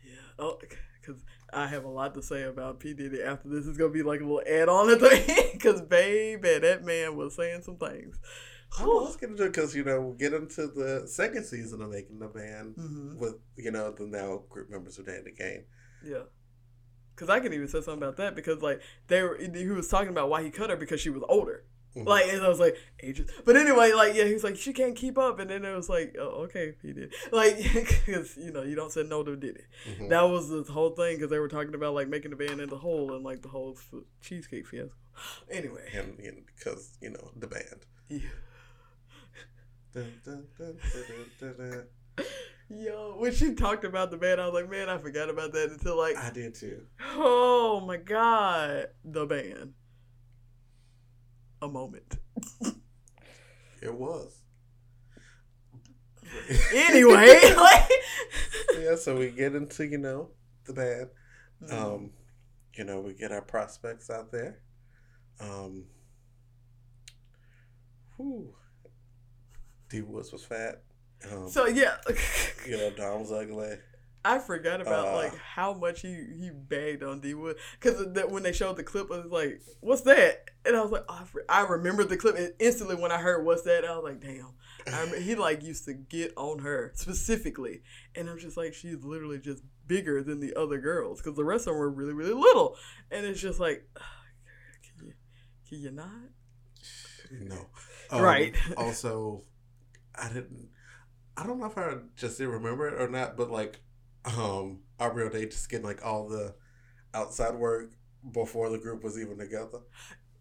Yeah. 0.06 0.14
Oh, 0.40 0.60
because 1.02 1.22
I 1.52 1.68
have 1.68 1.84
a 1.84 1.90
lot 1.90 2.14
to 2.16 2.22
say 2.22 2.44
about 2.44 2.80
P 2.80 2.94
Diddy 2.94 3.22
after 3.22 3.50
this. 3.50 3.66
is 3.66 3.78
gonna 3.78 3.92
be 3.92 4.04
like 4.04 4.20
a 4.22 4.24
little 4.24 4.42
add 4.48 4.70
on 4.70 4.90
at 4.92 5.00
the 5.00 5.12
end. 5.28 5.50
Because 5.54 5.82
baby, 5.82 6.60
that 6.60 6.84
man 6.86 7.16
was 7.18 7.36
saying 7.36 7.64
some 7.64 7.78
things. 7.78 8.18
Oh, 8.80 9.04
let's 9.04 9.16
get 9.16 9.30
into 9.30 9.44
it 9.44 9.54
because 9.54 9.76
you 9.76 9.84
know 9.84 10.02
we'll 10.02 10.14
get 10.14 10.34
into 10.34 10.68
the 10.68 11.08
second 11.08 11.44
season 11.46 11.82
of 11.82 11.90
making 11.90 12.20
the 12.20 12.28
band 12.28 12.76
Mhm. 12.76 13.18
with 13.18 13.36
you 13.56 13.72
know 13.72 13.92
the 13.92 14.06
now 14.06 14.44
group 14.50 14.70
members 14.70 14.98
of 15.00 15.06
Danity 15.06 15.38
Kane. 15.38 15.66
Yeah. 16.04 16.24
Cause 17.16 17.30
I 17.30 17.40
can 17.40 17.54
even 17.54 17.68
say 17.68 17.80
something 17.82 18.04
about 18.04 18.18
that 18.18 18.36
because 18.36 18.62
like 18.62 18.82
they 19.08 19.22
were 19.24 19.38
he 19.38 19.68
was 19.68 19.88
talking 19.88 20.10
about 20.10 20.30
why 20.30 20.44
he 20.44 20.50
cut 20.50 20.70
her 20.70 20.76
because 20.76 21.00
she 21.00 21.10
was 21.10 21.24
older. 21.30 21.64
Mhm. 21.96 22.06
Like 22.08 22.26
and 22.28 22.42
I 22.44 22.50
was 22.50 22.60
like 22.60 22.76
ages. 23.02 23.32
But 23.46 23.56
anyway, 23.56 23.94
like 23.94 24.14
yeah, 24.16 24.26
he 24.26 24.34
was 24.34 24.44
like 24.44 24.58
she 24.58 24.74
can't 24.74 24.98
keep 24.98 25.18
up, 25.18 25.40
and 25.40 25.50
then 25.50 25.64
it 25.64 25.74
was 25.74 25.88
like 25.88 26.14
oh, 26.20 26.44
okay, 26.44 26.76
he 26.82 26.92
did. 26.92 27.14
Like 27.32 27.56
because 27.74 28.36
you 28.36 28.52
know 28.52 28.64
you 28.64 28.76
don't 28.76 28.92
say 28.92 29.04
no 29.04 29.24
to 29.24 29.38
Diddy. 29.38 29.62
Mhm. 29.88 30.10
That 30.10 30.24
was 30.24 30.50
the 30.50 30.64
whole 30.64 30.90
thing 30.90 31.16
because 31.16 31.30
they 31.30 31.40
were 31.40 31.48
talking 31.48 31.74
about 31.74 31.94
like 31.94 32.10
making 32.10 32.32
the 32.32 32.36
band 32.38 32.60
into 32.60 32.76
whole 32.76 33.14
and 33.16 33.24
like 33.24 33.42
the 33.42 33.48
whole 33.50 33.78
cheesecake 34.22 34.68
fiasco. 34.68 34.92
Anyway, 35.50 35.90
and 35.94 36.18
because 36.48 36.98
you 37.00 37.12
know 37.12 37.32
the 37.38 37.48
band. 37.48 37.86
yeah. 38.10 38.20
Yo, 42.70 43.16
when 43.18 43.34
she 43.34 43.54
talked 43.54 43.86
about 43.86 44.12
the 44.12 44.18
band, 44.18 44.42
I 44.42 44.46
was 44.46 44.54
like, 44.54 44.70
man, 44.70 44.90
I 44.90 44.98
forgot 44.98 45.30
about 45.30 45.54
that 45.54 45.70
until 45.72 45.98
like, 45.98 46.18
I 46.18 46.30
did 46.30 46.56
too. 46.56 46.84
oh 47.16 47.84
my 47.86 47.98
god, 47.98 48.88
the 49.04 49.26
band. 49.26 49.74
A 51.62 51.68
moment. 51.68 52.18
It 53.82 53.94
was. 53.94 54.42
Anyway, 56.74 57.54
like, 57.56 57.90
yeah, 58.80 58.96
so 58.96 59.16
we 59.16 59.30
get 59.30 59.56
into 59.56 59.86
you 59.86 59.98
know 59.98 60.30
the 60.66 60.74
band. 60.74 61.10
Mm. 61.64 61.74
Um, 61.74 62.12
you 62.76 62.84
know, 62.84 63.02
we 63.02 63.14
get 63.14 63.32
our 63.32 63.42
prospects 63.42 64.10
out 64.10 64.32
there. 64.32 64.60
Um, 65.40 65.86
whew. 68.18 68.54
D 69.90 70.02
Woods 70.02 70.32
was 70.32 70.44
fat. 70.44 70.82
Um, 71.32 71.50
so 71.50 71.66
yeah, 71.66 71.98
you 72.68 72.78
know, 72.78 72.92
Dawn 72.92 73.22
was 73.22 73.32
ugly. 73.32 73.78
I 74.24 74.40
forgot 74.40 74.82
about 74.82 75.10
Uh, 75.10 75.16
like 75.16 75.38
how 75.38 75.74
much 75.74 76.02
he 76.02 76.10
he 76.14 76.50
bagged 76.52 77.04
on 77.04 77.20
D 77.20 77.36
Wood 77.36 77.58
because 77.80 78.14
that 78.14 78.32
when 78.32 78.42
they 78.44 78.52
showed 78.54 78.76
the 78.76 78.84
clip, 78.84 79.12
I 79.12 79.18
was 79.20 79.32
like, 79.32 79.62
"What's 79.82 80.02
that?" 80.02 80.50
And 80.66 80.76
I 80.76 80.82
was 80.82 80.92
like, 80.92 81.06
oh, 81.08 81.14
I, 81.14 81.26
re- 81.32 81.44
"I 81.48 81.62
remembered 81.62 82.10
the 82.10 82.18
clip 82.18 82.36
and 82.36 82.52
instantly 82.60 82.96
when 82.96 83.12
I 83.12 83.20
heard 83.20 83.46
what's 83.46 83.62
that." 83.64 83.86
I 83.86 83.96
was 83.96 84.04
like, 84.04 84.20
"Damn!" 84.20 84.54
I 84.88 85.20
he 85.20 85.36
like 85.36 85.64
used 85.64 85.86
to 85.86 85.94
get 85.94 86.34
on 86.38 86.60
her 86.60 86.92
specifically, 86.96 87.82
and 88.16 88.28
I'm 88.30 88.40
just 88.40 88.58
like, 88.58 88.74
she's 88.74 89.04
literally 89.04 89.38
just 89.40 89.64
bigger 89.86 90.24
than 90.24 90.40
the 90.40 90.56
other 90.56 90.80
girls 90.80 91.22
because 91.22 91.38
the 91.38 91.44
rest 91.46 91.68
of 91.68 91.74
them 91.74 91.78
were 91.78 91.90
really 91.90 92.14
really 92.14 92.34
little, 92.34 92.78
and 93.12 93.26
it's 93.28 93.40
just 93.40 93.60
like, 93.60 93.88
can 94.98 95.08
you 95.08 95.14
can 95.70 95.80
you 95.82 95.92
not? 95.92 96.10
No. 97.32 97.68
Right. 98.12 98.56
Also, 98.78 99.44
I 100.22 100.28
didn't. 100.30 100.70
I 101.38 101.46
don't 101.46 101.60
know 101.60 101.66
if 101.66 101.78
I 101.78 101.96
just 102.16 102.38
didn't 102.38 102.54
remember 102.54 102.88
it 102.88 103.02
or 103.02 103.10
not, 103.10 103.36
but 103.36 103.52
like, 103.52 103.82
um, 104.26 104.80
Aubrey 105.00 105.26
O'Day 105.26 105.46
just 105.46 105.70
getting 105.70 105.86
like 105.86 106.06
all 106.06 106.28
the 106.28 106.56
outside 107.14 107.56
work 107.56 107.92
before 108.32 108.70
the 108.70 108.78
group 108.78 109.04
was 109.04 109.20
even 109.20 109.38
together. 109.38 109.80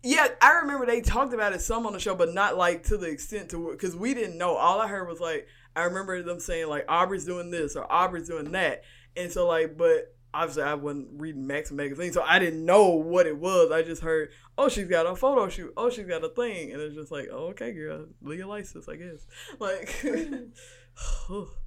Yeah, 0.02 0.28
I 0.42 0.52
remember 0.60 0.86
they 0.86 1.00
talked 1.00 1.32
about 1.32 1.54
it 1.54 1.62
some 1.62 1.86
on 1.86 1.94
the 1.94 1.98
show, 1.98 2.14
but 2.14 2.34
not 2.34 2.56
like 2.56 2.84
to 2.84 2.96
the 2.96 3.08
extent 3.08 3.50
to 3.50 3.70
because 3.72 3.96
we 3.96 4.14
didn't 4.14 4.38
know. 4.38 4.54
All 4.54 4.80
I 4.80 4.86
heard 4.86 5.08
was 5.08 5.20
like 5.20 5.46
I 5.74 5.84
remember 5.84 6.22
them 6.22 6.40
saying 6.40 6.68
like 6.68 6.84
Aubrey's 6.88 7.24
doing 7.24 7.50
this 7.50 7.74
or 7.74 7.90
Aubrey's 7.90 8.28
doing 8.28 8.52
that, 8.52 8.84
and 9.16 9.32
so 9.32 9.48
like, 9.48 9.76
but 9.76 10.13
obviously 10.34 10.64
I 10.64 10.74
wasn't 10.74 11.08
reading 11.12 11.46
Max 11.46 11.70
magazine, 11.70 12.12
so 12.12 12.22
I 12.22 12.38
didn't 12.38 12.64
know 12.64 12.90
what 12.90 13.26
it 13.26 13.38
was. 13.38 13.70
I 13.70 13.82
just 13.82 14.02
heard, 14.02 14.30
oh, 14.58 14.68
she's 14.68 14.88
got 14.88 15.06
a 15.06 15.16
photo 15.16 15.48
shoot, 15.48 15.72
oh, 15.76 15.88
she's 15.88 16.06
got 16.06 16.24
a 16.24 16.28
thing, 16.28 16.72
and 16.72 16.80
it's 16.82 16.94
just 16.94 17.10
like, 17.10 17.28
oh, 17.32 17.46
okay, 17.48 17.72
girl, 17.72 18.06
legal 18.20 18.48
license, 18.48 18.88
I 18.88 18.96
guess. 18.96 19.26
Like, 19.58 20.04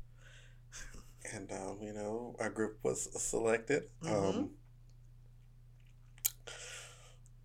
And 1.34 1.52
um, 1.52 1.80
you 1.82 1.94
know, 1.94 2.36
our 2.40 2.50
group 2.50 2.78
was 2.84 3.10
selected. 3.22 3.84
Mm-hmm. 4.04 4.40
Um, 4.40 4.50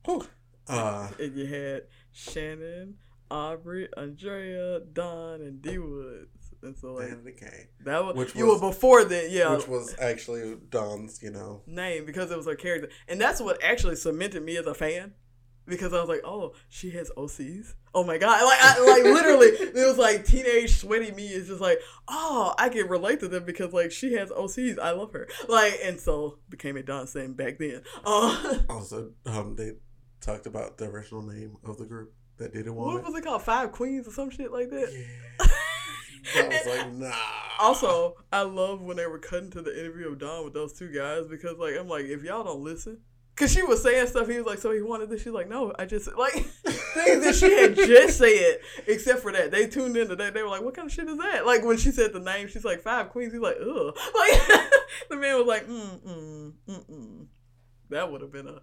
whew. 0.05 0.27
uh, 0.69 1.09
and 1.19 1.37
you 1.37 1.47
had 1.47 1.83
Shannon, 2.13 2.97
Aubrey, 3.31 3.89
Aundrea, 3.97 4.81
Dawn, 4.93 5.41
and 5.41 5.61
D 5.61 5.79
Woods, 5.79 6.42
and 6.63 6.77
so 6.77 6.95
like. 6.95 7.11
The 7.25 7.33
Game, 7.33 7.69
That 7.85 8.05
was, 8.05 8.17
Which 8.17 8.35
you 8.35 8.47
was- 8.47 8.61
were 8.61 8.69
before 8.71 9.05
that, 9.05 9.31
yeah. 9.31 9.55
which 9.55 9.69
was 9.69 9.95
actually 10.01 10.57
Dawn's. 10.71 11.23
You 11.23 11.31
know, 11.31 11.63
name 11.67 12.05
because 12.07 12.31
it 12.31 12.37
was 12.37 12.47
her 12.47 12.55
character, 12.55 12.89
and 13.09 13.21
that's 13.21 13.41
what 13.41 13.63
actually 13.63 13.97
cemented 13.97 14.43
me 14.43 14.57
as 14.57 14.67
a 14.67 14.75
fan. 14.75 15.15
Because 15.65 15.93
I 15.93 16.01
was 16.01 16.09
like, 16.09 16.23
oh, 16.25 16.55
she 16.69 16.91
has 16.91 17.09
OCs. 17.17 17.75
Oh 17.95 18.03
my 18.03 18.19
god! 18.19 18.43
Like, 18.45 18.59
I, 18.61 18.81
like 18.85 19.05
literally, 19.05 19.47
it 19.49 19.75
was 19.87 19.97
like 19.97 20.25
teenage 20.25 20.77
sweaty 20.77 21.13
me 21.13 21.29
is 21.29 21.47
just 21.47 21.61
like, 21.61 21.79
oh, 22.09 22.53
I 22.59 22.69
can 22.69 22.89
relate 22.89 23.21
to 23.21 23.29
them 23.29 23.45
because 23.45 23.73
like 23.73 23.93
she 23.93 24.15
has 24.15 24.31
OCs. 24.31 24.81
I 24.81 24.91
love 24.91 25.13
her. 25.13 25.29
Like, 25.49 25.79
and 25.85 26.01
so 26.01 26.39
became 26.49 26.77
a 26.77 26.83
Dawn 26.83 27.07
saying 27.07 27.35
back 27.35 27.59
then. 27.59 27.83
Uh, 28.05 28.59
also 28.69 29.13
um, 29.25 29.55
they 29.55 29.75
talked 30.21 30.47
about 30.47 30.79
the 30.79 30.87
original 30.87 31.23
name 31.23 31.57
of 31.65 31.79
the 31.79 31.87
group 31.87 32.13
that 32.39 32.53
didn't 32.53 32.75
want 32.75 32.95
what 32.95 32.99
it. 33.01 33.07
was 33.07 33.15
it 33.15 33.23
called? 33.23 33.43
Five 33.43 33.71
Queens 33.71 34.09
or 34.09 34.11
some 34.11 34.31
shit 34.31 34.51
like 34.51 34.69
that. 34.71 34.93
Yeah. 34.93 35.47
I 36.37 36.49
was 36.49 36.67
like, 36.67 36.93
nah. 36.95 37.15
Also, 37.59 38.17
I 38.33 38.43
love 38.43 38.81
when 38.81 38.97
they 38.97 39.07
were 39.07 39.19
cutting 39.19 39.51
to 39.51 39.63
the 39.63 39.79
interview 39.79 40.09
of 40.09 40.19
Dawn 40.19 40.45
with 40.45 40.55
those 40.55 40.73
two 40.73 40.93
guys 40.93 41.27
because, 41.29 41.59
like, 41.59 41.75
I'm 41.79 41.89
like, 41.89 42.07
if 42.07 42.23
y'all 42.23 42.45
don't 42.45 42.63
listen, 42.63 42.99
because 43.35 43.53
she 43.53 43.63
was 43.63 43.83
saying 43.83 44.07
stuff, 44.09 44.29
he 44.29 44.37
was 44.37 44.47
like, 44.47 44.59
so 44.59 44.73
he 44.73 44.83
wanted 44.83 45.09
this. 45.11 45.23
She's 45.23 45.33
like, 45.33 45.49
no, 45.49 45.73
I 45.79 45.87
just, 45.87 46.09
like, 46.17 46.33
things 46.35 47.25
that 47.25 47.35
she 47.35 47.53
had 47.53 47.75
just 47.75 48.19
said, 48.19 48.29
it, 48.29 48.63
except 48.87 49.21
for 49.21 49.33
that. 49.33 49.51
They 49.51 49.67
tuned 49.67 49.97
in 49.97 50.09
today. 50.09 50.31
They 50.31 50.43
were 50.43 50.49
like, 50.49 50.63
what 50.63 50.75
kind 50.75 50.87
of 50.87 50.93
shit 50.93 51.09
is 51.09 51.19
that? 51.19 51.47
Like, 51.47 51.65
when 51.65 51.77
she 51.79 51.91
said 51.93 52.13
the 52.13 52.21
name, 52.21 52.49
she's 52.49 52.65
like, 52.65 52.81
Five 52.83 53.09
Queens. 53.11 53.33
He's 53.33 53.43
like, 53.43 53.57
ugh. 53.61 53.97
Like, 54.15 54.71
the 55.09 55.17
man 55.17 55.39
was 55.39 55.47
like, 55.47 55.67
mm, 55.67 56.01
mm, 56.01 56.53
mm, 56.69 56.91
mm. 56.91 57.27
That 57.89 58.13
would 58.13 58.21
have 58.21 58.33
been 58.33 58.47
a, 58.49 58.61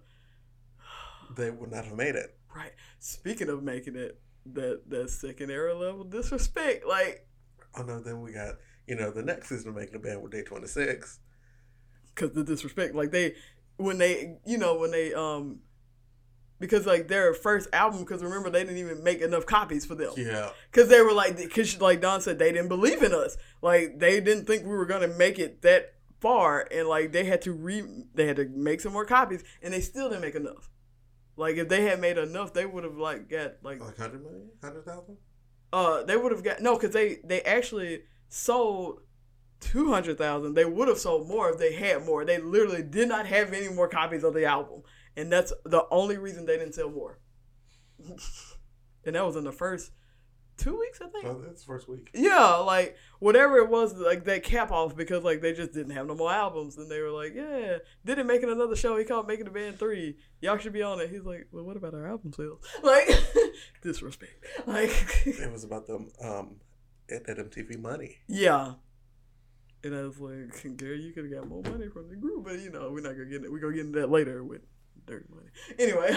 they 1.36 1.50
would 1.50 1.70
not 1.70 1.84
have 1.84 1.96
made 1.96 2.14
it. 2.14 2.36
right. 2.54 2.72
Speaking 3.00 3.48
of 3.48 3.62
making 3.62 3.96
it, 3.96 4.20
that, 4.54 4.82
that 4.88 5.10
second 5.10 5.50
era 5.50 5.74
level 5.74 6.04
disrespect, 6.04 6.86
like, 6.86 7.26
Oh 7.76 7.82
no, 7.82 8.00
then 8.00 8.20
we 8.20 8.32
got 8.32 8.56
you 8.86 8.96
know 8.96 9.10
the 9.10 9.22
next 9.22 9.48
season 9.48 9.68
of 9.70 9.76
making 9.76 9.94
a 9.94 9.98
band 9.98 10.22
with 10.22 10.32
Day26. 10.32 11.18
because 12.14 12.32
the 12.32 12.42
disrespect 12.44 12.94
like 12.94 13.10
they 13.12 13.34
when 13.76 13.98
they 13.98 14.36
you 14.44 14.58
know 14.58 14.76
when 14.76 14.90
they 14.90 15.14
um 15.14 15.60
because 16.58 16.84
like 16.84 17.08
their 17.08 17.32
first 17.32 17.68
album 17.72 18.00
because 18.00 18.22
remember 18.22 18.50
they 18.50 18.62
didn't 18.64 18.76
even 18.78 19.02
make 19.02 19.20
enough 19.20 19.46
copies 19.46 19.86
for 19.86 19.94
them. 19.94 20.12
Yeah, 20.16 20.50
because 20.70 20.88
they 20.88 21.00
were 21.00 21.12
like 21.12 21.36
because 21.36 21.80
like 21.80 22.00
Dawn 22.00 22.20
said 22.20 22.38
they 22.38 22.52
didn't 22.52 22.68
believe 22.68 23.02
in 23.02 23.12
us. 23.14 23.36
Like 23.62 23.98
they 23.98 24.20
didn't 24.20 24.46
think 24.46 24.64
we 24.64 24.70
were 24.70 24.86
gonna 24.86 25.08
make 25.08 25.38
it 25.38 25.62
that 25.62 25.94
far 26.20 26.66
and 26.70 26.86
like 26.86 27.12
they 27.12 27.24
had 27.24 27.40
to 27.42 27.52
re 27.52 27.82
they 28.14 28.26
had 28.26 28.36
to 28.36 28.46
make 28.48 28.80
some 28.82 28.92
more 28.92 29.06
copies 29.06 29.42
and 29.62 29.72
they 29.72 29.80
still 29.80 30.08
didn't 30.10 30.22
make 30.22 30.34
enough. 30.34 30.68
Like 31.36 31.56
if 31.56 31.68
they 31.70 31.84
had 31.84 31.98
made 32.00 32.18
enough 32.18 32.52
they 32.52 32.66
would 32.66 32.84
have 32.84 32.98
like 32.98 33.30
got 33.30 33.54
like 33.62 33.80
like 33.80 33.96
hundred 33.96 34.22
million, 34.22 34.50
hundred 34.62 34.84
thousand. 34.84 35.16
Uh 35.72 36.02
they 36.02 36.16
would 36.16 36.32
have 36.32 36.42
got 36.42 36.60
no 36.60 36.76
because 36.76 36.92
they 36.92 37.18
they 37.24 37.42
actually 37.42 38.02
sold 38.28 39.00
200,000 39.60 40.54
they 40.54 40.64
would 40.64 40.88
have 40.88 40.98
sold 40.98 41.28
more 41.28 41.50
if 41.50 41.58
they 41.58 41.74
had 41.74 42.04
more. 42.06 42.24
They 42.24 42.38
literally 42.38 42.82
did 42.82 43.08
not 43.08 43.26
have 43.26 43.52
any 43.52 43.68
more 43.68 43.88
copies 43.88 44.24
of 44.24 44.34
the 44.34 44.46
album. 44.46 44.82
And 45.16 45.30
that's 45.30 45.52
the 45.64 45.84
only 45.90 46.16
reason 46.16 46.46
they 46.46 46.56
didn't 46.56 46.74
sell 46.74 46.90
more. 46.90 47.18
And 49.04 49.16
that 49.16 49.24
was 49.24 49.36
in 49.36 49.44
the 49.44 49.52
first 49.52 49.92
two 50.60 50.78
weeks 50.78 51.00
i 51.00 51.08
think 51.08 51.24
Oh, 51.24 51.40
that's 51.44 51.64
first 51.64 51.88
week. 51.88 52.10
yeah 52.14 52.54
like 52.56 52.96
whatever 53.18 53.56
it 53.58 53.68
was 53.68 53.94
like 53.94 54.24
they 54.24 54.38
cap 54.40 54.70
off 54.70 54.96
because 54.96 55.24
like 55.24 55.40
they 55.40 55.52
just 55.52 55.72
didn't 55.72 55.92
have 55.92 56.06
no 56.06 56.14
more 56.14 56.30
albums 56.32 56.76
and 56.76 56.90
they 56.90 57.00
were 57.00 57.10
like 57.10 57.32
yeah 57.34 57.78
Diddy 58.04 58.22
making 58.22 58.50
another 58.50 58.76
show 58.76 58.96
he 58.98 59.04
called 59.04 59.26
making 59.26 59.46
the 59.46 59.50
band 59.50 59.78
three 59.78 60.16
y'all 60.40 60.58
should 60.58 60.72
be 60.72 60.82
on 60.82 61.00
it 61.00 61.10
he's 61.10 61.24
like 61.24 61.48
well 61.52 61.64
what 61.64 61.76
about 61.76 61.94
our 61.94 62.06
album 62.06 62.32
sales 62.32 62.60
like 62.82 63.08
disrespect 63.82 64.44
like 64.66 64.90
It 65.26 65.50
was 65.52 65.64
about 65.64 65.86
them 65.86 66.10
um 66.22 66.56
at 67.12 67.24
that 67.26 67.38
MTV 67.38 67.76
money. 67.80 68.18
Yeah. 68.28 68.74
And 69.82 69.96
I 69.96 70.02
was 70.02 70.20
like, 70.20 70.76
Gary, 70.76 71.00
you 71.02 71.12
could 71.12 71.24
have 71.24 71.32
got 71.32 71.48
more 71.48 71.62
money 71.62 71.88
from 71.88 72.08
the 72.08 72.14
group, 72.14 72.44
but 72.44 72.60
you 72.60 72.70
know, 72.70 72.90
we're 72.92 73.00
not 73.00 73.14
gonna 73.14 73.24
get 73.24 73.42
it. 73.42 73.50
We're 73.50 73.58
gonna 73.58 73.74
get 73.74 73.86
into 73.86 73.98
that 74.00 74.10
later 74.10 74.44
with 74.44 74.60
dirty 75.06 75.24
money. 75.34 75.48
Anyway. 75.78 76.16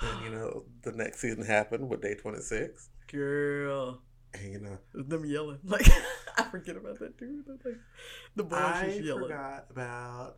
And 0.00 0.24
you 0.24 0.30
know 0.30 0.64
the 0.82 0.92
next 0.92 1.20
season 1.20 1.44
happened 1.44 1.88
with 1.88 2.00
Day26, 2.00 2.88
Girl. 3.10 4.00
and 4.34 4.52
you 4.52 4.58
know 4.60 4.78
them 4.94 5.24
yelling. 5.24 5.58
Like 5.64 5.86
I 6.36 6.42
forget 6.44 6.76
about 6.76 6.98
that. 6.98 7.14
That's 7.18 7.64
Like, 7.64 7.74
the 8.36 8.44
boys 8.44 8.58
I 8.60 8.86
just 8.86 9.00
yelling. 9.02 9.22
forgot 9.24 9.66
about 9.70 10.36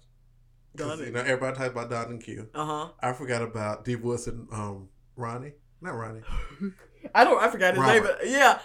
Dawn 0.74 0.98
you 0.98 1.10
know 1.10 1.20
everybody 1.20 1.56
talks 1.56 1.70
about 1.70 1.88
Dawn 1.90 2.10
and 2.10 2.22
Q. 2.22 2.48
Uh 2.54 2.64
huh. 2.66 2.88
I 3.00 3.12
forgot 3.14 3.42
about 3.42 3.84
D 3.84 3.96
Woods 3.96 4.26
and 4.26 4.46
um 4.52 4.88
Ronnie. 5.16 5.52
Not 5.80 5.92
Ronnie. 5.92 6.20
I 7.14 7.24
don't. 7.24 7.42
I 7.42 7.48
forgot 7.50 7.74
his 7.74 7.80
Robert. 7.82 7.94
name. 7.94 8.02
But 8.02 8.28
yeah, 8.28 8.58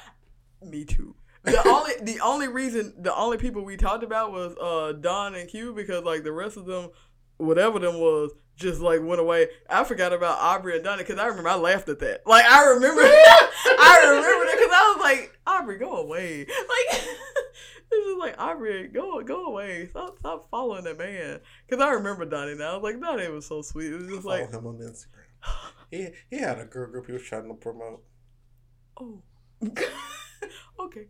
me 0.62 0.84
too. 0.86 1.16
The 1.44 1.62
only 1.68 1.94
the 2.02 2.20
only 2.20 2.48
reason 2.50 2.94
the 3.02 3.16
only 3.16 3.38
people 3.38 3.64
we 3.64 3.78
talked 3.78 4.04
about 4.04 4.32
was 4.32 4.56
uh 4.62 4.94
Dawn 5.00 5.36
and 5.36 5.50
Q 5.50 5.74
because 5.74 6.04
like 6.04 6.24
the 6.24 6.32
rest 6.34 6.58
of 6.58 6.66
them, 6.66 6.90
whatever 7.38 7.80
them 7.80 7.96
was, 8.00 8.32
just 8.62 8.82
like 8.82 9.02
went 9.02 9.20
away. 9.20 9.48
I 9.70 9.84
forgot 9.84 10.14
about 10.14 10.40
Aubrey 10.40 10.76
and 10.76 10.84
Donnie 10.84 11.04
because 11.04 11.20
I 11.20 11.26
remember 11.28 11.50
I 11.50 11.56
laughed 11.56 11.90
at 11.90 12.00
that. 12.00 12.26
Like 12.26 12.46
I 12.46 12.66
remember, 12.70 13.02
I 13.06 14.00
remember 14.04 14.46
that 14.46 14.56
because 14.56 14.72
I 14.72 14.94
was 14.96 15.04
like, 15.04 15.40
Aubrey, 15.48 15.78
go 15.78 15.98
away. 15.98 16.46
Like 16.92 17.02
this 17.90 18.06
is 18.06 18.18
like 18.18 18.36
Aubrey, 18.40 18.88
go 18.88 19.22
go 19.24 19.48
away. 19.48 19.88
Stop 19.88 20.18
stop 20.20 20.50
following 20.50 20.86
that 20.86 20.98
man. 20.98 21.42
Because 21.68 21.84
I 21.84 21.92
remember 21.92 22.24
Donnie 22.24 22.56
now. 22.56 22.72
I 22.72 22.78
was 22.78 22.84
like, 22.84 23.02
Donnie 23.02 23.28
was 23.28 23.46
so 23.46 23.62
sweet. 23.62 23.92
It 23.92 23.98
was 23.98 24.08
just 24.08 24.26
I 24.26 24.30
like 24.30 24.52
him 24.52 24.66
on 24.66 24.78
Instagram. 24.78 25.26
He 25.90 26.08
he 26.30 26.38
had 26.38 26.60
a 26.60 26.66
girl 26.66 26.90
group 26.90 27.08
he 27.08 27.12
was 27.12 27.24
trying 27.24 27.50
to 27.50 27.54
promote. 27.56 28.02
Oh. 28.98 29.22
okay. 30.80 31.08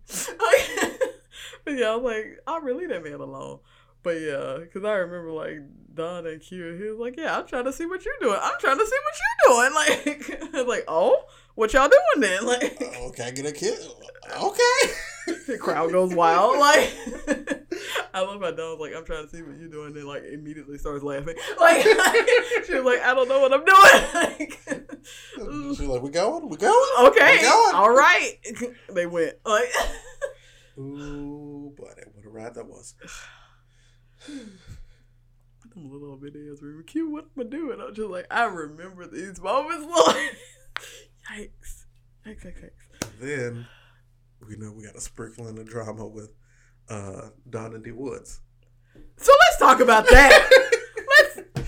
but 1.64 1.72
yeah, 1.72 1.92
I 1.92 1.96
was 1.96 2.04
like, 2.04 2.40
I'll 2.48 2.62
really 2.62 2.88
leave 2.88 2.90
that 2.90 3.04
man 3.04 3.20
alone. 3.20 3.60
But 4.04 4.22
yeah, 4.22 4.58
because 4.60 4.84
I 4.84 4.94
remember 4.94 5.32
like 5.32 5.60
Dawn 5.94 6.26
and 6.26 6.42
Q, 6.42 6.74
he 6.74 6.90
was 6.90 7.00
like, 7.00 7.18
"Yeah, 7.18 7.38
I'm 7.38 7.46
trying 7.46 7.66
to 7.66 7.74
see 7.74 7.86
what 7.86 8.04
you're 8.04 8.14
doing. 8.20 8.40
I'm 8.42 8.60
trying 8.60 8.78
to 8.78 8.86
see 8.86 8.98
what 9.04 9.20
you're 9.20 9.54
doing." 9.54 9.72
Like, 10.54 10.68
like, 10.68 10.84
"Oh, 10.88 11.24
what 11.56 11.74
y'all 11.74 11.90
doing 11.90 12.30
then?" 12.30 12.46
Like, 12.52 12.78
oh, 12.98 13.12
can 13.12 13.26
I 13.26 13.32
get 13.32 13.46
a 13.46 13.52
kiss? 13.52 13.90
Okay. 14.36 14.94
the 15.48 15.58
crowd 15.60 15.92
goes 15.92 16.16
wild. 16.16 16.58
Like, 16.58 16.92
I 18.14 18.22
love 18.22 18.42
how 18.42 18.52
Dawn 18.52 18.80
was 18.80 18.80
like, 18.80 18.98
"I'm 18.98 19.06
trying 19.06 19.28
to 19.28 19.30
see 19.30 19.44
what 19.44 19.58
you're 19.60 19.70
doing," 19.70 19.96
and 19.96 20.08
like 20.08 20.24
immediately 20.24 20.80
starts 20.80 21.04
laughing. 21.04 21.36
Like, 21.60 21.86
like 21.86 22.30
she 22.66 22.76
was 22.76 22.84
like, 22.84 23.02
"I 23.02 23.14
don't 23.14 23.30
know 23.30 23.40
what 23.40 23.54
I'm 23.54 23.66
doing." 23.66 24.14
Like, 24.14 25.78
She's 25.78 25.82
like, 25.82 26.02
"We 26.02 26.10
going? 26.10 26.50
We 26.50 26.58
going? 26.58 27.08
Okay, 27.08 27.38
we 27.38 27.42
going? 27.44 27.76
all 27.76 27.92
right." 27.92 28.38
they 28.90 29.06
went 29.06 29.36
like. 29.46 29.70
Ooh, 30.80 31.74
boy, 31.78 31.92
what 32.14 32.26
a 32.26 32.30
ride 32.30 32.56
that 32.56 32.66
was. 32.66 32.96
Them 34.28 35.90
little 35.90 36.18
videos 36.18 36.62
were 36.62 36.84
cute. 36.84 37.12
What 37.12 37.26
am 37.36 37.48
I 37.48 37.50
doing? 37.50 37.80
I'm 37.80 37.94
just 37.96 38.10
like, 38.10 38.26
I 38.30 38.44
remember 38.44 39.08
these 39.08 39.40
moments, 39.40 39.86
Lord. 39.90 40.16
Yikes. 41.32 41.86
Yikes, 42.28 42.46
yikes, 42.46 42.64
yikes. 42.64 43.08
Then, 43.20 43.68
we 44.48 44.58
know 44.58 44.74
we 44.76 44.84
got 44.84 44.96
a 44.96 45.02
sprinkle 45.02 45.48
in 45.48 45.56
the 45.56 45.64
drama 45.64 46.06
with 46.06 46.34
uh, 46.90 47.30
Dawn 47.50 47.74
and 47.74 47.84
D 47.84 47.92
Woods. 47.92 48.42
So 49.18 49.32
let's 49.40 49.58
talk 49.60 49.80
about 49.80 50.08
that. 50.10 50.50
let's. 51.08 51.66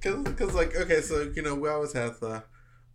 Cause, 0.00 0.34
cause, 0.34 0.54
like, 0.54 0.76
okay, 0.76 1.00
so 1.00 1.30
you 1.34 1.42
know, 1.42 1.54
we 1.54 1.68
always 1.68 1.92
have 1.92 2.18
the 2.20 2.42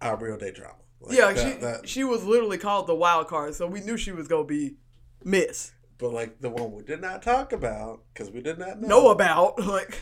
Aubrey 0.01 0.31
O'Day 0.31 0.51
drama. 0.51 0.75
Like, 0.99 1.17
yeah, 1.17 1.31
that, 1.31 1.37
she 1.37 1.59
that, 1.61 1.89
she 1.89 2.03
was 2.03 2.23
literally 2.23 2.57
called 2.57 2.87
the 2.87 2.95
wild 2.95 3.27
card, 3.27 3.55
so 3.55 3.67
we 3.67 3.79
knew 3.81 3.97
she 3.97 4.11
was 4.11 4.27
gonna 4.27 4.43
be 4.43 4.75
Miss. 5.23 5.71
But 6.01 6.13
like 6.13 6.41
the 6.41 6.49
one 6.49 6.71
we 6.71 6.81
did 6.81 6.99
not 6.99 7.21
talk 7.21 7.53
about 7.53 8.01
because 8.11 8.31
we 8.31 8.41
did 8.41 8.57
not 8.57 8.81
know, 8.81 8.87
know 8.87 9.09
about 9.11 9.59
like 9.67 10.01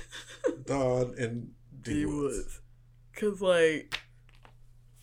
Dawn 0.66 1.14
and 1.20 1.52
D 1.82 2.06
Woods. 2.06 2.62
Cause 3.14 3.42
like, 3.42 4.00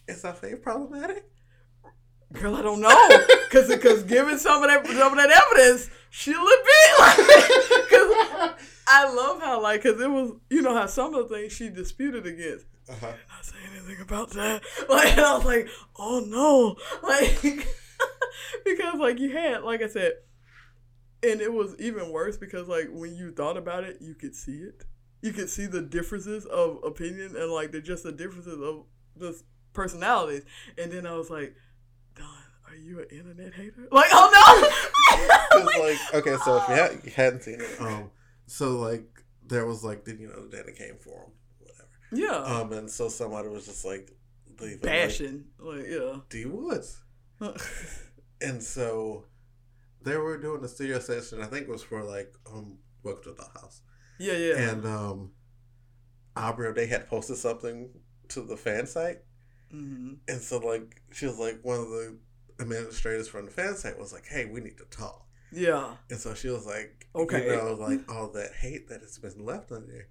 is 0.09 0.25
our 0.25 0.33
faith 0.33 0.63
problematic? 0.63 1.31
Girl, 2.33 2.57
I 2.57 2.63
don't 2.63 2.81
know. 2.81 3.27
Cause 3.51 3.69
cause 3.77 4.05
given 4.05 4.39
some 4.39 4.63
of 4.63 4.71
that 4.71 4.87
some 4.87 5.13
of 5.13 5.19
that 5.19 5.31
evidence, 5.31 5.91
she 6.09 6.33
looked 6.33 6.67
big 6.67 6.99
like. 6.99 7.17
Cause 7.91 8.55
I 8.89 9.13
love 9.15 9.43
how 9.43 9.61
like 9.61 9.83
cause 9.83 10.01
it 10.01 10.11
was 10.11 10.33
you 10.49 10.63
know 10.63 10.75
how 10.75 10.87
some 10.87 11.15
of 11.15 11.29
the 11.29 11.35
things 11.35 11.53
she 11.53 11.69
disputed 11.69 12.27
against. 12.27 12.65
Uh-huh. 12.89 13.13
Not 13.29 13.45
say 13.45 13.57
anything 13.71 14.01
about 14.01 14.31
that. 14.31 14.63
Like 14.89 15.19
I 15.19 15.37
was 15.37 15.45
like, 15.45 15.69
oh 15.99 16.25
no, 16.27 16.77
like 17.07 17.69
because 18.65 18.99
like 18.99 19.19
you 19.19 19.37
had 19.37 19.63
like 19.63 19.83
I 19.83 19.89
said 19.89 20.13
and 21.23 21.41
it 21.41 21.53
was 21.53 21.75
even 21.79 22.11
worse 22.11 22.37
because 22.37 22.69
like 22.69 22.89
when 22.91 23.15
you 23.15 23.33
thought 23.33 23.57
about 23.57 23.85
it, 23.85 23.99
you 24.01 24.15
could 24.15 24.35
see 24.35 24.59
it. 24.59 24.85
You 25.23 25.33
could 25.33 25.49
see 25.49 25.67
the 25.67 25.83
differences 25.83 26.45
of 26.47 26.79
opinion 26.85 27.35
and 27.37 27.51
like 27.51 27.73
the 27.73 27.81
just 27.81 28.05
the 28.05 28.13
differences 28.13 28.61
of 28.61 28.85
just 29.19 29.45
personalities. 29.73 30.45
And 30.79 30.93
then 30.93 31.07
I 31.07 31.15
was 31.15 31.31
like, 31.31 31.55
Dawn, 32.15 32.27
are 32.69 32.77
you 32.77 33.01
an 33.01 33.07
internet 33.11 33.55
hater? 33.55 33.89
Like, 33.91 34.11
oh 34.13 34.71
no. 35.53 35.83
like, 35.85 35.99
okay, 36.15 36.37
so 36.45 36.57
if 36.59 36.69
you, 36.69 36.75
had, 36.75 37.01
you 37.05 37.13
hadn't 37.13 37.43
seen 37.43 37.61
it, 37.61 37.81
um, 37.81 38.11
so 38.47 38.79
like 38.79 39.07
there 39.47 39.67
was 39.67 39.85
like 39.85 40.05
the 40.05 40.15
you 40.15 40.29
know 40.29 40.47
the 40.47 40.57
Danny 40.57 40.73
came 40.73 40.97
for 41.01 41.25
him, 41.25 41.31
whatever. 41.59 41.89
Yeah. 42.13 42.59
Um, 42.59 42.73
and 42.73 42.91
so 42.91 43.09
somebody 43.09 43.49
was 43.49 43.67
just 43.67 43.85
like 43.85 44.13
leaving, 44.61 44.79
bashing, 44.79 45.45
like, 45.59 45.79
like 45.79 45.87
yeah, 45.89 46.17
D 46.29 46.47
Woods. 46.47 47.03
and 48.41 48.63
so 48.63 49.25
they 50.07 50.17
were 50.17 50.39
doing 50.39 50.65
a 50.65 50.69
studio 50.69 51.01
session. 51.01 51.43
I 51.43 51.47
think 51.47 51.69
it 51.69 51.69
was 51.69 51.83
for 51.83 52.03
like 52.03 52.33
um 52.51 52.79
Welcome 53.03 53.25
to 53.25 53.33
the 53.33 53.61
House. 53.61 53.83
Yeah, 54.19 54.33
yeah. 54.33 54.71
And 54.71 54.87
um, 54.87 55.33
Aubrey 56.37 56.73
they 56.73 56.87
had 56.87 57.09
posted 57.09 57.37
something 57.37 57.91
to 58.29 58.41
the 58.41 58.57
fan 58.57 58.87
site, 58.87 59.19
mm-hmm. 59.73 60.15
and 60.27 60.41
so 60.41 60.59
like 60.59 61.03
she 61.13 61.27
was 61.27 61.39
like 61.39 61.61
one 61.63 61.79
of 61.79 61.89
the 61.89 62.19
administrators 62.59 63.29
from 63.29 63.47
the 63.47 63.51
fan 63.51 63.77
site 63.77 63.99
was 63.99 64.13
like, 64.13 64.27
"Hey, 64.27 64.47
we 64.47 64.61
need 64.61 64.79
to 64.79 64.85
talk." 64.87 65.27
Yeah. 65.53 65.95
And 66.11 66.19
so 66.19 66.35
she 66.35 66.49
was 66.49 66.67
like, 66.67 67.07
"Okay," 67.15 67.47
you 67.47 67.57
know, 67.57 67.75
like 67.75 68.11
all 68.11 68.29
that 68.33 68.53
hate 68.61 68.89
that 68.89 69.03
has 69.03 69.19
been 69.19 69.45
left 69.45 69.71
on 69.71 69.87
there. 69.87 70.09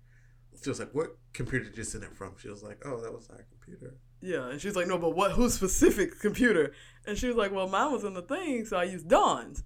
She 0.62 0.70
was 0.70 0.80
like, 0.80 0.94
"What 0.94 1.18
computer 1.34 1.66
did 1.66 1.78
you 1.78 1.84
send 1.84 2.04
it 2.04 2.16
from?" 2.16 2.36
She 2.38 2.50
was 2.50 2.64
like, 2.64 2.82
"Oh, 2.86 3.02
that 3.02 3.14
was 3.14 3.30
our 3.30 3.46
computer." 3.50 3.96
Yeah, 4.22 4.50
and 4.50 4.62
she's 4.62 4.76
like, 4.76 4.88
"No, 4.88 4.98
but 4.98 5.16
what? 5.16 5.34
Whose 5.34 5.54
specific 5.54 6.20
computer?" 6.20 6.74
And 7.06 7.18
she 7.18 7.28
was 7.28 7.36
like, 7.36 7.52
"Well, 7.52 7.68
mine 7.68 7.92
was 7.92 8.04
in 8.04 8.14
the 8.14 8.22
thing, 8.22 8.66
so 8.66 8.78
I 8.78 8.84
used 8.84 9.10
Dawn's." 9.10 9.64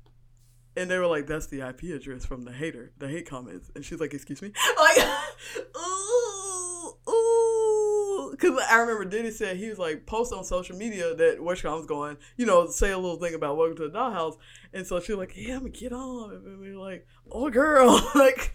And 0.75 0.89
they 0.89 0.97
were 0.97 1.07
like, 1.07 1.27
"That's 1.27 1.47
the 1.47 1.61
IP 1.67 1.83
address 1.95 2.25
from 2.25 2.43
the 2.43 2.51
hater, 2.51 2.91
the 2.97 3.07
hate 3.07 3.27
comments." 3.27 3.71
And 3.75 3.83
she's 3.83 3.99
like, 3.99 4.13
"Excuse 4.13 4.41
me," 4.41 4.51
like, 4.77 4.97
ooh, 5.77 6.93
ooh, 7.09 8.31
because 8.31 8.61
I 8.69 8.77
remember 8.77 9.05
Diddy 9.05 9.31
said 9.31 9.57
he 9.57 9.69
was 9.69 9.79
like 9.79 10.05
post 10.05 10.31
on 10.31 10.43
social 10.43 10.77
media 10.77 11.13
that 11.15 11.41
was 11.41 11.85
going, 11.85 12.17
you 12.37 12.45
know, 12.45 12.69
say 12.69 12.91
a 12.91 12.97
little 12.97 13.17
thing 13.17 13.33
about 13.33 13.57
welcome 13.57 13.77
to 13.77 13.89
the 13.89 13.97
dollhouse, 13.97 14.37
and 14.73 14.85
so 14.85 14.99
she 14.99 15.13
was 15.13 15.19
like, 15.19 15.33
"Yeah, 15.35 15.55
I'm 15.55 15.59
gonna 15.61 15.71
get 15.71 15.91
on," 15.91 16.31
and 16.31 16.59
we 16.59 16.73
were 16.73 16.81
like, 16.81 17.05
"Oh, 17.31 17.49
girl," 17.49 17.89
like, 18.15 18.53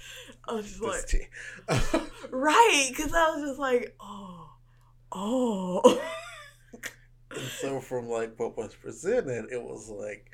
I 0.49 0.55
was 0.55 0.67
just 0.67 0.83
like, 0.83 1.31
right, 2.31 2.87
because 2.91 3.13
I 3.13 3.31
was 3.31 3.49
just 3.49 3.59
like, 3.59 3.95
oh, 4.01 4.51
oh. 5.13 6.01
and 7.31 7.49
so 7.61 7.81
from 7.81 8.09
like 8.09 8.39
what 8.39 8.57
was 8.57 8.75
presented, 8.75 9.51
it 9.51 9.63
was 9.63 9.89
like 9.89 10.31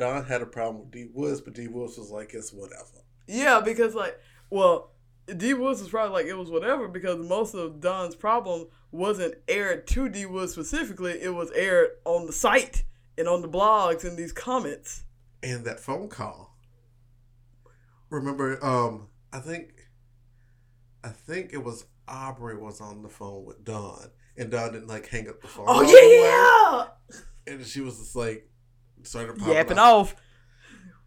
Dawn 0.00 0.24
had 0.24 0.40
a 0.40 0.46
problem 0.46 0.80
with 0.80 0.90
D 0.92 1.08
Woods, 1.12 1.42
but 1.42 1.52
D 1.52 1.68
Woods 1.68 1.98
was 1.98 2.10
like, 2.10 2.32
it's 2.32 2.54
whatever. 2.54 3.04
Yeah, 3.28 3.60
because 3.60 3.94
like, 3.94 4.18
well, 4.48 4.92
D 5.36 5.52
Woods 5.52 5.82
was 5.82 5.90
probably 5.90 6.14
like 6.14 6.24
it 6.24 6.38
was 6.38 6.50
whatever 6.50 6.88
because 6.88 7.18
most 7.18 7.54
of 7.54 7.80
Dawn's 7.80 8.14
problem 8.14 8.68
wasn't 8.90 9.34
aired 9.46 9.86
to 9.88 10.08
D 10.08 10.24
Woods 10.24 10.52
specifically. 10.52 11.20
It 11.20 11.34
was 11.34 11.50
aired 11.50 11.90
on 12.06 12.26
the 12.26 12.32
site 12.32 12.84
and 13.18 13.28
on 13.28 13.42
the 13.42 13.48
blogs 13.48 14.02
and 14.02 14.16
these 14.16 14.32
comments. 14.32 15.04
And 15.42 15.66
that 15.66 15.80
phone 15.80 16.08
call. 16.08 16.56
Remember, 18.08 18.58
um, 18.64 19.08
I 19.34 19.40
think, 19.40 19.72
I 21.04 21.10
think 21.10 21.52
it 21.52 21.62
was 21.62 21.84
Aubrey 22.08 22.56
was 22.56 22.80
on 22.80 23.02
the 23.02 23.10
phone 23.10 23.44
with 23.44 23.64
Dawn, 23.64 24.10
and 24.34 24.50
Dawn 24.50 24.72
didn't 24.72 24.88
like 24.88 25.06
hang 25.08 25.28
up 25.28 25.42
the 25.42 25.46
phone. 25.48 25.66
Oh 25.68 25.82
yeah, 25.82 26.86
yeah. 27.46 27.54
And 27.54 27.66
she 27.66 27.82
was 27.82 27.98
just 27.98 28.16
like, 28.16 28.46
started 29.02 29.40
yapping 29.42 29.78
off. 29.78 30.14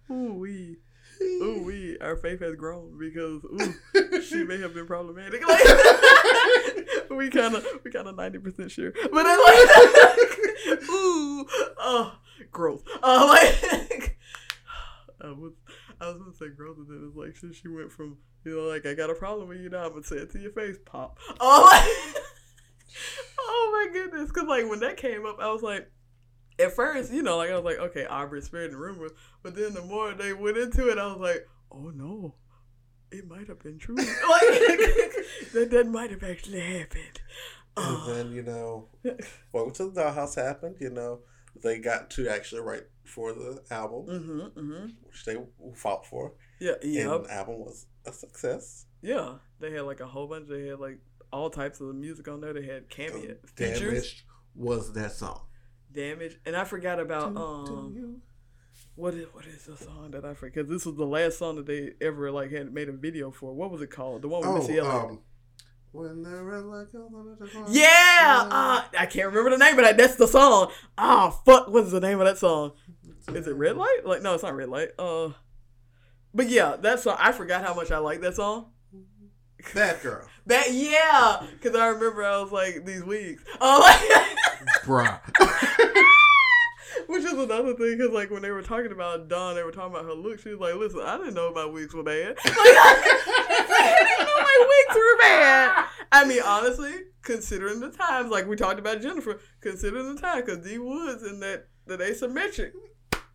Ooh 0.09 0.33
wee. 0.33 0.77
Ooh 1.21 1.63
wee. 1.65 1.97
Our 2.01 2.15
faith 2.17 2.41
has 2.41 2.55
grown 2.55 2.97
because 2.97 3.43
ooh, 3.45 4.21
she 4.21 4.43
may 4.43 4.59
have 4.59 4.73
been 4.73 4.87
problematic. 4.87 5.43
Like, 7.09 7.19
we 7.19 7.29
kind 7.29 7.53
of 7.55 7.65
we 7.83 7.91
kind 7.91 8.07
of 8.07 8.15
ninety 8.15 8.39
percent 8.39 8.71
sure, 8.71 8.91
but 8.91 9.23
then 9.23 9.39
like 9.39 10.89
ooh, 10.89 11.45
oh, 11.79 12.15
growth. 12.51 12.83
Uh, 13.03 13.27
like 13.27 14.17
I 15.21 15.27
was 15.31 15.53
I 16.01 16.07
was 16.07 16.17
gonna 16.17 16.33
say 16.33 16.49
growth, 16.49 16.77
and 16.77 16.87
then 16.87 17.07
it's 17.07 17.15
like 17.15 17.37
since 17.37 17.57
she 17.57 17.67
went 17.67 17.91
from 17.91 18.17
you 18.43 18.55
know 18.55 18.63
like 18.63 18.85
I 18.85 18.93
got 18.93 19.09
a 19.09 19.15
problem 19.15 19.47
with 19.47 19.59
you 19.59 19.69
now, 19.69 19.85
I'm 19.85 19.91
gonna 19.91 20.03
say 20.03 20.17
it 20.17 20.31
to 20.31 20.39
your 20.39 20.51
face, 20.51 20.77
pop. 20.85 21.17
Oh, 21.39 21.69
like, 21.71 22.23
oh 23.39 23.69
my 23.71 23.93
goodness, 23.93 24.29
because 24.29 24.47
like 24.47 24.67
when 24.69 24.79
that 24.79 24.97
came 24.97 25.25
up, 25.25 25.37
I 25.39 25.51
was 25.51 25.61
like 25.61 25.91
at 26.59 26.73
first, 26.73 27.11
you 27.11 27.23
know, 27.23 27.37
like 27.37 27.49
I 27.49 27.55
was 27.55 27.63
like, 27.63 27.79
okay, 27.79 28.05
Aubrey 28.05 28.41
spreading 28.41 28.75
rumors, 28.75 29.11
but 29.41 29.55
then 29.55 29.73
the 29.73 29.81
more 29.81 30.13
they 30.13 30.33
went 30.33 30.57
into 30.57 30.89
it, 30.89 30.97
I 30.97 31.07
was 31.07 31.19
like, 31.19 31.47
oh 31.71 31.91
no, 31.93 32.35
it 33.11 33.27
might 33.27 33.47
have 33.47 33.59
been 33.59 33.79
true. 33.79 33.95
like 33.95 34.07
that, 35.53 35.67
that 35.71 35.87
might 35.87 36.11
have 36.11 36.23
actually 36.23 36.61
happened. 36.61 37.21
And 37.75 37.97
uh, 37.97 38.13
then 38.13 38.31
you 38.31 38.43
know, 38.43 38.89
Welcome 39.51 39.73
to 39.73 39.89
the 39.89 40.01
Dollhouse 40.01 40.35
happened. 40.35 40.77
You 40.79 40.91
know, 40.91 41.19
they 41.61 41.79
got 41.79 42.09
to 42.11 42.27
actually 42.29 42.61
write 42.61 42.83
for 43.03 43.33
the 43.33 43.61
album, 43.71 44.05
mm-hmm, 44.07 44.59
mm-hmm. 44.59 44.85
which 45.03 45.25
they 45.25 45.37
fought 45.75 46.05
for. 46.05 46.33
Yeah, 46.59 46.73
yeah. 46.81 47.13
And 47.13 47.25
the 47.25 47.33
album 47.33 47.59
was 47.59 47.87
a 48.05 48.11
success. 48.13 48.85
Yeah, 49.01 49.35
they 49.59 49.71
had 49.71 49.83
like 49.83 49.99
a 49.99 50.07
whole 50.07 50.27
bunch. 50.27 50.47
They 50.47 50.67
had 50.67 50.79
like 50.79 50.99
all 51.31 51.49
types 51.49 51.81
of 51.81 51.93
music 51.95 52.27
on 52.27 52.41
there. 52.41 52.53
They 52.53 52.65
had 52.65 52.89
cameo 52.89 53.35
features. 53.55 53.79
Damaged 53.79 54.23
was 54.55 54.93
that 54.93 55.11
song. 55.11 55.41
Damage, 55.93 56.37
and 56.45 56.55
I 56.55 56.63
forgot 56.63 56.99
about 56.99 57.29
Do- 57.29 57.35
do 57.35 57.41
um 57.45 57.93
you- 57.95 58.21
what 58.95 59.13
is 59.15 59.25
what 59.33 59.45
is 59.45 59.65
the 59.65 59.75
song 59.77 60.11
that 60.11 60.23
I 60.25 60.33
forget? 60.33 60.67
This 60.69 60.85
was 60.85 60.95
the 60.95 61.05
last 61.05 61.39
song 61.39 61.55
that 61.55 61.65
they 61.65 61.93
ever 62.01 62.31
like 62.31 62.51
had 62.51 62.71
made 62.73 62.89
a 62.89 62.91
video 62.93 63.31
for. 63.31 63.53
What 63.53 63.71
was 63.71 63.81
it 63.81 63.89
called? 63.91 64.21
The 64.21 64.27
one 64.27 64.41
with 64.41 64.49
Oh, 64.49 64.57
Missy 64.59 64.77
Elliott. 64.77 64.95
um, 64.95 65.19
when 65.91 66.23
the 66.23 66.43
red 66.43 66.63
light 66.65 66.91
goes 66.91 67.11
on, 67.13 67.37
it's 67.41 67.55
on. 67.55 67.65
yeah, 67.69 68.47
uh, 68.49 68.83
I 68.97 69.05
can't 69.05 69.27
remember 69.27 69.51
the 69.51 69.57
name, 69.57 69.75
but 69.75 69.83
that, 69.83 69.97
that's 69.97 70.15
the 70.15 70.27
song. 70.27 70.71
Ah, 70.97 71.29
fuck, 71.45 71.67
what's 71.69 71.91
the 71.91 71.99
name 71.99 72.19
of 72.19 72.25
that 72.25 72.37
song? 72.37 72.73
Is 73.29 73.47
it 73.47 73.55
Red 73.55 73.77
Light? 73.77 73.99
Like, 74.03 74.21
no, 74.21 74.33
it's 74.33 74.43
not 74.43 74.55
Red 74.55 74.69
Light. 74.69 74.89
Uh, 74.99 75.29
but 76.33 76.49
yeah, 76.49 76.75
that 76.81 76.99
song. 76.99 77.15
I 77.19 77.31
forgot 77.31 77.63
how 77.63 77.73
much 77.73 77.89
I 77.91 77.97
like 77.99 78.21
that 78.21 78.35
song. 78.35 78.71
That 79.75 80.03
girl, 80.03 80.27
That 80.47 80.73
yeah, 80.73 81.45
because 81.53 81.73
I 81.75 81.87
remember 81.87 82.23
I 82.25 82.41
was 82.41 82.51
like 82.51 82.85
these 82.85 83.03
weeks. 83.03 83.43
Oh, 83.61 83.79
like, 84.59 84.83
bruh. 84.83 85.19
which 87.13 87.23
is 87.23 87.33
another 87.33 87.75
thing 87.75 87.95
because 87.95 88.11
like 88.11 88.31
when 88.31 88.41
they 88.41 88.49
were 88.49 88.63
talking 88.63 88.91
about 88.91 89.27
Dawn, 89.27 89.53
they 89.53 89.61
were 89.61 89.71
talking 89.71 89.93
about 89.93 90.05
her 90.05 90.13
look. 90.13 90.39
She 90.39 90.49
was 90.49 90.59
like, 90.59 90.73
"Listen, 90.73 91.01
I 91.01 91.17
didn't 91.17 91.35
know 91.35 91.51
my 91.53 91.65
wigs 91.65 91.93
were 91.93 92.01
bad. 92.01 92.37
Like, 92.43 92.43
I 92.47 93.95
didn't 93.99 94.27
know 94.27 94.41
my 94.41 94.67
wigs 94.67 94.95
were 94.97 95.17
bad." 95.19 95.85
I 96.11 96.25
mean, 96.25 96.41
honestly, 96.43 96.91
considering 97.21 97.79
the 97.81 97.91
times, 97.91 98.31
like 98.31 98.47
we 98.47 98.55
talked 98.55 98.79
about 98.79 99.01
Jennifer, 99.01 99.39
considering 99.61 100.15
the 100.15 100.19
time, 100.19 100.43
because 100.43 100.65
D 100.65 100.79
Woods 100.79 101.21
and 101.21 101.39
that 101.43 101.67
that 101.85 101.99
asymmetric, 101.99 102.71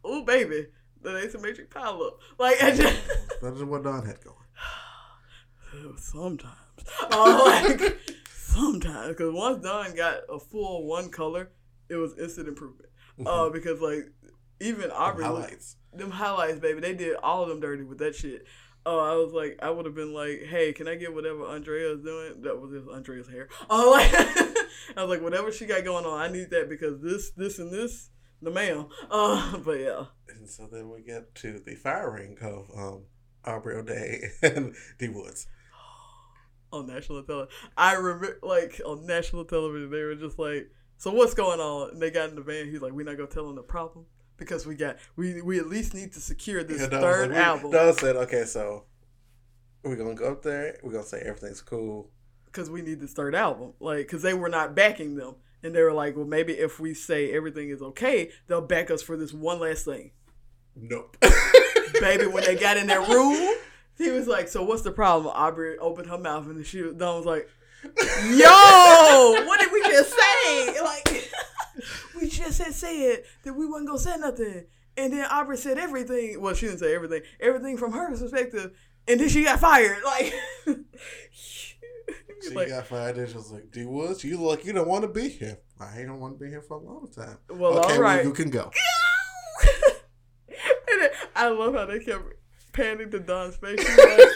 oh 0.05 0.25
baby, 0.25 0.67
that 1.03 1.15
asymmetric 1.15 1.71
pile 1.71 2.03
up, 2.03 2.19
like 2.37 2.61
I 2.61 2.75
just. 2.75 2.97
that 3.43 3.55
is 3.55 3.63
what 3.63 3.85
Dawn 3.85 4.05
had 4.05 4.21
going. 4.25 4.37
Sometimes. 5.99 6.55
Uh, 7.13 7.45
like, 7.47 8.01
sometimes. 8.35 9.09
Because 9.09 9.33
once 9.33 9.63
Dawn 9.63 9.95
got 9.95 10.21
a 10.29 10.41
full 10.41 10.87
one 10.87 11.11
color, 11.11 11.51
it 11.89 11.97
was 11.97 12.19
instant 12.19 12.49
improvement. 12.49 12.88
Uh, 13.27 13.49
because, 13.53 13.81
like, 13.81 14.11
even 14.61 14.91
Aubrey. 14.91 15.25
looked- 15.25 15.37
highlights. 15.41 15.77
them 15.93 16.11
highlights, 16.11 16.59
baby, 16.61 16.81
they 16.81 16.95
did 16.95 17.17
all 17.23 17.43
of 17.43 17.49
them 17.49 17.61
dirty 17.61 17.83
with 17.85 17.99
that 17.99 18.15
shit. 18.15 18.45
Oh, 18.87 18.99
I 19.01 19.15
was 19.23 19.33
like, 19.35 19.59
I 19.61 19.71
would 19.71 19.85
have 19.85 19.95
been 19.95 20.15
like, 20.15 20.45
hey, 20.45 20.73
can 20.73 20.89
I 20.89 20.95
get 20.95 21.13
whatever 21.13 21.41
Aundrea 21.41 21.95
is 21.97 22.03
doing? 22.03 22.41
That 22.43 22.59
was 22.59 22.71
just 22.73 22.89
Aundrea's 22.89 23.29
hair. 23.29 23.49
Oh, 23.71 23.91
like, 23.91 24.11
I 24.97 25.03
was 25.05 25.11
like, 25.11 25.23
whatever 25.23 25.53
she 25.53 25.67
got 25.67 25.85
going 25.85 26.07
on, 26.07 26.19
I 26.19 26.29
need 26.33 26.51
that 26.51 26.69
because 26.71 27.01
this, 27.03 27.31
this, 27.33 27.59
and 27.59 27.71
this, 27.71 28.09
the 28.41 28.51
male. 28.51 28.91
Uh, 29.11 29.59
but 29.59 29.81
yeah. 29.81 30.05
And 30.29 30.49
so 30.49 30.67
then 30.71 30.89
we 30.91 31.03
get 31.03 31.35
to 31.37 31.59
the 31.59 31.75
firing 31.75 32.39
of 32.41 32.71
um, 32.75 33.03
Aubrey 33.45 33.77
O'Day 33.77 34.23
and 34.43 34.75
D 34.99 35.09
Woods. 35.09 35.47
on 36.73 36.87
national 36.87 37.23
television. 37.25 37.53
I 37.77 37.93
remember, 37.95 38.39
like, 38.43 38.81
on 38.87 39.07
national 39.07 39.45
television, 39.45 39.91
they 39.91 40.03
were 40.03 40.15
just 40.15 40.39
like, 40.39 40.71
"So 40.99 41.13
what's 41.13 41.35
going 41.35 41.61
on?" 41.61 41.91
And 41.93 42.03
they 42.03 42.11
got 42.11 42.29
in 42.29 42.35
the 42.35 42.43
van. 42.43 42.69
He's 42.71 42.83
like, 42.83 42.93
"We're 42.93 43.05
not 43.07 43.17
gonna 43.17 43.29
tell 43.29 43.47
them 43.47 43.57
the 43.57 43.63
problem 43.63 44.05
because 44.37 44.67
we 44.67 44.75
got 44.75 44.97
we 45.17 45.41
we 45.43 45.59
at 45.59 45.67
least 45.67 45.95
need 45.95 46.13
to 46.13 46.21
secure 46.21 46.63
this 46.63 46.81
Yeah, 46.83 47.01
third 47.01 47.31
like, 47.31 47.39
album 47.39 47.71
Dawn 47.73 47.93
said, 47.95 48.17
okay, 48.17 48.45
so 48.45 48.85
we're 49.83 49.97
going 49.97 50.15
to 50.17 50.21
go 50.21 50.33
up 50.33 50.43
there. 50.43 50.79
We're 50.83 50.93
going 50.93 51.05
to 51.05 51.09
say 51.09 51.21
everything's 51.21 51.63
cool. 51.63 52.11
because 52.47 52.69
we 52.69 52.83
need 52.83 53.01
this 53.01 53.13
third 53.13 53.35
album." 53.35 53.73
Like, 53.81 54.07
because 54.07 54.23
they 54.23 54.35
were 54.35 54.49
not 54.49 54.75
backing 54.75 55.15
them, 55.17 55.37
and 55.63 55.75
they 55.75 55.83
were 55.83 55.93
like, 55.93 56.17
"Well, 56.17 56.27
maybe 56.27 56.53
if 56.53 56.79
we 56.81 56.95
say 56.95 57.33
everything 57.33 57.71
is 57.71 57.81
okay, 57.83 58.31
they'll 58.47 58.61
back 58.61 58.91
us 58.91 59.03
for 59.03 59.17
this 59.17 59.33
one 59.33 59.61
last 59.61 59.85
thing." 59.85 60.13
Nope. 60.77 61.17
Baby, 62.01 62.27
when 62.27 62.45
they 62.45 62.55
got 62.55 62.77
in 62.77 62.87
their 62.87 63.01
room, 63.03 63.57
he 63.97 64.11
was 64.11 64.27
like, 64.29 64.49
"So 64.49 64.63
what's 64.63 64.83
the 64.83 64.93
problem?" 64.93 65.33
Aubrey 65.35 65.79
opened 65.79 66.09
her 66.09 66.19
mouth, 66.19 66.47
and 66.47 66.65
she 66.67 66.83
Dawn 66.83 67.17
was 67.17 67.27
like. 67.27 67.49
Yo, 67.85 67.91
what 69.47 69.61
did 69.61 69.73
we 69.73 69.83
just 69.83 70.11
say? 70.11 70.75
Like, 70.83 71.31
we 72.21 72.29
just 72.29 72.61
had 72.61 72.75
said 72.75 73.23
that 73.45 73.53
we 73.55 73.67
wasn't 73.67 73.89
gonna 73.89 73.99
say 73.99 74.17
nothing, 74.17 74.65
and 74.97 75.13
then 75.13 75.25
Aubrey 75.31 75.57
said 75.57 75.79
everything. 75.79 76.41
Well, 76.41 76.55
she 76.55 76.67
didn't 76.67 76.81
say 76.81 76.95
everything. 76.95 77.23
Everything 77.41 77.77
from 77.77 77.93
her 77.93 78.09
perspective, 78.09 78.73
and 79.07 79.21
then 79.21 79.29
she 79.29 79.45
got 79.45 79.61
fired. 79.61 79.99
Like, 80.05 80.35
She 82.41 82.55
like, 82.55 82.69
got 82.69 82.87
fired 82.87 83.17
and 83.17 83.29
she 83.29 83.35
was 83.35 83.51
like, 83.51 83.71
D 83.73 83.85
Woods, 83.85 84.23
you 84.23 84.41
look, 84.41 84.65
you 84.65 84.73
don't 84.73 84.87
want 84.89 85.03
to 85.03 85.09
be 85.09 85.29
here. 85.29 85.59
I 85.81 86.03
don't 86.03 86.21
want 86.21 86.39
to 86.39 86.45
be 86.45 86.49
here 86.49 86.63
for 86.63 86.77
a 86.77 86.81
long 86.81 87.09
time. 87.11 87.37
well, 87.51 87.79
okay, 87.81 87.95
all 87.95 88.01
right. 88.01 88.17
well, 88.19 88.25
you 88.27 88.33
can 88.33 88.49
go. 88.51 88.71
and 89.67 91.01
then, 91.01 91.11
I 91.35 91.49
love 91.49 91.75
how 91.75 91.85
they 91.87 91.99
kept 91.99 92.23
panning 92.73 93.11
to 93.11 93.19
Dawn's 93.19 93.57
face. 93.57 93.79
Like, 93.79 94.29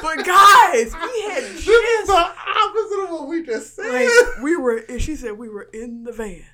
but 0.00 0.16
guys, 0.24 0.92
we 0.94 1.22
had 1.22 1.42
This 1.42 1.58
is 1.58 1.64
just 1.64 2.06
the 2.06 2.12
opposite 2.14 3.04
of 3.04 3.10
what 3.10 3.26
we 3.28 3.42
just 3.44 3.74
said. 3.74 3.92
like 3.92 4.42
we 4.42 4.56
were 4.74 4.84
and 4.88 5.00
she 5.00 5.16
said 5.16 5.32
we 5.38 5.48
were 5.48 5.68
in 5.72 6.04
the 6.04 6.12
van 6.12 6.44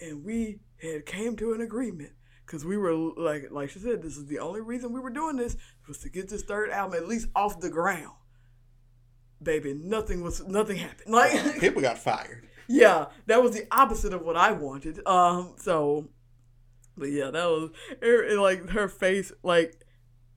and 0.00 0.24
we 0.24 0.60
had 0.80 1.06
came 1.06 1.36
to 1.36 1.52
an 1.52 1.60
agreement 1.60 2.12
because 2.46 2.64
we 2.64 2.76
were 2.76 2.94
like 3.16 3.48
like 3.50 3.70
she 3.70 3.78
said 3.78 4.02
this 4.02 4.16
is 4.16 4.26
the 4.26 4.38
only 4.38 4.60
reason 4.60 4.92
we 4.92 5.00
were 5.00 5.10
doing 5.10 5.36
this 5.36 5.56
was 5.86 5.98
to 5.98 6.08
get 6.08 6.28
this 6.28 6.42
third 6.42 6.70
album 6.70 6.96
at 7.00 7.08
least 7.08 7.28
off 7.34 7.60
the 7.60 7.70
ground 7.70 8.12
baby 9.42 9.74
nothing 9.74 10.22
was 10.22 10.46
nothing 10.46 10.76
happened 10.76 11.12
like 11.12 11.32
People 11.60 11.82
got 11.82 11.98
fired. 11.98 12.46
yeah 12.68 13.06
that 13.26 13.42
was 13.42 13.52
the 13.52 13.66
opposite 13.70 14.12
of 14.12 14.22
what 14.22 14.36
i 14.36 14.52
wanted 14.52 15.04
um 15.06 15.54
so 15.56 16.08
but 16.96 17.10
yeah 17.10 17.30
that 17.30 17.46
was 17.46 17.70
it, 18.00 18.32
it, 18.32 18.38
like 18.38 18.68
her 18.70 18.88
face 18.88 19.32
like 19.42 19.81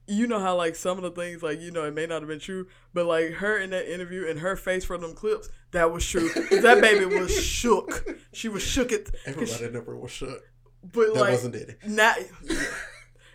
you 0.07 0.27
know 0.27 0.39
how 0.39 0.55
like 0.55 0.75
some 0.75 0.97
of 0.97 1.03
the 1.03 1.11
things 1.11 1.41
like 1.41 1.59
you 1.59 1.71
know 1.71 1.83
it 1.85 1.93
may 1.93 2.05
not 2.05 2.21
have 2.21 2.29
been 2.29 2.39
true 2.39 2.67
but 2.93 3.05
like 3.05 3.31
her 3.33 3.57
in 3.57 3.71
that 3.71 3.91
interview 3.91 4.27
and 4.27 4.39
her 4.39 4.55
face 4.55 4.85
from 4.85 5.01
them 5.01 5.13
clips 5.13 5.49
that 5.71 5.91
was 5.91 6.05
true. 6.07 6.29
that 6.51 6.79
baby 6.81 7.05
was 7.19 7.35
shook 7.43 8.05
she 8.31 8.47
was 8.47 8.61
shook 8.63 8.91
it 8.91 9.09
Everybody 9.25 9.51
she- 9.57 9.63
in 9.65 9.73
the 9.73 9.81
room 9.81 10.01
was 10.01 10.11
shook. 10.11 10.41
but 10.83 11.13
That 11.13 11.19
like 11.19 11.31
wasn't 11.31 11.53
Diddy. 11.53 11.73
now 11.87 12.13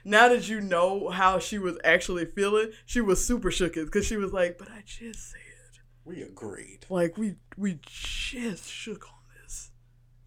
now 0.05 0.29
that 0.29 0.49
you 0.49 0.61
know 0.61 1.09
how 1.11 1.39
she 1.39 1.59
was 1.59 1.77
actually 1.85 2.25
feeling 2.25 2.71
she 2.87 3.01
was 3.01 3.25
super 3.25 3.51
shook 3.51 3.77
it 3.77 3.85
because 3.87 4.07
she 4.07 4.17
was 4.17 4.33
like 4.33 4.57
but 4.59 4.69
i 4.71 4.83
just 4.87 5.31
said 5.31 5.41
We 6.05 6.23
agreed. 6.23 6.87
like 6.89 7.17
we 7.19 7.35
we 7.57 7.79
just 7.85 8.69
shook 8.71 9.07
on 9.09 9.43
this 9.43 9.71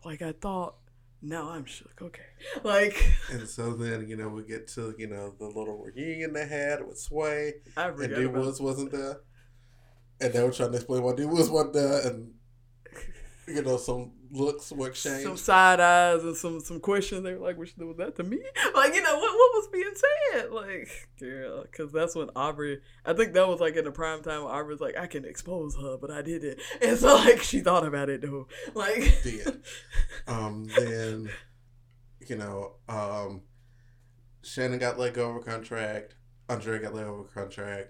like 0.05 0.21
i 0.21 0.31
thought 0.33 0.75
now 1.23 1.49
i'm 1.49 1.65
shook 1.65 2.01
okay 2.01 2.21
like 2.63 3.11
And 3.31 3.47
so 3.47 3.73
then, 3.73 4.07
you 4.07 4.15
know, 4.15 4.29
we 4.29 4.43
get 4.43 4.67
to, 4.69 4.93
you 4.97 5.07
know, 5.07 5.33
the 5.39 5.45
little 5.45 5.77
reunion 5.77 6.33
they 6.33 6.45
had 6.47 6.85
with 6.85 6.99
Sway. 6.99 7.53
i 7.75 7.87
And 7.87 7.97
forgot 7.97 8.15
D 8.15 8.23
about 8.25 8.43
Woods 8.45 8.61
wasn't 8.61 8.91
there. 8.91 9.21
And 10.21 10.33
they 10.33 10.43
were 10.43 10.51
trying 10.51 10.71
to 10.71 10.77
explain 10.77 11.01
why 11.01 11.15
D 11.15 11.25
Woods 11.25 11.49
wasn't 11.49 11.73
there. 11.73 12.07
And, 12.07 12.33
you 13.47 13.63
know, 13.63 13.77
some 13.77 14.11
looks 14.33 14.71
were 14.71 14.89
exchanged. 14.89 15.23
some 15.23 15.37
side 15.37 15.79
eyes 15.79 16.23
and 16.23 16.35
some 16.35 16.59
some 16.59 16.79
questions. 16.79 17.23
They 17.23 17.33
were 17.33 17.45
like, 17.45 17.57
"Was 17.57 17.77
was 17.77 17.97
that 17.97 18.15
to 18.17 18.23
me?" 18.23 18.39
Like, 18.75 18.95
you 18.95 19.01
know, 19.01 19.15
what 19.15 19.33
what 19.33 19.51
was 19.53 19.67
being 19.71 19.93
said? 20.31 20.51
Like, 20.51 20.89
yeah, 21.21 21.61
because 21.63 21.91
that's 21.91 22.15
when 22.15 22.29
Aubrey. 22.35 22.81
I 23.05 23.13
think 23.13 23.33
that 23.33 23.47
was 23.47 23.59
like 23.59 23.75
in 23.75 23.85
the 23.85 23.91
prime 23.91 24.23
time. 24.23 24.43
Where 24.43 24.53
Aubrey 24.53 24.73
was 24.73 24.81
like, 24.81 24.97
"I 24.97 25.07
can 25.07 25.25
expose 25.25 25.75
her, 25.75 25.97
but 25.97 26.11
I 26.11 26.21
didn't," 26.21 26.59
and 26.81 26.97
so 26.97 27.15
like 27.15 27.41
she 27.41 27.61
thought 27.61 27.85
about 27.85 28.09
it 28.09 28.21
though. 28.21 28.47
Like, 28.73 29.21
did. 29.23 29.61
Um, 30.27 30.65
then, 30.65 31.29
you 32.27 32.35
know, 32.35 32.75
um, 32.89 33.41
Shannon 34.41 34.79
got 34.79 34.97
let 34.97 35.13
go 35.13 35.29
of 35.29 35.35
a 35.37 35.39
contract. 35.39 36.15
Aundrea 36.49 36.81
got 36.81 36.95
let 36.95 37.05
go 37.05 37.13
of 37.15 37.25
a 37.27 37.29
contract. 37.29 37.89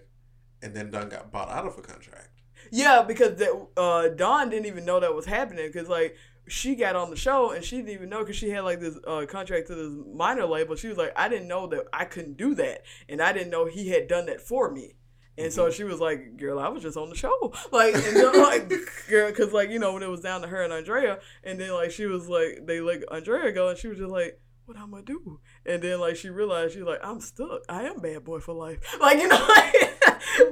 And 0.62 0.74
then 0.74 0.90
Dawn 0.90 1.08
got 1.08 1.30
bought 1.30 1.48
out 1.48 1.66
of 1.66 1.76
a 1.78 1.82
contract. 1.82 2.28
Yeah, 2.70 3.02
because 3.02 3.36
that 3.36 3.66
uh, 3.76 4.08
Dawn 4.08 4.50
didn't 4.50 4.66
even 4.66 4.84
know 4.84 5.00
that 5.00 5.14
was 5.14 5.26
happening 5.26 5.66
because 5.66 5.88
like 5.88 6.16
she 6.46 6.74
got 6.74 6.96
on 6.96 7.10
the 7.10 7.16
show 7.16 7.52
and 7.52 7.64
she 7.64 7.76
didn't 7.76 7.90
even 7.90 8.08
know 8.08 8.20
because 8.20 8.36
she 8.36 8.50
had 8.50 8.64
like 8.64 8.80
this 8.80 8.98
uh, 9.06 9.24
contract 9.28 9.68
to 9.68 9.74
this 9.74 9.92
minor 10.14 10.46
label. 10.46 10.76
She 10.76 10.88
was 10.88 10.98
like, 10.98 11.12
I 11.16 11.28
didn't 11.28 11.48
know 11.48 11.66
that 11.68 11.86
I 11.92 12.04
couldn't 12.04 12.36
do 12.36 12.54
that, 12.56 12.82
and 13.08 13.22
I 13.22 13.32
didn't 13.32 13.50
know 13.50 13.66
he 13.66 13.88
had 13.88 14.08
done 14.08 14.26
that 14.26 14.40
for 14.40 14.70
me. 14.70 14.94
And 15.36 15.52
so 15.52 15.68
she 15.70 15.82
was 15.82 15.98
like, 15.98 16.36
"Girl, 16.36 16.60
I 16.60 16.68
was 16.68 16.82
just 16.82 16.96
on 16.96 17.08
the 17.08 17.16
show, 17.16 17.52
like, 17.72 17.94
and 17.94 18.16
then, 18.16 18.40
like, 18.40 18.72
girl, 19.08 19.28
because 19.30 19.52
like 19.52 19.70
you 19.70 19.78
know 19.78 19.92
when 19.92 20.02
it 20.02 20.08
was 20.08 20.20
down 20.20 20.42
to 20.42 20.46
her 20.48 20.62
and 20.62 20.72
Aundrea, 20.72 21.18
and 21.42 21.58
then 21.58 21.72
like 21.72 21.90
she 21.90 22.06
was 22.06 22.28
like 22.28 22.60
they 22.66 22.80
let 22.80 23.02
Aundrea 23.10 23.52
go, 23.52 23.68
and 23.68 23.78
she 23.78 23.88
was 23.88 23.98
just 23.98 24.10
like, 24.10 24.40
"What 24.66 24.78
I'm 24.78 24.90
gonna 24.92 25.02
do?" 25.02 25.40
And 25.66 25.82
then 25.82 25.98
like 25.98 26.16
she 26.16 26.30
realized 26.30 26.74
she's 26.74 26.82
like, 26.82 27.00
"I'm 27.02 27.20
stuck. 27.20 27.62
I 27.68 27.84
am 27.84 28.00
bad 28.00 28.22
boy 28.24 28.38
for 28.38 28.54
life." 28.54 28.78
Like 29.00 29.18
you 29.18 29.26
know, 29.26 29.44
like, 29.48 29.94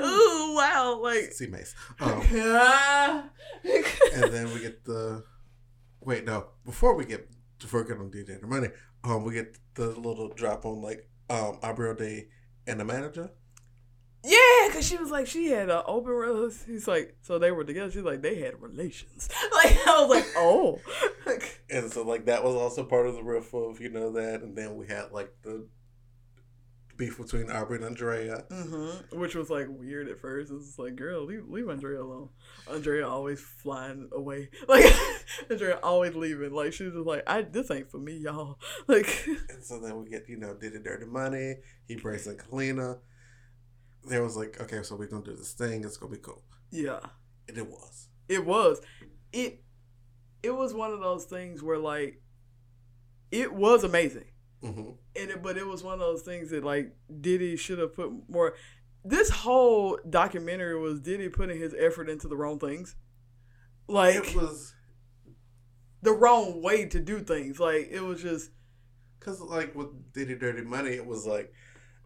oh 0.00 0.54
wow, 0.56 0.98
like 1.00 1.32
See 1.32 1.46
Mace. 1.46 1.76
Um, 2.00 2.22
and 3.62 4.32
then 4.32 4.52
we 4.52 4.60
get 4.60 4.84
the. 4.84 5.22
Wait, 6.04 6.24
no. 6.24 6.46
Before 6.64 6.94
we 6.94 7.04
get 7.04 7.28
we 7.60 7.84
get 7.84 7.98
on 7.98 8.10
DJ 8.10 8.40
the 8.40 8.46
money, 8.46 8.68
um, 9.04 9.24
we 9.24 9.34
get 9.34 9.56
the 9.74 9.86
little 9.88 10.28
drop 10.28 10.64
on 10.66 10.82
like 10.82 11.08
um 11.30 11.58
Aubrey 11.62 11.90
O'Day 11.90 12.28
and 12.66 12.80
the 12.80 12.84
manager. 12.84 13.30
yeah, 14.24 14.66
because 14.66 14.86
she 14.86 14.96
was 14.96 15.10
like, 15.10 15.26
she 15.26 15.48
had 15.48 15.68
an 15.68 15.82
open 15.86 16.12
relationship. 16.12 16.68
He's 16.68 16.88
like, 16.88 17.16
so 17.22 17.38
they 17.38 17.50
were 17.50 17.64
together. 17.64 17.90
She's 17.90 18.02
like, 18.02 18.22
they 18.22 18.36
had 18.40 18.60
relations. 18.62 19.28
Like, 19.54 19.76
I 19.86 20.00
was 20.00 20.10
like, 20.10 20.26
oh. 20.36 20.80
And 21.70 21.90
so 21.90 22.02
like 22.02 22.26
that 22.26 22.42
was 22.44 22.54
also 22.54 22.84
part 22.84 23.06
of 23.06 23.14
the 23.14 23.22
riff 23.22 23.54
of 23.54 23.80
you 23.80 23.90
know 23.90 24.12
that, 24.12 24.42
and 24.42 24.56
then 24.56 24.76
we 24.76 24.86
had 24.86 25.12
like 25.12 25.32
the 25.42 25.66
beef 27.02 27.18
between 27.18 27.50
Aubrey 27.50 27.78
and 27.78 27.84
Aundrea. 27.84 28.44
Mm-hmm. 28.48 29.18
Which 29.18 29.34
was 29.34 29.50
like 29.50 29.66
weird 29.68 30.08
at 30.08 30.20
first. 30.20 30.52
It 30.52 30.54
was 30.54 30.78
like, 30.78 30.94
girl, 30.94 31.24
leave, 31.24 31.48
leave 31.48 31.68
Aundrea 31.68 32.00
alone. 32.00 32.28
Aundrea 32.70 33.08
always 33.08 33.40
flying 33.40 34.08
away. 34.12 34.50
Like 34.68 34.84
Aundrea 35.50 35.80
always 35.82 36.14
leaving. 36.14 36.52
Like 36.52 36.72
she's 36.72 36.92
just 36.92 37.06
like, 37.06 37.24
I 37.26 37.42
this 37.42 37.70
ain't 37.70 37.90
for 37.90 37.98
me, 37.98 38.16
y'all. 38.16 38.58
Like 38.86 39.26
And 39.26 39.64
so 39.64 39.80
then 39.80 39.96
we 40.02 40.08
get, 40.10 40.28
you 40.28 40.38
know, 40.38 40.54
Diddy 40.54 40.78
Dirty 40.78 41.06
Money. 41.06 41.56
He 41.88 41.96
breaks 41.96 42.26
in 42.26 42.36
Kalenna. 42.36 42.98
There 44.04 44.22
was 44.22 44.36
like, 44.36 44.60
okay, 44.60 44.82
so 44.82 44.96
we're 44.96 45.08
gonna 45.08 45.24
do 45.24 45.36
this 45.36 45.52
thing. 45.52 45.84
It's 45.84 45.96
gonna 45.96 46.12
be 46.12 46.18
cool. 46.18 46.42
Yeah. 46.70 47.00
And 47.48 47.58
it 47.58 47.68
was. 47.68 48.08
It 48.28 48.46
was. 48.46 48.80
It 49.32 49.64
it 50.42 50.54
was 50.54 50.72
one 50.72 50.92
of 50.92 51.00
those 51.00 51.24
things 51.24 51.62
where 51.62 51.78
like 51.78 52.22
it 53.32 53.52
was 53.52 53.82
amazing. 53.82 54.31
Mm-hmm. 54.62 54.90
And 55.16 55.30
it, 55.30 55.42
but 55.42 55.56
it 55.56 55.66
was 55.66 55.82
one 55.82 55.94
of 55.94 56.00
those 56.00 56.22
things 56.22 56.50
that 56.50 56.62
like 56.64 56.94
Diddy 57.20 57.56
should 57.56 57.78
have 57.78 57.94
put 57.94 58.12
more. 58.28 58.54
This 59.04 59.30
whole 59.30 59.98
documentary 60.08 60.78
was 60.78 61.00
Diddy 61.00 61.28
putting 61.28 61.58
his 61.58 61.74
effort 61.78 62.08
into 62.08 62.28
the 62.28 62.36
wrong 62.36 62.58
things, 62.60 62.94
like 63.88 64.14
It 64.14 64.36
was 64.36 64.74
the 66.02 66.12
wrong 66.12 66.62
way 66.62 66.84
to 66.86 67.00
do 67.00 67.20
things. 67.20 67.58
Like 67.58 67.88
it 67.90 68.00
was 68.02 68.22
just 68.22 68.50
because, 69.18 69.40
like, 69.40 69.74
with 69.74 70.12
Diddy 70.12 70.34
Dirty 70.36 70.62
Money, 70.62 70.90
it 70.90 71.06
was 71.06 71.26
like 71.26 71.52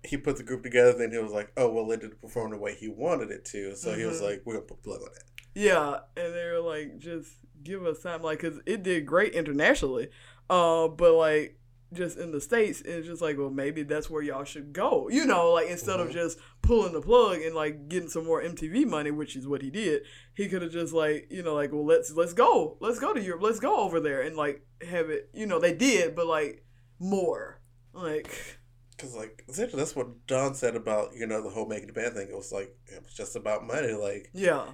he 0.05 0.17
put 0.17 0.37
the 0.37 0.43
group 0.43 0.63
together. 0.63 0.93
Then 0.97 1.11
he 1.13 1.19
was 1.19 1.33
like, 1.33 1.51
oh, 1.57 1.71
well, 1.71 1.91
it 1.93 2.01
didn't 2.01 2.21
perform 2.21 2.53
the 2.53 2.59
way 2.59 2.75
he 2.75 2.89
wanted 2.89 3.31
it 3.31 3.45
to. 3.47 3.75
So 3.77 3.95
he 3.95 4.05
was 4.05 4.21
Mhm. 4.21 4.25
like, 4.25 4.43
we're 4.45 4.55
gonna 4.55 4.67
put 4.67 4.83
blood 4.83 5.01
on 5.03 5.09
it. 5.09 5.23
yeah, 5.55 6.01
and 6.17 6.35
they 6.35 6.45
were 6.47 6.61
like, 6.61 6.99
just 6.99 7.31
give 7.63 7.85
us 7.87 8.03
time, 8.03 8.23
like, 8.23 8.39
cause 8.41 8.61
it 8.67 8.83
did 8.83 9.05
great 9.07 9.33
internationally, 9.33 10.09
uh, 10.51 10.87
but 10.89 11.15
like 11.15 11.59
just 11.97 12.17
in 12.19 12.31
the 12.33 12.41
states, 12.41 12.81
it's 12.83 13.07
just 13.07 13.21
like, 13.23 13.37
well, 13.39 13.51
maybe 13.51 13.83
that's 13.83 14.09
where 14.11 14.23
y'all 14.23 14.45
should 14.45 14.73
go, 14.73 15.09
you 15.09 15.25
know, 15.27 15.53
like 15.53 15.69
instead 15.69 15.99
of 15.99 16.09
Mhm. 16.09 16.13
just 16.13 16.39
pulling 16.63 16.93
the 16.93 17.01
plug 17.01 17.41
and 17.41 17.55
like 17.55 17.89
getting 17.89 18.09
some 18.09 18.25
more 18.25 18.41
MTV 18.43 18.85
money, 18.87 19.11
which 19.11 19.35
is 19.37 19.47
what 19.49 19.63
he 19.63 19.71
did. 19.71 20.03
He 20.35 20.49
could 20.49 20.63
have 20.63 20.73
just 20.73 20.93
like, 20.93 21.27
you 21.31 21.43
know, 21.43 21.55
like, 21.55 21.73
well, 21.73 21.85
let's 21.87 22.13
let's 22.13 22.33
go, 22.33 22.77
let's 22.81 22.99
go 22.99 23.13
to 23.15 23.21
Europe, 23.21 23.43
let's 23.43 23.61
go 23.61 23.77
over 23.79 23.99
there 24.01 24.21
and 24.23 24.37
like 24.37 24.65
have 24.87 25.11
it, 25.11 25.31
you 25.35 25.47
know, 25.47 25.59
they 25.59 25.75
did, 25.75 26.15
but 26.15 26.27
like 26.27 26.65
more, 26.99 27.61
like, 27.93 28.59
Because, 28.97 29.15
like, 29.15 29.45
essentially, 29.49 29.79
that's 29.81 29.95
what 29.95 30.27
Dawn 30.27 30.55
said 30.55 30.75
about, 30.75 31.15
you 31.15 31.27
know, 31.27 31.43
the 31.43 31.51
whole 31.51 31.67
making 31.67 31.89
the 31.89 31.93
band 31.93 32.15
thing. 32.15 32.29
It 32.31 32.35
was 32.37 32.51
like, 32.51 32.75
it 32.87 33.03
was 33.03 33.13
just 33.13 33.37
about 33.37 33.67
money. 33.67 33.93
Like, 33.93 34.31
yeah, 34.33 34.69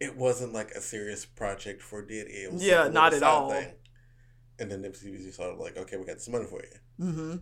it 0.00 0.16
wasn't 0.16 0.54
like 0.54 0.70
a 0.70 0.80
serious 0.80 1.26
project 1.26 1.82
for 1.82 2.00
Diddy. 2.02 2.30
It 2.30 2.52
was 2.52 2.64
Yeah, 2.64 2.84
like 2.84 2.92
not 2.94 3.12
at 3.14 3.22
all. 3.22 3.50
Thing. 3.50 3.74
And 4.60 4.70
then 4.70 4.92
sort 5.32 5.52
of 5.52 5.58
like, 5.60 5.76
okay, 5.76 5.96
we 5.96 6.04
got 6.04 6.20
some 6.20 6.32
money 6.32 6.46
for 6.46 6.60
you. 6.60 7.04
Mm-hmm. 7.06 7.36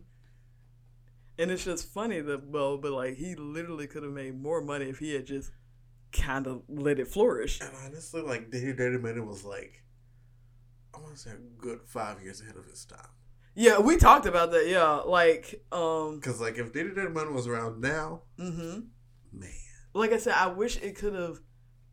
And 1.38 1.50
it's 1.50 1.64
just 1.64 1.92
funny 1.92 2.20
that 2.20 2.46
well, 2.46 2.78
but 2.78 2.92
like 2.92 3.16
he 3.16 3.34
literally 3.34 3.86
could 3.86 4.02
have 4.02 4.12
made 4.12 4.40
more 4.40 4.60
money 4.60 4.86
if 4.86 4.98
he 4.98 5.14
had 5.14 5.26
just 5.26 5.50
kind 6.12 6.46
of 6.46 6.62
let 6.68 6.98
it 6.98 7.08
flourish. 7.08 7.60
And 7.60 7.70
honestly, 7.84 8.22
like, 8.22 8.50
Diddy 8.50 8.72
Dirty 8.72 8.98
Money 8.98 9.20
was 9.20 9.44
like, 9.44 9.82
I 10.94 10.98
want 10.98 11.14
to 11.14 11.20
say 11.20 11.30
a 11.30 11.60
good 11.60 11.80
five 11.86 12.22
years 12.22 12.40
ahead 12.40 12.56
of 12.56 12.66
his 12.66 12.84
time. 12.84 13.08
Yeah, 13.54 13.78
we 13.78 13.96
talked 13.96 14.26
about 14.26 14.50
that. 14.52 14.68
Yeah, 14.68 15.00
like 15.06 15.62
um, 15.72 16.16
Because, 16.16 16.40
like, 16.40 16.58
if 16.58 16.72
Diddy 16.72 16.90
Dirty 16.94 17.12
Money 17.12 17.32
was 17.32 17.46
around 17.46 17.80
now, 17.80 18.22
mm-hmm. 18.38 18.80
man. 19.32 19.50
like 19.94 20.12
I 20.12 20.18
said, 20.18 20.34
I 20.34 20.48
wish 20.48 20.76
it 20.78 20.96
could 20.96 21.14
have. 21.14 21.38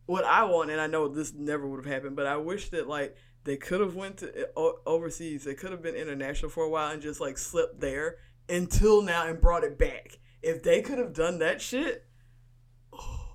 What 0.05 0.25
I 0.25 0.43
want, 0.43 0.69
and 0.69 0.81
I 0.81 0.87
know 0.87 1.07
this 1.07 1.33
never 1.33 1.65
would 1.65 1.85
have 1.85 1.93
happened, 1.93 2.17
but 2.17 2.25
I 2.25 2.35
wish 2.35 2.69
that 2.71 2.89
like 2.89 3.15
they 3.43 3.57
could 3.57 3.81
have 3.81 3.95
went 3.95 4.17
to 4.17 4.47
overseas. 4.85 5.43
They 5.43 5.53
could 5.55 5.71
have 5.71 5.81
been 5.81 5.95
international 5.95 6.49
for 6.51 6.63
a 6.63 6.69
while 6.69 6.91
and 6.91 7.01
just 7.01 7.19
like 7.21 7.37
slipped 7.37 7.79
there 7.81 8.17
until 8.49 9.01
now 9.01 9.27
and 9.27 9.39
brought 9.41 9.63
it 9.63 9.77
back. 9.77 10.17
If 10.41 10.63
they 10.63 10.81
could 10.81 10.97
have 10.97 11.13
done 11.13 11.39
that 11.39 11.61
shit, 11.61 12.05
oh, 12.91 13.29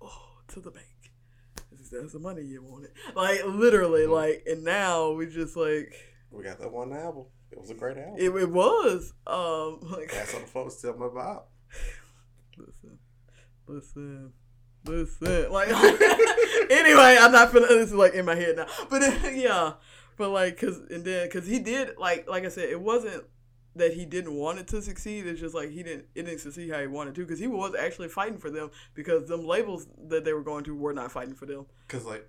oh, 0.00 0.38
to 0.48 0.60
the 0.60 0.70
bank. 0.70 0.86
That's 1.92 2.12
the 2.12 2.20
money 2.20 2.42
you 2.42 2.62
wanted. 2.62 2.90
Like 3.16 3.44
literally, 3.46 4.02
Mhm. 4.02 4.12
like, 4.12 4.44
and 4.46 4.62
now 4.62 5.10
we 5.10 5.26
just 5.26 5.56
like 5.56 5.92
We 6.30 6.44
got 6.44 6.60
that 6.60 6.70
one 6.72 6.92
album. 6.92 7.26
It 7.50 7.58
was 7.60 7.70
a 7.70 7.74
great 7.74 7.96
album. 7.98 8.14
it, 8.16 8.30
it 8.30 8.50
was 8.50 9.12
um 9.26 9.80
like 9.90 10.12
That's 10.12 10.32
on 10.34 10.42
the 10.42 10.46
folks 10.46 10.80
tell 10.80 10.96
my 10.96 11.06
vibe. 11.06 11.42
listen, 12.58 12.98
listen, 13.66 14.32
listen. 14.84 15.50
Like 15.50 15.68
anyway, 16.70 17.16
I'm 17.20 17.32
not 17.32 17.52
finna. 17.52 17.68
This 17.68 17.88
is 17.88 17.94
like 17.94 18.14
in 18.14 18.24
my 18.24 18.34
head 18.34 18.56
now, 18.56 18.66
but 18.88 19.02
yeah, 19.32 19.74
but 20.16 20.30
like, 20.30 20.58
cause 20.58 20.80
and 20.90 21.04
then 21.04 21.30
cause 21.30 21.46
he 21.46 21.58
did 21.58 21.98
like 21.98 22.28
like 22.28 22.44
I 22.44 22.48
said, 22.48 22.68
it 22.68 22.80
wasn't 22.80 23.24
that 23.76 23.94
he 23.94 24.04
didn't 24.04 24.34
want 24.34 24.58
it 24.58 24.66
to 24.68 24.82
succeed. 24.82 25.26
It's 25.26 25.40
just 25.40 25.54
like 25.54 25.70
he 25.70 25.82
didn't 25.82 26.06
it 26.14 26.24
didn't 26.24 26.40
succeed 26.40 26.70
how 26.70 26.80
he 26.80 26.86
wanted 26.86 27.14
to 27.16 27.22
because 27.22 27.38
he 27.38 27.46
was 27.46 27.74
actually 27.74 28.08
fighting 28.08 28.38
for 28.38 28.50
them 28.50 28.70
because 28.94 29.28
them 29.28 29.46
labels 29.46 29.86
that 30.08 30.24
they 30.24 30.32
were 30.32 30.42
going 30.42 30.64
to 30.64 30.74
were 30.74 30.92
not 30.92 31.12
fighting 31.12 31.34
for 31.34 31.46
them. 31.46 31.66
Because, 31.86 32.04
like, 32.04 32.28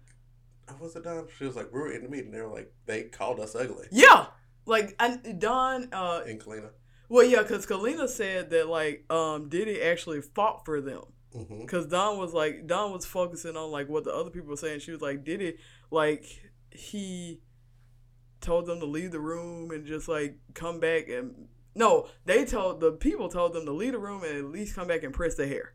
I 0.67 0.73
was 0.79 0.95
it 0.95 1.03
Dawn? 1.03 1.27
She 1.37 1.45
was 1.45 1.55
like, 1.55 1.71
we 1.73 1.79
were 1.79 1.91
in 1.91 2.03
the 2.03 2.09
meeting. 2.09 2.31
They 2.31 2.41
were 2.41 2.47
like, 2.47 2.71
they 2.85 3.03
called 3.03 3.39
us 3.39 3.55
ugly. 3.55 3.87
Yeah, 3.91 4.27
like 4.65 4.95
and 4.99 5.39
Dawn. 5.39 5.89
uh 5.91 6.21
In 6.25 6.39
Kalenna. 6.39 6.69
Well, 7.09 7.25
yeah, 7.25 7.41
because 7.41 7.65
Kalenna 7.65 8.07
said 8.07 8.51
that 8.51 8.67
like 8.67 9.05
um 9.11 9.49
Diddy 9.49 9.81
actually 9.81 10.21
fought 10.21 10.63
for 10.65 10.79
them. 10.79 11.03
Mm-hmm. 11.35 11.65
Cause 11.65 11.85
Dawn 11.87 12.17
was 12.17 12.33
like 12.33 12.67
Dawn 12.67 12.91
was 12.91 13.05
focusing 13.05 13.55
on 13.55 13.71
like 13.71 13.87
what 13.87 14.03
the 14.03 14.13
other 14.13 14.29
people 14.29 14.49
were 14.49 14.57
saying. 14.57 14.79
She 14.81 14.91
was 14.91 15.01
like, 15.01 15.23
did 15.23 15.41
it 15.41 15.59
like 15.89 16.25
he 16.71 17.39
told 18.41 18.65
them 18.65 18.79
to 18.79 18.85
leave 18.85 19.11
the 19.11 19.19
room 19.19 19.71
and 19.71 19.85
just 19.85 20.07
like 20.07 20.37
come 20.53 20.79
back 20.79 21.07
and 21.07 21.47
no, 21.73 22.07
they 22.25 22.43
told 22.43 22.81
the 22.81 22.91
people 22.91 23.29
told 23.29 23.53
them 23.53 23.65
to 23.65 23.71
leave 23.71 23.93
the 23.93 23.99
room 23.99 24.23
and 24.23 24.37
at 24.37 24.43
least 24.45 24.75
come 24.75 24.87
back 24.87 25.03
and 25.03 25.13
press 25.13 25.35
their 25.35 25.47
hair. 25.47 25.73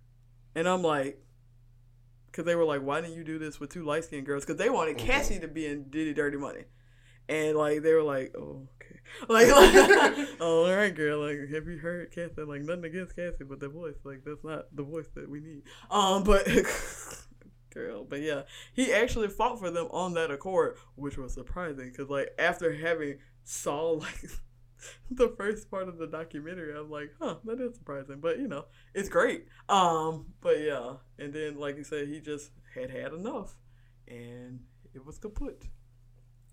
And 0.55 0.69
I'm 0.69 0.83
like, 0.83 1.23
cause 2.33 2.45
they 2.45 2.55
were 2.55 2.65
like, 2.65 2.83
why 2.83 3.01
didn't 3.01 3.17
you 3.17 3.25
do 3.25 3.39
this 3.39 3.59
with 3.59 3.71
two 3.73 3.85
light 3.85 4.05
skinned 4.05 4.27
girls? 4.27 4.45
Cause 4.45 4.57
they 4.57 4.69
wanted 4.69 4.97
Mhm. 4.99 5.07
Cassie 5.07 5.39
to 5.41 5.49
be 5.49 5.65
in 5.67 5.85
Diddy 5.89 6.13
Dirty 6.13 6.37
Money, 6.37 6.65
and 7.31 7.57
like 7.57 7.83
they 7.83 7.95
were 7.95 8.03
like, 8.03 8.35
oh 8.37 8.69
like, 9.29 9.49
like 9.49 10.29
oh 10.41 10.67
all 10.67 10.75
right 10.75 10.95
girl, 10.95 11.21
like 11.21 11.49
have 11.53 11.67
you 11.67 11.79
heard 11.79 12.13
Cassie? 12.13 12.43
Like 12.43 12.63
nothing 12.63 12.85
against 12.85 13.17
Cassie, 13.17 13.45
but 13.45 13.61
the 13.61 13.69
voice, 13.69 13.97
like 14.05 14.23
that's 14.25 14.45
not 14.45 14.75
the 14.75 14.83
voice 14.83 15.09
that 15.15 15.29
we 15.29 15.41
need. 15.41 15.63
Um, 15.91 16.25
but 16.25 16.47
girl, 17.75 18.05
but 18.05 18.21
yeah, 18.21 18.43
he 18.73 18.93
actually 18.93 19.29
fought 19.29 19.59
for 19.59 19.71
them 19.71 19.89
on 19.91 20.15
that 20.15 20.31
accord, 20.31 20.77
which 20.95 21.17
was 21.17 21.35
surprising 21.35 21.91
because 21.91 22.09
like 22.09 22.29
after 22.39 22.75
having 22.75 23.19
saw 23.45 23.91
like 23.91 24.31
the 25.11 25.29
first 25.37 25.71
part 25.71 25.89
of 25.89 25.99
the 25.99 26.07
documentary, 26.07 26.77
I'm 26.77 26.91
like, 26.91 27.13
huh, 27.21 27.37
that 27.45 27.61
is 27.61 27.77
surprising, 27.77 28.21
but 28.21 28.39
you 28.39 28.49
know, 28.49 28.67
it's 28.95 29.09
great. 29.09 29.47
Um, 29.69 30.27
but 30.41 30.61
yeah, 30.61 30.95
and 31.19 31.33
then 31.33 31.59
like 31.59 31.77
you 31.77 31.85
said, 31.85 32.09
he 32.09 32.21
just 32.21 32.51
had 32.75 32.91
had 32.91 33.13
enough, 33.13 33.57
and 34.09 34.61
it 34.95 35.05
was 35.05 35.19
kaput. 35.19 35.65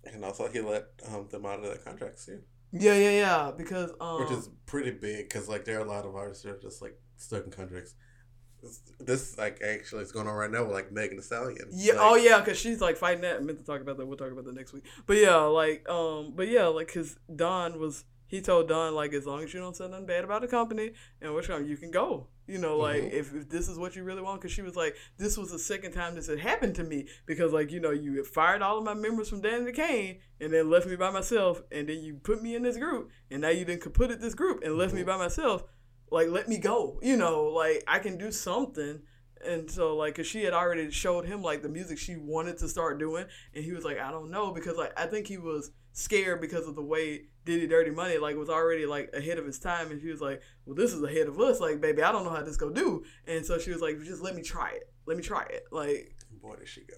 And 0.06 0.24
also, 0.26 0.48
he 0.48 0.60
let 0.62 0.86
um, 1.14 1.28
them 1.30 1.46
out 1.46 1.60
of 1.60 1.66
their 1.66 1.78
contracts 1.78 2.26
too, 2.26 2.42
Yeah, 2.72 2.96
yeah, 2.96 3.12
yeah. 3.12 3.52
Because 3.56 3.92
um, 4.02 4.22
which 4.22 4.32
is 4.32 4.50
pretty 4.66 4.92
big. 4.92 5.30
Because 5.30 5.48
like 5.48 5.66
there 5.66 5.80
are 5.80 5.86
a 5.86 5.90
lot 5.90 6.06
of 6.06 6.16
artists 6.16 6.44
that 6.44 6.52
are 6.52 6.60
just 6.60 6.82
like 6.82 7.00
stuck 7.18 7.46
in 7.46 7.52
contracts. 7.52 7.96
This, 8.62 8.82
this 9.00 9.38
like 9.38 9.62
actually 9.62 10.04
is 10.04 10.12
going 10.12 10.28
on 10.28 10.36
right 10.36 10.52
now 10.52 10.64
with 10.64 10.74
like 10.74 10.92
Megan 10.92 11.18
Thee 11.18 11.24
Stallion. 11.24 11.70
Yeah. 11.72 11.94
Like, 11.94 12.02
oh 12.02 12.16
yeah, 12.16 12.40
because 12.40 12.58
she's 12.58 12.82
like 12.82 12.98
fighting 12.98 13.22
that. 13.22 13.38
I 13.38 13.40
meant 13.40 13.60
to 13.60 13.66
talk 13.66 13.82
about 13.82 13.98
that. 13.98 14.06
We'll 14.06 14.18
talk 14.18 14.32
about 14.32 14.46
that 14.46 14.56
next 14.56 14.74
week. 14.74 14.86
But 15.06 15.18
yeah, 15.18 15.36
like 15.38 15.88
um, 15.90 16.34
but 16.36 16.48
yeah, 16.48 16.68
like 16.68 16.88
because 16.88 17.18
Dawn 17.34 17.80
was 17.80 18.06
he 18.34 18.42
told 18.42 18.68
Dawn 18.68 18.96
like 18.96 19.14
as 19.14 19.28
long 19.28 19.44
as 19.44 19.54
you 19.54 19.60
don't 19.60 19.76
say 19.76 19.88
nothing 19.88 20.08
bad 20.08 20.24
about 20.24 20.42
the 20.42 20.48
company 20.48 20.94
and 21.22 21.36
which 21.36 21.50
one 21.50 21.68
you 21.68 21.78
can 21.78 21.92
go. 21.92 22.28
You 22.48 22.58
know, 22.58 22.78
like 22.78 23.04
Mhm. 23.04 23.14
if, 23.14 23.34
if 23.34 23.48
this 23.48 23.70
is 23.70 23.78
what 23.78 23.96
you 23.96 24.04
really 24.04 24.24
want, 24.24 24.42
because 24.42 24.52
she 24.52 24.64
was 24.64 24.76
like, 24.76 24.96
this 25.18 25.38
was 25.38 25.52
the 25.52 25.60
second 25.60 25.92
time 25.92 26.16
this 26.16 26.28
had 26.28 26.40
happened 26.40 26.76
to 26.78 26.84
me 26.84 27.08
because 27.28 27.54
like 27.54 27.72
you 27.72 27.80
know 27.80 27.92
you 27.92 28.16
had 28.18 28.26
fired 28.26 28.62
all 28.64 28.80
of 28.80 28.84
my 28.84 28.96
members 28.96 29.30
from 29.30 29.42
Danity 29.44 29.76
Kane 29.76 30.20
and 30.42 30.52
then 30.52 30.70
left 30.70 30.88
me 30.88 30.96
by 30.96 31.12
myself 31.12 31.62
and 31.72 31.88
then 31.88 32.00
you 32.02 32.16
put 32.16 32.42
me 32.42 32.56
in 32.56 32.64
this 32.64 32.78
group 32.78 33.12
and 33.30 33.42
now 33.44 33.50
you 33.50 33.66
didn't 33.66 33.94
put 33.94 34.10
it 34.10 34.20
this 34.20 34.34
group 34.34 34.64
and 34.64 34.78
left 34.80 34.94
me 34.96 35.04
Mhm. 35.04 35.12
by 35.12 35.18
myself. 35.18 35.64
Like 36.12 36.30
let 36.30 36.50
me 36.50 36.58
go. 36.58 37.00
You 37.04 37.18
know, 37.18 37.44
like 37.62 37.84
I 37.88 38.00
can 38.00 38.18
do 38.18 38.32
something. 38.32 39.04
And 39.46 39.70
so, 39.70 39.96
like, 39.96 40.16
cause 40.16 40.28
she 40.28 40.44
had 40.44 40.54
already 40.54 40.90
showed 40.92 41.26
him 41.26 41.42
like 41.42 41.62
the 41.62 41.70
music 41.70 41.98
she 41.98 42.16
wanted 42.16 42.58
to 42.60 42.70
start 42.70 43.00
doing, 43.00 43.26
and 43.54 43.64
he 43.64 43.72
was 43.72 43.84
like, 43.84 44.00
I 44.00 44.12
don't 44.12 44.32
know, 44.32 44.52
because 44.52 44.78
like 44.78 44.94
I 44.98 45.06
think 45.06 45.28
he 45.28 45.38
was 45.38 45.72
scared 45.94 46.42
because 46.42 46.68
of 46.68 46.76
the 46.76 46.82
way 46.82 47.26
Diddy 47.46 47.68
Dirty 47.68 47.92
Money 47.92 48.18
like 48.18 48.36
was 48.36 48.50
already 48.50 48.86
like 48.86 49.12
ahead 49.14 49.38
of 49.38 49.46
his 49.46 49.60
time, 49.60 49.92
and 49.92 50.02
she 50.02 50.10
was 50.10 50.22
like, 50.22 50.42
well, 50.66 50.76
this 50.76 50.94
is 50.94 51.04
ahead 51.04 51.28
of 51.28 51.40
us, 51.40 51.60
like, 51.60 51.82
baby, 51.82 52.02
I 52.04 52.12
don't 52.12 52.24
know 52.24 52.32
how 52.32 52.42
this 52.42 52.58
go 52.58 52.70
do, 52.70 53.04
and 53.28 53.46
so 53.46 53.58
she 53.60 53.72
was 53.72 53.82
like, 53.82 54.02
just 54.04 54.22
let 54.22 54.36
me 54.36 54.42
try 54.42 54.72
it, 54.72 54.92
let 55.06 55.18
me 55.18 55.24
try 55.24 55.44
it, 55.44 55.64
like, 55.72 56.16
boy, 56.42 56.56
did 56.56 56.68
she 56.68 56.82
go. 56.82 56.96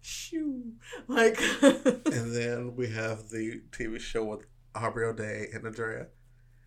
shoo, 0.00 0.72
like, 1.06 1.40
And 1.62 2.34
then 2.34 2.74
we 2.76 2.88
have 2.90 3.28
the 3.28 3.62
TV 3.70 4.00
show 4.00 4.24
with 4.24 4.46
Aubrey 4.74 5.06
O'Day 5.06 5.48
and 5.52 5.64
Aundrea. 5.64 6.06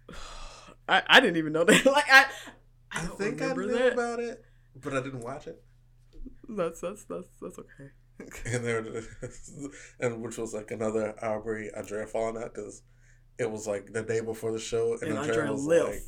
I, 0.87 1.03
I 1.07 1.19
didn't 1.19 1.37
even 1.37 1.53
know 1.53 1.63
that, 1.63 1.85
like, 1.85 2.09
I 2.11 2.25
I, 2.93 2.99
I, 3.01 3.05
think 3.05 3.41
I 3.41 3.53
knew 3.53 3.67
that. 3.71 3.93
about 3.93 4.19
it, 4.19 4.43
but 4.75 4.93
I 4.93 5.01
didn't 5.01 5.21
watch 5.21 5.47
it. 5.47 5.61
That's 6.49 6.81
that's 6.81 7.03
that's 7.05 7.27
that's 7.41 7.59
okay. 7.59 7.89
And 8.45 8.63
there, 8.63 8.85
and 9.99 10.21
which 10.21 10.37
was 10.37 10.53
like 10.53 10.69
another 10.71 11.15
Aubrey 11.23 11.71
Aundrea 11.75 12.07
falling 12.07 12.41
out 12.41 12.53
because 12.53 12.83
it 13.39 13.49
was 13.49 13.65
like 13.65 13.93
the 13.93 14.03
day 14.03 14.19
before 14.21 14.51
the 14.51 14.59
show, 14.59 14.93
and, 14.93 15.03
And 15.03 15.13
Aundrea, 15.17 15.45
Aundrea 15.47 15.51
was 15.53 15.65
left. 15.65 15.87
like, 15.89 16.03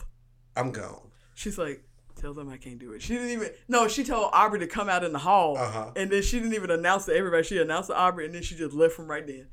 "I'm 0.55 0.71
gone." 0.71 1.09
She's 1.33 1.57
like, 1.57 1.83
tell 2.15 2.35
them 2.35 2.49
I 2.49 2.57
can't 2.57 2.77
do 2.77 2.91
it. 2.93 3.01
She 3.01 3.13
didn't 3.13 3.31
even. 3.31 3.49
No, 3.67 3.87
she 3.87 4.03
told 4.03 4.29
Aubrey 4.33 4.59
to 4.59 4.67
come 4.67 4.89
out 4.89 5.03
in 5.03 5.11
the 5.11 5.19
hall, 5.19 5.57
Uh 5.57 5.71
huh. 5.71 5.91
and 5.95 6.11
then 6.11 6.21
she 6.21 6.37
didn't 6.37 6.53
even 6.53 6.69
announce 6.69 7.05
to 7.05 7.15
everybody. 7.15 7.41
She 7.43 7.57
announced 7.59 7.89
to 7.89 7.97
Aubrey, 7.97 8.25
and 8.25 8.35
then 8.35 8.43
she 8.43 8.53
just 8.55 8.73
left 8.75 8.93
from 8.93 9.09
right 9.09 9.25
then. 9.25 9.47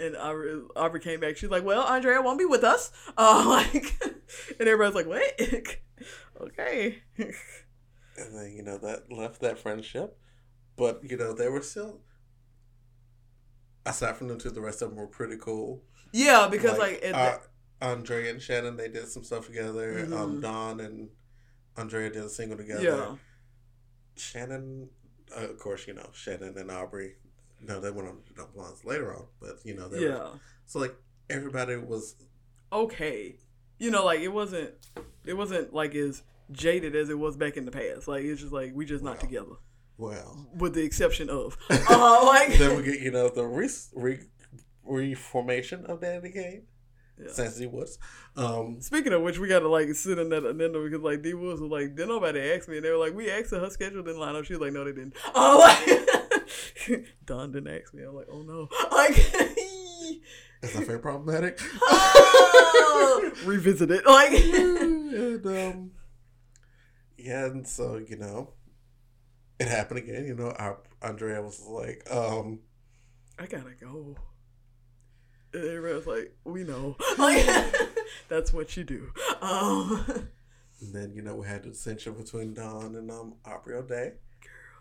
And 0.00 0.16
Aubrey, 0.16 0.60
Aubrey 0.74 1.00
came 1.00 1.20
back. 1.20 1.36
She's 1.36 1.50
like, 1.50 1.64
"Well, 1.64 1.82
Aundrea 1.86 2.20
won't 2.22 2.38
be 2.38 2.44
with 2.44 2.64
us." 2.64 2.90
Uh, 3.16 3.44
like, 3.46 3.94
and 4.58 4.68
everybody's 4.68 4.94
like, 4.94 5.06
"What?" 5.06 5.78
okay. 6.40 7.02
And 7.16 7.32
then 8.36 8.52
you 8.56 8.62
know 8.62 8.78
that 8.78 9.10
left 9.12 9.40
that 9.40 9.58
friendship, 9.58 10.18
but 10.76 11.00
you 11.08 11.16
know 11.16 11.32
they 11.32 11.48
were 11.48 11.62
still. 11.62 12.00
Aside 13.86 14.16
from 14.16 14.28
them 14.28 14.38
two, 14.38 14.50
the 14.50 14.60
rest 14.62 14.80
of 14.82 14.88
them 14.88 14.98
were 14.98 15.06
pretty 15.06 15.36
cool. 15.36 15.82
Yeah, 16.12 16.48
because 16.50 16.78
like, 16.78 17.04
at 17.04 17.14
uh, 17.14 17.38
Aundrea 17.82 18.30
and 18.30 18.40
Shannon, 18.40 18.76
they 18.76 18.88
did 18.88 19.08
some 19.08 19.22
stuff 19.24 19.46
together. 19.46 20.08
Um, 20.12 20.38
Mhm. 20.38 20.42
Dawn 20.42 20.80
and 20.80 21.10
Aundrea 21.76 22.10
did 22.10 22.24
a 22.24 22.28
single 22.30 22.56
together. 22.56 22.82
yeah, 22.82 23.16
Shannon, 24.16 24.88
uh, 25.36 25.48
of 25.50 25.58
course, 25.58 25.86
you 25.86 25.92
know 25.94 26.08
Shannon 26.14 26.56
and 26.56 26.70
Aubrey. 26.70 27.16
No, 27.66 27.80
they 27.80 27.90
went 27.90 28.08
on 28.08 28.16
to 28.26 28.34
Dumb 28.34 28.48
Blondes 28.54 28.84
later 28.84 29.14
on, 29.14 29.24
but 29.40 29.56
you 29.64 29.74
know, 29.74 29.88
they 29.88 30.00
were, 30.00 30.08
yeah, 30.08 30.28
so 30.66 30.78
like 30.80 30.94
everybody 31.30 31.76
was 31.76 32.16
okay. 32.72 33.36
You 33.78 33.90
know, 33.90 34.04
like 34.04 34.20
it 34.20 34.28
wasn't, 34.28 34.70
it 35.24 35.34
wasn't 35.34 35.72
like 35.74 35.94
as 35.94 36.22
jaded 36.52 36.94
as 36.94 37.08
it 37.10 37.18
was 37.18 37.36
back 37.36 37.56
in 37.56 37.64
the 37.64 37.70
past. 37.70 38.06
Like 38.08 38.22
it's 38.24 38.40
just 38.40 38.52
like 38.52 38.72
we 38.74 38.84
just 38.84 39.02
not 39.02 39.18
together, 39.20 39.56
well. 39.98 40.46
with 40.56 40.74
the 40.74 40.82
exception 40.84 41.28
of, 41.30 41.56
uh, 41.70 42.22
like 42.26 42.56
then 42.58 42.76
we 42.76 42.82
get 42.82 43.00
you 43.00 43.10
know 43.10 43.28
the 43.28 43.44
re- 43.44 43.68
re- 43.94 44.20
reformation 44.84 45.86
of 45.86 46.00
Danity 46.00 46.32
Kane, 46.32 46.62
Yeah. 47.18 47.32
Sassy 47.32 47.66
Woods. 47.66 47.98
Um, 48.36 48.80
Speaking 48.80 49.12
of 49.12 49.22
which, 49.22 49.38
we 49.38 49.48
gotta 49.48 49.68
like 49.68 49.88
sit 49.94 50.18
in 50.18 50.28
that 50.30 50.44
addendum 50.44 50.84
because 50.84 51.02
like 51.02 51.22
D 51.22 51.34
Woods 51.34 51.60
was 51.60 51.70
like, 51.70 51.94
did 51.96 52.08
nobody 52.08 52.40
ask 52.40 52.68
me? 52.68 52.76
And 52.76 52.84
they 52.84 52.90
were 52.90 52.98
like, 52.98 53.14
we 53.14 53.30
asked 53.30 53.50
her, 53.52 53.60
her 53.60 53.70
schedule 53.70 54.02
didn't 54.02 54.20
line 54.20 54.36
up. 54.36 54.44
She 54.44 54.52
was 54.54 54.60
like, 54.60 54.72
no, 54.72 54.84
they 54.84 54.92
didn't. 54.92 55.14
Oh, 55.34 55.58
like 55.60 56.08
Dawn 57.24 57.52
didn't 57.52 57.74
ask 57.74 57.94
me. 57.94 58.02
I'm 58.02 58.14
like, 58.14 58.28
oh 58.30 58.42
no, 58.42 58.68
like 58.92 59.16
is 60.64 60.72
that 60.72 60.86
very 60.86 60.98
problematic? 60.98 61.60
oh, 61.82 63.32
revisit 63.44 63.90
it. 63.90 64.06
Like 64.06 64.32
and 64.54 65.46
um, 65.46 65.90
yeah, 67.18 67.46
and 67.46 67.66
so 67.66 67.96
you 67.96 68.16
know, 68.16 68.52
it 69.60 69.68
happened 69.68 69.98
again. 69.98 70.24
You 70.24 70.34
know, 70.34 70.50
our 70.50 70.78
Aundrea 71.02 71.42
was 71.42 71.60
like, 71.60 72.06
um, 72.10 72.60
I 73.38 73.46
gotta 73.46 73.74
go. 73.80 74.16
And 75.52 75.64
everybody 75.64 75.94
was 75.94 76.06
like, 76.06 76.36
we 76.44 76.64
know, 76.64 76.96
like 77.18 77.46
that's 78.28 78.52
what 78.52 78.76
you 78.76 78.84
do. 78.84 79.12
Um, 79.40 80.04
and 80.80 80.94
then 80.94 81.12
you 81.14 81.22
know 81.22 81.34
we 81.36 81.46
had 81.46 81.62
the 81.62 81.70
dissension 81.70 82.14
between 82.14 82.54
Dawn 82.54 82.96
and 82.96 83.10
um 83.10 83.34
Aubrey 83.44 83.76
O'Day. 83.76 84.14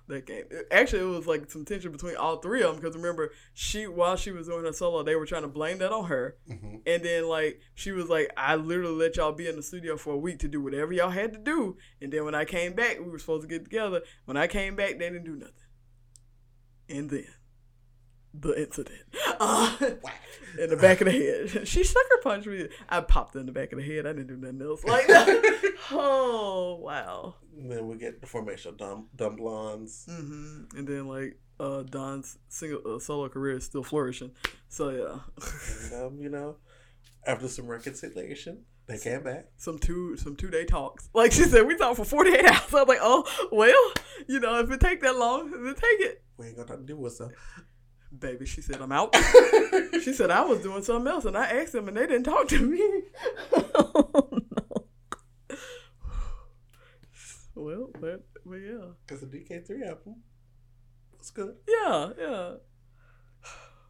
That 0.07 0.25
game. 0.25 0.43
Actually, 0.71 1.01
it 1.01 1.15
was 1.15 1.27
like 1.27 1.49
some 1.49 1.65
tension 1.65 1.91
between 1.91 2.15
all 2.15 2.38
three 2.38 2.61
of 2.61 2.71
them 2.73 2.81
because 2.81 2.95
remember, 2.95 3.31
she 3.53 3.88
while 3.88 4.15
she 4.15 4.31
was 4.31 4.47
doing 4.47 4.65
her 4.65 4.73
solo, 4.73 5.03
they 5.03 5.15
were 5.15 5.25
trying 5.25 5.43
to 5.43 5.47
blame 5.47 5.77
that 5.80 5.91
on 5.91 6.05
her, 6.05 6.38
hmm 6.47 6.77
and 6.85 7.03
then 7.03 7.27
like 7.27 7.61
she 7.75 7.91
was 7.91 8.09
like, 8.09 8.30
"I 8.35 8.55
literally 8.55 8.95
let 8.95 9.15
y'all 9.15 9.31
be 9.31 9.47
in 9.47 9.55
the 9.55 9.63
studio 9.63 9.95
for 9.95 10.13
a 10.13 10.17
week 10.17 10.39
to 10.39 10.47
do 10.47 10.61
whatever 10.61 10.91
y'all 10.91 11.09
had 11.09 11.31
to 11.34 11.39
do, 11.39 11.77
and 12.01 12.11
then 12.11 12.25
when 12.25 12.35
I 12.35 12.45
came 12.45 12.73
back, 12.73 12.99
we 12.99 13.09
were 13.09 13.19
supposed 13.19 13.43
to 13.43 13.47
get 13.47 13.63
together. 13.63 14.01
When 14.25 14.35
I 14.38 14.47
came 14.47 14.75
back, 14.75 14.91
they 14.99 15.09
didn't 15.09 15.23
do 15.23 15.35
nothing, 15.35 15.53
and 16.89 17.09
then 17.09 17.27
the 18.34 18.60
incident." 18.61 18.99
Uh, 19.39 19.76
in 20.60 20.69
the 20.69 20.77
back 20.77 21.01
of 21.01 21.05
the 21.05 21.11
head. 21.11 21.68
She 21.68 21.84
sucker 21.84 22.19
punched 22.22 22.47
me. 22.47 22.69
I 22.88 23.01
popped 23.01 23.35
in 23.35 23.45
the 23.47 23.51
back 23.51 23.73
of 23.73 23.80
the 23.80 23.84
head. 23.84 24.05
I 24.05 24.14
didn't 24.14 24.27
do 24.27 24.38
nothing 24.38 24.61
else. 24.61 24.84
Like, 24.85 25.05
oh 25.91 26.77
wow. 26.81 27.35
And 27.57 27.72
then 27.72 27.88
we 27.88 27.97
get 27.97 28.22
the 28.22 28.27
formation 28.27 28.69
of 28.69 28.77
Dumb, 28.77 29.07
dumb 29.15 29.35
Blondes. 29.35 30.05
hmm 30.07 30.64
And 30.77 30.88
then 30.88 31.07
like 31.07 31.39
uh, 31.60 31.84
Dawn's 31.84 32.38
single 32.47 32.95
uh, 32.95 32.99
solo 32.99 33.27
career 33.27 33.57
is 33.57 33.65
still 33.65 33.84
flourishing. 33.84 34.31
So 34.69 34.89
yeah, 34.89 35.19
And, 35.91 36.03
um, 36.05 36.19
you 36.22 36.30
know, 36.30 36.57
after 37.26 37.47
some 37.47 37.68
reconciliation, 37.68 38.64
they 38.88 38.97
came 38.99 39.23
back. 39.23 39.47
some 39.57 39.80
two 39.80 40.15
some 40.18 40.35
two 40.35 40.49
day 40.49 40.64
talks. 40.65 41.10
Like 41.14 41.31
she 41.31 41.43
said, 41.43 41.65
we 41.65 41.76
talked 41.76 41.97
for 41.97 42.05
forty 42.05 42.31
eight 42.34 42.45
hours. 42.45 42.73
I 42.73 42.80
was 42.84 42.88
like, 42.88 42.99
oh 43.01 43.23
well, 43.51 43.93
you 44.27 44.39
know, 44.39 44.60
if 44.60 44.69
it 44.72 44.80
take 44.80 45.01
that 45.01 45.18
long, 45.18 45.51
then 45.51 45.73
take 45.73 45.99
it. 46.01 46.23
We 46.38 46.47
ain't 46.47 46.57
got 46.57 46.69
nothing 46.69 46.85
to 46.88 46.93
do 46.93 46.97
with 46.99 47.14
stuff. 47.14 47.31
Baby, 48.18 48.45
she 48.45 48.61
said 48.61 48.81
I'm 48.81 48.91
out. 48.91 49.15
She 50.03 50.11
said 50.11 50.31
I 50.31 50.41
was 50.44 50.60
doing 50.61 50.84
something 50.84 51.10
else, 51.11 51.23
and 51.23 51.38
I 51.38 51.45
asked 51.45 51.72
them, 51.72 51.88
and 51.88 51.95
they 51.95 52.06
didn't 52.06 52.23
talk 52.26 52.48
to 52.49 52.60
me. 52.60 53.03
oh, 53.53 54.27
no. 54.31 54.85
Well, 57.56 57.90
but, 57.99 58.26
but 58.45 58.56
yeah, 58.56 58.85
Because 59.06 59.22
the 59.22 59.27
DK3 59.27 59.88
album 59.88 60.15
was 61.18 61.30
good. 61.31 61.56
yeah, 61.68 62.10
yeah. 62.19 62.52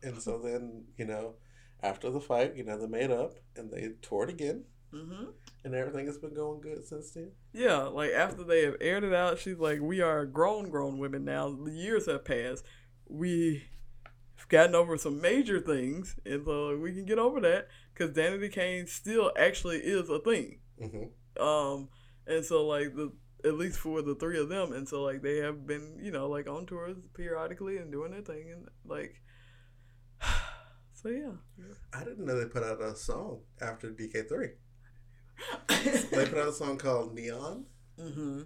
And 0.04 0.22
so 0.22 0.38
then, 0.40 0.84
you 0.98 1.06
know, 1.06 1.36
after 1.82 2.10
the 2.12 2.20
fight, 2.20 2.56
you 2.56 2.64
know, 2.64 2.78
they 2.78 2.88
made 2.88 3.10
up 3.12 3.34
and 3.56 3.72
they 3.72 3.92
toured 4.02 4.30
again. 4.30 4.66
hmm 4.92 5.32
And 5.64 5.74
everything 5.74 6.06
has 6.08 6.18
been 6.18 6.36
going 6.36 6.62
good 6.62 6.86
since 6.86 7.12
then. 7.12 7.32
Yeah, 7.54 7.84
like 7.84 8.12
after 8.12 8.44
they 8.44 8.64
have 8.66 8.76
aired 8.82 9.04
it 9.06 9.14
out, 9.14 9.40
she's 9.40 9.58
like, 9.58 9.80
"We 9.82 10.02
are 10.02 10.26
grown, 10.26 10.70
grown 10.70 10.98
women 11.00 11.24
now. 11.26 11.50
The 11.50 11.72
years 11.72 12.06
have 12.08 12.26
passed. 12.26 12.66
We 13.10 13.56
have 13.56 13.73
gotten 14.50 14.76
over 14.76 14.98
some 14.98 15.22
major 15.22 15.60
things, 15.60 16.16
and 16.26 16.46
so 16.46 16.78
we 16.78 16.94
can 16.94 17.06
get 17.06 17.20
over 17.20 17.40
that 17.42 17.68
because 17.94 18.16
Danity 18.16 18.52
Kane 18.52 18.88
still 18.88 19.32
actually 19.38 19.78
is 19.78 20.10
a 20.10 20.20
thing. 20.20 20.60
hmm 20.80 21.42
Um, 21.42 21.90
and 22.28 22.46
so 22.46 22.66
like 22.66 22.96
the 22.96 23.12
at 23.46 23.56
least 23.56 23.78
for 23.78 24.02
the 24.02 24.16
three 24.16 24.40
of 24.40 24.50
them, 24.50 24.72
and 24.72 24.88
so 24.88 25.04
like 25.04 25.22
they 25.22 25.38
have 25.38 25.68
been, 25.68 26.00
you 26.02 26.12
know, 26.12 26.28
like 26.30 26.48
on 26.48 26.66
tours 26.66 26.98
periodically 27.14 27.78
and 27.78 27.92
doing 27.92 28.12
their 28.12 28.22
thing, 28.22 28.52
and 28.52 28.68
like, 28.86 29.22
so 30.94 31.10
yeah. 31.10 31.34
I 31.94 32.04
didn't 32.04 32.26
know 32.26 32.40
they 32.40 32.48
put 32.48 32.64
out 32.64 32.82
a 32.82 32.96
song 32.96 33.42
after 33.62 33.90
DK3. 33.90 34.52
They 36.12 36.26
put 36.26 36.38
out 36.38 36.48
a 36.48 36.54
song 36.54 36.78
called 36.78 37.16
Neon 37.16 37.66
mm-hmm. 38.00 38.42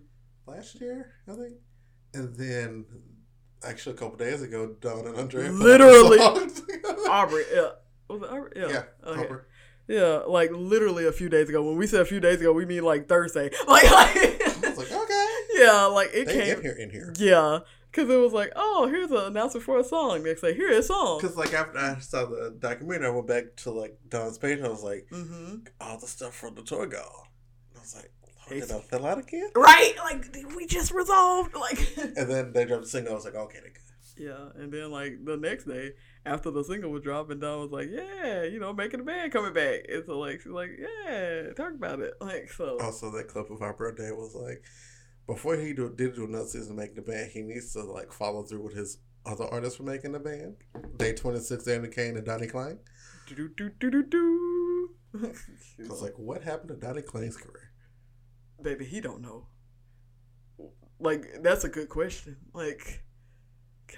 last 0.45 0.80
year, 0.80 1.14
I 1.28 1.34
think. 1.34 1.57
And 2.14 2.36
then, 2.36 2.86
actually, 3.64 3.96
a 3.96 3.98
couple 3.98 4.18
days 4.18 4.42
ago, 4.42 4.76
Dawn 4.82 5.08
and 5.08 5.16
Aundrea 5.16 5.52
Literally. 5.52 6.20
out 6.20 6.38
a 6.38 6.50
song. 6.50 6.68
Aubrey, 7.10 7.44
yeah. 7.54 7.70
Was 8.10 8.22
it 8.22 8.30
Aubrey? 8.30 8.52
Yeah. 8.56 8.68
yeah, 8.70 8.84
Okay. 9.06 9.22
Aubrey. 9.26 9.42
Yeah, 9.90 10.24
like 10.28 10.52
literally 10.52 11.06
a 11.08 11.14
few 11.14 11.30
days 11.30 11.48
ago. 11.48 11.64
When 11.64 11.78
we 11.78 11.88
said 11.88 12.02
a 12.02 12.06
few 12.06 12.20
days 12.20 12.42
ago, 12.42 12.52
we 12.52 12.66
mean 12.66 12.84
like 12.84 13.08
Thursday. 13.08 13.50
Like, 13.68 13.90
like 13.90 14.16
I 14.18 14.70
was 14.70 14.78
like, 14.78 14.92
okay. 14.92 15.28
yeah, 15.54 15.86
like 15.86 16.10
it 16.14 16.26
They 16.28 16.34
came. 16.34 16.58
in 16.58 16.62
here, 16.62 16.72
in 16.74 16.90
here. 16.90 17.14
Yeah, 17.18 17.60
because 17.90 18.10
it 18.10 18.18
was 18.18 18.34
like, 18.34 18.52
oh, 18.58 18.88
here's 18.88 19.12
an 19.12 19.18
announcement 19.28 19.64
for 19.66 19.80
a 19.80 19.84
song. 19.86 20.24
Next 20.24 20.42
day, 20.42 20.54
here 20.54 20.70
is 20.70 20.80
a 20.86 20.88
song. 20.90 21.20
Because, 21.22 21.38
like, 21.38 21.54
after 21.54 21.78
I 21.78 22.00
saw 22.00 22.26
the 22.26 22.54
documentary, 22.60 23.08
I 23.08 23.12
went 23.12 23.28
back 23.28 23.56
to, 23.58 23.72
like, 23.72 23.98
Dawn's 24.10 24.38
page 24.38 24.58
and 24.58 24.68
I 24.68 24.70
was 24.70 24.84
like, 24.84 25.08
Mm-hmm. 25.12 25.56
all 25.80 25.98
the 26.00 26.08
stuff 26.08 26.34
from 26.36 26.56
the 26.56 26.64
tour. 26.64 26.84
And 26.84 26.94
I 26.96 27.80
was 27.80 27.96
like, 27.96 28.12
oh, 28.48 28.53
did 28.53 28.64
It's- 28.64 28.72
I 28.72 28.82
fill 28.82 29.06
out 29.06 29.19
again? 29.19 29.49
Right? 29.56 29.94
Like 30.03 30.26
we 30.56 30.65
just 30.65 30.91
resolved. 30.91 31.53
Like. 31.56 31.80
And 32.18 32.30
then 32.30 32.53
they 32.53 32.65
dropped 32.65 32.84
the 32.84 32.90
single. 32.90 33.14
I 33.14 33.15
was 33.15 33.26
like, 33.26 33.36
okay, 33.36 33.60
they 33.64 33.69
good. 33.69 33.82
Yeah, 34.19 34.49
and 34.56 34.72
then 34.74 34.90
like 34.90 35.24
the 35.26 35.38
next 35.38 35.65
day 35.65 35.91
after 36.26 36.49
the 36.49 36.64
single 36.64 36.90
was 36.90 37.03
dropped, 37.03 37.32
and 37.32 37.40
Dawn 37.40 37.60
was 37.60 37.69
like, 37.72 37.88
"Yeah, 37.91 38.41
you 38.45 38.60
know, 38.60 38.74
making 38.74 38.99
a 38.99 39.03
band 39.03 39.32
coming 39.32 39.53
back." 39.53 39.82
And 39.88 40.03
so 40.07 40.18
like 40.18 40.41
she's 40.41 40.52
like, 40.52 40.72
"Yeah, 41.06 41.53
talk 41.56 41.74
about 41.76 41.99
it." 41.99 42.15
Like 42.19 42.52
so. 42.52 42.78
Oh, 42.82 42.86
also, 42.86 43.11
that 43.11 43.28
clip 43.28 43.52
of 43.52 43.61
our 43.61 43.74
birthday 43.74 44.10
was 44.10 44.34
like, 44.34 44.64
before 45.28 45.56
he 45.56 45.72
do, 45.74 45.94
did 45.95 46.15
do 46.15 46.26
another 46.26 46.48
season 46.48 46.76
making 46.76 46.95
the 46.95 47.03
band, 47.03 47.30
he 47.32 47.44
needs 47.44 47.74
to 47.74 47.84
like 47.84 48.11
follow 48.11 48.41
through 48.41 48.64
with 48.64 48.74
his 48.76 48.98
other 49.24 49.45
artists 49.45 49.78
for 49.78 49.84
making 49.84 50.14
the 50.14 50.19
band. 50.19 50.56
Day 50.98 51.14
twenty 51.14 51.40
six, 51.40 51.65
Danity 51.65 51.94
Kane 51.94 52.18
and 52.18 52.26
Donnie 52.26 52.48
Klang. 52.48 52.80
Do 53.28 53.36
do 53.36 53.49
do 53.49 53.69
do 53.80 53.91
do 53.91 54.03
do. 54.03 54.90
I 55.86 55.88
was 55.90 56.02
like, 56.02 56.18
what 56.18 56.41
happened 56.41 56.69
to 56.69 56.76
Donnie 56.76 57.03
Klang's 57.03 57.38
career? 57.38 57.66
Baby, 58.62 58.86
he 58.86 59.02
don't 59.02 59.22
know. 59.22 59.48
Like 61.00 61.42
that's 61.42 61.64
a 61.64 61.70
good 61.70 61.90
question. 61.90 62.38
Like, 62.54 63.04
girl, 63.88 63.98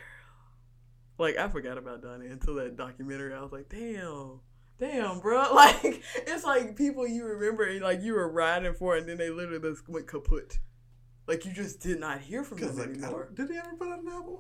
like 1.18 1.38
I 1.38 1.48
forgot 1.48 1.78
about 1.78 2.02
Donnie 2.02 2.28
until 2.28 2.56
that 2.56 2.76
documentary. 2.76 3.34
I 3.34 3.42
was 3.42 3.52
like, 3.52 3.70
damn. 3.70 4.42
Damn, 4.80 5.20
bro. 5.20 5.54
Like, 5.54 6.04
it's 6.16 6.46
like 6.46 6.78
people 6.78 7.06
you 7.06 7.26
remember 7.26 7.64
and 7.64 7.82
like 7.82 8.02
you 8.02 8.14
were 8.14 8.32
riding 8.32 8.74
for, 8.74 8.96
and 8.96 9.08
then 9.08 9.18
they 9.18 9.30
literally 9.30 9.60
just 9.60 9.88
went 9.90 10.08
kaput. 10.08 10.58
Like, 11.28 11.46
you 11.46 11.52
just 11.54 11.82
did 11.82 12.00
not 12.00 12.22
hear 12.22 12.44
from 12.44 12.60
them 12.60 12.78
like, 12.78 12.90
anymore. 12.90 13.30
did 13.34 13.50
he 13.50 13.58
ever 13.58 13.76
put 13.78 13.90
out 13.90 14.00
an 14.00 14.08
album? 14.08 14.40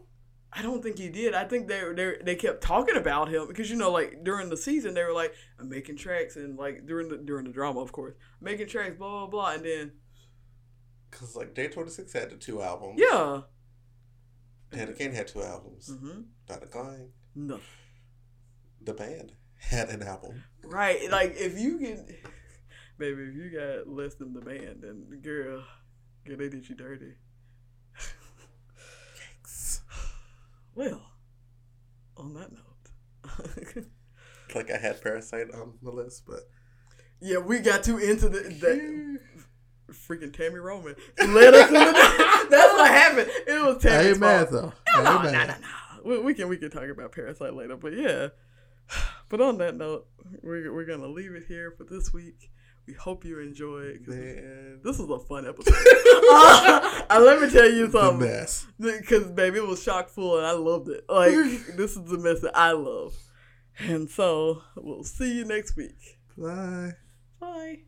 I 0.51 0.61
don't 0.61 0.81
think 0.81 0.97
he 0.97 1.09
did. 1.09 1.35
I 1.35 1.43
think 1.43 1.67
they 1.67 1.81
they 1.93 2.15
they 2.23 2.35
kept 2.35 2.61
talking 2.61 2.95
about 2.95 3.29
him 3.29 3.47
because 3.47 3.69
you 3.69 3.75
know 3.75 3.91
like 3.91 4.23
during 4.23 4.49
the 4.49 4.57
season 4.57 4.95
they 4.95 5.03
were 5.03 5.13
like 5.13 5.33
I'm 5.59 5.69
making 5.69 5.97
tracks 5.97 6.37
and 6.37 6.57
like 6.57 6.87
during 6.87 7.07
the 7.07 7.17
during 7.17 7.45
the 7.45 7.51
drama 7.51 7.81
of 7.81 7.91
course 7.91 8.15
making 8.41 8.67
tracks 8.67 8.95
blah 8.97 9.09
blah 9.09 9.27
blah 9.27 9.51
and 9.53 9.63
then 9.63 9.91
Because 11.09 11.35
like 11.35 11.53
Day 11.53 11.67
twenty 11.67 11.89
six 11.89 12.13
had 12.13 12.29
the 12.29 12.35
two 12.35 12.61
albums. 12.61 12.99
yeah 13.01 13.41
Danity 14.71 14.97
Kane 14.97 15.13
had 15.13 15.27
two 15.27 15.41
albums. 15.41 15.89
mm-hmm. 15.89 16.21
Klang, 16.71 17.09
no 17.35 17.59
the 18.81 18.93
band 18.93 19.33
had 19.57 19.89
an 19.89 20.03
album. 20.03 20.43
Right. 20.63 21.09
Like 21.11 21.35
if 21.37 21.59
you 21.59 21.77
can 21.79 22.05
baby, 22.97 23.23
if 23.23 23.35
you 23.35 23.49
got 23.49 23.87
less 23.87 24.15
than 24.15 24.33
the 24.33 24.41
band, 24.41 24.81
then 24.81 25.05
girl, 25.21 25.63
girl, 26.25 26.37
they 26.37 26.49
did 26.49 26.67
you 26.67 26.75
dirty. 26.75 27.13
Yikes. 29.43 29.81
Well, 30.75 31.01
on 32.17 32.33
that 32.35 32.51
note. 32.51 33.85
like 34.55 34.71
I 34.71 34.77
had 34.77 35.01
Parasite 35.01 35.51
on 35.53 35.73
the 35.81 35.91
list, 35.91 36.23
but 36.27 36.41
yeah, 37.21 37.37
we 37.37 37.59
got 37.59 37.83
too 37.83 37.97
into 37.97 38.29
the 38.29 38.39
that 38.39 39.19
freaking 39.91 40.31
Tami 40.31 40.61
Roman 40.63 40.95
led 41.19 41.53
us 41.53 41.67
into 41.67 41.79
that. 41.79 42.47
That's 42.49 42.73
what 42.73 42.91
happened. 42.91 43.29
It 43.47 43.65
was 43.65 43.85
I 43.85 44.09
ain't 44.09 44.19
mad 44.19 44.49
fault. 44.49 44.73
though. 44.95 45.01
No, 45.03 45.21
no, 45.23 45.31
no, 45.31 45.45
no. 45.45 46.21
We, 46.21 46.33
can 46.33 46.47
we 46.47 46.57
can 46.57 46.69
talk 46.71 46.87
about 46.89 47.11
Parasite 47.11 47.53
later, 47.53 47.75
but 47.77 47.93
yeah. 47.93 48.29
But 49.29 49.41
on 49.41 49.59
that 49.59 49.75
note, 49.75 50.07
we're 50.41 50.73
we're 50.73 50.85
gonna 50.85 51.05
leave 51.07 51.33
it 51.35 51.43
here 51.47 51.69
for 51.71 51.83
this 51.83 52.11
week. 52.11 52.49
We 52.87 52.93
hope 52.95 53.23
you 53.23 53.37
enjoyed. 53.39 54.03
'cause 54.03 54.15
Man, 54.15 54.79
This 54.83 54.97
was 54.97 55.07
a 55.11 55.19
fun 55.23 55.47
episode. 55.47 55.75
uh, 56.31 57.19
let 57.23 57.39
me 57.39 57.47
tell 57.51 57.69
you 57.69 57.85
the 57.85 58.01
something. 58.01 58.27
mess. 58.27 58.65
Because 58.79 59.27
baby, 59.27 59.59
it 59.59 59.67
was 59.67 59.85
chock 59.85 60.09
full, 60.09 60.37
and 60.39 60.47
I 60.47 60.53
loved 60.53 60.89
it. 60.89 61.03
Like 61.07 61.31
this 61.75 61.95
is 61.95 62.03
the 62.09 62.17
mess 62.17 62.39
that 62.41 62.57
I 62.57 62.71
love. 62.71 63.13
And 63.77 64.09
so 64.09 64.63
we'll 64.75 65.03
see 65.03 65.37
you 65.37 65.45
next 65.45 65.75
week. 65.75 66.17
Bye. 66.35 66.93
Bye. 67.39 67.79